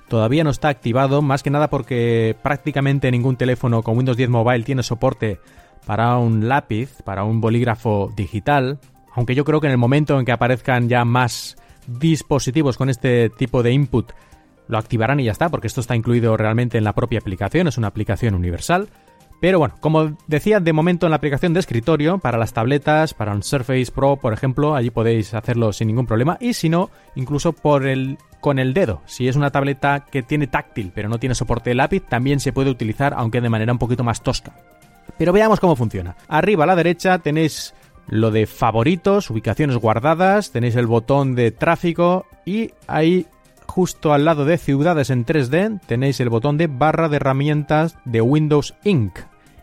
todavía 0.08 0.44
no 0.44 0.50
está 0.50 0.68
activado, 0.68 1.22
más 1.22 1.42
que 1.42 1.48
nada 1.48 1.70
porque 1.70 2.36
prácticamente 2.42 3.10
ningún 3.10 3.36
teléfono 3.36 3.82
con 3.82 3.96
Windows 3.96 4.18
10 4.18 4.28
Mobile 4.28 4.64
tiene 4.64 4.82
soporte 4.82 5.40
para 5.86 6.16
un 6.18 6.48
lápiz, 6.48 7.02
para 7.04 7.24
un 7.24 7.40
bolígrafo 7.40 8.12
digital, 8.16 8.78
aunque 9.14 9.34
yo 9.34 9.44
creo 9.44 9.60
que 9.60 9.66
en 9.66 9.72
el 9.72 9.78
momento 9.78 10.18
en 10.18 10.24
que 10.24 10.32
aparezcan 10.32 10.88
ya 10.88 11.04
más 11.04 11.56
dispositivos 11.86 12.76
con 12.76 12.88
este 12.88 13.30
tipo 13.30 13.62
de 13.62 13.72
input 13.72 14.12
lo 14.68 14.78
activarán 14.78 15.20
y 15.20 15.24
ya 15.24 15.32
está, 15.32 15.48
porque 15.48 15.66
esto 15.66 15.80
está 15.80 15.96
incluido 15.96 16.36
realmente 16.36 16.78
en 16.78 16.84
la 16.84 16.94
propia 16.94 17.18
aplicación, 17.18 17.68
es 17.68 17.78
una 17.78 17.88
aplicación 17.88 18.34
universal. 18.34 18.88
Pero 19.40 19.58
bueno, 19.58 19.74
como 19.80 20.16
decía, 20.28 20.60
de 20.60 20.72
momento 20.72 21.04
en 21.06 21.10
la 21.10 21.16
aplicación 21.16 21.52
de 21.52 21.58
escritorio, 21.58 22.18
para 22.18 22.38
las 22.38 22.52
tabletas, 22.52 23.12
para 23.12 23.32
un 23.32 23.42
Surface 23.42 23.90
Pro, 23.92 24.16
por 24.16 24.32
ejemplo, 24.32 24.76
allí 24.76 24.90
podéis 24.90 25.34
hacerlo 25.34 25.72
sin 25.72 25.88
ningún 25.88 26.06
problema. 26.06 26.38
Y 26.40 26.54
si 26.54 26.68
no, 26.68 26.90
incluso 27.16 27.52
por 27.52 27.88
el, 27.88 28.18
con 28.40 28.60
el 28.60 28.72
dedo. 28.72 29.02
Si 29.04 29.26
es 29.26 29.34
una 29.34 29.50
tableta 29.50 30.06
que 30.08 30.22
tiene 30.22 30.46
táctil, 30.46 30.92
pero 30.94 31.08
no 31.08 31.18
tiene 31.18 31.34
soporte 31.34 31.70
de 31.70 31.74
lápiz, 31.74 32.04
también 32.08 32.38
se 32.38 32.52
puede 32.52 32.70
utilizar, 32.70 33.14
aunque 33.16 33.40
de 33.40 33.48
manera 33.48 33.72
un 33.72 33.80
poquito 33.80 34.04
más 34.04 34.22
tosca. 34.22 34.54
Pero 35.22 35.32
veamos 35.32 35.60
cómo 35.60 35.76
funciona. 35.76 36.16
Arriba 36.26 36.64
a 36.64 36.66
la 36.66 36.74
derecha 36.74 37.20
tenéis 37.20 37.74
lo 38.08 38.32
de 38.32 38.48
favoritos, 38.48 39.30
ubicaciones 39.30 39.76
guardadas, 39.76 40.50
tenéis 40.50 40.74
el 40.74 40.88
botón 40.88 41.36
de 41.36 41.52
tráfico 41.52 42.26
y 42.44 42.72
ahí 42.88 43.26
justo 43.68 44.12
al 44.12 44.24
lado 44.24 44.44
de 44.44 44.58
ciudades 44.58 45.10
en 45.10 45.24
3D 45.24 45.80
tenéis 45.86 46.18
el 46.18 46.28
botón 46.28 46.56
de 46.56 46.66
barra 46.66 47.08
de 47.08 47.18
herramientas 47.18 47.96
de 48.04 48.20
Windows 48.20 48.74
Inc 48.82 49.16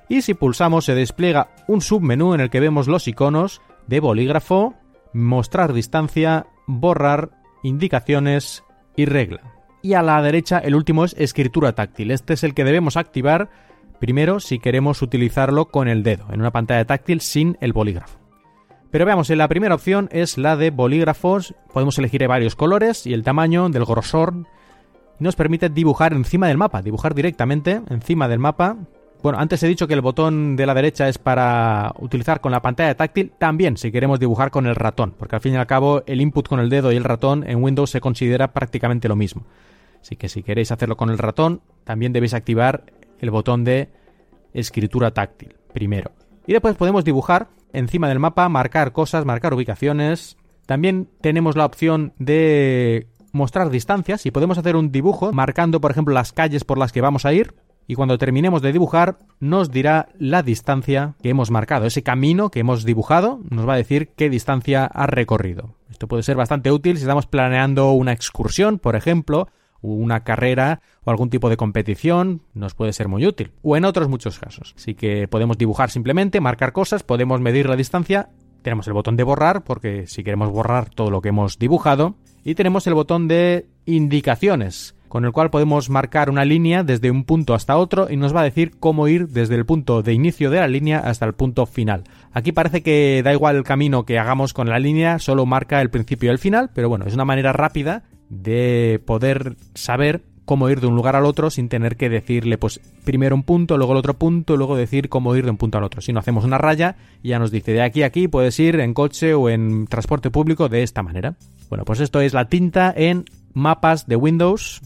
y 0.07 0.21
si 0.21 0.33
pulsamos 0.33 0.85
se 0.85 0.95
despliega 0.95 1.49
un 1.67 1.81
submenú 1.81 2.33
en 2.33 2.39
el 2.39 2.49
que 2.49 2.61
vemos 2.61 2.87
los 2.87 3.09
iconos 3.09 3.61
de 3.85 3.99
bolígrafo, 3.99 4.75
mostrar 5.11 5.73
distancia, 5.73 6.47
borrar, 6.67 7.31
indicaciones 7.63 8.63
y 8.95 9.03
regla. 9.03 9.41
Y 9.81 9.95
a 9.95 10.03
la 10.03 10.21
derecha 10.21 10.59
el 10.59 10.75
último 10.75 11.03
es 11.03 11.15
escritura 11.17 11.73
táctil. 11.73 12.11
Este 12.11 12.33
es 12.33 12.45
el 12.45 12.53
que 12.53 12.63
debemos 12.63 12.95
activar 12.95 13.49
primero 13.99 14.39
si 14.39 14.59
queremos 14.59 15.01
utilizarlo 15.01 15.65
con 15.65 15.87
el 15.87 16.03
dedo, 16.03 16.25
en 16.31 16.39
una 16.39 16.51
pantalla 16.51 16.85
táctil 16.85 17.21
sin 17.21 17.57
el 17.61 17.73
bolígrafo. 17.73 18.19
Pero 18.91 19.05
veamos, 19.05 19.29
la 19.29 19.47
primera 19.47 19.75
opción 19.75 20.09
es 20.11 20.37
la 20.37 20.55
de 20.55 20.71
bolígrafos. 20.71 21.53
Podemos 21.71 21.97
elegir 21.99 22.27
varios 22.27 22.55
colores 22.55 23.05
y 23.05 23.13
el 23.13 23.23
tamaño 23.23 23.69
del 23.69 23.85
grosor. 23.85 24.33
Nos 25.19 25.35
permite 25.35 25.69
dibujar 25.69 26.13
encima 26.13 26.47
del 26.47 26.57
mapa, 26.57 26.81
dibujar 26.81 27.13
directamente 27.13 27.81
encima 27.89 28.27
del 28.27 28.39
mapa 28.39 28.77
bueno, 29.21 29.37
antes 29.37 29.61
he 29.63 29.67
dicho 29.67 29.85
que 29.85 29.93
el 29.93 30.01
botón 30.01 30.55
de 30.55 30.65
la 30.65 30.73
derecha 30.73 31.09
es 31.09 31.17
para 31.17 31.93
utilizar 31.99 32.39
con 32.39 32.53
la 32.53 32.61
pantalla 32.61 32.95
táctil, 32.95 33.33
también 33.37 33.75
si 33.75 33.91
queremos 33.91 34.17
dibujar 34.17 34.49
con 34.49 34.65
el 34.65 34.75
ratón, 34.75 35.13
porque 35.17 35.35
al 35.35 35.41
fin 35.41 35.53
y 35.53 35.57
al 35.57 35.67
cabo 35.67 36.03
el 36.05 36.21
input 36.21 36.47
con 36.47 36.61
el 36.61 36.69
dedo 36.69 36.93
y 36.93 36.95
el 36.95 37.03
ratón 37.03 37.43
en 37.45 37.61
Windows 37.61 37.89
se 37.89 37.99
considera 37.99 38.53
prácticamente 38.53 39.09
lo 39.09 39.17
mismo. 39.17 39.43
Así 40.01 40.15
que 40.15 40.29
si 40.29 40.41
queréis 40.41 40.71
hacerlo 40.71 40.95
con 40.95 41.09
el 41.09 41.17
ratón, 41.17 41.61
también 41.83 42.13
debéis 42.13 42.33
activar 42.33 42.85
el 43.19 43.31
botón 43.31 43.63
de 43.63 43.89
escritura 44.53 45.11
táctil 45.11 45.55
primero. 45.73 46.11
Y 46.47 46.53
después 46.53 46.75
podemos 46.75 47.03
dibujar 47.03 47.49
encima 47.73 48.09
del 48.09 48.19
mapa, 48.19 48.49
marcar 48.49 48.91
cosas, 48.91 49.25
marcar 49.25 49.53
ubicaciones. 49.53 50.37
También 50.65 51.09
tenemos 51.21 51.55
la 51.55 51.65
opción 51.65 52.13
de 52.17 53.07
mostrar 53.31 53.69
distancias 53.69 54.25
y 54.25 54.31
podemos 54.31 54.57
hacer 54.57 54.75
un 54.75 54.91
dibujo 54.91 55.31
marcando, 55.31 55.79
por 55.81 55.91
ejemplo, 55.91 56.13
las 56.13 56.33
calles 56.33 56.63
por 56.63 56.77
las 56.77 56.91
que 56.91 57.01
vamos 57.01 57.25
a 57.25 57.33
ir 57.33 57.53
y 57.89 57.95
cuando 57.95 58.19
terminemos 58.19 58.61
de 58.61 58.71
dibujar 58.71 59.17
nos 59.39 59.71
dirá 59.71 60.09
la 60.19 60.43
distancia 60.43 61.15
que 61.23 61.29
hemos 61.29 61.49
marcado. 61.49 61.87
Ese 61.87 62.03
camino 62.03 62.51
que 62.51 62.59
hemos 62.59 62.85
dibujado 62.85 63.39
nos 63.49 63.67
va 63.67 63.73
a 63.73 63.77
decir 63.77 64.09
qué 64.15 64.29
distancia 64.29 64.85
ha 64.85 65.07
recorrido. 65.07 65.73
Esto 65.89 66.07
puede 66.07 66.21
ser 66.21 66.35
bastante 66.35 66.71
útil 66.71 66.97
si 66.97 67.01
estamos 67.01 67.25
planeando 67.25 67.91
una 67.93 68.11
excursión, 68.11 68.77
por 68.77 68.95
ejemplo, 68.95 69.47
una 69.81 70.23
carrera 70.23 70.81
o 71.03 71.11
algún 71.11 71.29
tipo 71.29 71.49
de 71.49 71.57
competición, 71.57 72.41
nos 72.53 72.73
puede 72.73 72.93
ser 72.93 73.07
muy 73.07 73.25
útil. 73.25 73.51
O 73.61 73.77
en 73.77 73.85
otros 73.85 74.09
muchos 74.09 74.39
casos. 74.39 74.73
Así 74.77 74.95
que 74.95 75.27
podemos 75.27 75.57
dibujar 75.57 75.89
simplemente, 75.89 76.41
marcar 76.41 76.73
cosas, 76.73 77.03
podemos 77.03 77.39
medir 77.41 77.67
la 77.69 77.75
distancia. 77.75 78.29
Tenemos 78.61 78.87
el 78.87 78.93
botón 78.93 79.15
de 79.15 79.23
borrar, 79.23 79.63
porque 79.63 80.05
si 80.07 80.23
queremos 80.23 80.49
borrar 80.49 80.89
todo 80.89 81.11
lo 81.11 81.21
que 81.21 81.29
hemos 81.29 81.57
dibujado. 81.57 82.15
Y 82.43 82.55
tenemos 82.55 82.87
el 82.87 82.93
botón 82.93 83.27
de 83.27 83.67
indicaciones, 83.85 84.95
con 85.09 85.25
el 85.25 85.31
cual 85.31 85.49
podemos 85.49 85.89
marcar 85.89 86.29
una 86.29 86.45
línea 86.45 86.83
desde 86.83 87.11
un 87.11 87.25
punto 87.25 87.53
hasta 87.53 87.77
otro 87.77 88.09
y 88.09 88.15
nos 88.15 88.33
va 88.33 88.41
a 88.41 88.45
decir 88.45 88.73
cómo 88.79 89.07
ir 89.07 89.27
desde 89.27 89.55
el 89.55 89.65
punto 89.65 90.03
de 90.03 90.13
inicio 90.13 90.49
de 90.49 90.59
la 90.59 90.67
línea 90.67 90.99
hasta 90.99 91.25
el 91.25 91.33
punto 91.33 91.65
final. 91.65 92.03
Aquí 92.31 92.51
parece 92.51 92.81
que 92.83 93.21
da 93.23 93.33
igual 93.33 93.55
el 93.55 93.63
camino 93.63 94.05
que 94.05 94.19
hagamos 94.19 94.53
con 94.53 94.69
la 94.69 94.79
línea, 94.79 95.19
solo 95.19 95.45
marca 95.45 95.81
el 95.81 95.89
principio 95.89 96.29
y 96.29 96.31
el 96.31 96.39
final, 96.39 96.69
pero 96.73 96.87
bueno, 96.87 97.05
es 97.05 97.13
una 97.13 97.25
manera 97.25 97.51
rápida 97.51 98.03
de 98.29 99.01
poder 99.05 99.55
saber 99.73 100.23
cómo 100.45 100.69
ir 100.69 100.81
de 100.81 100.87
un 100.87 100.95
lugar 100.95 101.15
al 101.15 101.25
otro 101.25 101.51
sin 101.51 101.69
tener 101.69 101.95
que 101.95 102.09
decirle 102.09 102.57
pues 102.57 102.79
primero 103.03 103.35
un 103.35 103.43
punto, 103.43 103.77
luego 103.77 103.93
el 103.93 103.99
otro 103.99 104.15
punto, 104.15 104.57
luego 104.57 104.75
decir 104.75 105.07
cómo 105.09 105.35
ir 105.35 105.45
de 105.45 105.51
un 105.51 105.57
punto 105.57 105.77
al 105.77 105.83
otro. 105.83 106.01
Si 106.01 106.11
no 106.11 106.19
hacemos 106.19 106.43
una 106.43 106.57
raya, 106.57 106.95
ya 107.23 107.37
nos 107.37 107.51
dice 107.51 107.73
de 107.73 107.83
aquí 107.83 108.03
a 108.03 108.07
aquí 108.07 108.27
puedes 108.27 108.59
ir 108.59 108.79
en 108.79 108.93
coche 108.93 109.33
o 109.33 109.49
en 109.49 109.85
transporte 109.85 110.31
público 110.31 110.67
de 110.67 110.81
esta 110.83 111.03
manera. 111.03 111.35
Bueno, 111.69 111.85
pues 111.85 111.99
esto 111.99 112.19
es 112.21 112.33
la 112.33 112.49
tinta 112.49 112.91
en 112.95 113.25
mapas 113.53 114.07
de 114.07 114.15
Windows 114.15 114.81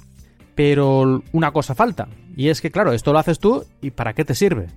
pero 0.55 1.23
una 1.31 1.51
cosa 1.51 1.75
falta. 1.75 2.07
Y 2.35 2.49
es 2.49 2.61
que, 2.61 2.71
claro, 2.71 2.93
esto 2.93 3.13
lo 3.13 3.19
haces 3.19 3.39
tú 3.39 3.65
y 3.81 3.91
¿para 3.91 4.13
qué 4.13 4.25
te 4.25 4.35
sirve? 4.35 4.67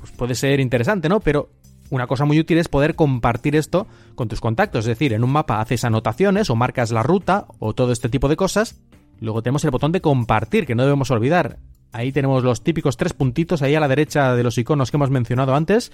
Pues 0.00 0.12
puede 0.12 0.34
ser 0.34 0.60
interesante, 0.60 1.08
¿no? 1.08 1.20
Pero 1.20 1.48
una 1.90 2.06
cosa 2.06 2.24
muy 2.24 2.38
útil 2.38 2.58
es 2.58 2.68
poder 2.68 2.94
compartir 2.94 3.56
esto 3.56 3.86
con 4.14 4.28
tus 4.28 4.40
contactos. 4.40 4.80
Es 4.80 4.86
decir, 4.86 5.12
en 5.12 5.24
un 5.24 5.30
mapa 5.30 5.60
haces 5.60 5.84
anotaciones 5.84 6.50
o 6.50 6.56
marcas 6.56 6.90
la 6.90 7.02
ruta 7.02 7.46
o 7.58 7.74
todo 7.74 7.92
este 7.92 8.08
tipo 8.08 8.28
de 8.28 8.36
cosas. 8.36 8.80
Luego 9.20 9.42
tenemos 9.42 9.64
el 9.64 9.70
botón 9.70 9.92
de 9.92 10.00
compartir, 10.00 10.66
que 10.66 10.74
no 10.74 10.82
debemos 10.82 11.10
olvidar. 11.10 11.58
Ahí 11.92 12.10
tenemos 12.10 12.42
los 12.42 12.62
típicos 12.62 12.96
tres 12.96 13.12
puntitos 13.12 13.62
ahí 13.62 13.74
a 13.74 13.80
la 13.80 13.88
derecha 13.88 14.34
de 14.34 14.42
los 14.42 14.58
iconos 14.58 14.90
que 14.90 14.96
hemos 14.96 15.10
mencionado 15.10 15.54
antes. 15.54 15.92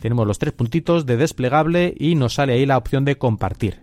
Tenemos 0.00 0.26
los 0.26 0.38
tres 0.38 0.52
puntitos 0.52 1.06
de 1.06 1.16
desplegable 1.16 1.94
y 1.96 2.14
nos 2.14 2.34
sale 2.34 2.54
ahí 2.54 2.66
la 2.66 2.78
opción 2.78 3.04
de 3.04 3.16
compartir. 3.16 3.80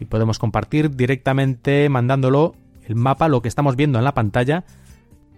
Y 0.00 0.06
podemos 0.06 0.38
compartir 0.38 0.96
directamente 0.96 1.88
mandándolo 1.88 2.54
el 2.86 2.94
mapa, 2.94 3.28
lo 3.28 3.42
que 3.42 3.48
estamos 3.48 3.76
viendo 3.76 3.98
en 3.98 4.04
la 4.04 4.14
pantalla, 4.14 4.64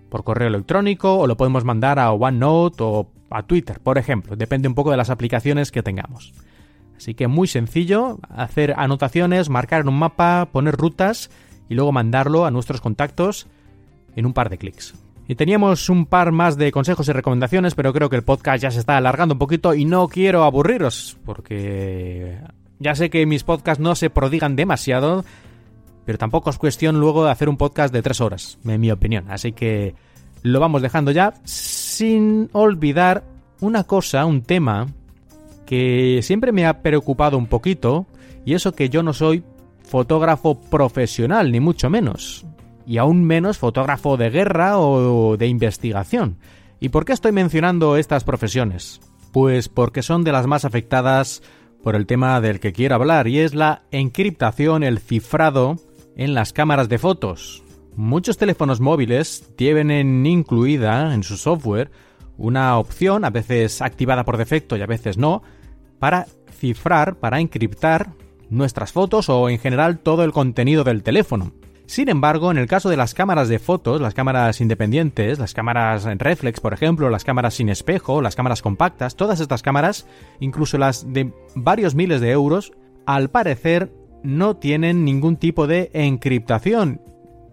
por 0.09 0.25
correo 0.25 0.49
electrónico 0.49 1.19
o 1.19 1.27
lo 1.27 1.37
podemos 1.37 1.65
mandar 1.65 1.99
a 1.99 2.13
OneNote 2.13 2.83
o 2.83 3.11
a 3.31 3.43
Twitter, 3.45 3.81
por 3.81 3.99
ejemplo. 3.99 4.37
Depende 4.37 4.69
un 4.69 4.75
poco 4.75 4.91
de 4.91 4.97
las 4.97 5.11
aplicaciones 5.11 5.71
que 5.71 5.83
tengamos. 5.83 6.33
Así 6.97 7.15
que 7.15 7.29
muy 7.29 7.49
sencillo, 7.49 8.19
hacer 8.29 8.75
anotaciones, 8.77 9.49
marcar 9.49 9.81
en 9.83 9.89
un 9.89 9.99
mapa, 9.99 10.49
poner 10.53 10.77
rutas 10.77 11.31
y 11.69 11.75
luego 11.75 11.93
mandarlo 11.93 12.45
a 12.45 12.51
nuestros 12.51 12.81
contactos 12.81 13.47
en 14.17 14.27
un 14.27 14.33
par 14.33 14.51
de 14.51 14.59
clics. 14.59 14.95
Y 15.27 15.37
teníamos 15.37 15.89
un 15.89 16.07
par 16.07 16.33
más 16.33 16.57
de 16.57 16.73
consejos 16.73 17.09
y 17.09 17.13
recomendaciones, 17.13 17.77
pero 17.77 17.93
creo 17.93 18.11
que 18.11 18.17
el 18.17 18.25
podcast 18.25 18.63
ya 18.63 18.71
se 18.71 18.81
está 18.81 18.97
alargando 18.97 19.35
un 19.35 19.39
poquito 19.39 19.75
y 19.75 19.85
no 19.85 20.09
quiero 20.09 20.43
aburriros, 20.43 21.17
porque 21.25 22.37
ya 22.81 22.95
sé 22.97 23.11
que 23.11 23.25
mis 23.27 23.45
podcasts 23.45 23.81
no 23.81 23.95
se 23.95 24.11
prodigan 24.11 24.57
demasiado, 24.57 25.25
pero 26.05 26.19
tampoco 26.19 26.51
es 26.51 26.59
cuestión 26.59 26.99
luego 26.99 27.25
de 27.25 27.31
hacer 27.31 27.49
un 27.49 27.57
podcast 27.57 27.95
de 27.95 28.03
tres 28.03 28.21
horas, 28.21 28.59
en 28.65 28.81
mi 28.81 28.91
opinión. 28.91 29.31
Así 29.31 29.53
que 29.53 29.95
lo 30.43 30.59
vamos 30.59 30.83
dejando 30.83 31.13
ya, 31.13 31.35
sin 32.01 32.49
olvidar 32.55 33.25
una 33.61 33.85
cosa, 33.85 34.25
un 34.25 34.41
tema 34.41 34.87
que 35.67 36.21
siempre 36.23 36.51
me 36.51 36.65
ha 36.65 36.81
preocupado 36.81 37.37
un 37.37 37.47
poquito, 37.47 38.07
y 38.47 38.55
eso 38.55 38.73
que 38.73 38.89
yo 38.89 39.03
no 39.03 39.13
soy 39.13 39.45
fotógrafo 39.83 40.59
profesional, 40.59 41.53
ni 41.53 41.61
mucho 41.61 41.91
menos, 41.91 42.47
y 42.87 42.97
aún 42.97 43.23
menos 43.23 43.59
fotógrafo 43.59 44.17
de 44.17 44.31
guerra 44.31 44.79
o 44.79 45.37
de 45.37 45.47
investigación. 45.47 46.39
¿Y 46.81 46.89
por 46.89 47.05
qué 47.05 47.13
estoy 47.13 47.33
mencionando 47.33 47.99
estas 47.99 48.25
profesiones? 48.25 49.03
Pues 49.31 49.69
porque 49.69 50.01
son 50.01 50.25
de 50.25 50.33
las 50.33 50.47
más 50.47 50.65
afectadas 50.65 51.43
por 51.83 51.97
el 51.97 52.07
tema 52.07 52.41
del 52.41 52.61
que 52.61 52.73
quiero 52.73 52.95
hablar, 52.95 53.29
y 53.29 53.41
es 53.41 53.55
la 53.55 53.83
encriptación, 53.91 54.85
el 54.85 55.01
cifrado 55.01 55.77
en 56.17 56.33
las 56.33 56.55
cámaras 56.55 56.89
de 56.89 56.97
fotos. 56.97 57.63
Muchos 57.97 58.39
teléfonos 58.39 58.81
móviles 58.81 59.53
tienen 59.57 60.25
incluida 60.25 61.15
en 61.15 61.23
su 61.23 61.37
software 61.37 61.91
una 62.37 62.79
opción, 62.79 63.25
a 63.25 63.31
veces 63.31 63.83
activada 63.83 64.25
por 64.25 64.39
defecto 64.39 64.77
y 64.77 64.83
a 64.83 64.87
veces 64.87 65.19
no, 65.19 65.43
para 65.99 66.27
cifrar, 66.59 67.17
para 67.17 67.41
encriptar 67.41 68.13
nuestras 68.49 68.93
fotos 68.93 69.29
o 69.29 69.49
en 69.49 69.59
general 69.59 69.99
todo 69.99 70.25
el 70.25 70.33
contenido 70.33 70.83
del 70.85 71.03
teléfono. 71.03 71.53
Sin 71.87 72.09
embargo, 72.09 72.53
en 72.53 72.59
el 72.59 72.69
caso 72.69 72.89
de 72.89 72.97
las 72.97 73.15
cámaras 73.15 73.49
de 73.49 73.59
fotos, 73.59 74.01
las 74.01 74.15
cámaras 74.15 74.61
independientes, 74.61 75.41
las 75.41 75.55
cámaras 75.55 76.07
en 76.07 76.21
reflex, 76.21 76.61
por 76.61 76.73
ejemplo, 76.73 77.11
las 77.11 77.25
cámaras 77.25 77.55
sin 77.55 77.69
espejo, 77.69 78.23
las 78.23 78.37
cámaras 78.37 78.63
compactas, 78.63 79.17
todas 79.17 79.41
estas 79.41 79.63
cámaras, 79.63 80.07
incluso 80.39 80.79
las 80.79 81.13
de 81.13 81.33
varios 81.57 81.97
miles 81.97 82.21
de 82.21 82.31
euros, 82.31 82.73
al 83.07 83.31
parecer 83.31 83.93
no 84.23 84.57
tienen 84.57 85.05
ningún 85.05 85.37
tipo 85.37 85.67
de 85.67 85.91
encriptación. 85.93 87.01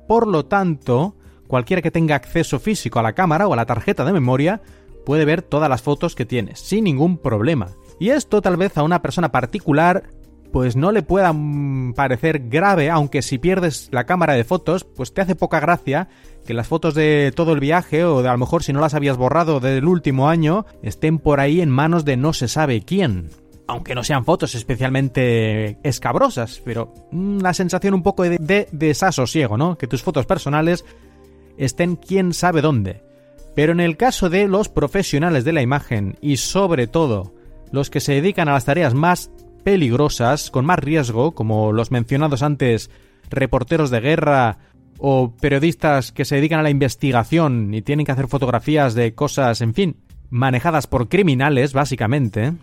Por 0.08 0.28
lo 0.28 0.46
tanto, 0.46 1.16
cualquiera 1.48 1.82
que 1.82 1.92
tenga 1.92 2.16
acceso 2.16 2.60
físico 2.60 3.00
a 3.00 3.04
la 3.04 3.14
cámara 3.14 3.48
o 3.48 3.54
a 3.54 3.58
la 3.58 3.66
tarjeta 3.66 4.06
de 4.06 4.14
memoria 4.14 4.62
puede 5.06 5.26
ver 5.26 5.42
todas 5.42 5.70
las 5.70 5.82
fotos 5.82 6.16
que 6.16 6.26
tienes, 6.26 6.60
sin 6.60 6.84
ningún 6.84 7.18
problema. 7.18 7.70
Y 8.00 8.10
esto 8.10 8.42
tal 8.42 8.58
vez 8.58 8.78
a 8.78 8.84
una 8.84 9.02
persona 9.02 9.32
particular 9.32 10.04
pues 10.52 10.76
no 10.76 10.92
le 10.92 11.04
pueda 11.04 11.34
mm, 11.34 11.94
parecer 11.94 12.48
grave, 12.50 12.90
aunque 12.90 13.22
si 13.22 13.38
pierdes 13.38 13.90
la 13.92 14.06
cámara 14.06 14.34
de 14.34 14.44
fotos, 14.44 14.86
pues 14.86 15.14
te 15.14 15.22
hace 15.22 15.36
poca 15.36 15.60
gracia 15.60 16.08
que 16.46 16.54
las 16.54 16.68
fotos 16.68 16.94
de 16.94 17.34
todo 17.36 17.54
el 17.54 17.60
viaje 17.60 18.06
o 18.06 18.22
de 18.22 18.30
a 18.30 18.32
lo 18.32 18.38
mejor 18.38 18.64
si 18.64 18.72
no 18.74 18.80
las 18.80 18.94
habías 18.94 19.18
borrado 19.18 19.60
del 19.60 19.86
último 19.86 20.30
año 20.30 20.66
estén 20.82 21.20
por 21.20 21.40
ahí 21.40 21.62
en 21.62 21.70
manos 21.70 22.06
de 22.06 22.18
no 22.18 22.34
se 22.34 22.48
sabe 22.48 22.82
quién. 22.82 23.30
Aunque 23.68 23.96
no 23.96 24.04
sean 24.04 24.26
fotos 24.26 24.56
especialmente 24.56 25.78
escabrosas, 25.84 26.62
pero 26.64 26.94
una 27.12 27.54
sensación 27.54 27.94
un 27.94 28.04
poco 28.04 28.24
de, 28.24 28.38
de 28.40 28.68
desasosiego, 28.72 29.58
¿no? 29.58 29.78
Que 29.78 29.88
tus 29.88 30.02
fotos 30.02 30.26
personales 30.26 30.86
estén 31.58 31.96
quién 31.96 32.34
sabe 32.34 32.62
dónde. 32.62 33.04
Pero 33.56 33.72
en 33.72 33.80
el 33.80 33.98
caso 33.98 34.30
de 34.30 34.48
los 34.48 34.70
profesionales 34.70 35.44
de 35.44 35.54
la 35.54 35.62
imagen 35.62 36.18
y 36.22 36.38
sobre 36.38 36.88
todo 36.88 37.34
los 37.72 37.90
que 37.90 38.00
se 38.00 38.14
dedican 38.14 38.48
a 38.48 38.54
las 38.54 38.66
tareas 38.66 38.94
más 38.94 39.32
peligrosas, 39.64 40.52
con 40.52 40.66
más 40.66 40.80
riesgo, 40.80 41.34
como 41.34 41.74
los 41.74 41.92
mencionados 41.92 42.44
antes 42.44 42.90
reporteros 43.30 43.90
de 43.90 44.00
guerra 44.00 44.60
o 45.00 45.32
periodistas 45.32 46.12
que 46.12 46.26
se 46.26 46.36
dedican 46.36 46.60
a 46.60 46.64
la 46.64 46.70
investigación 46.70 47.74
y 47.74 47.82
tienen 47.82 48.06
que 48.06 48.12
hacer 48.12 48.28
fotografías 48.28 48.94
de 48.94 49.14
cosas, 49.14 49.62
en 49.62 49.74
fin, 49.74 49.98
manejadas 50.30 50.88
por 50.88 51.10
criminales, 51.10 51.74
básicamente, 51.74 52.54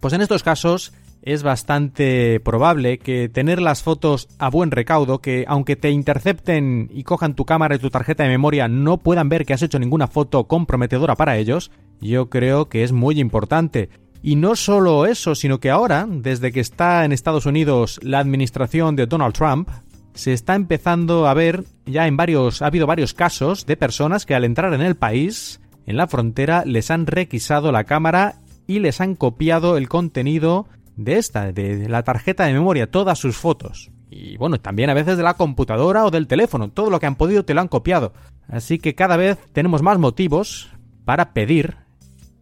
pues 0.00 0.14
en 0.14 0.20
estos 0.20 0.42
casos 0.42 0.92
es 1.22 1.42
bastante 1.42 2.40
probable 2.40 2.98
que 2.98 3.28
tener 3.28 3.60
las 3.60 3.82
fotos 3.82 4.28
a 4.38 4.50
buen 4.50 4.70
recaudo, 4.70 5.20
que 5.20 5.44
aunque 5.48 5.76
te 5.76 5.90
intercepten 5.90 6.88
y 6.92 7.02
cojan 7.02 7.34
tu 7.34 7.44
cámara 7.44 7.74
y 7.74 7.78
tu 7.78 7.90
tarjeta 7.90 8.22
de 8.22 8.28
memoria, 8.28 8.68
no 8.68 8.98
puedan 8.98 9.28
ver 9.28 9.44
que 9.44 9.52
has 9.52 9.62
hecho 9.62 9.78
ninguna 9.78 10.06
foto 10.06 10.44
comprometedora 10.44 11.16
para 11.16 11.36
ellos, 11.36 11.70
yo 12.00 12.30
creo 12.30 12.68
que 12.68 12.84
es 12.84 12.92
muy 12.92 13.18
importante. 13.20 13.90
Y 14.22 14.36
no 14.36 14.56
solo 14.56 15.06
eso, 15.06 15.34
sino 15.34 15.60
que 15.60 15.70
ahora, 15.70 16.06
desde 16.08 16.50
que 16.50 16.60
está 16.60 17.04
en 17.04 17.12
Estados 17.12 17.46
Unidos 17.46 18.00
la 18.02 18.18
administración 18.18 18.96
de 18.96 19.06
Donald 19.06 19.34
Trump, 19.34 19.68
se 20.14 20.32
está 20.32 20.56
empezando 20.56 21.28
a 21.28 21.34
ver 21.34 21.64
ya 21.86 22.08
en 22.08 22.16
varios 22.16 22.60
ha 22.60 22.66
habido 22.66 22.88
varios 22.88 23.14
casos 23.14 23.66
de 23.66 23.76
personas 23.76 24.26
que 24.26 24.34
al 24.34 24.44
entrar 24.44 24.74
en 24.74 24.80
el 24.80 24.96
país 24.96 25.60
en 25.86 25.96
la 25.96 26.08
frontera 26.08 26.64
les 26.66 26.90
han 26.90 27.06
requisado 27.06 27.70
la 27.70 27.84
cámara 27.84 28.40
y 28.68 28.78
les 28.78 29.00
han 29.00 29.16
copiado 29.16 29.76
el 29.76 29.88
contenido 29.88 30.68
de 30.94 31.16
esta, 31.16 31.50
de 31.50 31.88
la 31.88 32.04
tarjeta 32.04 32.44
de 32.44 32.52
memoria, 32.52 32.90
todas 32.90 33.18
sus 33.18 33.36
fotos. 33.36 33.90
Y 34.10 34.36
bueno, 34.36 34.60
también 34.60 34.90
a 34.90 34.94
veces 34.94 35.16
de 35.16 35.22
la 35.22 35.34
computadora 35.34 36.04
o 36.04 36.10
del 36.10 36.28
teléfono, 36.28 36.70
todo 36.70 36.90
lo 36.90 37.00
que 37.00 37.06
han 37.06 37.16
podido 37.16 37.44
te 37.44 37.54
lo 37.54 37.62
han 37.62 37.68
copiado. 37.68 38.12
Así 38.46 38.78
que 38.78 38.94
cada 38.94 39.16
vez 39.16 39.38
tenemos 39.52 39.82
más 39.82 39.98
motivos 39.98 40.70
para 41.04 41.32
pedir 41.32 41.76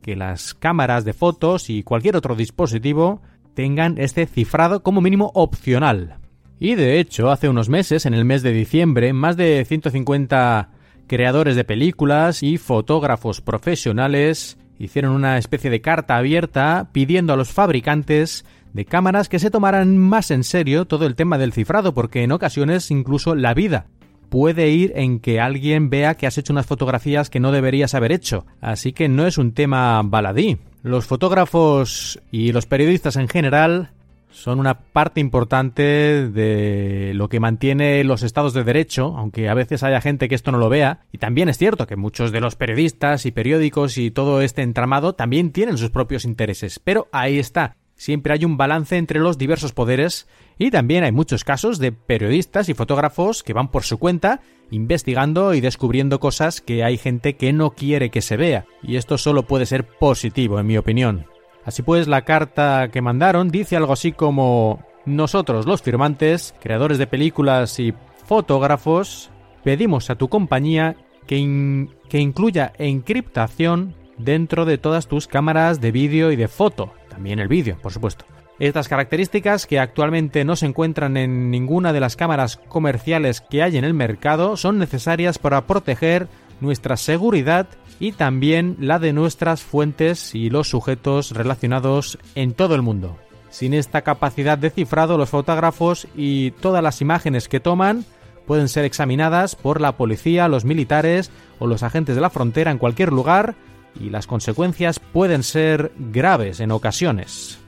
que 0.02 0.16
las 0.16 0.52
cámaras 0.52 1.04
de 1.04 1.12
fotos 1.12 1.70
y 1.70 1.84
cualquier 1.84 2.16
otro 2.16 2.34
dispositivo 2.34 3.22
tengan 3.54 3.96
este 3.98 4.26
cifrado 4.26 4.82
como 4.82 5.00
mínimo 5.00 5.30
opcional. 5.34 6.16
Y 6.58 6.74
de 6.74 6.98
hecho, 6.98 7.30
hace 7.30 7.48
unos 7.48 7.68
meses, 7.68 8.04
en 8.04 8.14
el 8.14 8.24
mes 8.24 8.42
de 8.42 8.52
diciembre, 8.52 9.12
más 9.12 9.36
de 9.36 9.64
150 9.64 10.70
creadores 11.06 11.54
de 11.54 11.64
películas 11.64 12.42
y 12.42 12.58
fotógrafos 12.58 13.40
profesionales 13.40 14.58
hicieron 14.78 15.12
una 15.12 15.38
especie 15.38 15.70
de 15.70 15.80
carta 15.80 16.16
abierta 16.16 16.88
pidiendo 16.92 17.32
a 17.32 17.36
los 17.36 17.50
fabricantes 17.52 18.44
de 18.72 18.84
cámaras 18.84 19.28
que 19.28 19.38
se 19.38 19.50
tomaran 19.50 19.96
más 19.96 20.30
en 20.30 20.44
serio 20.44 20.84
todo 20.84 21.06
el 21.06 21.14
tema 21.14 21.38
del 21.38 21.52
cifrado, 21.52 21.94
porque 21.94 22.22
en 22.22 22.32
ocasiones 22.32 22.90
incluso 22.90 23.34
la 23.34 23.54
vida 23.54 23.86
puede 24.28 24.68
ir 24.70 24.92
en 24.96 25.20
que 25.20 25.40
alguien 25.40 25.88
vea 25.88 26.14
que 26.14 26.26
has 26.26 26.36
hecho 26.38 26.52
unas 26.52 26.66
fotografías 26.66 27.30
que 27.30 27.40
no 27.40 27.52
deberías 27.52 27.94
haber 27.94 28.12
hecho. 28.12 28.44
Así 28.60 28.92
que 28.92 29.08
no 29.08 29.26
es 29.26 29.38
un 29.38 29.52
tema 29.52 30.02
baladí. 30.04 30.58
Los 30.82 31.06
fotógrafos 31.06 32.20
y 32.30 32.52
los 32.52 32.66
periodistas 32.66 33.16
en 33.16 33.28
general 33.28 33.92
son 34.36 34.60
una 34.60 34.78
parte 34.80 35.18
importante 35.18 35.82
de 36.28 37.12
lo 37.14 37.28
que 37.28 37.40
mantiene 37.40 38.04
los 38.04 38.22
estados 38.22 38.52
de 38.52 38.64
derecho, 38.64 39.14
aunque 39.16 39.48
a 39.48 39.54
veces 39.54 39.82
haya 39.82 40.02
gente 40.02 40.28
que 40.28 40.34
esto 40.34 40.52
no 40.52 40.58
lo 40.58 40.68
vea. 40.68 41.00
Y 41.10 41.18
también 41.18 41.48
es 41.48 41.56
cierto 41.56 41.86
que 41.86 41.96
muchos 41.96 42.32
de 42.32 42.42
los 42.42 42.54
periodistas 42.54 43.24
y 43.24 43.32
periódicos 43.32 43.96
y 43.96 44.10
todo 44.10 44.42
este 44.42 44.60
entramado 44.60 45.14
también 45.14 45.52
tienen 45.52 45.78
sus 45.78 45.90
propios 45.90 46.26
intereses. 46.26 46.78
Pero 46.78 47.08
ahí 47.12 47.38
está. 47.38 47.76
Siempre 47.94 48.34
hay 48.34 48.44
un 48.44 48.58
balance 48.58 48.98
entre 48.98 49.20
los 49.20 49.38
diversos 49.38 49.72
poderes 49.72 50.28
y 50.58 50.70
también 50.70 51.02
hay 51.02 51.12
muchos 51.12 51.42
casos 51.42 51.78
de 51.78 51.92
periodistas 51.92 52.68
y 52.68 52.74
fotógrafos 52.74 53.42
que 53.42 53.54
van 53.54 53.70
por 53.70 53.84
su 53.84 53.96
cuenta 53.98 54.42
investigando 54.70 55.54
y 55.54 55.62
descubriendo 55.62 56.20
cosas 56.20 56.60
que 56.60 56.84
hay 56.84 56.98
gente 56.98 57.36
que 57.36 57.54
no 57.54 57.70
quiere 57.70 58.10
que 58.10 58.20
se 58.20 58.36
vea. 58.36 58.66
Y 58.82 58.96
esto 58.96 59.16
solo 59.16 59.44
puede 59.44 59.64
ser 59.64 59.86
positivo, 59.86 60.60
en 60.60 60.66
mi 60.66 60.76
opinión. 60.76 61.24
Así 61.66 61.82
pues, 61.82 62.06
la 62.06 62.22
carta 62.22 62.88
que 62.92 63.02
mandaron 63.02 63.50
dice 63.50 63.76
algo 63.76 63.92
así 63.92 64.12
como 64.12 64.84
nosotros 65.04 65.66
los 65.66 65.82
firmantes, 65.82 66.54
creadores 66.60 66.96
de 66.96 67.08
películas 67.08 67.80
y 67.80 67.92
fotógrafos, 68.24 69.30
pedimos 69.64 70.08
a 70.08 70.14
tu 70.14 70.28
compañía 70.28 70.94
que, 71.26 71.88
que 72.08 72.20
incluya 72.20 72.72
encriptación 72.78 73.96
dentro 74.16 74.64
de 74.64 74.78
todas 74.78 75.08
tus 75.08 75.26
cámaras 75.26 75.80
de 75.80 75.90
vídeo 75.90 76.30
y 76.30 76.36
de 76.36 76.46
foto, 76.46 76.92
también 77.08 77.40
el 77.40 77.48
vídeo, 77.48 77.76
por 77.82 77.92
supuesto. 77.92 78.24
Estas 78.60 78.88
características, 78.88 79.66
que 79.66 79.80
actualmente 79.80 80.44
no 80.44 80.54
se 80.54 80.66
encuentran 80.66 81.16
en 81.16 81.50
ninguna 81.50 81.92
de 81.92 82.00
las 82.00 82.14
cámaras 82.14 82.58
comerciales 82.68 83.40
que 83.40 83.64
hay 83.64 83.76
en 83.76 83.84
el 83.84 83.92
mercado, 83.92 84.56
son 84.56 84.78
necesarias 84.78 85.38
para 85.38 85.66
proteger 85.66 86.28
nuestra 86.60 86.96
seguridad 86.96 87.66
y 87.98 88.12
también 88.12 88.76
la 88.78 88.98
de 88.98 89.12
nuestras 89.12 89.62
fuentes 89.62 90.34
y 90.34 90.50
los 90.50 90.68
sujetos 90.68 91.32
relacionados 91.32 92.18
en 92.34 92.52
todo 92.52 92.74
el 92.74 92.82
mundo. 92.82 93.16
Sin 93.50 93.74
esta 93.74 94.02
capacidad 94.02 94.58
de 94.58 94.70
cifrado, 94.70 95.16
los 95.16 95.30
fotógrafos 95.30 96.08
y 96.14 96.50
todas 96.52 96.82
las 96.82 97.00
imágenes 97.00 97.48
que 97.48 97.60
toman 97.60 98.04
pueden 98.46 98.68
ser 98.68 98.84
examinadas 98.84 99.56
por 99.56 99.80
la 99.80 99.96
policía, 99.96 100.48
los 100.48 100.64
militares 100.64 101.30
o 101.58 101.66
los 101.66 101.82
agentes 101.82 102.14
de 102.14 102.20
la 102.20 102.30
frontera 102.30 102.70
en 102.70 102.78
cualquier 102.78 103.12
lugar 103.12 103.54
y 103.98 104.10
las 104.10 104.26
consecuencias 104.26 105.00
pueden 105.00 105.42
ser 105.42 105.92
graves 105.98 106.60
en 106.60 106.70
ocasiones. 106.70 107.58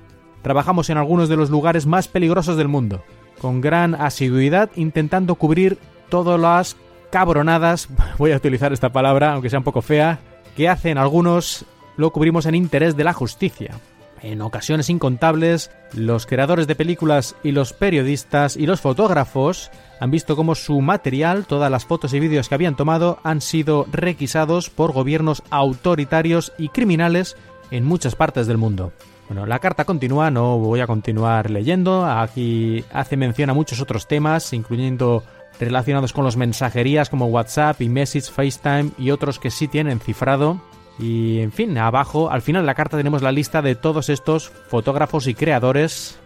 Trabajamos 0.43 0.90
en 0.90 0.98
algunos 0.98 1.28
de 1.28 1.36
los 1.36 1.51
lugares 1.51 1.86
más 1.86 2.06
peligrosos 2.06 2.56
del 2.56 2.69
mundo, 2.69 3.02
con 3.40 3.60
gran 3.60 3.94
asiduidad 3.94 4.70
intentando 4.77 5.35
cubrir 5.35 5.78
todas 6.09 6.39
las 6.39 6.77
cabronadas, 7.10 7.89
voy 8.18 8.32
a 8.32 8.36
utilizar 8.36 8.72
esta 8.72 8.90
palabra, 8.90 9.32
aunque 9.32 9.51
sea 9.51 9.60
un 9.60 9.64
poco 9.64 9.82
fea, 9.82 10.18
que 10.56 10.68
hacen 10.68 10.98
algunos 10.98 11.64
lo 11.97 12.12
cubrimos 12.12 12.47
en 12.47 12.55
interés 12.55 12.97
de 12.97 13.05
la 13.05 13.12
justicia. 13.12 13.74
En 14.22 14.40
ocasiones 14.40 14.90
incontables, 14.90 15.70
los 15.93 16.26
creadores 16.26 16.66
de 16.66 16.74
películas 16.74 17.36
y 17.43 17.52
los 17.52 17.72
periodistas 17.72 18.56
y 18.56 18.66
los 18.66 18.80
fotógrafos 18.80 19.70
han 20.01 20.10
visto 20.10 20.36
cómo 20.36 20.55
su 20.55 20.80
material, 20.80 21.47
todas 21.47 21.70
las 21.70 21.85
fotos 21.85 22.14
y 22.14 22.20
vídeos 22.20 22.48
que 22.48 22.55
habían 22.55 22.76
tomado, 22.76 23.18
han 23.22 23.40
sido 23.40 23.86
requisados 23.90 24.70
por 24.70 24.93
gobiernos 24.93 25.43
autoritarios 25.51 26.52
y 26.59 26.68
criminales 26.68 27.36
en 27.70 27.85
muchas 27.85 28.16
partes 28.16 28.47
del 28.47 28.59
mundo. 28.59 28.93
Bueno, 29.28 29.44
la 29.44 29.59
carta 29.59 29.85
continúa, 29.85 30.30
no 30.30 30.59
voy 30.59 30.80
a 30.80 30.86
continuar 30.86 31.51
leyendo. 31.51 32.06
Aquí 32.06 32.85
hace 32.93 33.16
mención 33.16 33.51
a 33.51 33.55
muchos 33.55 33.80
otros 33.80 34.09
temas, 34.09 34.52
incluyendo 34.55 35.22
relacionados 35.60 36.12
con 36.12 36.24
los 36.24 36.36
mensajerías 36.36 37.10
como 37.10 37.26
WhatsApp 37.26 37.80
y 37.80 37.89
Message, 37.89 38.30
FaceTime 38.30 38.90
y 38.98 39.10
otros 39.10 39.39
que 39.39 39.51
sí 39.51 39.68
tienen 39.68 40.01
cifrado. 40.01 40.60
Y 40.98 41.40
en 41.40 41.52
fin, 41.52 41.78
abajo, 41.78 42.30
al 42.30 42.43
final 42.43 42.62
de 42.62 42.66
la 42.66 42.74
carta 42.74 42.97
tenemos 42.97 43.22
la 43.22 43.32
lista 43.32 43.62
de 43.62 43.74
todos 43.74 44.09
estos 44.09 44.48
fotógrafos 44.48 45.26
y 45.26 45.35
creadores 45.35 46.18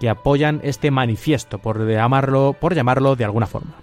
que 0.00 0.08
apoyan 0.08 0.60
este 0.62 0.90
manifiesto, 0.90 1.58
por 1.58 1.88
llamarlo, 1.88 2.54
por 2.58 2.74
llamarlo 2.74 3.16
de 3.16 3.24
alguna 3.24 3.46
forma. 3.46 3.74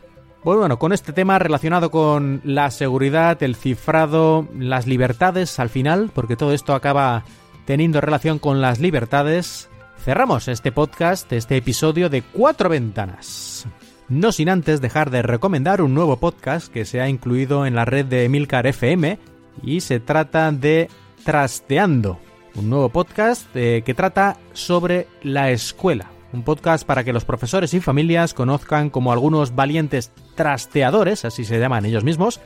Pues 0.44 0.58
bueno, 0.60 0.78
con 0.78 0.92
este 0.92 1.14
tema 1.14 1.40
relacionado 1.40 1.90
con 1.90 2.42
la 2.44 2.70
seguridad, 2.70 3.42
el 3.42 3.56
cifrado, 3.56 4.48
las 4.58 4.88
libertades 4.88 5.58
al 5.60 5.70
final, 5.70 6.12
porque 6.14 6.36
todo 6.36 6.54
esto 6.54 6.74
acaba 6.74 7.24
teniendo 7.66 8.02
relación 8.02 8.40
con 8.40 8.62
las 8.62 8.80
libertades, 8.80 9.70
cerramos 10.04 10.50
este 10.50 10.74
podcast, 10.74 11.32
este 11.32 11.56
episodio 11.56 12.10
de 12.10 12.24
Cuatro 12.24 12.68
Ventanas. 12.68 13.66
No 14.14 14.32
sin 14.32 14.48
antes 14.50 14.80
dejar 14.80 15.10
de 15.10 15.24
recomendar 15.24 15.82
un 15.82 15.96
nuevo 15.96 16.18
podcast 16.18 16.72
que 16.72 16.86
se 16.86 17.02
ha 17.02 17.10
incluido 17.10 17.66
en 17.66 17.74
la 17.74 17.84
red 17.84 18.06
de 18.06 18.26
Emilcar 18.26 18.68
FM 18.68 19.18
y 19.64 19.82
se 19.82 20.00
trata 20.00 20.52
de 20.52 20.88
Trasteando, 21.26 22.20
un 22.54 22.70
nuevo 22.70 22.90
podcast 22.90 23.48
eh, 23.56 23.82
que 23.84 23.96
trata 23.96 24.38
sobre 24.54 25.08
la 25.24 25.50
escuela. 25.50 26.12
Un 26.32 26.44
podcast 26.44 26.86
para 26.86 27.04
que 27.04 27.12
los 27.12 27.26
profesores 27.26 27.74
y 27.74 27.80
familias 27.80 28.36
conozcan 28.36 28.92
como 28.92 29.12
algunos 29.12 29.56
valientes 29.56 30.12
trasteadores, 30.36 31.26
así 31.26 31.44
se 31.44 31.58
llaman 31.58 31.88
ellos 31.88 32.04
mismos, 32.04 32.40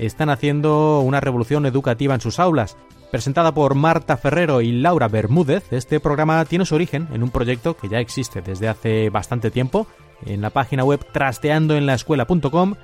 están 0.00 0.30
haciendo 0.30 0.98
una 0.98 1.20
revolución 1.20 1.64
educativa 1.64 2.14
en 2.14 2.22
sus 2.22 2.40
aulas. 2.40 2.76
Presentada 3.12 3.54
por 3.54 3.76
Marta 3.76 4.16
Ferrero 4.16 4.62
y 4.62 4.72
Laura 4.72 5.06
Bermúdez, 5.06 5.72
este 5.72 6.00
programa 6.00 6.44
tiene 6.44 6.66
su 6.66 6.74
origen 6.74 7.06
en 7.12 7.22
un 7.22 7.30
proyecto 7.30 7.76
que 7.76 7.88
ya 7.88 8.00
existe 8.00 8.42
desde 8.42 8.66
hace 8.66 9.10
bastante 9.10 9.52
tiempo 9.52 9.86
en 10.26 10.40
la 10.40 10.50
página 10.50 10.84
web 10.84 11.04
trasteandoenlaescuela.com 11.12 12.74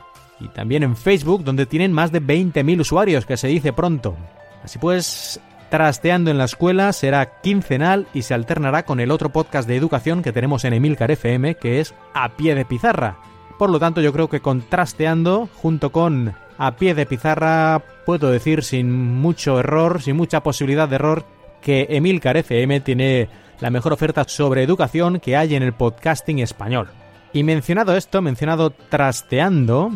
y 0.40 0.48
también 0.48 0.82
en 0.82 0.96
Facebook, 0.96 1.44
donde 1.44 1.66
tienen 1.66 1.92
más 1.92 2.12
de 2.12 2.22
20.000 2.22 2.80
usuarios, 2.80 3.26
que 3.26 3.36
se 3.36 3.48
dice 3.48 3.72
pronto. 3.72 4.16
Así 4.64 4.78
pues, 4.78 5.40
Trasteando 5.70 6.32
en 6.32 6.38
la 6.38 6.46
Escuela 6.46 6.92
será 6.92 7.40
quincenal 7.40 8.08
y 8.12 8.22
se 8.22 8.34
alternará 8.34 8.84
con 8.84 8.98
el 8.98 9.12
otro 9.12 9.28
podcast 9.30 9.68
de 9.68 9.76
educación 9.76 10.20
que 10.20 10.32
tenemos 10.32 10.64
en 10.64 10.72
Emilcar 10.72 11.12
FM, 11.12 11.54
que 11.54 11.78
es 11.78 11.94
A 12.12 12.30
Pie 12.30 12.56
de 12.56 12.64
Pizarra. 12.64 13.18
Por 13.56 13.70
lo 13.70 13.78
tanto, 13.78 14.00
yo 14.00 14.12
creo 14.12 14.28
que 14.28 14.40
con 14.40 14.62
Trasteando, 14.62 15.48
junto 15.62 15.92
con 15.92 16.34
A 16.58 16.74
Pie 16.74 16.94
de 16.94 17.06
Pizarra, 17.06 17.84
puedo 18.04 18.32
decir 18.32 18.64
sin 18.64 19.14
mucho 19.14 19.60
error, 19.60 20.02
sin 20.02 20.16
mucha 20.16 20.42
posibilidad 20.42 20.88
de 20.88 20.96
error, 20.96 21.24
que 21.62 21.86
Emilcar 21.90 22.36
FM 22.36 22.80
tiene 22.80 23.28
la 23.60 23.70
mejor 23.70 23.92
oferta 23.92 24.24
sobre 24.24 24.64
educación 24.64 25.20
que 25.20 25.36
hay 25.36 25.54
en 25.54 25.62
el 25.62 25.72
podcasting 25.72 26.40
español. 26.40 26.88
Y 27.32 27.44
mencionado 27.44 27.97
esto, 27.97 28.23
mencionado 28.23 28.70
trasteando, 28.70 29.93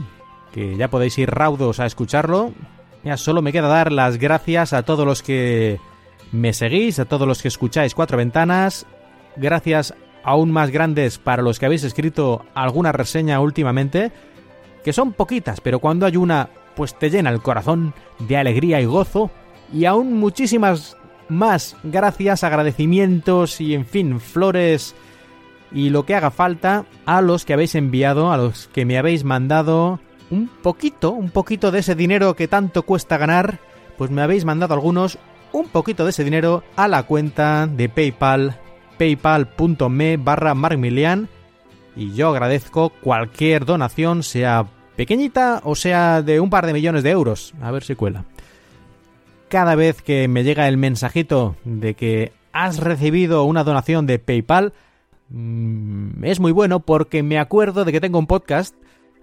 que 0.53 0.77
ya 0.77 0.89
podéis 0.89 1.19
ir 1.19 1.31
raudos 1.31 1.81
a 1.81 1.87
escucharlo, 1.87 2.53
ya 3.03 3.17
solo 3.17 3.43
me 3.43 3.53
queda 3.53 3.69
dar 3.69 3.91
las 3.91 4.19
gracias 4.19 4.73
a 4.73 4.85
todos 4.85 5.05
los 5.05 5.23
que 5.23 5.81
me 6.31 6.53
seguís, 6.53 6.99
a 6.99 7.05
todos 7.05 7.27
los 7.27 7.43
que 7.43 7.49
escucháis 7.49 7.95
Cuatro 7.95 8.19
Ventanas, 8.19 8.87
gracias 9.37 9.95
aún 10.23 10.53
más 10.53 10.71
grandes 10.71 11.19
para 11.19 11.43
los 11.43 11.59
que 11.59 11.67
habéis 11.67 11.85
escrito 11.85 12.45
alguna 12.55 12.93
reseña 12.93 13.41
últimamente, 13.41 14.13
que 14.85 14.93
son 14.93 15.13
poquitas, 15.13 15.61
pero 15.61 15.81
cuando 15.81 16.07
hay 16.07 16.17
una, 16.17 16.49
pues 16.77 16.99
te 16.99 17.11
llena 17.11 17.31
el 17.31 17.43
corazón 17.43 17.95
de 18.21 18.37
alegría 18.37 18.81
y 18.81 18.85
gozo, 18.85 19.31
y 19.73 19.87
aún 19.87 20.19
muchísimas 20.19 20.97
más 21.29 21.77
gracias, 21.83 22.45
agradecimientos 22.45 23.61
y 23.61 23.75
en 23.75 23.87
fin, 23.87 24.21
flores 24.21 24.95
y 25.75 25.91
lo 25.91 26.07
que 26.07 26.15
haga 26.15 26.31
falta 26.31 26.87
a 27.05 27.21
los 27.21 27.45
que 27.45 27.53
habéis 27.53 27.75
enviado, 27.75 28.33
a 28.33 28.37
los 28.37 28.69
que 28.69 28.85
me 28.85 28.97
habéis 28.97 29.25
mandado 29.25 30.01
un 30.31 30.49
poquito, 30.49 31.11
un 31.11 31.31
poquito 31.31 31.73
de 31.73 31.81
ese 31.81 31.97
dinero 31.97 32.35
que 32.37 32.49
tanto 32.49 32.85
cuesta 32.85 33.19
ganar, 33.19 33.59
pues 33.99 34.11
me 34.11 34.23
habéis 34.23 34.45
mandado 34.45 34.75
algunos 34.75 35.19
un 35.53 35.69
poquito 35.69 36.05
de 36.05 36.11
ese 36.11 36.25
dinero 36.25 36.63
a 36.77 36.89
la 36.89 37.03
cuenta 37.03 37.67
de 37.67 37.89
PayPal, 37.89 38.59
paypal.me 38.97 40.17
barra 40.17 40.55
marmilian 40.55 41.29
y 41.97 42.13
yo 42.15 42.31
agradezco 42.31 42.91
cualquier 42.91 43.65
donación, 43.65 44.23
sea 44.23 44.67
pequeñita 44.97 45.61
o 45.65 45.75
sea 45.75 46.23
de 46.23 46.39
un 46.39 46.51
par 46.51 46.67
de 46.67 46.73
millones 46.73 47.03
de 47.03 47.11
euros, 47.11 47.53
a 47.61 47.71
ver 47.73 47.83
si 47.83 47.97
cuela. 47.97 48.25
Cada 49.49 49.75
vez 49.75 50.03
que 50.03 50.27
me 50.29 50.45
llega 50.45 50.69
el 50.69 50.77
mensajito 50.77 51.57
de 51.65 51.95
que 51.95 52.33
has 52.53 52.79
recibido 52.79 53.45
una 53.45 53.65
donación 53.65 54.07
de 54.07 54.19
PayPal, 54.19 54.73
es 55.31 56.41
muy 56.41 56.53
bueno 56.53 56.81
porque 56.81 57.23
me 57.23 57.39
acuerdo 57.39 57.85
de 57.85 57.93
que 57.93 58.01
tengo 58.01 58.19
un 58.19 58.27
podcast, 58.27 58.75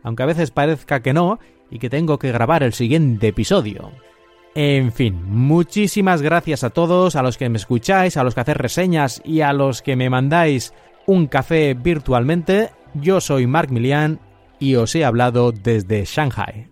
aunque 0.04 0.24
a 0.24 0.28
veces 0.28 0.52
parezca 0.52 1.02
que 1.02 1.14
no, 1.14 1.40
y 1.70 1.80
que 1.80 1.90
tengo 1.90 2.20
que 2.20 2.32
grabar 2.32 2.64
el 2.64 2.74
siguiente 2.74 3.30
episodio. 3.30 3.92
En 4.54 4.92
fin, 4.92 5.18
muchísimas 5.28 6.22
gracias 6.22 6.64
a 6.64 6.72
todos, 6.72 7.16
a 7.16 7.24
los 7.24 7.38
que 7.38 7.48
me 7.48 7.58
escucháis, 7.58 8.18
a 8.18 8.24
los 8.24 8.36
que 8.36 8.42
hacéis 8.42 8.58
reseñas 8.58 9.22
y 9.24 9.42
a 9.42 9.54
los 9.54 9.82
que 9.82 9.96
me 9.96 10.10
mandáis 10.10 10.74
un 11.06 11.28
café 11.28 11.74
virtualmente. 11.74 12.72
Yo 12.94 13.22
soy 13.22 13.48
Mark 13.48 13.72
Milian 13.72 14.20
y 14.60 14.76
os 14.76 14.94
he 14.96 15.06
hablado 15.06 15.54
desde 15.54 16.04
Shanghai. 16.04 16.68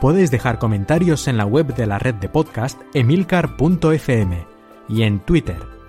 Podéis 0.00 0.30
dejar 0.30 0.58
comentarios 0.58 1.28
en 1.28 1.36
la 1.36 1.44
web 1.44 1.74
de 1.74 1.86
la 1.86 1.98
red 1.98 2.14
de 2.14 2.28
podcast 2.28 2.80
emilcar.fm 2.94 4.46
y 4.88 5.02
en 5.02 5.20
Twitter, 5.20 5.58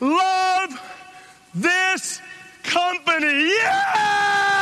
love 0.00 0.80
this 1.54 2.20
company. 2.62 3.48
Yeah! 3.48 4.57